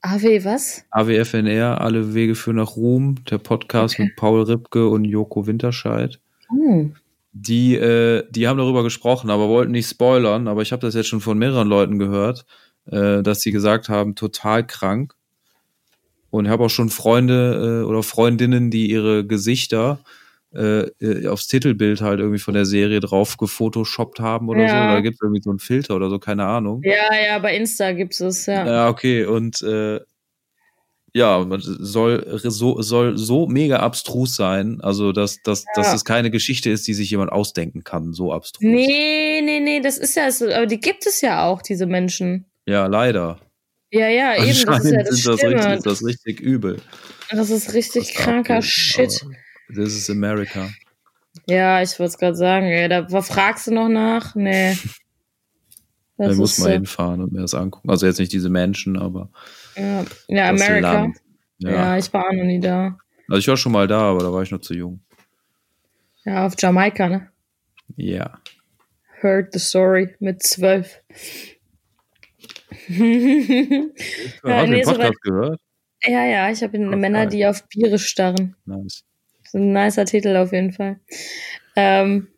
AW, 0.00 0.44
was? 0.44 0.84
AWFNR, 0.90 1.80
alle 1.80 2.14
Wege 2.14 2.34
führen 2.34 2.56
nach 2.56 2.76
Ruhm, 2.76 3.24
der 3.30 3.38
Podcast 3.38 3.94
Okay. 3.94 4.04
mit 4.04 4.16
Paul 4.16 4.42
Ripke 4.42 4.86
und 4.88 5.04
Joko 5.04 5.46
Winterscheid. 5.46 6.20
Hm. 6.50 6.94
Die, 7.36 7.74
äh, 7.74 8.24
die 8.30 8.46
haben 8.46 8.58
darüber 8.58 8.84
gesprochen, 8.84 9.28
aber 9.28 9.48
wollten 9.48 9.72
nicht 9.72 9.88
spoilern. 9.88 10.46
Aber 10.46 10.62
ich 10.62 10.70
habe 10.70 10.80
das 10.80 10.94
jetzt 10.94 11.08
schon 11.08 11.20
von 11.20 11.36
mehreren 11.36 11.68
Leuten 11.68 11.98
gehört, 11.98 12.46
äh, 12.86 13.22
dass 13.22 13.40
sie 13.40 13.50
gesagt 13.50 13.88
haben, 13.88 14.14
total 14.14 14.64
krank. 14.64 15.14
Und 16.30 16.46
ich 16.46 16.50
habe 16.50 16.64
auch 16.64 16.70
schon 16.70 16.90
Freunde 16.90 17.82
äh, 17.82 17.86
oder 17.86 18.02
Freundinnen, 18.02 18.70
die 18.70 18.88
ihre 18.88 19.26
Gesichter 19.26 19.98
äh, 20.54 20.82
äh, 21.00 21.26
aufs 21.26 21.48
Titelbild 21.48 22.00
halt 22.00 22.20
irgendwie 22.20 22.38
von 22.38 22.54
der 22.54 22.64
Serie 22.64 23.00
drauf 23.00 23.36
gefotoshoppt 23.36 24.20
haben 24.20 24.48
oder 24.48 24.68
so. 24.68 24.74
Ja. 24.74 24.94
Da 24.94 25.00
gibt 25.00 25.16
es 25.16 25.20
irgendwie 25.20 25.42
so 25.42 25.50
einen 25.50 25.58
Filter 25.58 25.96
oder 25.96 26.10
so, 26.10 26.20
keine 26.20 26.44
Ahnung. 26.44 26.82
Ja, 26.84 27.12
ja, 27.26 27.38
bei 27.40 27.56
Insta 27.56 27.90
gibt's 27.90 28.20
es, 28.20 28.46
ja. 28.46 28.64
Ja, 28.64 28.88
okay. 28.88 29.24
Und 29.24 29.62
äh, 29.62 29.98
ja, 31.14 31.46
soll 31.60 32.40
so, 32.42 32.82
soll 32.82 33.16
so 33.16 33.46
mega 33.46 33.76
abstrus 33.78 34.34
sein, 34.36 34.80
also 34.80 35.12
dass, 35.12 35.40
dass, 35.42 35.64
dass 35.76 35.86
Ja. 35.88 35.94
es 35.94 36.04
keine 36.04 36.30
Geschichte 36.30 36.70
ist, 36.70 36.86
die 36.88 36.94
sich 36.94 37.08
jemand 37.10 37.30
ausdenken 37.32 37.84
kann, 37.84 38.12
so 38.12 38.32
abstrus. 38.32 38.62
Nee, 38.62 39.40
nee, 39.44 39.60
nee, 39.60 39.80
das 39.80 39.96
ist 39.98 40.16
ja 40.16 40.30
so, 40.30 40.46
aber 40.50 40.66
die 40.66 40.80
gibt 40.80 41.06
es 41.06 41.20
ja 41.20 41.44
auch, 41.46 41.62
diese 41.62 41.86
Menschen. 41.86 42.46
Ja, 42.66 42.86
leider. 42.86 43.38
Ja, 43.92 44.08
ja, 44.08 44.34
eben, 44.36 44.46
das 44.66 44.84
ist 44.84 44.92
ja 44.92 45.02
das 45.04 45.22
das 45.22 45.42
richtig, 45.44 45.72
ist 45.74 45.86
das 45.86 46.04
richtig 46.04 46.40
übel. 46.40 46.80
Das 47.30 47.48
ist 47.50 47.74
richtig 47.74 48.08
was 48.08 48.14
da 48.14 48.22
kranker 48.24 48.54
abgeht. 48.56 48.70
Shit. 48.70 49.26
This 49.72 49.94
is 49.96 50.10
America. 50.10 50.68
Ja, 51.48 51.80
ich 51.80 51.90
wollte 51.98 52.10
es 52.10 52.18
gerade 52.18 52.36
sagen, 52.36 52.66
ey, 52.66 52.88
da 52.88 53.06
fragst 53.22 53.68
du 53.68 53.72
noch 53.72 53.88
nach? 53.88 54.34
Nee. 54.34 54.76
Da 56.16 56.28
Das 56.28 56.36
muss 56.36 56.52
ist 56.52 56.58
man 56.60 56.68
so. 56.68 56.72
hinfahren 56.74 57.20
und 57.22 57.32
mir 57.32 57.40
das 57.40 57.54
angucken. 57.54 57.90
Also 57.90 58.06
jetzt 58.06 58.20
nicht 58.20 58.32
diese 58.32 58.48
Menschen, 58.48 58.96
aber 58.96 59.30
Ja, 59.76 60.04
ja 60.28 60.52
das 60.52 60.60
America. 60.62 60.92
Land. 60.92 61.18
Ja. 61.58 61.70
Ja. 61.70 61.98
ich 61.98 62.12
war 62.12 62.26
auch 62.26 62.32
noch 62.32 62.44
nie 62.44 62.60
da. 62.60 62.96
Also 63.28 63.38
ich 63.38 63.48
war 63.48 63.56
schon 63.56 63.72
mal 63.72 63.86
da, 63.86 64.00
aber 64.00 64.20
da 64.20 64.32
war 64.32 64.42
ich 64.42 64.50
noch 64.50 64.60
zu 64.60 64.74
jung. 64.74 65.00
Ja, 66.24 66.46
auf 66.46 66.54
Jamaika, 66.58 67.08
ne? 67.08 67.28
Ja. 67.96 68.38
Heard 69.20 69.52
the 69.52 69.58
story 69.58 70.14
mit 70.20 70.42
zwölf. 70.42 71.00
Hast 72.88 72.88
du 72.90 74.70
den 74.70 74.82
Podcast 74.84 75.20
gehört? 75.22 75.60
Ja, 76.02 76.24
ja, 76.26 76.50
ich 76.50 76.62
habe 76.62 76.78
Männer, 76.78 77.26
die 77.26 77.46
auf 77.46 77.66
Biere 77.68 77.98
starren. 77.98 78.56
Nice. 78.66 79.04
Das 79.38 79.46
ist 79.48 79.54
ein 79.54 79.72
nicer 79.72 80.04
Titel 80.04 80.36
auf 80.36 80.52
jeden 80.52 80.72
Fall. 80.72 81.00
Ähm, 81.76 82.28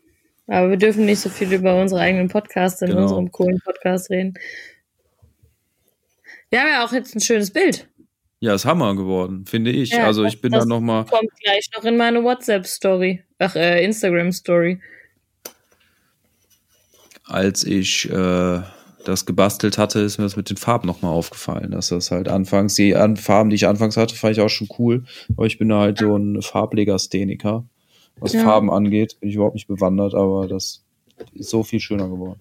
aber 0.46 0.70
wir 0.70 0.76
dürfen 0.76 1.04
nicht 1.06 1.18
so 1.20 1.28
viel 1.28 1.52
über 1.52 1.80
unsere 1.80 2.00
eigenen 2.00 2.28
Podcasts 2.28 2.80
in 2.82 2.88
Genau. 2.90 3.02
unserem 3.02 3.32
coolen 3.32 3.58
Podcast 3.64 4.10
reden. 4.10 4.34
Wir 6.50 6.60
haben 6.60 6.68
ja 6.68 6.84
auch 6.84 6.92
jetzt 6.92 7.14
ein 7.14 7.20
schönes 7.20 7.50
Bild. 7.52 7.88
Ja, 8.40 8.54
ist 8.54 8.64
Hammer 8.66 8.94
geworden, 8.94 9.46
finde 9.46 9.70
ich. 9.70 9.90
Ja, 9.90 10.04
also 10.04 10.24
ich 10.24 10.40
bin 10.40 10.52
da 10.52 10.64
noch 10.64 10.80
mal 10.80 11.04
Kommt 11.04 11.30
gleich 11.42 11.68
noch 11.74 11.84
in 11.84 11.96
meine 11.96 12.22
WhatsApp-Story. 12.22 13.24
Ach, 13.38 13.56
äh, 13.56 13.82
Instagram-Story. 13.84 14.80
als 17.24 17.64
ich 17.64 18.08
äh, 18.10 18.60
das 19.04 19.26
gebastelt 19.26 19.78
hatte, 19.78 20.00
ist 20.00 20.18
mir 20.18 20.24
das 20.24 20.36
mit 20.36 20.50
den 20.50 20.56
Farben 20.56 20.86
nochmal 20.86 21.12
aufgefallen, 21.12 21.70
dass 21.72 21.88
das 21.88 22.10
halt 22.10 22.28
anfangs, 22.28 22.74
die 22.74 22.94
an 22.94 23.16
Farben, 23.16 23.50
die 23.50 23.56
ich 23.56 23.66
anfangs 23.66 23.96
hatte, 23.96 24.14
fand 24.14 24.36
ich 24.36 24.40
auch 24.42 24.48
schon 24.48 24.68
cool, 24.78 25.04
aber 25.36 25.46
ich 25.46 25.58
bin 25.58 25.68
da 25.68 25.80
halt 25.80 25.98
so 25.98 26.16
ein 26.16 26.40
Farblegastheniker. 26.42 27.64
Was 28.18 28.32
Ja. 28.32 28.44
Farben 28.44 28.70
angeht, 28.70 29.18
bin 29.20 29.28
ich 29.28 29.34
überhaupt 29.36 29.54
nicht 29.54 29.68
bewandert, 29.68 30.14
aber 30.14 30.46
das 30.48 30.84
ist 31.34 31.50
so 31.50 31.62
viel 31.62 31.80
schöner 31.80 32.08
geworden. 32.08 32.40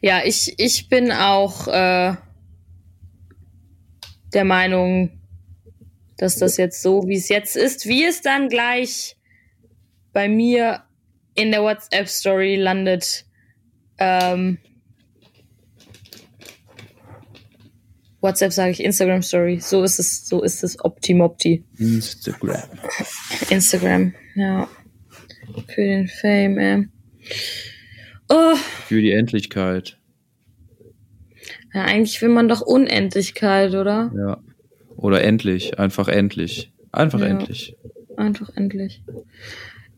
Ja, 0.00 0.20
ich, 0.24 0.54
ich 0.58 0.88
bin 0.88 1.12
auch 1.12 1.66
äh, 1.68 2.14
der 4.34 4.44
Meinung, 4.44 5.18
dass 6.16 6.36
das 6.36 6.56
jetzt 6.56 6.82
so, 6.82 7.06
wie 7.06 7.16
es 7.16 7.28
jetzt 7.28 7.56
ist, 7.56 7.86
wie 7.86 8.04
es 8.04 8.20
dann 8.20 8.48
gleich 8.48 9.16
bei 10.12 10.28
mir 10.28 10.82
in 11.34 11.50
der 11.50 11.62
WhatsApp-Story 11.62 12.56
landet. 12.56 13.26
Ähm, 13.98 14.58
WhatsApp 18.20 18.52
sage 18.52 18.70
ich 18.70 18.82
Instagram-Story. 18.82 19.60
So 19.60 19.82
ist 19.82 19.98
es, 19.98 20.26
so 20.26 20.42
ist 20.42 20.64
es 20.64 20.82
Optimopti. 20.82 21.64
Instagram. 21.78 22.62
Instagram, 23.50 24.14
ja. 24.34 24.68
Für 25.68 25.84
den 25.84 26.08
Fame, 26.08 26.58
ey. 26.58 26.88
Oh, 28.28 28.56
Für 28.86 29.02
die 29.02 29.12
Endlichkeit. 29.12 29.98
Ja, 31.74 31.82
eigentlich 31.82 32.20
will 32.22 32.28
man 32.30 32.48
doch 32.48 32.60
Unendlichkeit, 32.60 33.74
oder? 33.74 34.12
Ja. 34.16 34.38
Oder 34.96 35.22
endlich. 35.24 35.78
Einfach 35.78 36.08
endlich. 36.08 36.72
Einfach 36.92 37.20
Ja. 37.20 37.26
endlich. 37.26 37.76
Einfach 38.16 38.50
endlich. 38.56 39.02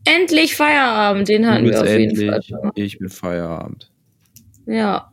Endlich 0.05 0.55
Feierabend, 0.55 1.27
den 1.27 1.45
hatten 1.47 1.65
wir 1.65 1.81
auf 1.81 1.87
jeden 1.87 2.15
Fall 2.15 2.25
endlich. 2.35 2.47
schon. 2.47 2.71
Ich 2.75 2.97
bin 2.99 3.09
Feierabend. 3.09 3.91
Ja. 4.65 5.11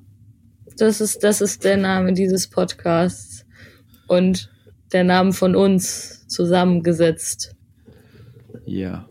Das 0.79 1.01
ist, 1.01 1.23
das 1.23 1.41
ist 1.41 1.65
der 1.65 1.77
Name 1.77 2.13
dieses 2.15 2.49
Podcasts. 2.49 3.45
Und 4.09 4.51
der 4.93 5.05
Name 5.05 5.33
von 5.33 5.55
uns 5.57 6.27
zusammengesetzt. 6.29 7.55
Ja. 8.67 9.09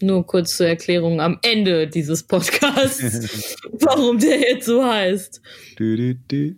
Nur 0.00 0.26
kurz 0.26 0.56
zur 0.56 0.66
Erklärung 0.66 1.20
am 1.20 1.38
Ende 1.42 1.86
dieses 1.86 2.24
Podcasts, 2.24 3.56
warum 3.72 4.18
der 4.18 4.40
jetzt 4.40 4.66
so 4.66 4.84
heißt. 4.84 5.40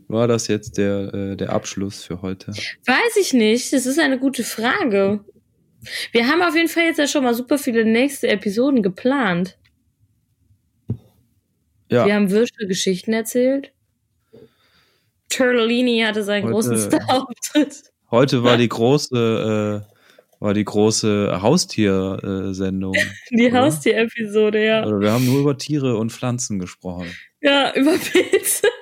War 0.08 0.26
das 0.26 0.48
jetzt 0.48 0.78
der, 0.78 1.12
äh, 1.14 1.36
der 1.36 1.50
Abschluss 1.52 2.04
für 2.04 2.22
heute? 2.22 2.52
Weiß 2.86 3.16
ich 3.20 3.32
nicht. 3.34 3.72
Das 3.72 3.86
ist 3.86 3.98
eine 3.98 4.18
gute 4.18 4.42
Frage. 4.42 5.20
Wir 6.12 6.26
haben 6.28 6.42
auf 6.42 6.54
jeden 6.56 6.68
Fall 6.68 6.84
jetzt 6.84 6.98
ja 6.98 7.06
schon 7.06 7.24
mal 7.24 7.34
super 7.34 7.58
viele 7.58 7.84
nächste 7.84 8.28
Episoden 8.28 8.82
geplant. 8.82 9.58
Ja. 11.90 12.06
Wir 12.06 12.14
haben 12.14 12.30
Würstelgeschichten 12.30 13.12
erzählt. 13.14 13.72
Turtellini 15.28 16.00
hatte 16.06 16.24
seinen 16.24 16.44
Heute- 16.44 16.52
großen 16.52 16.78
Star-Auftritt. 16.78 17.82
Heute 18.10 18.42
war 18.42 18.56
die 18.56 18.68
große, 18.70 19.84
äh, 19.86 19.95
war 20.40 20.54
die 20.54 20.64
große 20.64 21.38
Haustier-Sendung. 21.40 22.94
Die 23.30 23.46
Oder? 23.48 23.60
Haustier-Episode, 23.62 24.64
ja. 24.64 24.86
Oder 24.86 25.00
wir 25.00 25.12
haben 25.12 25.24
nur 25.26 25.40
über 25.40 25.56
Tiere 25.58 25.96
und 25.96 26.12
Pflanzen 26.12 26.58
gesprochen. 26.58 27.06
Ja, 27.40 27.72
über 27.74 27.92
Pilze. 27.98 28.66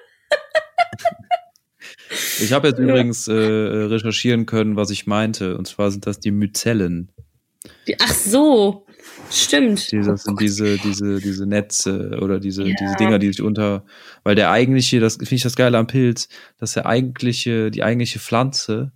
Ich 2.41 2.53
habe 2.53 2.69
jetzt 2.69 2.79
Ja. 2.79 2.85
übrigens 2.85 3.27
äh, 3.29 3.33
recherchieren 3.33 4.47
können, 4.47 4.77
was 4.77 4.91
ich 4.91 5.07
meinte. 5.07 5.57
Und 5.57 5.67
zwar 5.67 5.91
sind 5.91 6.07
das 6.07 6.21
die 6.21 6.31
Myzellen. 6.31 7.11
Die, 7.89 7.97
ach 7.99 8.13
so, 8.13 8.87
stimmt. 9.31 9.91
Die, 9.91 10.01
das 10.01 10.25
sind 10.25 10.41
diese, 10.41 10.77
diese, 10.79 11.19
diese 11.21 11.47
Netze 11.47 12.19
oder 12.21 12.39
diese, 12.41 12.65
Ja. 12.65 12.75
diese 12.79 12.95
Dinger, 12.97 13.19
die 13.19 13.29
sich 13.29 13.43
unter, 13.43 13.85
weil 14.23 14.35
der 14.35 14.51
eigentliche, 14.51 15.01
das 15.01 15.15
finde 15.15 15.35
ich 15.37 15.43
das 15.43 15.57
Geile 15.57 15.79
am 15.79 15.87
Pilz, 15.87 16.29
dass 16.59 16.75
der 16.75 16.87
eigentliche, 16.87 17.71
die 17.71 17.83
eigentliche 17.83 18.19
Pflanze 18.19 18.93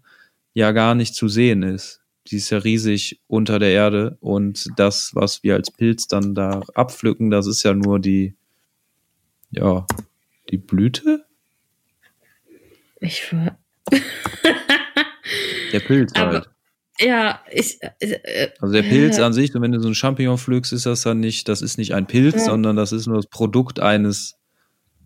ja 0.54 0.72
gar 0.72 0.94
nicht 0.94 1.14
zu 1.14 1.28
sehen 1.28 1.62
ist. 1.62 2.02
Die 2.30 2.36
ist 2.36 2.50
ja 2.50 2.58
riesig 2.58 3.20
unter 3.26 3.58
der 3.58 3.70
Erde 3.70 4.16
und 4.20 4.68
das, 4.76 5.10
was 5.14 5.42
wir 5.42 5.54
als 5.54 5.70
Pilz 5.70 6.06
dann 6.06 6.34
da 6.34 6.62
abpflücken, 6.74 7.30
das 7.30 7.46
ist 7.46 7.62
ja 7.62 7.72
nur 7.74 7.98
die, 8.00 8.34
ja, 9.50 9.86
die 10.50 10.58
Blüte? 10.58 11.24
Ich 13.00 13.32
war, 13.32 13.58
Der 15.72 15.80
Pilz 15.80 16.12
Aber- 16.14 16.32
halt. 16.32 16.48
ja, 17.00 17.40
ich, 17.50 17.78
äh, 17.82 17.90
äh, 18.00 18.50
Also 18.60 18.72
der 18.74 18.82
Pilz 18.82 19.18
Ja. 19.18 19.26
an 19.26 19.32
sich, 19.32 19.52
wenn 19.54 19.72
du 19.72 19.80
so 19.80 19.88
ein 19.88 19.94
Champignon 19.94 20.38
pflückst, 20.38 20.72
ist 20.72 20.86
das 20.86 21.02
dann 21.02 21.20
nicht, 21.20 21.48
das 21.48 21.62
ist 21.62 21.78
nicht 21.78 21.94
ein 21.94 22.06
Pilz, 22.06 22.34
Ja. 22.36 22.40
sondern 22.46 22.76
das 22.76 22.92
ist 22.92 23.06
nur 23.06 23.16
das 23.16 23.26
Produkt 23.26 23.78
eines, 23.80 24.34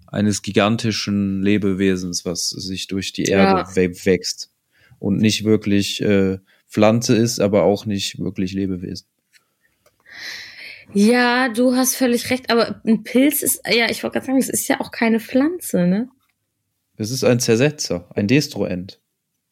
eines 0.06 0.42
gigantischen 0.42 1.42
Lebewesens, 1.42 2.24
was 2.24 2.48
sich 2.50 2.86
durch 2.86 3.12
die 3.12 3.24
Erde 3.24 3.68
Ja. 3.80 3.94
wächst. 4.04 4.50
Und 4.98 5.18
nicht 5.18 5.44
wirklich 5.44 6.00
äh, 6.00 6.38
Pflanze 6.72 7.14
ist, 7.14 7.38
aber 7.38 7.64
auch 7.64 7.84
nicht 7.84 8.18
wirklich 8.18 8.54
Lebewesen. 8.54 9.06
ja, 10.94 11.50
du 11.50 11.76
hast 11.76 11.96
völlig 11.96 12.30
recht, 12.30 12.50
aber 12.50 12.80
ein 12.86 13.02
Pilz 13.02 13.42
ist, 13.42 13.60
ja, 13.70 13.90
ich 13.90 14.02
wollte 14.02 14.14
gerade 14.14 14.26
sagen, 14.26 14.38
es 14.38 14.48
ist 14.48 14.68
ja 14.68 14.80
auch 14.80 14.90
keine 14.90 15.20
Pflanze, 15.20 15.86
ne? 15.86 16.08
Es 16.96 17.10
ist 17.10 17.24
ein 17.24 17.40
Zersetzer, 17.40 18.08
ein 18.14 18.26
Destruent. 18.26 19.00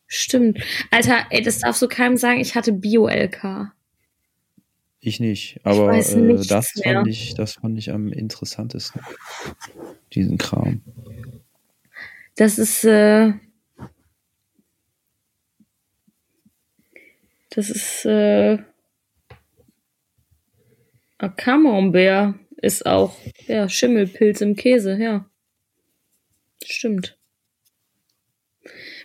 Stimmt. 0.07 0.61
Alter, 0.91 1.27
ey, 1.29 1.43
das 1.43 1.59
darfst 1.59 1.83
du 1.83 1.89
keinem 1.89 2.17
sagen, 2.17 2.41
ich 2.41 2.55
hatte 2.55 2.73
Bio-LK. 2.73 3.73
Ich 5.01 5.21
nicht, 5.21 5.61
aber 5.63 5.89
weiß 5.89 6.15
äh, 6.15 6.37
das 6.47 6.75
mehr. 6.77 6.95
fand 6.95 7.09
ich, 7.09 7.35
das 7.35 7.55
fand 7.55 7.79
ich 7.79 7.91
am 7.91 8.13
interessantesten. 8.13 9.03
Diesen 10.15 10.39
Kram. 10.39 10.83
Das 12.37 12.59
ist, 12.59 12.85
äh, 12.85 13.33
das 17.51 17.71
ist, 17.71 18.05
äh, 18.07 18.59
ein 21.19 21.37
Camembert 21.37 22.35
ist 22.63 22.87
auch, 22.87 23.17
ja, 23.47 23.69
Schimmelpilz 23.69 24.41
im 24.41 24.57
Käse, 24.57 24.97
ja. 24.97 25.29
Stimmt. 26.65 27.19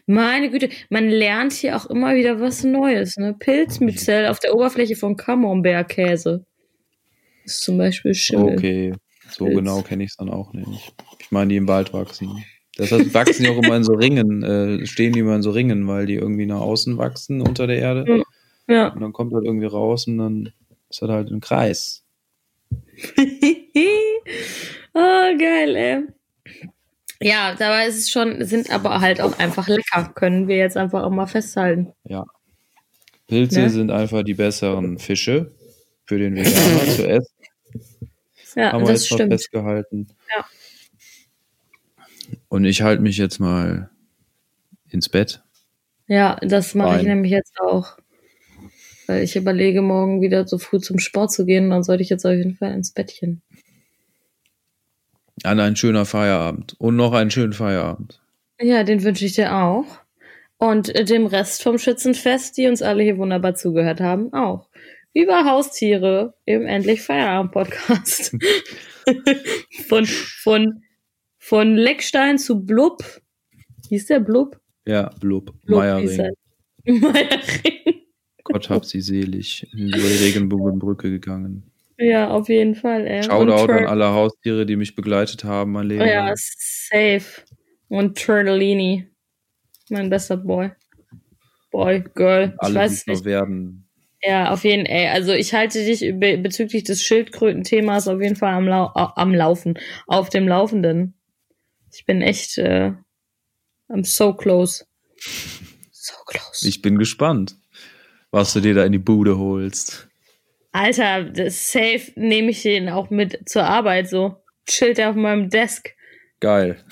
Meine 0.07 0.51
Güte, 0.51 0.69
man 0.89 1.09
lernt 1.09 1.53
hier 1.53 1.75
auch 1.75 1.87
immer 1.87 2.15
wieder 2.15 2.39
was 2.39 2.63
Neues, 2.63 3.17
ne? 3.17 3.33
Pilzmyzel 3.33 4.27
auf 4.27 4.39
der 4.39 4.53
Oberfläche 4.53 4.95
von 4.95 5.15
Camembert-Käse. 5.15 6.45
Ist 7.43 7.61
zum 7.61 7.77
Beispiel 7.77 8.13
Schimmel. 8.13 8.53
Okay, 8.55 8.93
so 9.29 9.45
Pilz. 9.45 9.57
genau 9.57 9.81
kenne 9.81 10.03
ich 10.03 10.11
es 10.11 10.17
dann 10.17 10.29
auch 10.29 10.53
nicht. 10.53 10.93
Ich 11.19 11.31
meine, 11.31 11.49
die 11.49 11.55
im 11.55 11.67
Wald 11.67 11.91
wachsen. 11.93 12.43
Deshalb 12.77 13.13
wachsen 13.13 13.43
die 13.43 13.49
auch 13.49 13.57
immer 13.57 13.77
in 13.77 13.83
so 13.83 13.93
Ringen, 13.93 14.43
äh, 14.43 14.85
stehen 14.85 15.13
die 15.13 15.19
immer 15.19 15.35
in 15.35 15.41
so 15.41 15.51
Ringen, 15.51 15.87
weil 15.87 16.05
die 16.05 16.15
irgendwie 16.15 16.45
nach 16.45 16.59
außen 16.59 16.97
wachsen 16.97 17.41
unter 17.41 17.67
der 17.67 17.77
Erde. 17.77 18.23
Ja. 18.67 18.87
Und 18.89 19.01
dann 19.01 19.13
kommt 19.13 19.33
halt 19.33 19.45
irgendwie 19.45 19.65
raus 19.67 20.07
und 20.07 20.17
dann 20.17 20.53
ist 20.89 21.01
das 21.01 21.09
halt 21.09 21.29
ein 21.31 21.39
Kreis. 21.41 22.03
oh, 24.93 25.37
geil, 25.37 25.75
ey. 25.75 26.03
Ja, 27.21 27.55
dabei 27.55 27.87
ist 27.87 27.97
es 27.97 28.09
schon, 28.11 28.43
sind 28.45 28.69
aber 28.71 28.99
halt 29.01 29.21
auch 29.21 29.37
einfach 29.39 29.67
lecker. 29.67 30.11
Können 30.15 30.47
wir 30.47 30.57
jetzt 30.57 30.77
einfach 30.77 31.03
auch 31.03 31.09
mal 31.11 31.27
festhalten. 31.27 31.93
Ja. 32.03 32.25
Pilze 33.27 33.61
Ne? 33.61 33.69
sind 33.69 33.89
einfach 33.89 34.23
die 34.23 34.33
besseren 34.35 34.99
Fische 34.99 35.51
für 36.05 36.19
den 36.19 36.35
Veganer 36.35 36.85
zu 36.91 37.07
essen. 37.09 37.33
Ja, 38.55 38.71
Haben 38.73 38.85
wir 38.85 38.93
das 38.93 39.01
jetzt 39.03 39.11
mal 39.11 39.15
stimmt. 39.17 39.33
festgehalten. 39.33 40.07
Ja. 40.37 40.45
Und 42.49 42.65
ich 42.65 42.81
halte 42.81 43.01
mich 43.01 43.17
jetzt 43.17 43.39
mal 43.39 43.89
ins 44.89 45.09
Bett. 45.09 45.41
Ja, 46.07 46.35
das 46.41 46.75
mache 46.75 46.97
ich 46.99 47.03
nämlich 47.07 47.31
jetzt 47.31 47.59
auch. 47.59 47.97
Weil 49.07 49.23
ich 49.23 49.35
überlege, 49.35 49.81
morgen 49.81 50.21
wieder 50.21 50.47
so 50.47 50.57
früh 50.57 50.79
zum 50.79 50.99
Sport 50.99 51.31
zu 51.31 51.45
gehen. 51.45 51.69
Dann 51.69 51.83
sollte 51.83 52.03
ich 52.03 52.09
jetzt 52.09 52.25
auf 52.25 52.33
jeden 52.33 52.55
Fall 52.55 52.73
ins 52.73 52.91
Bettchen. 52.91 53.41
An 55.43 55.59
ein 55.59 55.75
schöner 55.75 56.05
Feierabend. 56.05 56.75
Und 56.79 56.95
noch 56.95 57.13
einen 57.13 57.31
schönen 57.31 57.53
Feierabend. 57.53 58.21
Ja, 58.59 58.83
den 58.83 59.03
wünsche 59.03 59.25
ich 59.25 59.33
dir 59.33 59.55
auch. 59.55 59.85
Und 60.57 60.93
äh, 60.95 61.03
dem 61.03 61.25
Rest 61.25 61.61
vom 61.61 61.77
Schützenfest, 61.77 62.57
die 62.57 62.67
uns 62.67 62.81
alle 62.81 63.03
hier 63.03 63.17
wunderbar 63.17 63.55
zugehört 63.55 63.99
haben, 63.99 64.31
auch. 64.33 64.69
Über 65.13 65.45
Haustiere 65.45 66.33
im 66.45 66.65
Endlich 66.65 67.01
Feierabend 67.01 67.51
Podcast. 67.51 68.35
von, 69.87 70.05
von, 70.05 70.83
von 71.37 71.75
Leckstein 71.75 72.37
zu 72.37 72.65
Blub. 72.65 73.03
Hieß 73.89 74.07
der 74.07 74.19
Blub? 74.19 74.59
Ja, 74.87 75.09
Blub. 75.19 75.53
Blub 75.63 75.79
Meiering. 75.79 76.19
er. 76.19 76.31
Meiering. 76.93 77.94
Gott 78.45 78.69
hab 78.69 78.85
sie 78.85 79.01
selig. 79.01 79.67
Über 79.73 79.97
die 79.97 80.23
Regenbogenbrücke 80.23 81.09
gegangen. 81.09 81.63
Ja, 81.97 82.29
auf 82.29 82.47
jeden 82.49 82.75
Fall, 82.75 83.05
ey. 83.07 83.23
Shoutout 83.23 83.71
an 83.71 83.85
alle 83.87 84.09
Haustiere, 84.09 84.65
die 84.65 84.75
mich 84.75 84.95
begleitet 84.95 85.43
haben, 85.43 85.71
mein 85.73 85.87
Leben. 85.87 86.05
Ja, 86.05 86.25
lang. 86.27 86.35
safe. 86.37 87.41
Und 87.87 88.17
Turtellini. 88.21 89.07
Mein 89.89 90.09
bester 90.09 90.37
Boy. 90.37 90.71
Boy, 91.71 92.03
Girl. 92.15 92.53
Ich 92.55 92.61
alle, 92.61 92.75
weiß 92.75 92.91
die 92.91 92.95
es 92.97 93.07
nicht. 93.07 93.25
werden. 93.25 93.87
Ja, 94.21 94.51
auf 94.51 94.63
jeden 94.63 94.85
Fall. 94.87 95.07
Also 95.07 95.33
ich 95.33 95.53
halte 95.53 95.83
dich 95.85 95.99
be 96.19 96.37
bezüglich 96.37 96.83
des 96.83 97.03
Schildkröten-Themas 97.03 98.07
auf 98.07 98.21
jeden 98.21 98.35
Fall 98.35 98.53
am, 98.53 98.67
Lau 98.67 98.85
au- 98.93 99.13
am 99.15 99.33
Laufen. 99.33 99.77
Auf 100.07 100.29
dem 100.29 100.47
Laufenden. 100.47 101.13
Ich 101.93 102.05
bin 102.05 102.21
echt 102.21 102.57
äh, 102.57 102.91
I'm 103.89 104.03
so 104.03 104.33
close. 104.33 104.85
So 105.91 106.13
close. 106.25 106.67
Ich 106.67 106.81
bin 106.81 106.97
gespannt, 106.97 107.57
was 108.35 108.51
du 108.51 108.59
dir 108.59 108.73
da 108.73 108.83
in 108.83 108.91
die 108.91 108.97
Bude 108.99 109.37
holst. 109.37 110.09
Alter, 110.73 111.23
das 111.23 111.71
safe 111.71 112.11
nehme 112.15 112.51
ich 112.51 112.63
den 112.63 112.89
auch 112.89 113.09
mit 113.09 113.47
zur 113.47 113.63
Arbeit 113.63 114.09
so. 114.09 114.35
Chillt 114.67 114.99
er 114.99 115.11
auf 115.11 115.15
meinem 115.15 115.49
Desk. 115.49 115.89
Geil. 116.41 116.83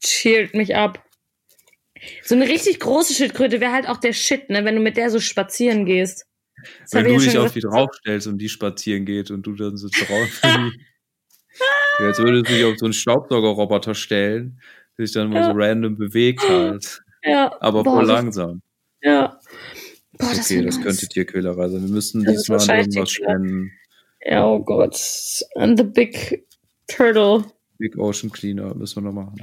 chillt 0.00 0.54
mich 0.54 0.74
ab. 0.74 1.04
So 2.24 2.34
eine 2.34 2.48
richtig 2.48 2.80
große 2.80 3.14
Schildkröte 3.14 3.60
wäre 3.60 3.70
halt 3.72 3.88
auch 3.88 3.98
der 3.98 4.12
Shit, 4.12 4.50
ne, 4.50 4.64
wenn 4.64 4.74
du 4.74 4.80
mit 4.80 4.96
der 4.96 5.08
so 5.10 5.20
spazieren 5.20 5.86
gehst. 5.86 6.26
Das 6.80 6.94
Wenn 6.94 7.04
du 7.04 7.12
ja 7.12 7.18
dich 7.18 7.38
auf 7.38 7.52
die 7.52 7.60
draufstellst 7.60 8.26
und 8.26 8.38
die 8.38 8.48
spazieren 8.48 9.04
geht 9.04 9.30
und 9.30 9.46
du 9.46 9.54
dann 9.54 9.76
so 9.76 9.86
drauf. 9.88 10.40
ja, 10.42 12.06
jetzt 12.08 12.18
würdest 12.18 12.50
du 12.50 12.54
dich 12.54 12.64
auf 12.64 12.76
so 12.78 12.86
einen 12.86 12.92
Staubsaugerroboter 12.92 13.94
stellen, 13.94 14.60
der 14.98 15.06
sich 15.06 15.14
dann 15.14 15.30
mal 15.30 15.42
Ja. 15.42 15.44
so 15.46 15.52
random 15.54 15.96
bewegt 15.96 16.42
halt. 16.48 17.02
Ja, 17.22 17.56
Aber 17.60 17.84
boah, 17.84 17.98
voll 17.98 18.06
langsam. 18.06 18.62
Ja. 19.00 19.38
Boah, 20.18 20.28
das, 20.30 20.50
Okay, 20.50 20.62
das 20.64 20.76
nice. 20.76 20.84
könnte 20.84 21.08
Tierquälerei 21.08 21.68
sein. 21.68 21.82
Wir 21.82 21.88
müssen 21.90 22.24
Das 22.24 22.36
diesmal 22.44 22.78
irgendwas 22.78 23.10
spenden. 23.10 23.72
Ja, 24.24 24.46
oh 24.46 24.60
Gott. 24.60 24.96
And 25.56 25.78
the 25.78 25.84
big 25.84 26.44
turtle. 26.88 27.44
Big 27.78 27.98
Ocean 27.98 28.30
Cleaner 28.30 28.74
müssen 28.74 29.02
wir 29.02 29.10
noch 29.10 29.14
machen. 29.14 29.40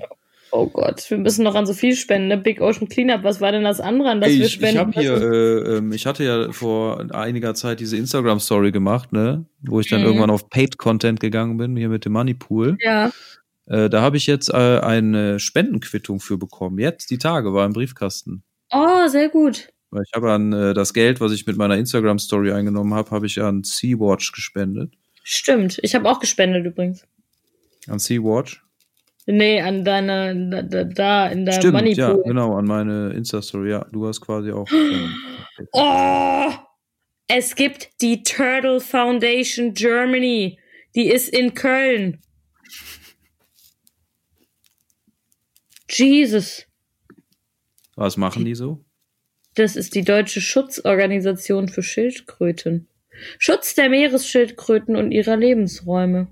Oh 0.52 0.66
Gott, 0.66 1.08
wir 1.12 1.18
müssen 1.20 1.44
noch 1.44 1.54
an 1.54 1.68
so 1.68 1.74
viel 1.74 1.96
spenden, 1.96 2.28
ne? 2.30 2.38
Big 2.38 2.60
Ocean 2.60 2.88
Cleanup, 2.90 3.24
was 3.24 3.40
war 3.40 3.52
denn 3.52 3.64
das 3.66 3.80
andere, 3.80 4.10
an 4.10 4.20
das 4.22 4.30
Ey, 4.32 4.38
wir 4.40 4.46
ich, 4.46 4.54
ich 4.54 4.56
spenden 4.56 4.80
habe 4.80 4.92
hier, 5.00 5.14
äh, 5.22 5.78
ähm, 5.78 5.92
ich 5.92 6.08
hatte 6.08 6.24
ja 6.24 6.52
vor 6.52 7.06
einiger 7.14 7.54
Zeit 7.54 7.80
diese 7.80 7.98
Instagram-Story 7.98 8.72
gemacht, 8.72 9.12
ne, 9.14 9.46
wo 9.62 9.80
ich 9.80 9.90
dann 9.90 10.00
Mhm. 10.02 10.08
irgendwann 10.08 10.30
auf 10.32 10.50
Paid-Content 10.50 11.20
gegangen 11.20 11.58
bin, 11.58 11.76
hier 11.76 11.90
mit 11.90 12.04
dem 12.06 12.14
Moneypool. 12.14 12.78
Ja. 12.82 13.12
Äh, 13.68 13.90
da 13.92 14.02
habe 14.02 14.18
ich 14.18 14.26
jetzt 14.26 14.50
äh, 14.50 14.80
eine 14.80 15.40
Spendenquittung 15.40 16.20
für 16.20 16.40
bekommen. 16.40 16.80
Jetzt, 16.80 17.12
die 17.12 17.20
Tage, 17.20 17.54
war 17.54 17.66
im 17.68 17.74
Briefkasten. 17.74 18.42
Oh, 18.72 19.08
sehr 19.08 19.30
gut. 19.30 19.70
Weil 19.92 20.04
ich 20.04 20.12
habe 20.16 20.32
an 20.32 20.54
äh, 20.54 20.74
das 20.74 20.94
Geld, 20.94 21.20
was 21.20 21.32
ich 21.32 21.46
mit 21.48 21.58
meiner 21.58 21.78
Instagram-Story 21.78 22.52
eingenommen 22.52 22.94
habe, 22.94 23.10
habe 23.12 23.26
ich 23.26 23.42
an 23.42 23.64
Sea-Watch 23.64 24.32
gespendet. 24.34 24.94
Stimmt. 25.24 25.80
Ich 25.82 25.96
habe 25.96 26.10
auch 26.10 26.20
gespendet 26.20 26.66
übrigens. 26.66 27.06
An 27.88 28.00
Sea-Watch? 28.00 28.64
Nee, 29.26 29.62
an 29.62 29.84
deine, 29.86 30.66
da, 30.70 30.84
da, 30.84 31.28
in 31.28 31.46
der 31.46 31.54
Stimmt, 31.54 31.74
Moneypool. 31.74 31.98
ja, 31.98 32.14
genau, 32.16 32.56
an 32.56 32.66
meine 32.66 33.12
Insta-Story. 33.14 33.72
Ja, 33.72 33.86
du 33.92 34.08
hast 34.08 34.22
quasi 34.22 34.52
auch. 34.52 34.68
ähm, 34.72 35.14
Oh! 35.72 36.52
Es 37.28 37.54
gibt 37.56 37.90
die 38.02 38.24
Turtle 38.24 38.80
Foundation 38.80 39.74
Germany. 39.76 40.58
Die 40.96 41.08
ist 41.10 41.30
in 41.30 41.54
Köln. 41.54 42.22
Jesus. 45.90 46.66
was 47.96 48.18
machen 48.18 48.46
die 48.46 48.56
so? 48.56 48.84
Das 49.60 49.76
ist 49.76 49.94
die 49.94 50.04
deutsche 50.04 50.40
Schutzorganisation 50.40 51.68
für 51.68 51.84
Schildkröten. 51.84 52.88
Schutz 53.40 53.76
der 53.76 53.90
Meeresschildkröten 53.90 54.96
und 54.96 55.12
ihrer 55.12 55.36
Lebensräume. 55.36 56.28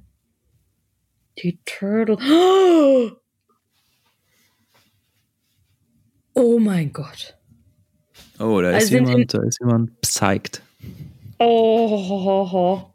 Die 1.39 1.59
Turtle. 1.65 2.17
Oh, 6.39 6.59
mein 6.59 6.93
Gott. 6.93 7.35
Oh, 8.37 8.61
da 8.61 8.67
Also 8.67 8.77
ist 8.77 8.87
sind 8.89 9.07
jemand, 9.07 9.33
da 9.33 9.41
ist 9.41 9.59
jemand 9.59 10.01
psyched. 10.01 10.61
Oh, 11.39 11.89
ho, 11.89 12.23
ho, 12.23 12.51
ho. 12.51 12.93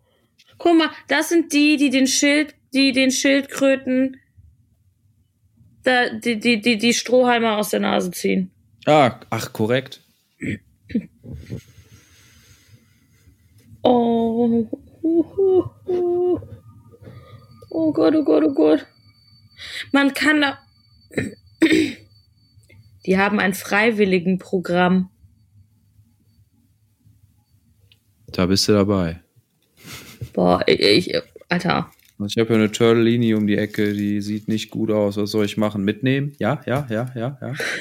Guck 0.58 0.78
mal, 0.78 0.90
das 1.08 1.30
sind 1.30 1.52
die, 1.52 1.76
die 1.76 1.90
den 1.90 2.06
Schild, 2.06 2.54
die 2.72 2.92
den 2.92 3.10
Schildkröten 3.10 4.16
da, 5.82 6.08
die, 6.10 6.38
die, 6.38 6.60
die, 6.60 6.78
die 6.78 6.94
Strohhalme 6.94 7.56
aus 7.56 7.70
der 7.70 7.80
Nase 7.80 8.12
ziehen. 8.12 8.52
Ah, 8.86 9.18
ach, 9.30 9.52
korrekt. 9.52 10.01
Oh. 13.82 14.68
Oh 17.70 17.92
Gott, 17.92 18.14
oh 18.14 18.24
Gott, 18.24 18.44
oh 18.44 18.54
Gott. 18.54 18.86
Man 19.92 20.14
kann 20.14 20.40
da. 20.40 20.58
Die 23.06 23.18
haben 23.18 23.40
ein 23.40 23.54
Freiwilligenprogramm. 23.54 25.10
Da 28.26 28.46
bist 28.46 28.68
du 28.68 28.72
dabei. 28.72 29.20
Boah, 30.32 30.62
ich, 30.66 30.80
ich 31.08 31.22
Alter. 31.48 31.90
Ich 32.26 32.36
habe 32.38 32.50
ja 32.50 32.56
eine 32.56 32.70
Turtellini 32.72 33.34
um 33.34 33.46
die 33.46 33.56
Ecke, 33.56 33.92
die 33.92 34.20
sieht 34.20 34.48
nicht 34.48 34.70
gut 34.70 34.90
aus. 34.90 35.16
Was 35.16 35.30
soll 35.30 35.44
ich 35.44 35.56
machen? 35.56 35.84
Mitnehmen? 35.84 36.32
Ja, 36.38 36.60
ja, 36.66 36.86
ja, 36.90 37.10
ja, 37.14 37.38
ja. 37.40 37.52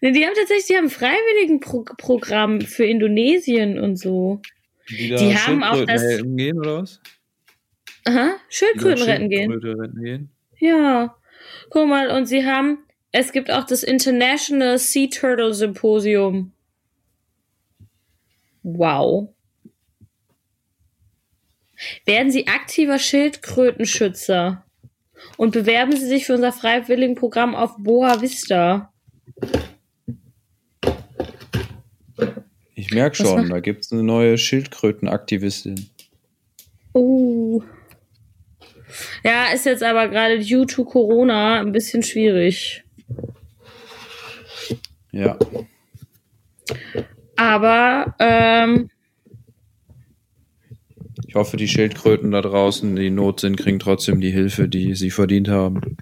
nee, 0.00 0.12
die 0.12 0.24
haben 0.24 0.34
tatsächlich, 0.34 0.66
die 0.68 0.76
haben 0.76 0.84
ein 0.86 0.90
Freiwilligenprogramm 0.90 2.60
für 2.62 2.84
Indonesien 2.84 3.78
und 3.78 3.96
so. 3.96 4.40
Die, 4.90 5.08
Die 5.14 5.36
haben 5.36 5.62
auch 5.62 5.84
das- 5.84 6.02
retten 6.02 6.36
gehen 6.36 6.58
oder 6.58 6.82
was? 6.82 7.00
Aha, 8.04 8.34
Schildkröten 8.48 9.04
retten 9.04 9.28
gehen. 9.30 9.52
Retten 9.52 10.02
gehen. 10.02 10.30
Ja. 10.58 11.16
Guck 11.70 11.88
mal, 11.88 12.10
und 12.10 12.26
sie 12.26 12.44
haben, 12.44 12.78
es 13.12 13.32
gibt 13.32 13.50
auch 13.50 13.64
das 13.64 13.82
International 13.84 14.78
Sea 14.78 15.08
Turtle 15.08 15.54
Symposium. 15.54 16.52
Wow. 18.62 19.28
Werden 22.04 22.30
Sie 22.30 22.46
aktiver 22.46 22.98
Schildkrötenschützer 22.98 24.64
und 25.36 25.52
bewerben 25.52 25.96
Sie 25.96 26.06
sich 26.06 26.26
für 26.26 26.34
unser 26.34 26.52
Freiwilligenprogramm 26.52 27.54
auf 27.54 27.76
Boa 27.78 28.20
Vista. 28.20 28.92
Ich 32.74 32.90
merke 32.92 33.16
schon, 33.16 33.48
da 33.48 33.60
gibt's 33.60 33.92
eine 33.92 34.02
neue 34.02 34.38
Schildkrötenaktivistin. 34.38 35.88
Oh. 36.92 37.62
Ja, 39.24 39.52
ist 39.54 39.66
jetzt 39.66 39.82
aber 39.82 40.08
gerade 40.08 40.40
due 40.40 40.66
to 40.66 40.84
Corona 40.84 41.60
ein 41.60 41.72
bisschen 41.72 42.02
schwierig. 42.02 42.84
Ja. 45.12 45.38
Aber, 47.36 48.14
ähm, 48.18 48.90
Ich 51.32 51.36
hoffe, 51.36 51.56
die 51.56 51.66
Schildkröten 51.66 52.30
da 52.30 52.42
draußen, 52.42 52.94
die 52.94 53.06
in 53.06 53.14
Not 53.14 53.40
sind, 53.40 53.56
kriegen 53.56 53.78
trotzdem 53.78 54.20
die 54.20 54.30
Hilfe, 54.30 54.68
die 54.68 54.94
sie 54.94 55.10
verdient 55.10 55.48
haben. 55.48 55.96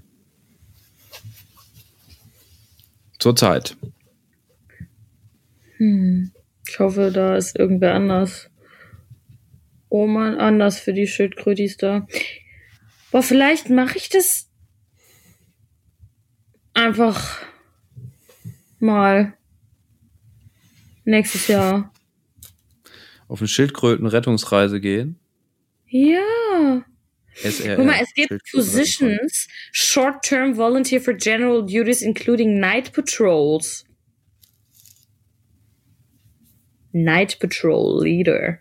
Zurzeit. 3.21 3.77
hm, 5.77 6.33
ich 6.69 6.81
hoffe, 6.81 7.13
da 7.13 7.37
ist 7.37 7.57
irgendwer 7.57 7.95
anders. 7.95 8.51
Oh 9.89 10.09
man, 10.09 10.37
anders 10.41 10.81
für 10.81 10.93
die 10.93 11.07
Schildkrötis 11.07 11.77
da. 11.77 12.09
Boah, 13.13 13.23
vielleicht 13.23 13.71
mache 13.71 13.99
ich 13.99 14.09
das 14.09 14.51
einfach 16.75 17.41
mal 18.81 19.35
nächstes 21.05 21.47
Jahr. 21.47 21.93
Auf 23.29 23.39
eine 23.39 23.47
Schildkrötenrettungsreise 23.47 24.81
gehen. 24.81 25.20
Ja. 25.91 26.85
SRR. 27.35 27.77
Guck 27.77 27.87
mal, 27.87 28.01
es 28.01 28.13
gibt. 28.15 28.33
Positions, 28.53 29.49
Short-Term 29.73 30.57
Volunteer 30.57 31.01
for 31.01 31.15
General 31.15 31.65
Duties, 31.65 32.03
including 32.03 32.59
Night 32.61 32.93
Patrols. 32.93 33.85
Night 36.93 37.39
Patrol 37.39 38.03
Leader. 38.03 38.61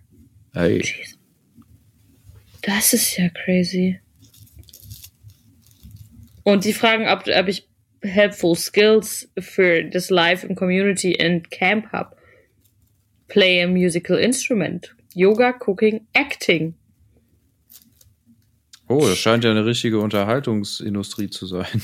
Hey. 0.54 0.84
Das 2.62 2.94
ist 2.94 3.18
ja 3.18 3.30
crazy. 3.30 4.00
Und 6.44 6.66
die 6.66 6.74
fragen, 6.74 7.08
ob, 7.08 7.28
ob 7.28 7.48
ich 7.48 7.68
helpful 8.02 8.56
skills 8.56 9.30
für 9.40 9.84
das 9.84 10.10
Life 10.10 10.46
in 10.46 10.56
Community 10.56 11.20
and 11.20 11.50
Camp 11.52 11.92
Hub. 11.92 12.16
Play 13.28 13.62
a 13.62 13.68
musical 13.68 14.18
instrument. 14.18 14.96
Yoga, 15.14 15.54
Cooking, 15.54 16.08
Acting. 16.14 16.76
Oh, 18.90 19.08
das 19.08 19.20
scheint 19.20 19.44
ja 19.44 19.52
eine 19.52 19.66
richtige 19.66 20.00
Unterhaltungsindustrie 20.00 21.30
zu 21.30 21.46
sein. 21.46 21.82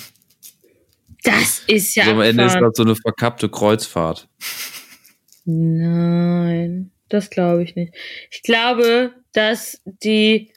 Das 1.24 1.64
ist 1.68 1.96
ja. 1.96 2.04
Also 2.04 2.16
am 2.16 2.22
Ende 2.22 2.46
ist 2.46 2.56
das 2.56 2.72
so 2.76 2.84
eine 2.84 2.96
verkappte 2.96 3.50
Kreuzfahrt. 3.50 4.28
Nein, 5.46 6.92
das 7.10 7.30
glaube 7.30 7.64
ich 7.64 7.76
nicht. 7.76 7.94
Ich 8.32 8.42
glaube, 8.42 9.14
dass 9.34 9.82
die, 9.86 10.52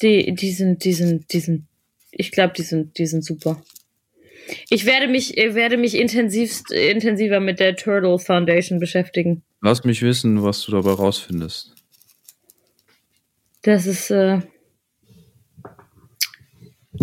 die, 0.00 0.34
die 0.34 0.52
sind, 0.52 0.84
die 0.84 0.92
sind, 0.94 1.32
die 1.32 1.40
sind, 1.40 1.66
ich 2.10 2.32
glaube, 2.32 2.54
die 2.54 2.62
sind, 2.62 2.98
die 2.98 3.06
sind 3.06 3.24
super. 3.24 3.62
Ich 4.68 4.86
werde 4.86 5.08
mich, 5.08 5.36
ich 5.36 5.54
werde 5.54 5.76
mich 5.76 5.94
intensivst, 5.94 6.70
intensiver 6.72 7.40
mit 7.40 7.60
der 7.60 7.76
Turtle 7.76 8.18
Foundation 8.18 8.78
beschäftigen. 8.78 9.42
Lass 9.60 9.84
mich 9.84 10.02
wissen, 10.02 10.42
was 10.42 10.62
du 10.62 10.72
dabei 10.72 10.92
rausfindest. 10.92 11.74
Das 13.62 13.86
ist, 13.86 14.10
äh, 14.10 14.40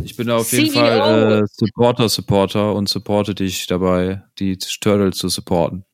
Ich 0.10 0.18
bin 0.18 0.26
da 0.26 0.38
auf 0.38 0.52
jeden 0.52 0.72
CEO. 0.72 0.81
Fall 0.81 1.44
äh, 1.44 1.48
Supporter-Supporter 1.48 2.73
und 2.73 2.90
supporte 2.90 3.36
dich 3.36 3.68
dabei, 3.68 4.23
die 4.40 4.57
Turtles 4.57 5.18
zu 5.18 5.30
supporten. 5.30 5.86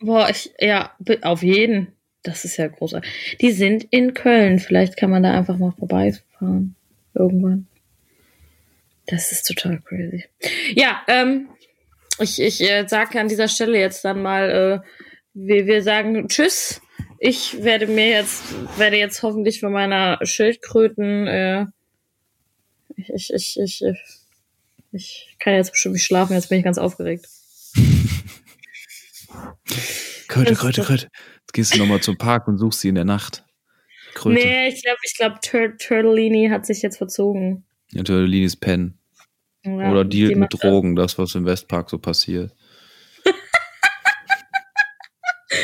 boah, 0.00 0.30
ich, 0.30 0.50
ja, 0.58 0.96
auf 1.20 1.42
jeden. 1.42 1.92
Das 2.22 2.46
ist 2.46 2.56
ja 2.56 2.68
großartig. 2.68 3.38
Die 3.42 3.52
sind 3.52 3.84
in 3.90 4.14
Köln. 4.14 4.60
Vielleicht 4.60 4.96
kann 4.96 5.10
man 5.10 5.22
da 5.22 5.36
einfach 5.36 5.58
mal 5.58 5.72
vorbeifahren. 5.78 6.74
Irgendwann. 7.14 7.66
Das 9.06 9.30
ist 9.30 9.46
total 9.46 9.80
crazy. 9.80 10.24
Ja, 10.74 11.02
ähm, 11.06 11.48
ich, 12.18 12.40
ich 12.40 12.62
äh, 12.62 12.86
sage 12.88 13.20
an 13.20 13.28
dieser 13.28 13.48
Stelle 13.48 13.78
jetzt 13.78 14.04
dann 14.06 14.22
mal, 14.22 14.50
äh, 14.50 14.88
wir, 15.34 15.66
wir 15.66 15.82
sagen 15.82 16.28
Tschüss. 16.28 16.80
Ich 17.18 17.62
werde 17.62 17.86
mir 17.86 18.08
jetzt, 18.08 18.42
werde 18.78 18.96
jetzt 18.96 19.22
hoffentlich 19.22 19.60
von 19.60 19.72
meiner 19.72 20.18
Schildkröten, 20.22 21.26
äh, 21.26 21.66
ich, 23.08 23.32
ich, 23.32 23.58
ich, 23.58 23.84
ich, 24.92 25.36
kann 25.38 25.54
jetzt 25.54 25.72
bestimmt 25.72 25.94
nicht 25.94 26.04
schlafen, 26.04 26.34
jetzt 26.34 26.48
bin 26.48 26.58
ich 26.58 26.64
ganz 26.64 26.78
aufgeregt. 26.78 27.26
Kröte, 30.28 30.54
Kröte, 30.54 30.82
Kröte. 30.82 31.08
Jetzt 31.40 31.52
gehst 31.52 31.74
du 31.74 31.78
nochmal 31.78 32.00
zum 32.00 32.16
Park 32.16 32.48
und 32.48 32.58
suchst 32.58 32.80
sie 32.80 32.88
in 32.88 32.94
der 32.94 33.04
Nacht. 33.04 33.44
Kröte. 34.14 34.40
Nee, 34.40 34.68
ich 34.68 34.82
glaube, 34.82 34.98
ich 35.04 35.16
glaube, 35.16 35.36
Tur 35.42 35.76
Turtellini 35.76 36.48
hat 36.50 36.66
sich 36.66 36.82
jetzt 36.82 36.98
verzogen. 36.98 37.64
Ja, 37.90 38.02
Turtelinis 38.02 38.56
Pen. 38.56 38.98
Ja, 39.64 39.90
Oder 39.90 40.04
dealt 40.04 40.36
mit. 40.36 40.52
Drogen, 40.52 40.96
das, 40.96 41.18
was 41.18 41.34
im 41.34 41.44
Westpark 41.44 41.90
so 41.90 41.98
passiert. 41.98 42.54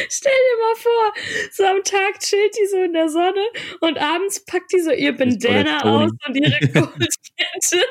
Stell 0.09 0.33
dir 0.33 0.59
mal 0.61 0.74
vor, 0.77 1.12
so 1.53 1.65
am 1.65 1.83
Tag 1.83 2.20
chillt 2.20 2.57
die 2.59 2.66
so 2.66 2.83
in 2.83 2.93
der 2.93 3.09
Sonne 3.09 3.45
und 3.81 3.99
abends 3.99 4.45
packt 4.45 4.73
die 4.73 4.81
so 4.81 4.91
ihr 4.91 5.16
Bandana 5.16 5.83
aus 5.83 6.11
und 6.27 6.35
ihre 6.35 6.59
Goldkette 6.73 7.85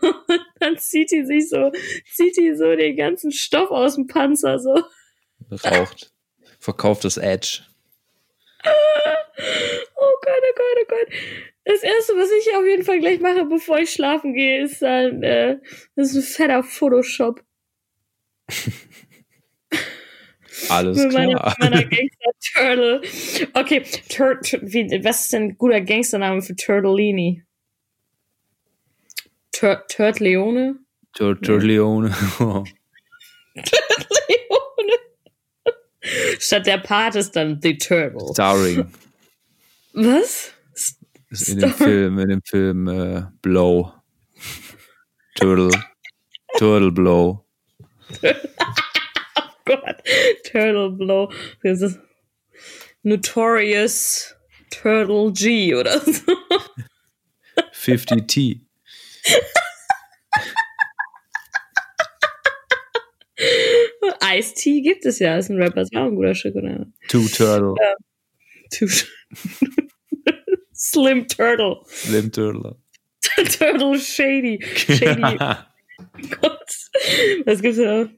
und 0.00 0.46
dann 0.60 0.78
zieht 0.78 1.10
die 1.10 1.24
sich 1.24 1.48
so, 1.48 1.72
zieht 2.12 2.36
die 2.36 2.54
so 2.54 2.74
den 2.74 2.96
ganzen 2.96 3.32
Stoff 3.32 3.70
aus 3.70 3.94
dem 3.96 4.06
Panzer 4.06 4.58
so. 4.58 4.82
Raucht. 5.50 6.12
Verkauft 6.58 7.04
das 7.04 7.16
Edge. 7.16 7.62
Oh 8.66 10.12
Gott, 10.22 10.42
oh 10.42 10.54
Gott, 10.56 10.78
oh 10.80 10.86
Gott. 10.88 11.08
Das 11.64 11.82
erste, 11.82 12.14
was 12.14 12.30
ich 12.30 12.56
auf 12.56 12.64
jeden 12.64 12.84
Fall 12.84 13.00
gleich 13.00 13.20
mache, 13.20 13.44
bevor 13.44 13.78
ich 13.78 13.90
schlafen 13.90 14.34
gehe, 14.34 14.62
ist 14.62 14.82
dann, 14.82 15.22
äh, 15.22 15.58
das 15.96 16.14
ist 16.14 16.16
ein 16.16 16.22
fetter 16.22 16.62
Photoshop 16.62 17.42
Alles 20.68 20.98
mit 20.98 21.12
meiner, 21.12 21.38
klar. 21.38 21.56
meiner 21.58 21.84
Gangster-Turtle. 21.84 23.02
Okay, 23.54 23.82
Tur 24.08 24.40
Tur 24.40 24.60
wie, 24.62 25.04
was 25.04 25.22
ist 25.22 25.32
denn 25.32 25.42
ein 25.42 25.58
guter 25.58 25.80
Gangstername 25.80 26.42
für 26.42 26.54
Turtellini? 26.56 27.42
Tur 29.52 29.84
Turtleone? 29.88 30.76
Tur 31.14 31.40
Turtleone. 31.40 32.14
Leone. 32.38 32.64
Statt 36.38 36.66
der 36.66 36.78
Part 36.78 37.14
ist 37.16 37.34
dann 37.36 37.60
The 37.62 37.78
Turtle. 37.78 38.28
Starring. 38.32 38.92
Was? 39.94 40.52
Ist 41.30 41.48
in 41.48 41.60
dem. 41.60 41.72
Film, 41.72 42.18
in 42.18 42.28
dem 42.28 42.42
Film 42.42 42.88
äh, 42.88 43.22
Blow. 43.42 43.92
Turtle. 45.36 45.70
Turtle 46.58 46.92
Blow. 46.92 47.44
Gott, 49.64 50.02
Turtle 50.44 50.90
Blow. 50.90 51.32
Das 51.62 51.80
ist 51.80 51.98
Notorious 53.02 54.34
Turtle 54.70 55.32
G 55.32 55.74
oder 55.74 56.00
so. 56.00 56.22
50T. 57.72 58.60
Ice-T 64.22 64.80
gibt 64.82 65.06
es 65.06 65.18
ja, 65.18 65.36
ist 65.38 65.50
ein 65.50 65.60
Rapper, 65.60 65.82
ist 65.82 65.94
auch 65.94 66.04
ein 66.06 66.14
guter 66.16 66.34
Stück, 66.34 66.54
oder? 66.56 66.86
Two 67.08 67.26
Turtle. 67.28 67.74
Two- 68.70 68.88
Slim 70.74 71.26
Turtle. 71.28 71.80
Slim 71.86 72.30
Turtle. 72.32 72.76
Turtle 73.58 73.98
Shady. 73.98 74.62
Shady. 74.76 75.20
Gott. 76.40 76.70
Was 77.44 77.60
gibt's 77.62 77.78
da? 77.78 78.08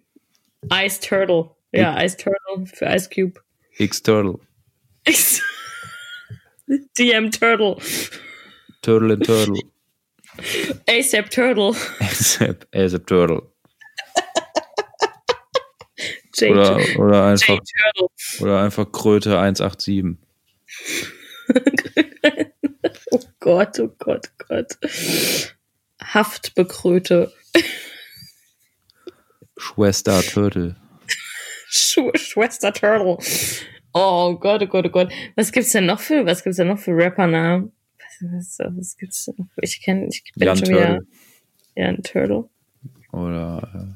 Ice 0.73 1.01
Turtle. 1.01 1.51
Ja, 1.73 2.01
Ice 2.03 2.17
Turtle 2.17 2.67
für 2.67 2.87
Ice 2.87 3.09
Cube. 3.11 3.41
X 3.79 4.03
Turtle. 4.03 4.39
DM 6.99 7.31
Turtle. 7.31 7.77
Turtle 8.83 9.13
and 9.15 9.25
Turtle. 9.25 9.61
ASAP 10.89 11.31
Turtle. 11.31 11.75
ASAP, 12.01 12.67
ASAP 12.75 13.07
Turtle. 13.07 13.43
J, 16.39 16.51
Oder, 16.51 16.77
oder, 16.99 17.15
J 17.19 17.25
einfach, 17.33 17.59
Turtle. 17.59 18.09
oder 18.41 18.61
einfach 18.63 18.93
Kröte 18.93 19.39
187. 19.39 20.17
Oh 23.11 23.21
Gott, 23.41 23.79
oh 23.81 23.89
Gott, 23.99 24.31
oh 24.31 24.45
Gott. 24.49 24.77
Haftbekröte. 26.03 27.33
Schwester 29.57 30.23
Turtle. 30.23 30.77
Sch 31.69 31.99
Schwester 32.15 32.73
Turtle. 32.73 33.19
Oh 33.93 34.35
Gott, 34.39 34.63
oh 34.63 34.67
Gott, 34.67 34.87
oh 34.87 34.91
Gott. 34.91 35.13
Was 35.37 35.51
gibt's 35.53 35.73
denn 35.73 35.87
noch 35.87 36.01
für, 36.01 36.27
was 36.27 36.43
gibt's 36.45 36.59
denn 36.59 36.69
noch 36.69 36.79
für 36.79 36.93
Rappernamen? 36.93 37.73
Was, 38.21 38.59
was, 38.59 38.77
was 38.77 38.97
gibt's 38.97 39.25
denn 39.25 39.35
noch? 39.39 39.47
für- 39.55 39.63
Ich 39.63 39.81
kenn, 39.83 40.09
ich 40.09 40.23
bin 40.35 40.47
Jan 40.49 40.57
schon 40.57 40.69
wieder, 40.69 40.87
Turtle. 40.87 41.07
ja, 41.77 41.87
ein 41.89 42.03
Turtle. 42.03 42.49
Oder 43.13 43.71
äh, 43.75 43.95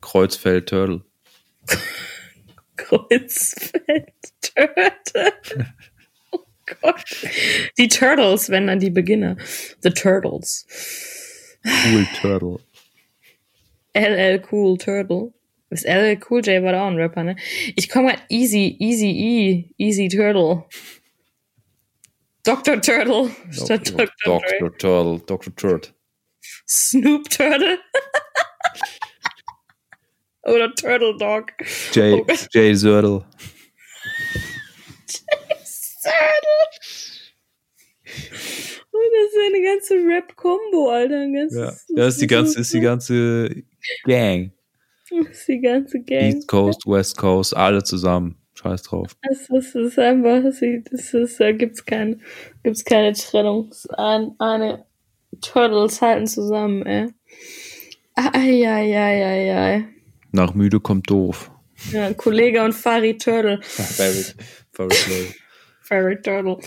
Kreuzfeld 0.00 0.68
Turtle. 0.68 1.02
Kreuzfeld 2.76 4.08
Turtle. 4.40 5.66
Oh 6.30 6.40
Gott. 6.80 7.04
Die 7.78 7.88
Turtles, 7.88 8.50
wenn 8.50 8.66
dann 8.66 8.78
die 8.80 8.90
Beginner. 8.90 9.36
The 9.82 9.90
Turtles. 9.90 10.66
Cool 11.64 12.06
Turtle. 12.20 12.58
LL 13.94 14.42
Cool 14.50 14.78
Turtle. 14.78 15.32
Das 15.70 15.84
LL 15.84 16.18
Cool 16.28 16.42
J 16.44 16.62
war 16.62 16.72
da 16.72 16.82
auch 16.84 16.90
ein 16.90 16.96
Rapper, 16.96 17.24
ne? 17.24 17.36
Ich 17.76 17.88
komme 17.88 18.08
grad 18.08 18.22
easy, 18.28 18.76
easy 18.78 19.08
E, 19.08 19.74
easy 19.78 20.08
Turtle. 20.08 20.64
Dr. 22.44 22.80
Turtle 22.82 23.30
statt 23.50 23.88
Dr. 23.88 24.06
Dre. 24.06 24.08
Dr. 24.24 24.78
Turtle. 24.78 25.20
Dr. 25.26 25.56
Turtle. 25.56 25.94
Snoop 26.66 27.28
Turtle. 27.30 27.78
Oder 30.42 30.74
Turtle 30.74 31.16
Dog. 31.16 31.52
J. 31.92 32.20
Oh. 32.20 32.26
J. 32.52 32.76
Zertle. 32.76 32.80
Turtle. 32.82 33.24
Und 38.92 39.08
das 39.14 39.32
ist 39.32 39.38
eine 39.46 39.62
ganze 39.64 39.94
Rap-Kombo, 39.94 40.90
Alter. 40.90 41.20
Ein 41.20 41.32
ganzes, 41.32 41.58
Ja, 41.58 41.72
das 41.96 42.14
ist 42.14 42.20
die 42.22 42.26
ganze, 42.26 42.60
ist 42.60 42.74
die 42.74 42.80
ganze 42.80 43.64
Gang. 44.04 44.52
Die 45.48 45.60
ganze 45.60 46.00
Gang. 46.00 46.34
East 46.34 46.48
Coast, 46.48 46.86
West 46.86 47.16
Coast, 47.16 47.56
alle 47.56 47.82
zusammen. 47.82 48.36
Scheiß 48.54 48.82
drauf. 48.82 49.16
Das 49.22 49.40
ist, 49.40 49.50
das 49.50 49.74
ist 49.74 49.98
einfach, 49.98 50.42
das 50.42 50.60
ist, 50.62 51.40
da 51.40 51.52
gibt's 51.52 51.84
kein, 51.84 52.20
gibt's 52.62 52.84
keine 52.84 53.12
Trennung. 53.14 53.68
Das 53.70 53.86
ist 53.86 53.90
Ein, 53.98 54.32
eine 54.38 54.84
Turtles 55.40 56.00
halten 56.02 56.26
zusammen, 56.26 56.84
ey. 56.86 57.08
Eieieiei. 58.14 59.88
Nach 60.32 60.54
müde 60.54 60.80
kommt 60.80 61.08
doof. 61.10 61.50
Ja, 61.92 62.12
Kollege 62.12 62.62
und 62.62 62.74
Fari 62.74 63.16
Turtle. 63.16 63.60
Very 63.62 64.34
slow. 64.92 65.34
Fari 65.82 66.20
Turtle. 66.20 66.58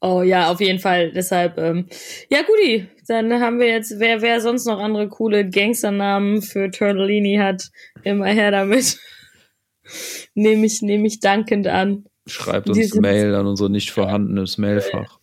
Oh 0.00 0.22
ja, 0.22 0.50
auf 0.50 0.60
jeden 0.60 0.78
Fall. 0.78 1.12
Deshalb, 1.12 1.58
ähm, 1.58 1.86
ja, 2.30 2.42
guti. 2.42 2.86
Dann 3.08 3.32
haben 3.40 3.58
wir 3.58 3.68
jetzt, 3.68 3.98
wer, 3.98 4.20
wer 4.22 4.40
sonst 4.40 4.66
noch 4.66 4.78
andere 4.78 5.08
coole 5.08 5.48
Gangsternamen 5.48 6.42
für 6.42 6.70
Turtellini 6.70 7.36
hat, 7.36 7.70
immer 8.04 8.26
her 8.26 8.50
damit. 8.50 8.98
nehme 10.34 10.66
ich, 10.66 10.82
nehme 10.82 11.06
ich 11.06 11.20
dankend 11.20 11.66
an. 11.66 12.04
Schreibt 12.26 12.68
uns 12.68 12.94
Mail 12.94 13.34
an 13.34 13.46
unser 13.46 13.68
nicht 13.68 13.90
vorhandenes 13.90 14.58
Mailfach. 14.58 15.18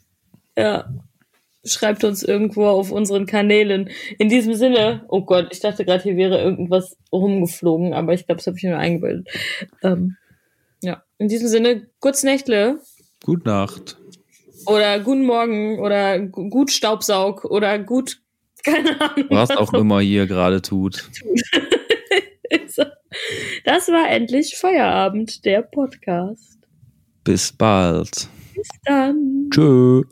Ja. 0.57 0.89
Schreibt 1.63 2.03
uns 2.03 2.21
irgendwo 2.23 2.65
auf 2.65 2.91
unseren 2.91 3.25
Kanälen. 3.25 3.89
In 4.19 4.29
diesem 4.29 4.53
Sinne, 4.53 5.05
oh 5.07 5.21
Gott, 5.21 5.47
ich 5.51 5.59
dachte 5.59 5.85
gerade, 5.85 6.03
hier 6.03 6.17
wäre 6.17 6.41
irgendwas 6.41 6.97
rumgeflogen, 7.11 7.93
aber 7.93 8.13
ich 8.13 8.25
glaube, 8.25 8.37
das 8.37 8.47
habe 8.47 8.57
ich 8.57 8.63
mir 8.63 8.71
nur 8.71 8.79
eingebildet. 8.79 9.29
Ähm, 9.81 10.17
ja, 10.81 11.03
in 11.17 11.27
diesem 11.27 11.47
Sinne, 11.47 11.87
kurz 11.99 12.23
Nächtle. 12.23 12.79
Gute 13.23 13.47
Nacht. 13.47 13.97
Oder 14.67 14.99
guten 14.99 15.25
Morgen 15.25 15.79
oder 15.79 16.19
gut 16.19 16.71
Staubsaug 16.71 17.45
oder 17.45 17.77
gut, 17.79 18.21
keine 18.63 18.99
Ahnung. 18.99 19.27
Was 19.29 19.51
auch 19.51 19.73
immer 19.73 19.99
hier 20.01 20.27
gerade 20.27 20.61
tut. 20.61 21.09
das 23.65 23.87
war 23.89 24.09
endlich 24.09 24.57
Feierabend, 24.57 25.45
der 25.45 25.61
Podcast. 25.61 26.59
Bis 27.23 27.51
bald. 27.51 28.27
Bis 28.55 28.69
dann. 28.85 29.49
Tschö. 29.51 30.03